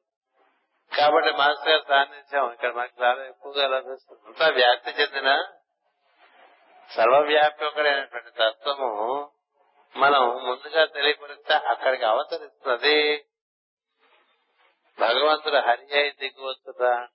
కాబట్టి 0.98 1.30
మాస్టర్ 1.30 1.68
గారు 1.68 1.84
సాన్నిధ్యం 1.88 2.52
ఇక్కడ 2.52 2.72
మనకి 2.72 3.02
చాలా 3.02 3.24
ఎక్కువగా 3.24 3.68
లభిస్తుంది. 3.68 4.22
అంతా 4.26 4.48
వ్యాప్తి 4.48 4.90
చెందిన 4.90 5.54
సర్వవ్యాపకుడైనటువంటి 6.90 8.30
తత్వము 8.30 8.90
మనం 9.96 10.22
ముందుగా 10.44 10.84
తెలియపరిస్తే 10.84 11.54
అక్కడికి 11.54 12.04
అవతరిస్తుంది. 12.04 13.24
భగవంతుడు 14.98 15.56
హరి 15.56 15.98
అయి 15.98 16.10
దిగువచ్చుదా 16.10 17.08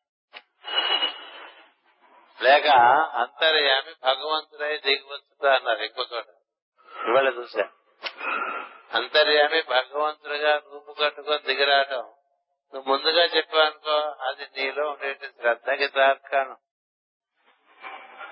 లేక 2.41 2.67
అంతర్యామి 3.15 3.93
భగవంతుడై 4.03 4.77
దిగువచ్చుదా 4.77 5.55
అన్నారు 5.55 5.83
ఎక్కువ 5.83 6.05
చోట. 6.13 6.25
ఇవాళ 7.09 7.29
చూసా 7.29 7.69
అంతర్యామి 8.93 9.61
భగవంతుడిగా 9.61 10.55
రూపు 10.55 10.91
కట్టుకొని 10.91 11.39
దిగిరావటం 11.39 12.03
నువ్వు 12.73 12.93
ముందుగా 12.93 13.23
చెప్పావనుకో 13.25 13.97
అది 14.27 14.47
నీలో 14.57 14.89
ఉండేటి 14.89 15.27
శ్రద్ధకి 15.27 15.87
తార్కాణం 15.87 16.57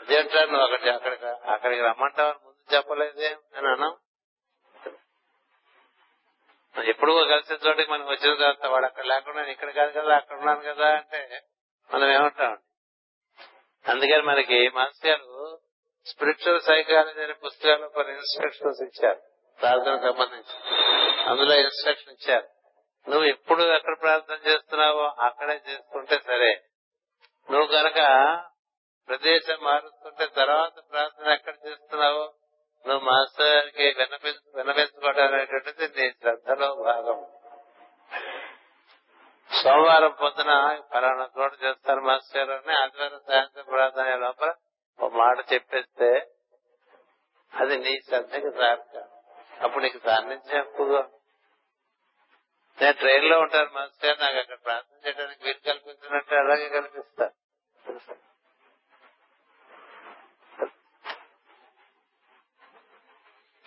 అదేంటా 0.07 0.45
నువ్వు 0.45 0.63
అక్కడికి 0.63 0.89
అక్కడికి 0.89 1.25
అక్కడికి 1.25 1.81
రమ్మంటావని 1.81 2.39
ముందు 2.45 2.75
చెప్పలేదే 2.75 3.29
అని 3.57 3.67
అన్నాం 3.67 3.95
ఎప్పుడు 6.75 7.25
కలిసిన 7.29 7.57
చోటికి 7.67 7.91
మనం 7.91 8.05
వచ్చిన 8.05 8.33
తర్వాత 8.33 8.65
వాడు 8.65 8.85
అక్కడ 8.85 9.05
లేకుండా 9.05 9.43
ఇక్కడ 9.43 9.69
కాదు 9.69 9.99
కదా 9.99 10.15
అక్కడ 10.15 10.37
ఉన్నాను 10.37 10.61
కదా 10.61 10.89
అంటే 10.89 11.41
మనం 11.89 12.11
ఏమంటాం? 12.11 12.57
అందుకని 13.85 14.21
మనకి 14.21 14.69
మాస్టర్ 14.69 15.09
గారు 15.09 15.59
స్పిరిచువల్ 16.07 16.61
సైకాలజీ 16.61 17.23
అనే 17.23 17.33
పుస్తకాల్లో 17.33 17.89
కొన్ని 17.89 18.13
ఇన్స్ట్రక్షన్స్ 18.13 18.81
ఇచ్చారు 18.81 19.19
ప్రార్థనకు 19.59 20.01
సంబంధించి. 20.01 20.55
అందులో 21.29 21.59
ఇన్స్ట్రక్షన్ 21.59 22.13
ఇచ్చారు. 22.13 22.47
నువ్వు 23.07 23.27
ఎప్పుడు 23.27 23.63
ఎక్కడ 23.63 23.99
ప్రార్థన 23.99 24.39
చేస్తున్నావో 24.47 25.05
అక్కడే 25.19 25.61
చేసుకుంటే 25.69 26.19
సరే. 26.27 26.51
నువ్వు 27.49 27.67
కనుక 27.67 27.99
ప్రదేశం 29.07 29.57
మారుస్తుంటే 29.61 30.25
తర్వాత 30.25 30.91
ప్రార్థన 30.91 31.27
ఎక్కడ 31.27 31.53
చేస్తున్నావు? 31.67 32.33
నువ్వు 32.87 33.09
మాస్టర్కి 33.09 33.91
గారికి 33.91 34.31
వినపించుకోవడం 34.55 35.23
అనేటువంటిది 35.23 36.01
నీ 36.01 36.11
శ్రద్ధలో 36.11 36.75
భాగం. 36.75 37.25
సోమవారం 39.63 40.11
పొద్దున 40.11 40.81
ఫలానా 40.93 41.29
చోట 41.39 41.51
చేస్తారు 41.63 41.99
మాస్టర్ 41.99 42.49
అని 42.49 42.73
ఆదివారం 42.73 43.19
సాయంత్రం 43.27 43.63
ప్రార్థన 43.63 44.15
లోపల 44.15 44.53
ఒక 44.99 45.13
మాట 45.13 45.53
చెప్పేస్తే 45.53 46.27
అది 47.53 47.77
నీ 47.77 48.01
శ్రద్ధకి 48.07 48.51
సార్థ 48.51 49.03
అప్పుడు 49.63 49.83
నీకు 49.83 49.97
సాన్నిధ్యం 49.97 50.59
ఎక్కువగా. 50.59 51.09
నేను 52.81 52.93
ట్రైన్లో 52.93 53.39
ఉంటాను 53.39 53.69
మాస్టర్ 53.73 54.19
నాకు 54.19 54.37
అక్కడ 54.37 54.57
ప్రార్థన 54.65 55.07
చేయడానికి 55.07 55.43
వీలు 55.43 55.59
కల్పించినట్టు 55.65 56.35
అలాగే 56.35 56.69
కల్పిస్తా. 56.69 57.29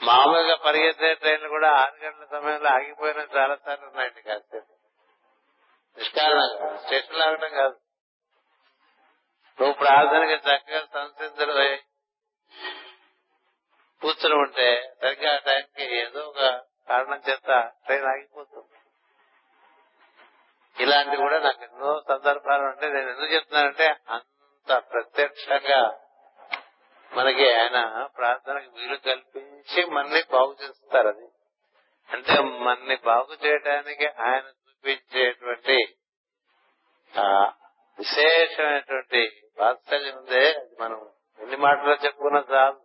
మామూలుగా 0.03 0.57
పరిగెత్తే 0.57 1.15
ట్రైన్లు 1.15 1.49
కూడా 1.49 1.71
ఆరు 1.71 2.05
గంటల 2.05 2.39
సమయంలో 2.39 2.71
ఆగిపోయిన 2.71 3.19
చాలా 3.19 3.57
సార్లు 3.67 3.87
ఉన్నాయండి 3.87 4.23
కాసేపు. 4.23 4.77
నిష్కారణంగా. 5.99 6.77
స్టేషన్ 6.77 7.23
ఆగడం 7.23 7.51
కాదు. 7.51 7.77
నువ్వు 9.61 9.73
ప్రార్థనకి 9.73 10.33
చక్కగా 10.33 10.87
సంసిద్ధులు 10.95 11.77
కూర్చుని 14.01 14.35
ఉంటే 14.35 14.95
సరిగ్గా 15.03 15.35
ఆ 15.35 15.39
టైంకి 15.39 15.97
ఏదో 15.97 16.21
ఒక 16.21 16.61
కారణం 16.89 17.23
చేత 17.31 17.73
ట్రైన్ 17.87 18.05
ఆగిపోతుంది. 18.05 18.79
ఇలాంటివి 20.83 21.17
కూడా 21.17 21.39
నాకు 21.39 21.63
ఎన్నో 21.63 22.03
సందర్భాలు 22.09 22.63
ఉంటాయి 22.63 22.93
నేను 22.93 23.09
ఎందుకు 23.09 23.27
చెప్తున్నానంటే 23.27 23.97
అంత 24.09 24.83
ప్రత్యక్షంగా 24.93 26.00
మనకి 27.17 27.53
ఆయన 27.53 28.09
ప్రార్థనకి 28.19 28.69
వీలు 28.69 28.97
కల్పించి 28.97 29.85
మనని 29.87 30.23
బాగు 30.33 30.57
చేస్తారు 30.63 31.09
అది. 31.09 31.29
అంటే 32.11 32.43
మనని 32.43 32.97
బాగు 32.97 33.47
చేయడానికి 33.47 34.07
ఆయన 34.07 34.43
చూపించేటువంటి 34.43 35.97
ఆ 37.19 37.53
విశేషమైనటువంటి 37.99 39.43
వాత్సల్యం 39.61 40.17
ఉందే 40.17 40.55
అది 40.55 40.77
మనం 40.81 41.09
ఎన్ని 41.41 41.57
మాటలు 41.57 42.05
చెప్పుకున్నా 42.05 42.45
చాలు. 42.51 42.81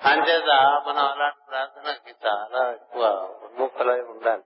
అంచేత 0.00 0.50
మనం 0.86 1.04
అలాంటి 1.06 1.46
ప్రార్థనకి 1.48 2.14
చాలా 2.26 2.72
ఎక్కువ 2.72 3.04
ఉన్ముఖలై 3.42 4.00
ఉండాలి. 4.00 4.42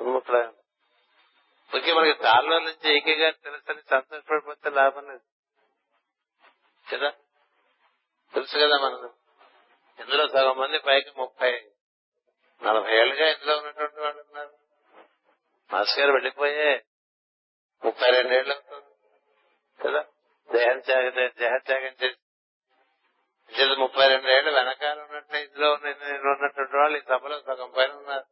ఉన్ముఖలై 0.00 0.40
ఉండాలి. 0.40 0.58
ఓకే 1.76 1.92
మనకి 1.92 2.22
తాళ్ళ 2.22 2.58
నుంచి 2.58 2.96
ఏకీగా 2.96 3.30
తెలుసని 3.30 3.80
సంతోషపడిపోతే 3.90 4.70
లాభం 4.70 5.08
లేదు. 5.08 5.31
కదా? 6.92 7.10
తెలుసు 8.34 8.56
కదా 8.56 8.78
మనకు? 8.78 9.14
ఇందులో 9.98 10.28
సగం 10.28 10.58
మంది 10.58 10.78
పైకి 10.78 11.12
ముప్పై 11.16 11.70
నలభై 12.62 12.96
ఏళ్ళుగా 12.96 13.28
ఇందులో 13.28 13.58
ఉన్నటువంటి 13.58 14.00
వాళ్ళు 14.00 14.20
ఉన్నారు. 14.20 14.52
మాస్ 15.72 15.98
గారు 15.98 16.12
వెళ్ళిపోయే 16.12 16.84
ముప్పై 17.84 18.10
రెండేళ్ళు 18.10 18.54
అవుతుంది. 18.54 18.88
కదా? 19.82 20.04
దేహత్యాగం 20.52 21.14
దేహత్యాగం 21.38 21.96
చేసి 22.04 23.76
ముప్పై 23.78 24.08
రెండేళ్ళు 24.08 24.50
వెనకాల 24.50 25.00
ఉన్నట్టు 25.00 25.36
ఇందులో 25.36 25.72
ఉన్న- 25.72 25.92
ఉన్నటువంటి 25.92 26.76
వాళ్ళు 26.76 26.98
ఈ 26.98 27.00
సభలో 27.00 27.40
సగం 27.40 27.72
పైన 27.76 27.92
ఉన్నారు. 27.92 28.26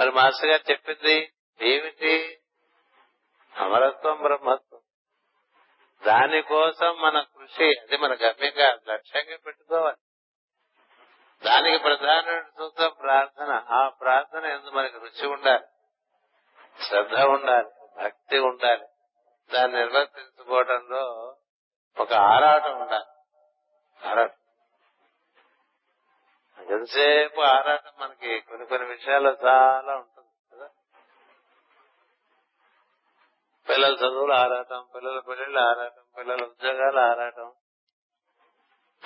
మరి 0.00 0.10
మాస్టర్ 0.10 0.50
గారు 0.50 0.70
చెప్పింది 0.70 1.32
ఏమిటి? 1.60 2.40
అమరత్వం 3.56 4.22
బ్రహ్మత్వం 4.22 4.71
దానికోసం 6.06 6.96
మన 7.00 7.20
కృషి 7.20 7.64
అది 7.64 7.96
మన 7.96 8.12
గమ్యంగా 8.12 8.78
లక్ష్యంగా 8.88 9.36
పెట్టుకోవాలి. 9.46 9.96
దానికి 11.44 11.78
ప్రధాన 11.78 12.42
సూత్రం 12.58 12.92
ప్రార్థన. 13.00 13.64
ఆ 13.70 13.88
ప్రార్థన 13.88 14.44
ఎందుకు 14.44 14.74
మనకి 14.74 14.98
రుచి 14.98 15.26
ఉండాలి. 15.26 15.64
శ్రద్ధ 16.82 17.14
ఉండాలి. 17.14 17.70
భక్తి 18.02 18.38
ఉండాలి. 18.38 18.86
దాన్ని 19.54 19.78
నిర్వర్తించుకోవడంలో 19.78 21.36
ఒక 21.98 22.12
ఆరాటం 22.12 22.80
ఉండాలి. 22.80 23.04
ఆరాటం. 24.08 24.34
ఎంతసేపు 26.70 27.40
ఆరాటం 27.40 27.92
మనకి? 27.98 28.40
కొన్ని 28.40 28.66
కొన్ని 28.66 28.88
విషయాల్లో 28.88 29.36
చాలా 29.44 29.96
ఉంటుంది 29.96 30.28
కదా 30.52 30.68
పిల్లల 33.72 33.94
చదువులు 33.94 34.32
ఆరాటం 34.32 34.86
పిల్లల 34.94 35.20
పెళ్ళిళ్ళు 35.20 35.60
ఆరాటం 35.60 36.02
పిల్లల 36.18 36.44
ఉద్యోగాలు 36.44 36.98
ఆరాటం 36.98 37.52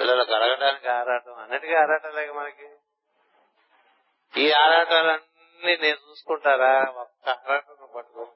పిల్లలు 0.00 0.24
కలగడానికి 0.24 0.88
ఆరాటం 0.88 1.34
అన్నిటికీ 1.34 1.74
ఆరాటం 1.74 2.14
లేక 2.14 2.30
మనకి. 2.30 2.76
ఈ 4.40 4.52
ఆరాటాలన్నీ 4.52 5.76
నేను 5.76 6.10
చూసుకుంటారా? 6.10 6.92
ఒక్క 6.96 7.28
ఆరాటం 7.28 7.88
పట్టుకో. 7.96 8.32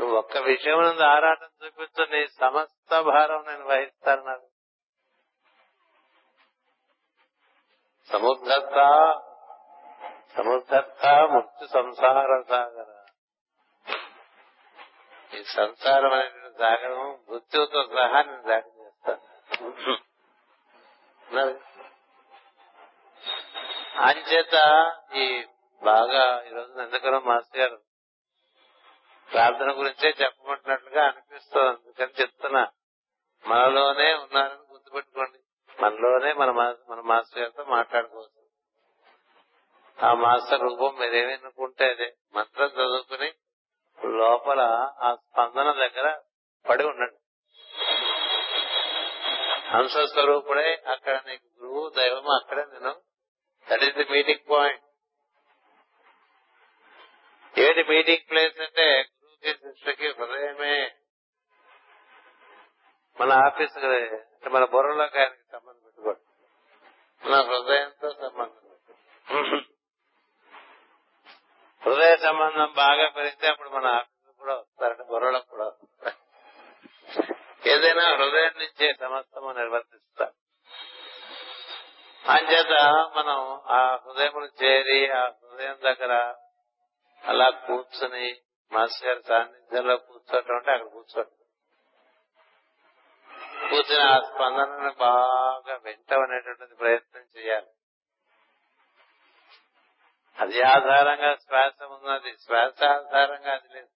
నువ్వు 0.00 0.16
ఒక్క 0.16 0.36
విషయం 0.36 0.82
నుండి 0.82 1.02
ఆరాటం 1.02 1.48
చూపించు 1.64 2.06
నీ 2.10 2.26
సమస్త 2.26 3.00
భారం 3.00 3.44
నేను 3.46 3.64
వహిస్తాను 3.64 4.40
సముద్రత 8.12 8.74
సముద్ధత 10.36 11.06
ముక్తి 11.06 11.68
సంసార 11.68 12.42
సాగర. 12.48 12.93
ఈ 15.34 15.44
సంసారం 15.44 16.12
అనేది 16.12 16.58
సాగరం 16.58 17.18
మృత్యుతో 17.30 17.82
సహా 17.82 18.22
నేను 18.22 18.42
దాడి 18.42 18.82
చేస్తాను. 18.82 19.24
అంచేత 23.96 24.92
ఈ 25.14 25.44
బాగా 25.84 26.44
ఈ 26.44 26.48
రోజున 26.48 26.80
ఎందుకనో 26.80 27.20
మాస్టర్ 27.20 27.60
గారు 27.60 27.80
ప్రార్థన 29.32 29.78
గురించే 29.78 30.14
చెప్పమంటున్నట్లుగా 30.22 31.04
అనిపిస్తుంది. 31.04 31.68
అందుకని 31.68 32.12
చెప్తున్నా. 32.20 32.66
మనలోనే 33.46 34.14
ఉన్నారని 34.14 34.72
గుర్తుపెట్టుకోండి. 34.72 35.38
మనలోనే 35.82 36.32
మన 36.32 36.50
మా- 36.50 36.74
మన 36.88 37.00
మాస్టర్ 37.00 37.38
గారితో 37.38 37.64
మాట్లాడుకోవచ్చు. 37.64 38.44
ఆ 40.06 40.14
మాస్టర్ 40.14 40.60
రూపం 40.60 40.96
మీరేమనుకుంటే 40.98 41.90
అదే. 41.90 42.14
మంత్రం 42.34 42.66
చదువుకుని 42.66 43.32
లోపల 44.08 44.60
ఆ 44.98 45.14
స్పందన 45.14 45.72
దగ్గర 45.72 46.20
పడి 46.70 46.84
ఉండండి. 46.84 47.16
హంస 49.68 49.96
స్వరూపుడే 50.12 50.82
అక్కడ 50.86 51.22
నీకు 51.26 51.64
గురువు 51.64 51.88
దైవం 51.88 52.28
అక్కడే 52.30 52.64
నేను. 52.64 53.02
That 53.70 53.82
is 53.82 53.96
the 53.96 54.04
meeting 54.10 54.50
point 54.50 54.84
ఏది 57.58 57.82
మీటింగ్ 57.82 58.30
ప్లేస్ 58.30 58.60
అంటే 58.60 59.00
గురువుకి 59.00 59.58
శిష్యుకి 59.58 60.08
హృదయమే. 60.08 60.94
మన 63.20 63.32
ఆఫీస్ 63.32 63.78
అంటే 63.78 64.48
మన 64.48 64.64
బుర్రలోకి 64.64 65.18
ఆయనకి 65.18 65.42
సంబంధం 65.52 65.80
పెట్టుకోండి. 65.84 66.20
మన 67.26 67.40
హృదయంతో 67.40 68.10
సంబంధం 68.10 69.73
హృదయ 71.84 72.12
సంబంధం 72.16 72.70
బాగా 72.76 73.06
పెరిగితే 73.08 73.46
అప్పుడు 73.48 73.70
మన 73.70 73.86
ఆఫీస్ 73.94 74.36
కూడా 74.40 74.54
వస్తారంటే 74.54 75.04
బుర్రలకు 75.04 75.48
కూడా 75.50 75.66
వస్తారు 75.66 76.16
ఏదైనా 77.66 78.04
హృదయం 78.14 78.54
నుంచే 78.58 78.88
సమస్తము 78.94 79.52
నిర్వర్తిస్తారు 79.52 80.34
అంచేత 82.24 82.74
మనం 83.16 83.38
ఆ 83.70 83.80
హృదయం 84.04 84.48
చేరి 84.62 85.00
ఆ 85.12 85.22
హృదయం 85.40 85.78
దగ్గర 85.80 86.12
అలా 87.24 87.48
కూర్చుని 87.66 88.26
మాస్టర్ 88.72 89.06
గారి 89.08 89.22
సాన్నిధ్యంలో 89.28 89.96
కూర్చోటం 90.06 90.56
అంటే 90.56 90.70
అక్కడ 90.72 90.88
కూర్చోటం 90.88 91.32
కూర్చుని 93.70 94.02
ఆ 94.06 94.16
స్పందనను 94.20 94.92
బాగా 94.98 95.74
వింటమనేటువంటిది 95.84 96.74
ప్రయత్నం 96.74 97.24
చేయాలి. 97.36 97.70
అది 100.38 100.62
ఆధారంగా 100.62 101.34
శ్వాస 101.34 101.82
ఉన్నది. 101.82 102.36
శ్వాస 102.44 102.84
ఆధారంగా 102.84 103.52
అది 103.52 103.68
లేదు. 103.74 103.88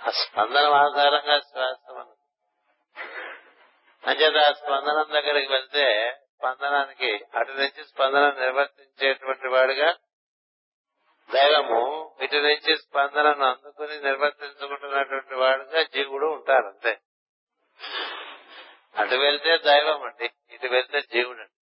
ఆ 0.00 0.10
స్పందన 0.10 0.66
ఆధారంగా 0.74 1.40
శ్వాస 1.40 1.90
ఉన్నది. 1.90 2.18
అంచేత 4.04 4.48
ఆ 4.48 4.52
స్పందనం 4.52 5.06
దగ్గరికి 5.12 5.52
వెళ్తే 5.52 6.16
స్పందనానికి 6.38 7.24
అటు 7.34 7.50
నుంచి 7.50 7.84
స్పందన 7.84 8.30
నిర్వర్తించేటువంటి 8.40 9.48
వాడుగా 9.48 9.94
దైవము 11.32 12.14
ఇటు 12.20 12.36
నుంచి 12.36 12.76
స్పందనను 12.76 13.44
అందుకుని 13.44 14.00
నిర్వర్తించుకుంటున్నటువంటి 14.00 15.34
వాడుగా 15.34 15.82
జీవుడు 15.82 16.26
ఉంటారు 16.26 16.66
అంతే. 16.66 16.98
అటు 18.96 19.14
వెళ్తే 19.14 19.58
దైవం 19.58 20.02
అండి 20.02 20.30
ఇటు 20.50 20.66
వెళ్తే 20.66 21.00
జీవుడు 21.00 21.38
అండి 21.38 21.61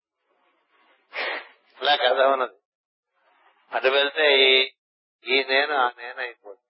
ఇలా 1.82 1.96
కథ 1.96 2.20
ఉన్నది. 2.20 2.58
అటు 3.72 3.88
వెళ్తే 3.88 4.26
ఈ 4.40 4.72
ఈ 5.26 5.44
నేను 5.44 5.74
ఆ 5.74 5.92
నేను 5.98 6.20
అయిపోతుంది. 6.22 6.68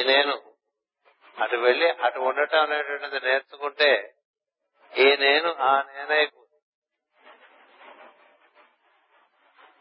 ఈ 0.00 0.04
నేను 0.04 0.34
అటు 1.38 1.56
వెళ్ళి 1.56 1.90
అటు 1.90 2.18
ఉండటం 2.18 2.62
అనేటువంటిది 2.62 3.26
నేర్చుకుంటే 3.26 4.14
ఈ 4.92 5.16
నేను 5.16 5.54
ఆ 5.54 5.82
నేనైపోతుంది 5.82 6.40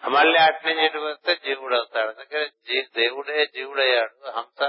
మళ్ళీ 0.03 0.39
అటు 0.39 0.67
నుంచి 0.67 0.85
ఇటు 0.85 0.97
వస్తే 0.97 1.35
జీవుడు 1.35 1.75
అవుతాడు. 1.75 2.09
అందుకని 2.09 2.81
దేవుడే 2.81 3.45
జీవుడయ్యాడు. 3.45 4.31
హంస 4.31 4.61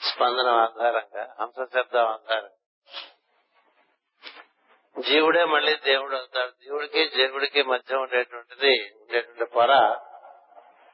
స్పందన 0.00 0.48
ఆధారంగా 0.48 1.36
హంస 1.40 1.68
శబ్దం 1.74 2.06
ఆధారంగా. 2.06 2.57
జీవుడే 5.00 5.44
మళ్ళీ 5.44 5.76
దేవుడు 5.76 6.16
అవుతాడు. 6.16 6.50
దేవుడికి 6.50 7.08
జీవుడికి 7.08 7.62
మధ్య 7.62 7.96
ఉండేటువంటిది 7.96 8.96
ఉండేటువంటి 9.00 9.44
పొర 9.44 9.98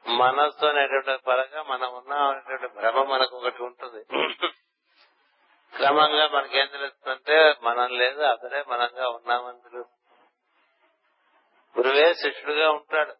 మనస్సు 0.07 0.65
అనేటువంటి 0.65 1.23
పొరగా 1.23 1.63
మనం 1.63 1.93
ఉన్నాం 1.93 2.29
అనేటువంటి 2.29 2.67
భ్రమ 2.67 3.03
మనకు 3.03 3.37
ఒకటి 3.37 3.63
ఉంటుంది. 3.63 4.05
క్రమంగా 5.75 6.27
మనకేం 6.27 6.67
తెలుస్తుందంటే 6.67 7.55
మనం 7.61 7.97
లేదు 7.97 8.21
అతడే 8.21 8.63
మనంగా 8.67 9.09
ఉన్నామని 9.09 9.61
తెలుస్తుంది. 9.61 9.91
గురువే 11.77 12.13
శిష్యుడుగా 12.13 12.71
ఉంటాడు. 12.71 13.13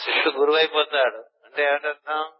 శిష్యుడు 0.00 0.38
గురువు 0.38 0.56
అయిపోతాడు 0.56 1.46
అంటే 1.46 1.64
ఏమిటర్థం? 1.64 2.32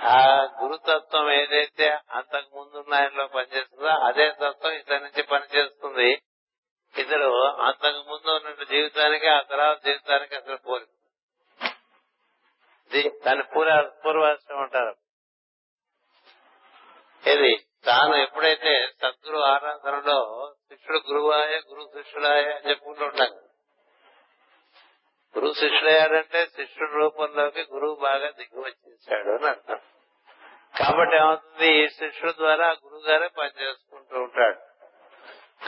ఆ 0.00 0.48
గురుతత్వం 0.62 1.30
ఏదైతే 1.30 1.98
అంతకు 2.10 2.58
ముందు 2.58 2.94
ఆయనలో 2.94 3.26
పనిచేస్తుందో 3.26 3.86
అదే 3.86 4.30
తత్వం 4.30 4.72
ఇతని 4.72 5.04
నుంచి 5.04 5.22
పనిచేస్తుంది. 5.22 6.22
ఇతడు 6.94 7.46
అంతకు 7.60 8.10
ముందు 8.10 8.30
ఉన్న 8.30 8.64
జీవితానికి 8.64 9.26
ఆ 9.28 9.40
తర్వాత 9.40 9.84
జీవితానికి 9.84 10.36
అసలు 10.36 10.56
పోలి 10.56 10.86
దాని 13.24 13.42
పూర్వ 13.42 13.90
పూర్వాశ్రమం 14.04 14.62
ఉంటారు 14.62 14.94
ఇది 17.24 17.66
తాను 17.84 18.14
ఎప్పుడైతే 18.14 18.92
సద్గురు 19.02 19.38
ఆరాధనలో 19.38 20.54
శిష్యుడు 20.68 20.98
గురువాయ 20.98 21.60
గురు 21.70 22.02
శిష్యుడాయ 22.02 22.42
అని 22.42 22.70
చెప్పుకుంటూ 22.70 23.04
ఉంటాను 23.04 23.49
గురువు 25.36 25.52
శిష్యుడయ్యాడంటే 25.52 26.46
శిష్యుడు 26.46 26.92
రూపంలోకి 26.92 27.66
గురువు 27.74 27.94
బాగా 27.94 28.30
దిగి 28.30 28.60
వచ్చేసాడు 28.60 29.30
అని 29.30 29.46
అర్థం. 29.46 29.78
కాబట్టి 30.78 31.16
ఏమవుతుంది? 31.16 31.84
ఈ 31.84 31.88
శిష్యుడు 31.88 32.32
ద్వారా 32.32 32.68
గురువు 32.70 33.02
గారే 33.08 33.28
పనిచేసుకుంటూ 33.28 34.22
ఉంటాడు. 34.22 34.58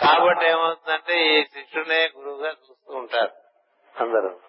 కాబట్టి 0.00 0.46
ఏమవుతుందంటే 0.46 1.38
ఈ 1.38 1.44
శిష్యునే 1.44 2.10
గురువుగా 2.16 2.50
చూస్తూ 2.50 2.94
ఉంటారు 2.94 3.32
అందరూ. 4.02 4.40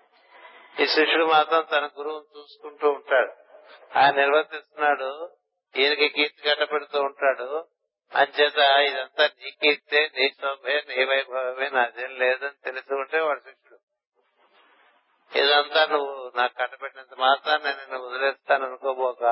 ఈ 0.79 0.87
శిష్యుడు 0.87 1.25
మాత్రం 1.25 1.65
తన 1.71 1.89
గురువును 1.99 2.39
చూసుకుంటూ 2.39 2.89
ఉంటాడు. 2.89 3.31
ఆయన 3.99 4.15
నిర్వర్తిస్తున్నాడు. 4.15 5.29
ఈయనకి 5.75 6.09
కీర్తి 6.09 6.49
కట్టబెడుతూ 6.49 7.01
ఉంటాడు. 7.01 7.65
అంచేత 8.13 8.57
ఇదంతా 8.57 9.29
నీ 9.43 9.51
కీర్తే 9.51 10.09
నీ 10.17 10.29
శోభే 10.29 10.83
నీ 10.89 11.03
వైభవమే 11.03 11.69
నాదేం 11.69 12.19
లేదని 12.19 12.63
తెలిసి 12.65 12.93
ఉంటే 12.93 13.19
వాడు 13.19 13.39
శిష్యుడు. 13.39 13.72
ఇదంతా 15.35 15.85
నువ్వు 15.85 16.31
నాకు 16.35 16.53
కట్టబెట్టినంత 16.57 17.13
మాత్రం 17.13 17.63
నేను 17.63 17.77
నిన్ను 17.77 18.07
వదిలేస్తాను 18.07 18.65
అనుకోబోక 18.65 19.23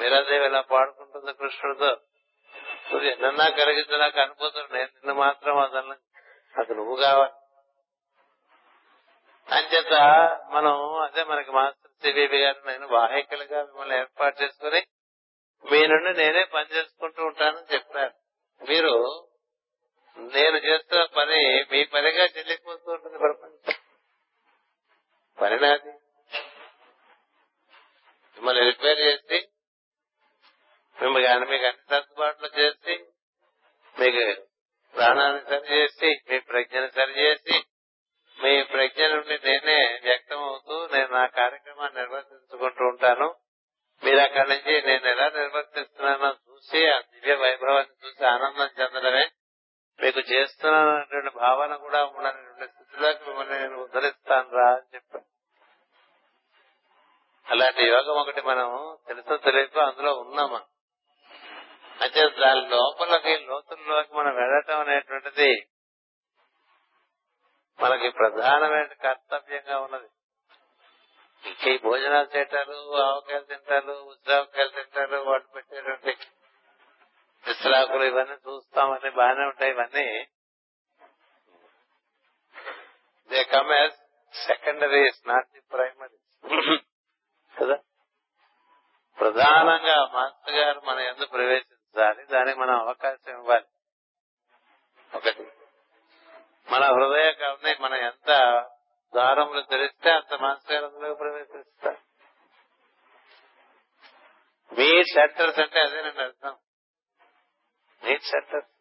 మీరాదేవి 0.00 0.46
ఇలా 0.46 0.60
పాడుకుంటుంది 0.60 1.34
కృష్ణుడితో. 1.34 1.96
నువ్వు 2.92 3.08
ఎన్నన్నా 3.08 3.48
కలిగింది 3.48 3.98
నాకు 3.98 4.20
అనుభూతులు 4.20 4.62
నేను 4.62 4.84
నిన్ను 4.84 5.14
మాత్రం 5.14 5.58
అదన 5.58 5.96
అది 6.58 6.74
నువ్వు 6.74 6.96
కావాలి. 6.96 7.32
అంచేత 9.54 9.92
మనం 10.50 11.00
అదే 11.02 11.24
మనకి 11.24 11.50
మాస్టర్ 11.50 11.90
సిబిబి 12.02 12.42
గారు 12.42 12.62
నేను 12.66 12.86
వాహికలుగా 12.86 13.64
మిమ్మల్ని 13.64 13.96
ఏర్పాటు 13.96 14.42
చేసుకుని 14.42 14.82
మీ 15.72 15.86
నుండి 15.86 16.18
నేనే 16.18 16.44
పని 16.44 16.74
చేసుకుంటూ 16.74 17.24
ఉంటానని 17.24 17.74
చెప్పారు. 17.74 18.12
మీరు 18.68 19.26
నేను 20.16 20.56
చేస్తున్న 20.56 21.04
పని 21.04 21.64
మీ 21.70 21.84
పనిగా 21.84 22.24
చెల్లిపోతూ 22.24 22.92
ఉంటుంది 22.92 23.18
ప్రపంచం. 23.18 23.81
పని 25.38 25.58
నాది 25.58 25.92
మిమ్మల్ని 28.36 28.64
రిపేర్ 28.64 29.00
చేసి 29.00 29.38
మిమ్మల్ని 31.02 31.46
మీకు 31.46 31.66
అన్ని 31.66 31.80
సర్దుబాట్లు 31.90 32.48
చేసి 32.58 32.94
మీకు 33.94 34.42
ప్రాణాన్ని 34.94 35.42
సరిచేసి 35.50 36.10
మీ 36.30 36.38
ప్రజ్ఞను 36.38 36.88
సరిచేసి 36.88 37.56
మీ 38.38 38.62
ప్రజ్ఞ 38.62 39.06
నుండి 39.06 39.38
నేనే 39.44 40.00
వ్యక్తం 40.02 40.38
అవుతూ 40.38 40.88
నేను 40.92 41.08
నా 41.08 41.26
కార్యక్రమాన్ని 41.26 42.00
నిర్వర్తించుకుంటూ 42.00 42.84
ఉంటాను. 42.84 43.28
మీరు 44.02 44.18
అక్కడి 44.18 44.48
నుంచి 44.48 44.82
నేను 44.82 45.06
ఎలా 45.06 45.28
నిర్వర్తిస్తున్నానో 45.28 46.36
చూసి 46.46 46.86
ఆ 46.86 47.00
దివ్య 47.00 47.34
వైభవాన్ని 47.34 47.94
చూసి 48.02 48.24
ఆనందం 48.24 48.70
చెందడమే. 48.80 49.24
మీకు 50.00 50.20
చేస్తున్నానటువంటి 50.20 51.30
భావన 51.38 51.76
కూడా 51.76 52.04
ఉండనటువంటి 52.04 52.81
స్థితిలోకి 52.92 53.22
మిమ్మల్ని 53.26 53.54
నేను 53.58 53.76
ఉద్ధరిస్తాను 53.82 54.50
రా 54.50 54.66
అని 54.72 54.88
చెప్పాను. 54.94 55.26
అలాంటి 57.46 57.82
యోగం 57.84 58.16
ఒకటి 58.22 58.42
మనం 58.42 58.68
తెలుసో 59.06 59.36
తెలియక 59.36 59.78
అందులో 59.78 60.12
ఉన్నాం 60.14 60.48
మనం 60.52 60.68
అంటే 62.00 62.22
దాని 62.40 62.62
లోపలకి 62.68 63.32
లోతుల్లోకి 63.44 64.12
మనం 64.14 64.34
వెళ్ళటం 64.34 64.80
అనేటువంటిది 64.80 65.50
మనకి 67.78 68.08
ప్రధానమైన 68.10 68.92
కర్తవ్యంగా 69.04 69.76
ఉన్నది. 69.80 70.08
ఈ 71.70 71.78
భోజనాలు 71.78 72.28
చేయటాలు 72.36 72.76
ఆవకాయలు 73.04 73.44
తింటారు 73.44 73.94
ఉద్రావకాయలు 74.12 74.70
తింటారు 74.70 75.18
వాటి 75.30 75.48
పెట్టేటువంటి 75.54 76.12
విశ్రాకులు 77.44 78.04
ఇవన్నీ 78.04 78.36
చూస్తామని 78.48 79.10
బాగానే 79.10 79.44
ఉంటాయి. 79.44 79.72
ఇవన్నీ 79.72 80.06
they 83.32 83.44
come 83.44 83.72
as 83.72 83.92
secondary 84.46 85.10
not 85.26 85.46
the 85.52 85.60
primary 85.60 86.18
కదా? 87.60 87.76
ప్రధానంగా 89.20 90.06
మాస్టర్ 90.06 90.54
గారు 90.54 90.80
మన 90.80 90.98
ఎందుకు 90.98 91.30
ప్రవేశించాలి. 91.30 92.24
దానికి 92.24 92.58
మనం 92.58 92.78
అవకాశం 92.78 93.32
ఇవ్వాలి. 93.32 93.64
ఒకటి. 95.14 95.46
మన 96.70 96.84
హృదయ 96.84 97.32
కవిని 97.32 97.76
మనం 97.80 97.94
ఎంత 97.94 98.26
ద్వారములు 99.12 99.60
తెరిస్తే 99.60 100.10
అంత 100.10 100.34
మాస్టర్ 100.34 100.72
గారు 100.72 100.86
అందులో 100.86 101.14
ప్రవేశిస్తారు. 101.14 101.98
మీ 104.74 105.02
షట్టర్స్ 105.04 105.60
అంటే 105.60 105.80
అదేనండి 105.80 106.22
అర్థం. 106.22 106.56
మీ 108.04 108.18
షట్టర్స్ 108.18 108.71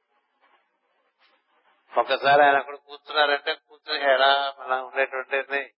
ఒకసారి 1.97 2.43
ఆయన 2.43 2.57
అక్కడ 2.57 2.75
కూర్చున్నారంటే 2.75 3.53
కూర్చుని 3.53 4.03
ఎలా 4.03 4.53
మన 4.59 4.73
ఉండేటువంటి 4.81 5.73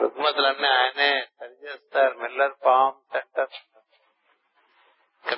రుగ్మతులన్నీ 0.00 0.68
ఆయనే 0.68 1.26
సరి 1.40 1.64
చేస్తారు 1.64 2.18
మిల్లర్ 2.18 2.52
పామ్ 2.66 2.94
సెంటర్. 3.12 3.48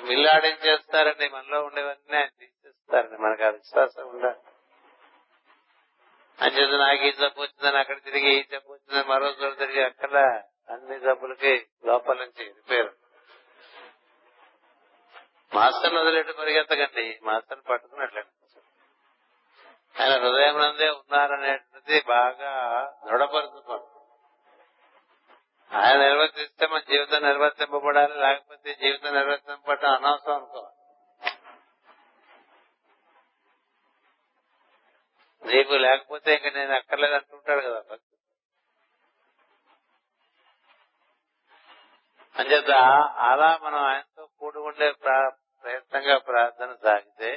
మిల్లాడించేస్తారండి 0.03 1.29
మనలో 1.29 1.63
ఉండేవన్నీ 1.63 2.17
ఆయన 2.17 2.29
తీసేస్తారండి. 2.39 3.17
మనకు 3.17 3.43
ఆ 3.43 3.49
విశ్వాసం 3.49 4.07
ఉండాలి. 4.07 4.39
అంచేది 6.41 6.77
నాకు 6.77 7.03
ఈ 7.03 7.11
జబ్బు 7.11 7.41
వచ్చిందని 7.41 7.79
అక్కడ 7.79 8.03
తిరిగి 8.03 8.39
ఈ 8.39 8.43
జబ్బు 8.43 8.73
వచ్చిందని 8.73 9.09
మరో 9.09 9.27
చోట 9.27 9.57
తిరిగి 9.57 9.85
అక్కడ 9.85 10.17
అన్ని 10.69 10.99
జబ్బులకి 10.99 11.67
లోపల 11.85 12.13
నుంచి 12.13 12.43
రిపేరు. 12.43 12.93
మాస్టర్ని 15.53 15.99
వదిలేట్టు 15.99 16.31
పరిగెత్తకండి. 16.31 17.19
మాస్టర్ని 17.23 17.63
పట్టుకున్నట్లండి 17.69 18.40
ఆయన 19.95 20.13
హృదయం 20.17 20.57
నందే 20.57 20.89
ఉన్నారనేటువంటిది 20.91 22.01
బాగా 22.07 22.51
దృఢపరుచుకోండి 23.05 23.87
ఆయన 25.71 25.97
నిర్వర్తిస్తే 26.01 26.65
మన 26.67 26.81
జీవితం 26.89 27.21
నిర్వర్తింపబడాలి 27.23 28.15
లేకపోతే 28.17 28.69
జీవితం 28.75 29.13
నిర్వర్తింపడం 29.13 29.91
అనవసరం 29.93 30.35
అనుకోవాలి. 30.35 30.75
నీకు 35.43 35.73
లేకపోతే 35.83 36.33
ఇంక 36.33 36.49
నేను 36.55 36.73
అక్కర్లేదు 36.73 37.15
అంటుంటాడు 37.15 37.61
కదా 37.61 37.79
భక్తి 37.89 38.09
అంచేత 42.35 42.73
అలా 43.29 43.49
మనం 43.63 43.81
ఆయనతో 43.83 44.23
కూడి 44.39 44.59
ఉండే 44.59 44.87
ప్రయత్నంగా 45.63 46.17
ప్రార్థన 46.27 46.71
సాగితే 46.83 47.31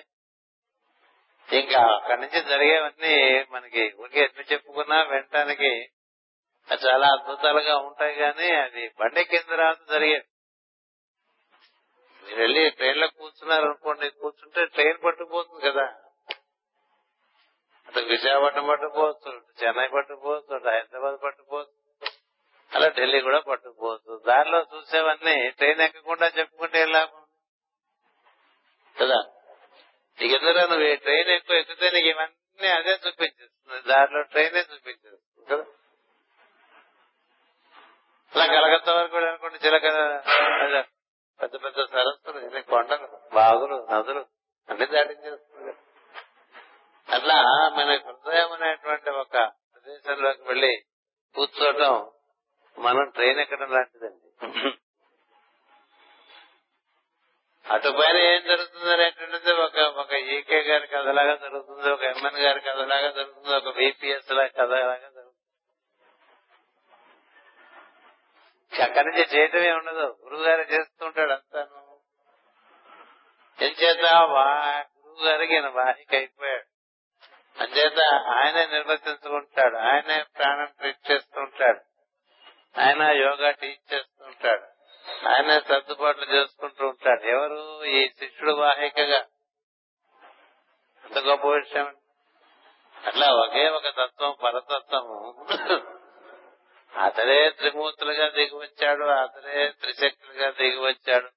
ఇంకా 1.52 1.80
అక్కడి 1.94 2.20
నుంచి 2.20 2.42
జరిగేవన్నీ 2.42 3.44
మనకి 3.50 3.94
ఊరికే 4.00 4.20
ఎట్లు 4.20 4.44
చెప్పుకున్నా 4.52 5.02
వినటానికి 5.02 5.88
చాలా 6.86 7.06
అద్భుతాలుగా 7.06 7.76
ఉంటాయి 7.76 8.14
కానీ 8.14 8.50
అది 8.50 8.88
బండెక్కిన 9.00 9.40
తర్వాత 9.40 9.76
జరిగేది. 9.90 10.24
మీరు 12.24 12.40
వెళ్ళి 12.40 12.70
ట్రైన్లో 12.70 13.08
కూర్చున్నారు 13.08 13.64
అనుకోండి 13.64 14.10
కూర్చుంటే 14.10 14.66
ట్రైన్ 14.66 15.04
పట్టుకుపోతుంది 15.04 15.70
కదా. 15.70 15.94
అటు 17.88 17.98
విశాఖపట్నం 17.98 18.66
పట్టుకుపోవచ్చు 18.66 19.42
చెన్నై 19.62 19.88
పట్టుకుపోవచ్చు 19.88 20.68
హైదరాబాద్ 20.68 21.22
పట్టుకుపోవచ్చు 21.24 22.10
అలా 22.74 22.88
ఢిల్లీ 22.88 23.20
కూడా 23.20 23.40
పట్టుకుపోవచ్చు. 23.40 24.22
దారిలో 24.26 24.66
చూసేవన్నీ 24.74 25.50
ట్రైన్ 25.50 25.80
ఎక్కకుండా 25.80 26.26
చెప్పుకుంటే 26.26 26.84
లాభం 26.84 27.24
కదా. 29.00 29.22
నీకు 30.18 30.34
ఎందుకు 30.34 30.66
నువ్వు? 30.72 30.94
ట్రైన్ 30.96 31.28
ఎక్కువ 31.28 31.56
ఎక్కితే 31.56 31.90
నీకు 31.90 32.06
ఇవన్నీ 32.06 32.68
అదే 32.68 32.92
చూపించేస్తుంది. 33.06 33.80
దాంట్లో 33.88 34.22
ట్రైనే 34.22 34.60
చూపించేస్తుంది. 34.60 35.44
కదా 35.50 35.64
అలా 38.32 38.46
కలకత్తా 38.46 38.92
వరకు 38.94 39.16
అనుకోండి 39.16 39.58
చిలక 39.66 39.82
పెద్ద 41.40 41.54
పెద్ద 41.64 41.84
సరస్సులు 41.84 42.38
ఎన్ని 42.38 42.62
కొండలు 42.62 43.08
బాగులు 43.34 43.76
నదులు 43.92 44.22
అన్ని 44.68 44.86
దాటించేస్తుంది. 44.86 45.72
అట్లా 47.08 47.36
మన 47.76 47.90
హృదయం 48.06 48.52
అనేటువంటి 48.52 49.10
ఒక 49.10 49.36
ప్రదేశంలోకి 49.72 50.42
వెళ్ళి 50.42 50.72
కూర్చోవటం 51.34 51.94
మనం 52.78 53.10
ట్రైన్ 53.10 53.38
ఎక్కడం 53.38 53.70
లాంటిదండి. 53.72 54.28
అటు 57.72 57.88
పైన 57.88 58.16
ఏం 58.16 58.42
జరుగుతుంది 58.46 58.92
అనేటువంటిది 58.92 59.52
ఒక 59.52 59.78
ఒక 59.78 60.12
ఈకే 60.12 60.62
గారి 60.62 60.86
కథలాగా 60.86 61.34
జరుగుతుంది 61.34 61.90
ఒక 61.90 62.02
ఎంఎన్ 62.02 62.36
గారి 62.36 62.60
కథలాగా 62.60 63.10
జరుగుతుంది 63.10 63.56
ఒక 63.56 63.76
బీపీఎస్ 63.76 64.30
లా 64.30 64.46
కథలాగా 64.46 64.98
జరుగుతుంది. 64.98 65.30
అక్కడి 68.82 69.08
నుంచి 69.08 69.36
చేయటమే 69.36 69.72
ఉండదు. 69.72 70.16
గురువు 70.24 70.42
గారు 70.42 70.60
చేస్తుంటాడు 70.60 71.32
అంతాను. 71.32 72.00
ఏం 73.64 73.70
చేత 73.70 74.04
గురువు 75.04 75.24
గారికి 75.24 75.54
ఈయన 75.54 75.68
బాహిక 75.68 76.14
అయిపోయాడు. 76.14 76.64
అంచేత 77.62 78.02
ఆయనే 78.28 78.66
నిర్వర్తించుకుంటాడు. 78.66 79.76
ఆయనే 79.76 80.22
ప్రాణం 80.22 80.66
ట్రీట్ 80.78 81.10
చేస్తుంటాడు. 81.10 81.80
ఆయన 82.80 83.02
యోగా 83.02 83.50
టీచ్ 83.50 83.94
చేస్తుంటాడు. 83.94 84.73
ఆయన 85.08 85.58
సర్దుబాట్లు 85.58 86.24
చేసుకుంటూ 86.24 86.86
ఉంటాడు. 86.86 87.22
ఎవరు? 87.22 87.84
ఈ 87.84 88.08
శిష్యుడు 88.08 88.52
వాహికగా. 88.52 89.18
అంత 91.04 91.18
గొప్ప 91.18 91.46
విషయం. 91.46 91.96
అట్లా 93.06 93.26
ఒకే 93.26 93.68
ఒక 93.68 93.88
తత్వం 93.88 94.36
పరతత్వము. 94.44 95.46
అతడే 96.94 97.50
త్రిమూర్తులుగా 97.50 98.28
దిగి 98.28 98.54
వచ్చాడు 98.54 99.04
అతడే 99.04 99.68
త్రిశక్తులుగా 99.80 100.50
దిగి 100.50 100.76
వచ్చాడు 100.76 101.28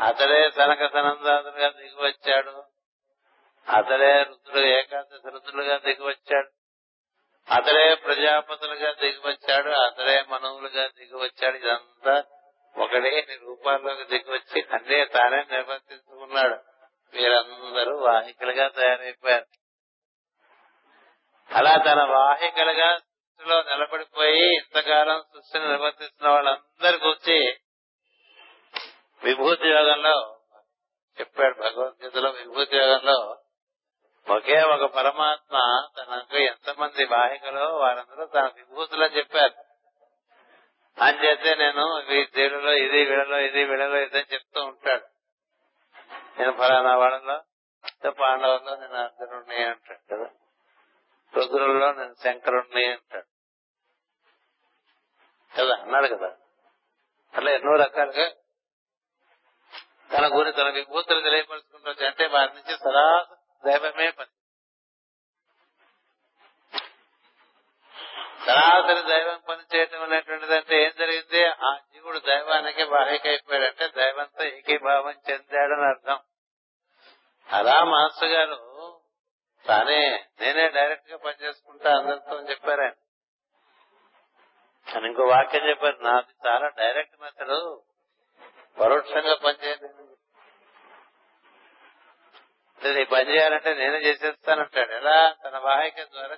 అతడే 0.00 0.50
సనక 0.50 0.92
సనందాదులుగా 0.92 1.68
దిగి 1.68 2.04
వచ్చాడు 2.04 2.64
అతడే 3.68 4.22
రుద్రుడు 4.22 4.66
ఏకాదశి 4.66 5.30
రుద్రులుగా 5.30 5.76
దిగి 5.78 6.02
వచ్చాడు 6.02 6.55
అతడే 7.50 7.94
ప్రజాపతులుగా 7.94 8.92
దిగివచ్చాడు 8.92 9.70
అతడే 9.70 10.24
మనవులుగా 10.28 10.86
దిగివచ్చాడు. 10.86 11.56
ఇదంతా 11.56 12.22
ఒకడే 12.76 13.26
రూపాల్లోకి 13.42 14.04
దిగివచ్చి 14.04 14.66
వచ్చి 14.72 15.04
తానే 15.04 15.36
నిర్వర్తించుకున్నాడు. 15.36 16.56
వీరందరూ 17.16 17.98
వాహికలుగా 17.98 18.68
తయారైపోయారు. 18.68 19.46
అలా 21.50 21.76
తన 21.76 22.02
వాహికలుగా 22.02 22.98
సృష్టిలో 22.98 23.62
నిలబడిపోయి 23.62 24.54
ఇంతకాలం 24.54 25.22
సృష్టిని 25.22 25.68
నిర్వర్తిస్తున్న 25.68 26.32
వాళ్ళందరికీ 26.32 27.08
వచ్చి 27.08 27.58
విభూతి 29.24 29.68
యోగంలో 29.68 30.38
చెప్పాడు 31.20 31.54
భగవద్గీతలో. 31.54 32.30
విభూతి 32.30 32.76
యోగంలో 32.76 33.38
ఒకే 34.30 34.62
ఒక 34.62 34.94
పరమాత్మ 34.94 35.58
తనకు 35.98 36.36
ఎంతమంది 36.36 37.06
బాహికలో 37.06 37.76
వారందరూ 37.76 38.26
తన 38.26 38.50
విభూతులని 38.56 39.16
చెప్పారు. 39.16 39.54
అంచేతే 41.04 41.54
నేను 41.54 42.00
ఈ 42.12 42.26
దేవుడిలో 42.26 42.72
ఇది 42.72 43.04
వీళ్ళలో 43.04 43.38
ఇది 43.38 43.64
వీళ్ళలో 43.64 43.96
ఇదే 43.96 44.26
చెప్తూ 44.32 44.64
ఉంటాడు. 44.64 45.06
నేను 46.38 46.52
ఫలానా 46.52 46.96
వాళ్ళలో 46.96 47.42
పాండవుల్లో 48.10 48.76
నేను 48.76 48.94
అర్జునుడిని 48.94 49.64
అంటాడు 49.64 50.16
కదా. 50.16 50.30
రుద్రుల్లో 51.34 51.92
నేను 51.92 52.14
శంకరుణ్ణి 52.14 52.84
అంటాడు. 52.84 53.26
కదా 55.60 55.82
అన్నాడు 55.82 56.06
కదా. 56.06 56.36
అట్లా 57.34 57.50
ఎన్నో 57.50 57.72
రకాలుగా 57.72 58.30
తన 60.12 60.36
గురి 60.36 60.52
తన 60.52 60.68
విభూతులు 60.70 61.20
తెలియపరుచుకుంటూ 61.20 62.04
అంటే 62.04 62.26
వారి 62.26 62.50
నుంచి 62.54 62.76
సరాసరి 62.76 63.35
దైవమే 63.66 64.10
పని. 64.10 64.30
సరాసరి 68.46 69.08
దైవం 69.08 69.40
పని 69.48 69.76
చేయటం 69.76 70.02
అనేటువంటిది 70.02 70.56
అంటే 70.56 70.82
ఏం 70.82 70.92
జరిగింది? 70.98 71.46
ఆ 71.46 71.78
జీవుడు 71.92 72.18
దైవానికి 72.18 72.84
బాహికైపోయాడంటే 72.84 73.88
దైవంతో 73.88 74.44
ఏకీభావం 74.44 75.14
చెందాడని 75.30 75.86
అర్థం. 75.86 76.18
అలా 77.48 77.84
మాస్టర్ 77.84 78.28
గారు 78.28 78.76
తానే 79.66 80.26
నేనే 80.40 80.68
డైరెక్ట్గా 80.68 81.16
పనిచేసుకుంటా 81.16 81.98
అందరితో 81.98 82.16
చెప్పారని 82.16 82.50
చెప్పారు 82.50 82.80
ఆయన. 82.82 82.92
అని 84.86 85.06
ఇంకో 85.06 85.22
వాక్యం 85.22 85.68
చెప్పారు 85.68 85.96
నాది 86.00 86.48
చాలా 86.48 86.68
డైరెక్ట్ 86.68 87.20
మెథడ్ 87.20 87.80
పరోక్షంగా 88.80 89.34
పనిచేయండి 89.34 90.15
నీ 92.84 93.04
పని 93.04 93.36
చేయాలంటే 93.36 93.74
నేనే 93.74 93.98
చేసేస్తానంటాడు. 93.98 94.92
ఎలా? 94.92 95.34
తన 95.44 95.58
వాహిక 95.58 96.02
ద్వారా 96.02 96.36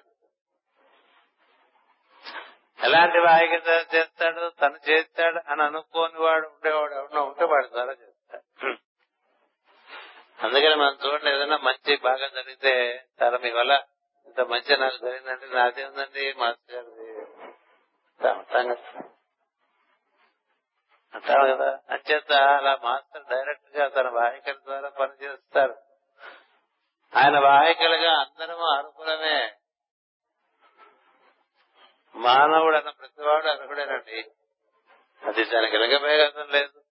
ఎలాంటి 2.85 3.19
వాహిక 3.19 3.65
ద్వారా 3.65 3.99
చేస్తాడు? 3.99 4.53
తను 4.63 4.91
చేస్తాడు 4.91 5.51
అని 5.51 5.63
అనుకోని 5.63 6.19
వాడు 6.19 6.47
ఉండేవాడు 6.47 6.95
ఎవరినో 6.95 7.25
ఉంటే 7.25 7.45
వాడి 7.45 7.69
ద్వారా 7.69 7.93
చేస్తాడు. 7.93 8.77
అందుకని 10.47 10.75
మనం 10.75 10.99
చూడండి 11.07 11.31
ఏదైనా 11.31 11.57
మంచి 11.57 11.97
బాగా 11.97 12.29
జరిగితే 12.29 13.05
చాలా 13.23 13.39
మీ 13.39 13.51
వల్ల 13.51 13.83
ఇంత 14.27 14.41
మంచి 14.41 14.77
నాకు 14.77 14.97
జరిగిందంటే 14.97 15.47
నాదే 15.47 15.85
ఉందండి 15.85 16.35
మాస్టర్ 16.39 16.77
గారిది. 16.77 17.27
అంటాం 21.15 21.57
కదా. 21.57 21.79
అంచేత 21.91 22.33
అలా 22.33 22.79
మాస్టర్ 22.85 23.25
డైరెక్ట్గా 23.25 23.89
తన 23.89 24.09
వాహికల 24.09 24.53
ద్వారా 24.53 24.89
పనిచేస్తారు. 24.89 25.88
ఆయన 27.17 27.39
వాహికలుగా 27.39 28.21
అందరం 28.21 28.63
అర్హులమే 28.63 29.53
మానవుడు 32.15 32.77
అన్న 32.77 32.91
ప్రతివాడు 32.91 33.49
అర్హుడేనండి 33.49 34.31
అది 35.23 35.45
దానికి 35.45 35.79
లింగభేదం 35.79 36.49
లేదు. 36.49 36.85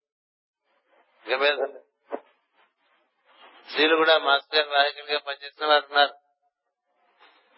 లింగభేదం 1.28 1.56
లేదు. 1.56 1.84
స్త్రీలు 3.70 3.96
కూడా 3.96 4.18
మాస్టర్ 4.18 4.60
గారు 4.60 4.70
వాహికలుగా 4.70 5.20
పనిచేసిన 5.20 5.66
వారు 5.66 5.86
ఉన్నారు 5.86 6.14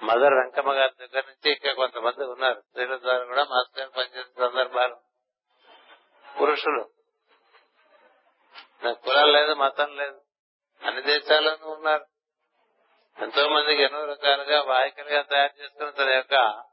మదర్ 0.04 0.34
వెంకమ్మ 0.34 0.74
గారి 0.74 1.08
దగ్గర 1.08 1.24
నుంచి 1.28 1.52
ఇంకా 1.52 1.74
కొంతమంది 1.74 2.24
ఉన్నారు. 2.24 2.62
స్త్రీల 2.62 2.98
ద్వారా 2.98 3.24
కూడా 3.24 3.44
మాస్టర్ 3.44 3.80
గారు 3.80 3.92
పనిచేసిన 3.92 4.48
సందర్భాలు. 4.48 4.98
పురుషులు. 6.42 6.90
నాకు 8.84 9.02
కులం 9.02 9.32
లేదు 9.32 9.54
మతం 9.54 9.98
లేదు. 9.98 10.22
అన్ని 10.86 11.02
దేశాల్లోనూ 11.02 11.70
ఉన్నారు. 11.70 12.06
ఎంతో 13.22 13.50
మందికి 13.50 13.82
ఎన్నో 13.82 14.06
రకాలుగా 14.06 14.62
వాహికలుగా 14.62 15.22
తయారు 15.22 15.62
చేసుకుని 15.62 15.92
తన 15.92 16.10
యొక్క 16.10 16.64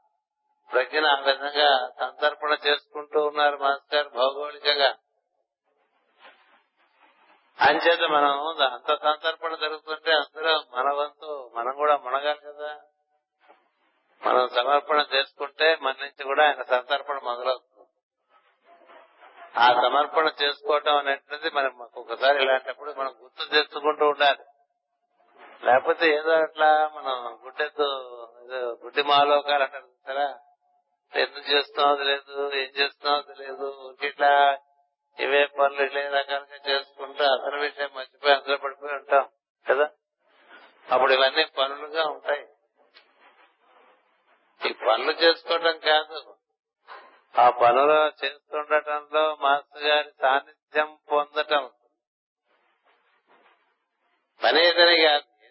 ప్రజ్ఞను 0.73 1.07
ఆ 1.07 1.15
విధంగా 1.15 1.89
సంతర్పణ 1.99 2.57
చేసుకుంటూ 2.67 3.25
ఉన్నారు 3.25 3.57
మాస్టర్ 3.57 4.09
భౌగోళికంగా. 4.09 4.95
అంచేత 7.59 8.01
మనం 8.01 8.47
అంత 8.73 9.01
సంతర్పణ 9.03 9.55
జరుగుతుంటే 9.55 10.11
అందులో 10.11 10.63
మన 10.71 10.93
వంతు 10.93 11.51
మనం 11.55 11.75
కూడా 11.75 11.97
మునగాలి 11.97 12.39
కదా. 12.39 12.79
మనం 14.25 14.49
సమర్పణ 14.49 15.05
చేసుకుంటే 15.13 15.75
మన 15.75 15.93
నుంచి 15.99 16.23
కూడా 16.23 16.45
ఆయన 16.45 16.63
సంతర్పణ 16.63 17.19
మొదలవుతుంది. 17.23 17.87
ఆ 19.57 19.73
సమర్పణ 19.73 20.31
చేసుకోవటం 20.43 20.97
అనేటువంటిది 20.97 21.55
మనం 21.55 21.79
ఒక్కొక్కసారి 21.81 22.43
ఇలాంటప్పుడు 22.43 22.91
మనం 22.91 23.15
గుర్తు 23.23 23.49
తెచ్చుకుంటూ 23.49 24.09
ఉండాలి. 24.09 24.43
లేకపోతే 25.63 26.07
ఏదో 26.07 26.31
అట్లా 26.31 26.87
మనం 26.95 27.39
గుడ్డెత్తు 27.45 27.87
ఏదో 28.43 28.79
గుడ్డి 28.83 29.03
మాలోకాలు 29.03 29.63
అంటారు 29.63 29.87
సరే 30.07 30.27
ఎందుకు 31.21 31.51
చేస్తున్నావు 31.51 31.95
లేదు 31.95 32.55
ఏం 32.55 32.69
చేస్తున్నావు 32.79 33.41
లేదు 33.41 33.97
ఇట్లా 34.01 34.57
ఇవే 35.19 35.45
పనులు 35.45 35.81
ఇట్లా 35.81 36.01
రకాలుగా 36.01 36.57
చేసుకుంటూ 36.67 37.23
అసలు 37.23 37.57
విషయం 37.57 37.89
మర్చిపోయి 37.95 38.35
అందులో 38.35 38.57
పడిపోయి 38.57 38.93
ఉంటాం 38.93 39.29
కదా? 39.67 39.89
అప్పుడు 40.91 41.13
ఇవన్నీ 41.13 41.45
పనులుగా 41.45 42.03
ఉంటాయి. 42.03 42.47
ఈ 44.69 44.73
పనులు 44.73 45.11
చేసుకోవటం 45.11 45.79
కాదు. 45.79 46.37
ఆ 47.39 47.49
పనులు 47.49 48.25
చేస్తుండటంలో 48.25 49.37
మాస్టర్ 49.41 49.83
గారి 49.83 50.11
సాన్నిధ్యం 50.21 50.97
పొందటం. 51.11 51.69
పని 54.43 54.67
ఏదైనా 54.67 54.93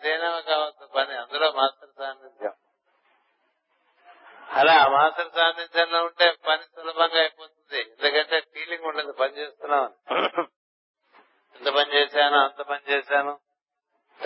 ఏదైనా 0.06 0.40
కావచ్చు 0.40 0.86
పని 0.86 1.16
అందులో 1.16 1.52
మాస్టర్ 1.52 1.88
సాన్నిధ్యం. 1.98 2.52
అలా 4.48 4.88
మాస్టర్ 4.88 5.30
సాన్నిధ్యంలో 5.36 6.04
ఉంటే 6.04 6.34
పని 6.48 6.62
సులభంగా 6.62 7.20
అయిపోతుంది. 7.20 7.80
ఎందుకంటే 7.80 8.40
ఫీలింగ్ 8.40 8.84
ఉండదు 8.84 9.12
పని 9.12 9.32
చేస్తున్నాం 9.38 9.94
ఎంత 11.56 11.68
పని 11.68 11.94
చేశాను 11.94 12.38
అంత 12.38 12.62
పని 12.62 12.92
చేశాను. 12.92 13.38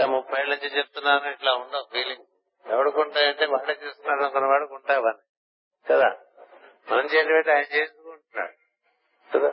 ముప్పై 0.07 0.41
ఏళ్ళ 0.41 0.55
నుంచి 0.55 0.77
చెప్తున్నాను 0.77 1.31
ఇట్లా 1.31 1.53
ఉండవు 1.53 1.87
ఫీలింగ్ 1.93 2.25
ఎవడుకుంటాయంటే 2.71 3.47
వాడే 3.47 3.73
చేస్తున్నాడు 3.73 4.23
అనుకున్న 4.23 4.47
వాడికి 4.47 4.75
ఉంటావని 4.75 5.19
కదా? 5.89 6.17
మనం 6.91 7.05
చేయడం 7.05 7.53
ఆయన 7.53 7.65
చేసుకుంటున్నాడు. 7.75 8.53
కదా? 9.39 9.53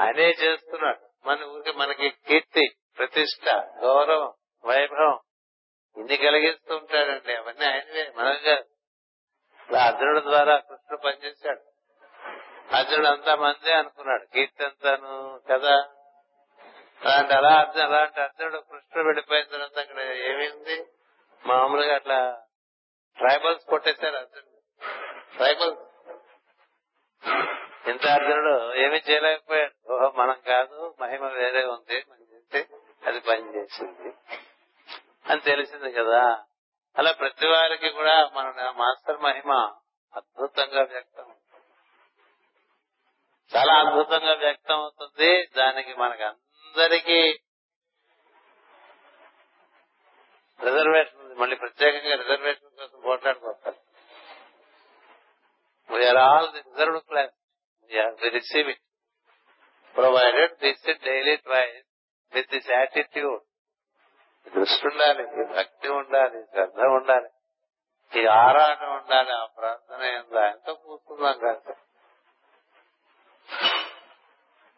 ఆయనే 0.00 0.30
చేస్తున్నాడు. 0.30 1.28
మన 1.28 1.44
ఊరికి 1.44 1.78
మనకి 1.78 2.10
కీర్తి 2.10 2.74
ప్రతిష్ట 2.98 3.48
గౌరవం. 3.78 4.32
వైభవం. 4.66 5.18
ఇన్ని 5.96 6.16
కలిగిస్తూ 6.16 6.76
ఉంటాడండి 6.76 7.34
అవన్నీ 7.34 7.66
ఆయనవే 7.66 8.12
మనం 8.16 8.36
కాదు. 8.44 8.64
అర్జునుడు 9.76 10.20
ద్వారా 10.20 10.56
కృష్ణుడు 10.56 10.96
పనిచేశాడు. 10.96 11.60
అర్జునుడు 12.76 13.08
అంతా 13.08 13.34
మందే 13.34 13.72
అనుకున్నాడు. 13.72 14.24
కీర్తి 14.24 14.64
అంతాను 14.64 15.40
కదా? 15.50 15.88
అలాంటి 17.04 17.34
అలా 17.34 17.48
అర్జున్ 17.48 17.82
అలాంటి 17.82 18.20
అర్జునుడు 18.20 18.58
కృష్ణుడు 18.58 19.06
వెళ్ళిపోయిన 19.06 19.44
తర్వాత 19.44 19.78
అక్కడ 19.78 19.98
ఏమైంది? 20.00 20.86
మామూలుగా 21.46 21.94
అట్లా 21.94 22.42
ట్రైబల్స్ 23.16 23.64
కొట్టేశారు 23.64 24.16
అర్జునుడు. 24.16 24.84
ట్రైబల్స్. 25.36 25.80
ఇంత 27.88 28.06
అర్జునుడు 28.06 28.74
ఏమీ 28.74 29.02
చేయలేకపోయాడు. 29.10 29.92
ఓహో 29.92 30.12
మనం 30.16 30.40
కాదు 30.46 30.94
మహిమ 31.00 31.24
వేరే 31.24 31.64
ఉంది 31.64 32.04
మనం 32.10 32.26
చేస్తే 32.34 32.66
అది 33.06 33.20
పనిచేసింది. 33.20 34.14
అని 35.30 35.40
తెలిసింది 35.40 35.92
కదా. 35.92 36.44
అలా 36.96 37.12
ప్రతి 37.12 37.46
వారికి 37.46 37.90
కూడా 37.90 38.28
మన 38.28 38.70
మాస్టర్ 38.70 39.18
మహిమ 39.18 39.52
అద్భుతంగా 40.16 40.82
వ్యక్తం 40.82 41.34
చాలా 43.56 43.74
అద్భుతంగా 43.74 44.34
వ్యక్తం 44.34 44.74
అవుతుంది. 44.74 45.46
దానికి 45.46 45.94
మనకి 45.94 46.22
అందరికీ 46.22 47.40
రిజర్వేషన్ 50.62 51.20
ఉంది. 51.20 51.34
మళ్ళీ 51.34 51.56
ప్రత్యేకంగా 51.56 52.14
రిజర్వేషన్ 52.14 52.76
కోసం 52.76 53.00
పోట్లాడుకోవాలి 53.00 53.76
we are 55.90 56.16
all 56.16 56.52
the 56.52 56.58
reserved 56.58 57.04
class 57.04 57.34
we 58.22 58.28
receive 58.28 58.68
it 58.68 58.82
provided 59.94 60.54
this 60.58 61.04
daily 61.04 61.36
tries 61.36 61.86
with 62.34 62.50
this 62.50 62.70
attitude 62.70 63.42
దృష్టి 64.46 64.86
ఉండాలి 64.86 65.44
భక్తి 65.44 65.88
ఉండాలి 65.88 66.44
శ్రద్ధ 66.44 66.80
ఉండాలి 66.80 67.28
ఈ 68.12 68.26
ఆరాటం 68.26 68.96
ఉండాలి 68.96 69.30
ఆ 69.30 69.44
ప్రార్థన 69.44 70.02
ఎంత 70.02 70.34
ఎంతో 70.34 70.74
కూర్చుందాం 70.74 71.38
కాస్త. 71.38 71.70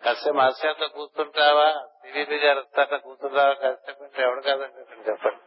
కాసేపు 0.02 0.38
ఆశయంతో 0.38 0.88
కూర్చుంటావా? 0.88 1.86
సివిపి 2.01 2.36
గారు 2.36 2.59
వస్తాక 2.59 2.94
కూర్చుంటావా 2.94 3.52
కాసేపు 3.52 4.02
అంటే 4.02 4.22
ఎవడు 4.22 4.40
కాదండి 4.40 5.10
చెప్పండి. 5.10 5.43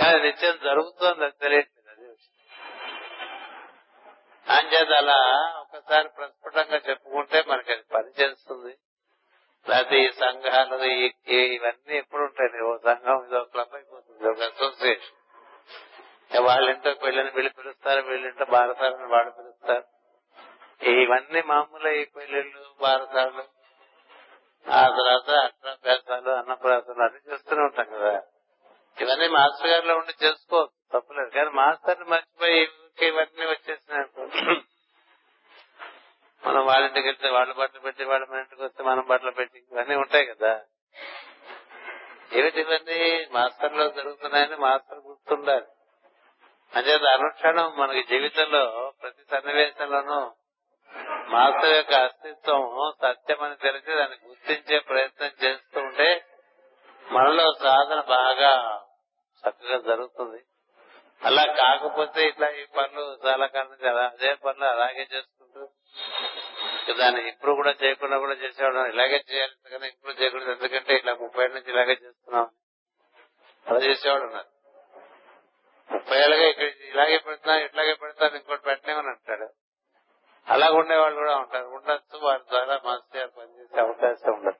కానీ 0.00 0.22
నిత్యం 0.22 0.58
జరుగుతోంది 0.64 1.24
అది 1.24 1.34
తెలియట్లేదు 1.40 1.90
అది 1.90 2.06
అంచేత 4.46 4.92
అలా 4.92 5.18
ఒకసారి 5.60 6.08
ప్రస్ఫుటంగా 6.08 6.76
చెప్పుకుంటే 6.76 7.44
మనకి 7.48 7.72
అది 7.72 7.82
పని 7.82 8.22
చేస్తుంది. 8.22 8.74
లేకపోతే 9.68 10.02
ఈ 10.02 10.10
సంఘాలు 10.12 10.84
ఇవన్నీ 11.30 11.96
ఎప్పుడు 11.96 12.22
ఉంటాయి 12.22 12.62
ఓ 12.64 12.76
సంఘం 12.76 13.26
ఇదో 13.28 13.44
క్లబ్ 13.44 13.74
అయిపోతుంది 13.74 14.28
ఒక 14.28 14.42
అసోసియేషన్ 14.42 15.16
వాళ్ళింటో 16.40 16.94
పెళ్ళిని 16.94 17.30
వీళ్ళు 17.30 17.52
పిలుస్తారు 17.52 18.06
వీళ్ళింటో 18.06 18.44
భారతాలని 18.44 19.06
వాళ్ళు 19.06 19.30
పిలుస్తారు. 19.30 19.84
ఇవన్నీ 20.84 21.42
మామూలు 21.42 21.88
ఈ 21.88 22.04
పెళ్ళిళ్ళు 22.04 22.74
భారతాలు. 22.80 23.44
ఆ 24.70 24.88
తర్వాత 24.88 25.30
అక్షరాభ్యాసాలు 25.30 26.30
అన్నప్రాసాలు 26.30 27.02
అన్ని 27.02 27.32
చేస్తూనే 27.32 27.62
ఉంటాం 27.62 27.86
కదా. 27.86 28.22
ఇవన్నీ 29.00 29.28
మాస్టర్ 29.28 29.66
గారిలో 29.66 29.96
ఉండి 29.96 30.26
చేసుకోవచ్చు 30.26 30.90
తప్పలేదు. 30.92 31.30
కానీ 31.30 31.50
మాస్టర్ని 31.50 32.04
మర్చిపోయి 32.04 32.68
ఇవన్నీ 33.02 33.46
వచ్చేసినాయి 33.46 34.62
మనం 36.46 36.66
వాళ్ళ 36.66 36.86
ఇంటికి 36.86 37.08
వెళ్తే 37.08 37.30
వాళ్ళు 37.30 37.54
బట్టలు 37.54 37.80
పెట్టి 37.80 38.04
వాళ్ళ 38.04 38.26
మన 38.26 38.38
ఇంటికి 38.38 38.62
వస్తే 38.62 38.82
మనం 38.82 39.06
బట్టలు 39.06 39.30
పెట్టి 39.30 39.58
ఇవన్నీ 39.72 39.94
ఉంటాయి 39.94 40.26
కదా. 40.26 40.60
ఏమిటి 42.32 42.60
ఇవన్నీ 42.60 43.26
మాస్టర్లో 43.30 43.88
జరుగుతున్నాయని 43.88 44.56
మాస్టర్ 44.56 44.98
గుర్తుండాలి. 44.98 45.66
అంచేత 46.74 47.02
అనుక్షణం 47.04 47.76
మనకి 47.76 48.02
జీవితంలో 48.02 48.92
ప్రతి 49.02 49.22
సన్నివేశంలోనూ 49.30 50.32
మాస్టర్ 51.28 51.72
యొక్క 51.72 51.92
అస్తిత్వం 51.92 52.92
సత్యమని 53.02 53.56
తెలిసి 53.56 53.94
దాన్ని 53.94 54.16
గుర్తించే 54.28 54.78
ప్రయత్నం 54.78 55.30
చేస్తూ 55.44 55.80
ఉంటే 55.80 56.24
మనలో 57.12 57.52
సాధన 57.62 58.00
బాగా 58.00 58.82
చక్కగా 59.42 59.78
జరుగుతుంది. 59.78 60.44
అలా 61.24 61.44
కాకపోతే 61.44 62.28
ఇట్లా 62.28 62.48
ఈ 62.50 62.64
పనులు 62.76 63.28
చాలా 63.28 63.46
కారణం 63.46 63.96
అదే 63.98 64.34
పనులు 64.34 64.64
అలాగే 64.64 65.02
చేసుకుంటూ 65.02 65.35
దాన్ని 66.98 67.28
ఇంప్రూవ్ 67.28 67.56
కూడా 67.56 67.74
చేయకుండా 67.82 68.18
కూడా 68.18 68.32
చేసేవాడు. 68.32 68.88
ఇలాగే 68.88 69.24
చేయాలి 69.32 69.52
ఇంతకన్నా 69.52 69.86
ఇంప్రూవ్ 69.86 70.22
చేయకూడదు. 70.22 70.50
ఎందుకంటే 70.50 70.94
ఇట్లా 70.94 71.14
ముప్పై 71.14 71.44
ఏళ్ళ 71.44 71.54
నుంచి 71.54 71.72
ఇలాగే 71.72 71.92
చేస్తున్నాం. 71.92 72.50
అలా 73.66 73.78
చేసేవాడు 73.78 74.24
ఉన్నారు 74.24 74.46
ముప్పై 75.92 76.18
ఏళ్ళగా 76.18 76.48
ఇక్కడ 76.48 76.64
ఇలాగే 76.64 77.18
పెడుతున్నాను 77.18 77.64
ఇట్లాగే 77.64 77.94
పెడతాను 77.94 78.36
ఇంకోటి 78.36 78.62
పెట్టలేమని 78.62 79.08
అంటాడు. 79.08 79.48
అలా 80.48 80.70
ఉండేవాళ్ళు 80.70 81.16
కూడా 81.16 81.36
ఉంటారు. 81.36 81.66
ఉండొచ్చు 81.66 82.18
వారి 82.18 82.42
ద్వారా 82.50 82.80
మాస్టర్ 82.84 83.30
పనిచేసే 83.38 83.80
అవకాశం 83.80 84.32
ఉండదు. 84.32 84.56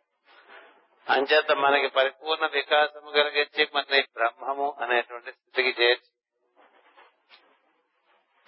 అంచేత 1.13 1.53
మనకి 1.53 1.89
పరిపూర్ణ 1.89 2.47
వికాసము 2.47 3.11
కలిగించి 3.11 3.69
మన 3.75 4.01
బ్రహ్మము 4.01 4.77
అనేటువంటి 4.81 5.33
స్థితికి 5.33 5.83
చేర్చి 5.83 6.11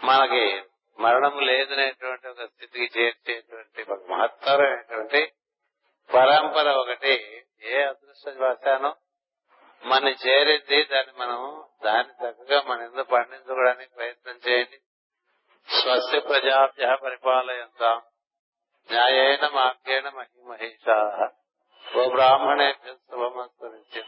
మనకి 0.04 0.62
మరణం 0.98 1.38
లేదనేటువంటి 1.38 2.28
ఒక 2.28 2.44
స్థితికి 2.44 3.00
చేర్చేటువంటి 3.00 3.92
ఒక 3.92 4.06
మహత్తరమైనటువంటి 4.10 5.32
పరంపర 6.14 6.70
ఒకటి. 6.70 7.44
ఏ 7.62 7.82
అదృష్టవశానో 7.82 8.94
మన 9.84 10.08
చేరింది 10.08 10.84
దాన్ని 10.84 11.12
మనం 11.18 11.64
దాన్ని 11.84 12.28
చక్కగా 12.28 12.62
మన 12.62 12.82
ఎందుకు 12.82 13.02
పండించుకోవడానికి 13.02 13.94
ప్రయత్నం 13.94 14.40
చేయండి. 14.48 14.80
స్వస్య 15.82 16.20
ప్రజాభ్య 16.20 16.96
పరిపాలయంతాం. 17.04 18.02
న్యాయేన 18.92 19.48
మార్గేణ 19.54 20.08
మహిమహేషా. 20.08 21.28
ఓ 21.96 22.08
బ్రాహ్మణే 22.08 22.74
శుభమస్తు 22.88 23.66
నిత్యం. 23.66 24.04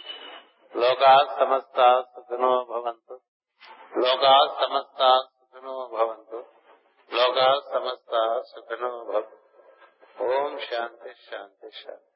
లోకా 0.83 1.37
సమస్త 1.41 2.01
సుఖినో 2.01 2.65
భవంతు. 2.65 3.21
లోకా 3.99 4.59
సమస్త 4.61 5.21
సుఖినో 5.39 5.91
భవంతు. 5.93 6.60
లోకా 7.13 7.63
సమస్త 7.75 8.43
సుఖినో 8.49 8.89
భవంతు. 8.89 9.37
ఓం 10.23 10.59
శాంతి 10.59 11.15
శాంతి 11.31 11.71
శాంతి. 11.71 12.10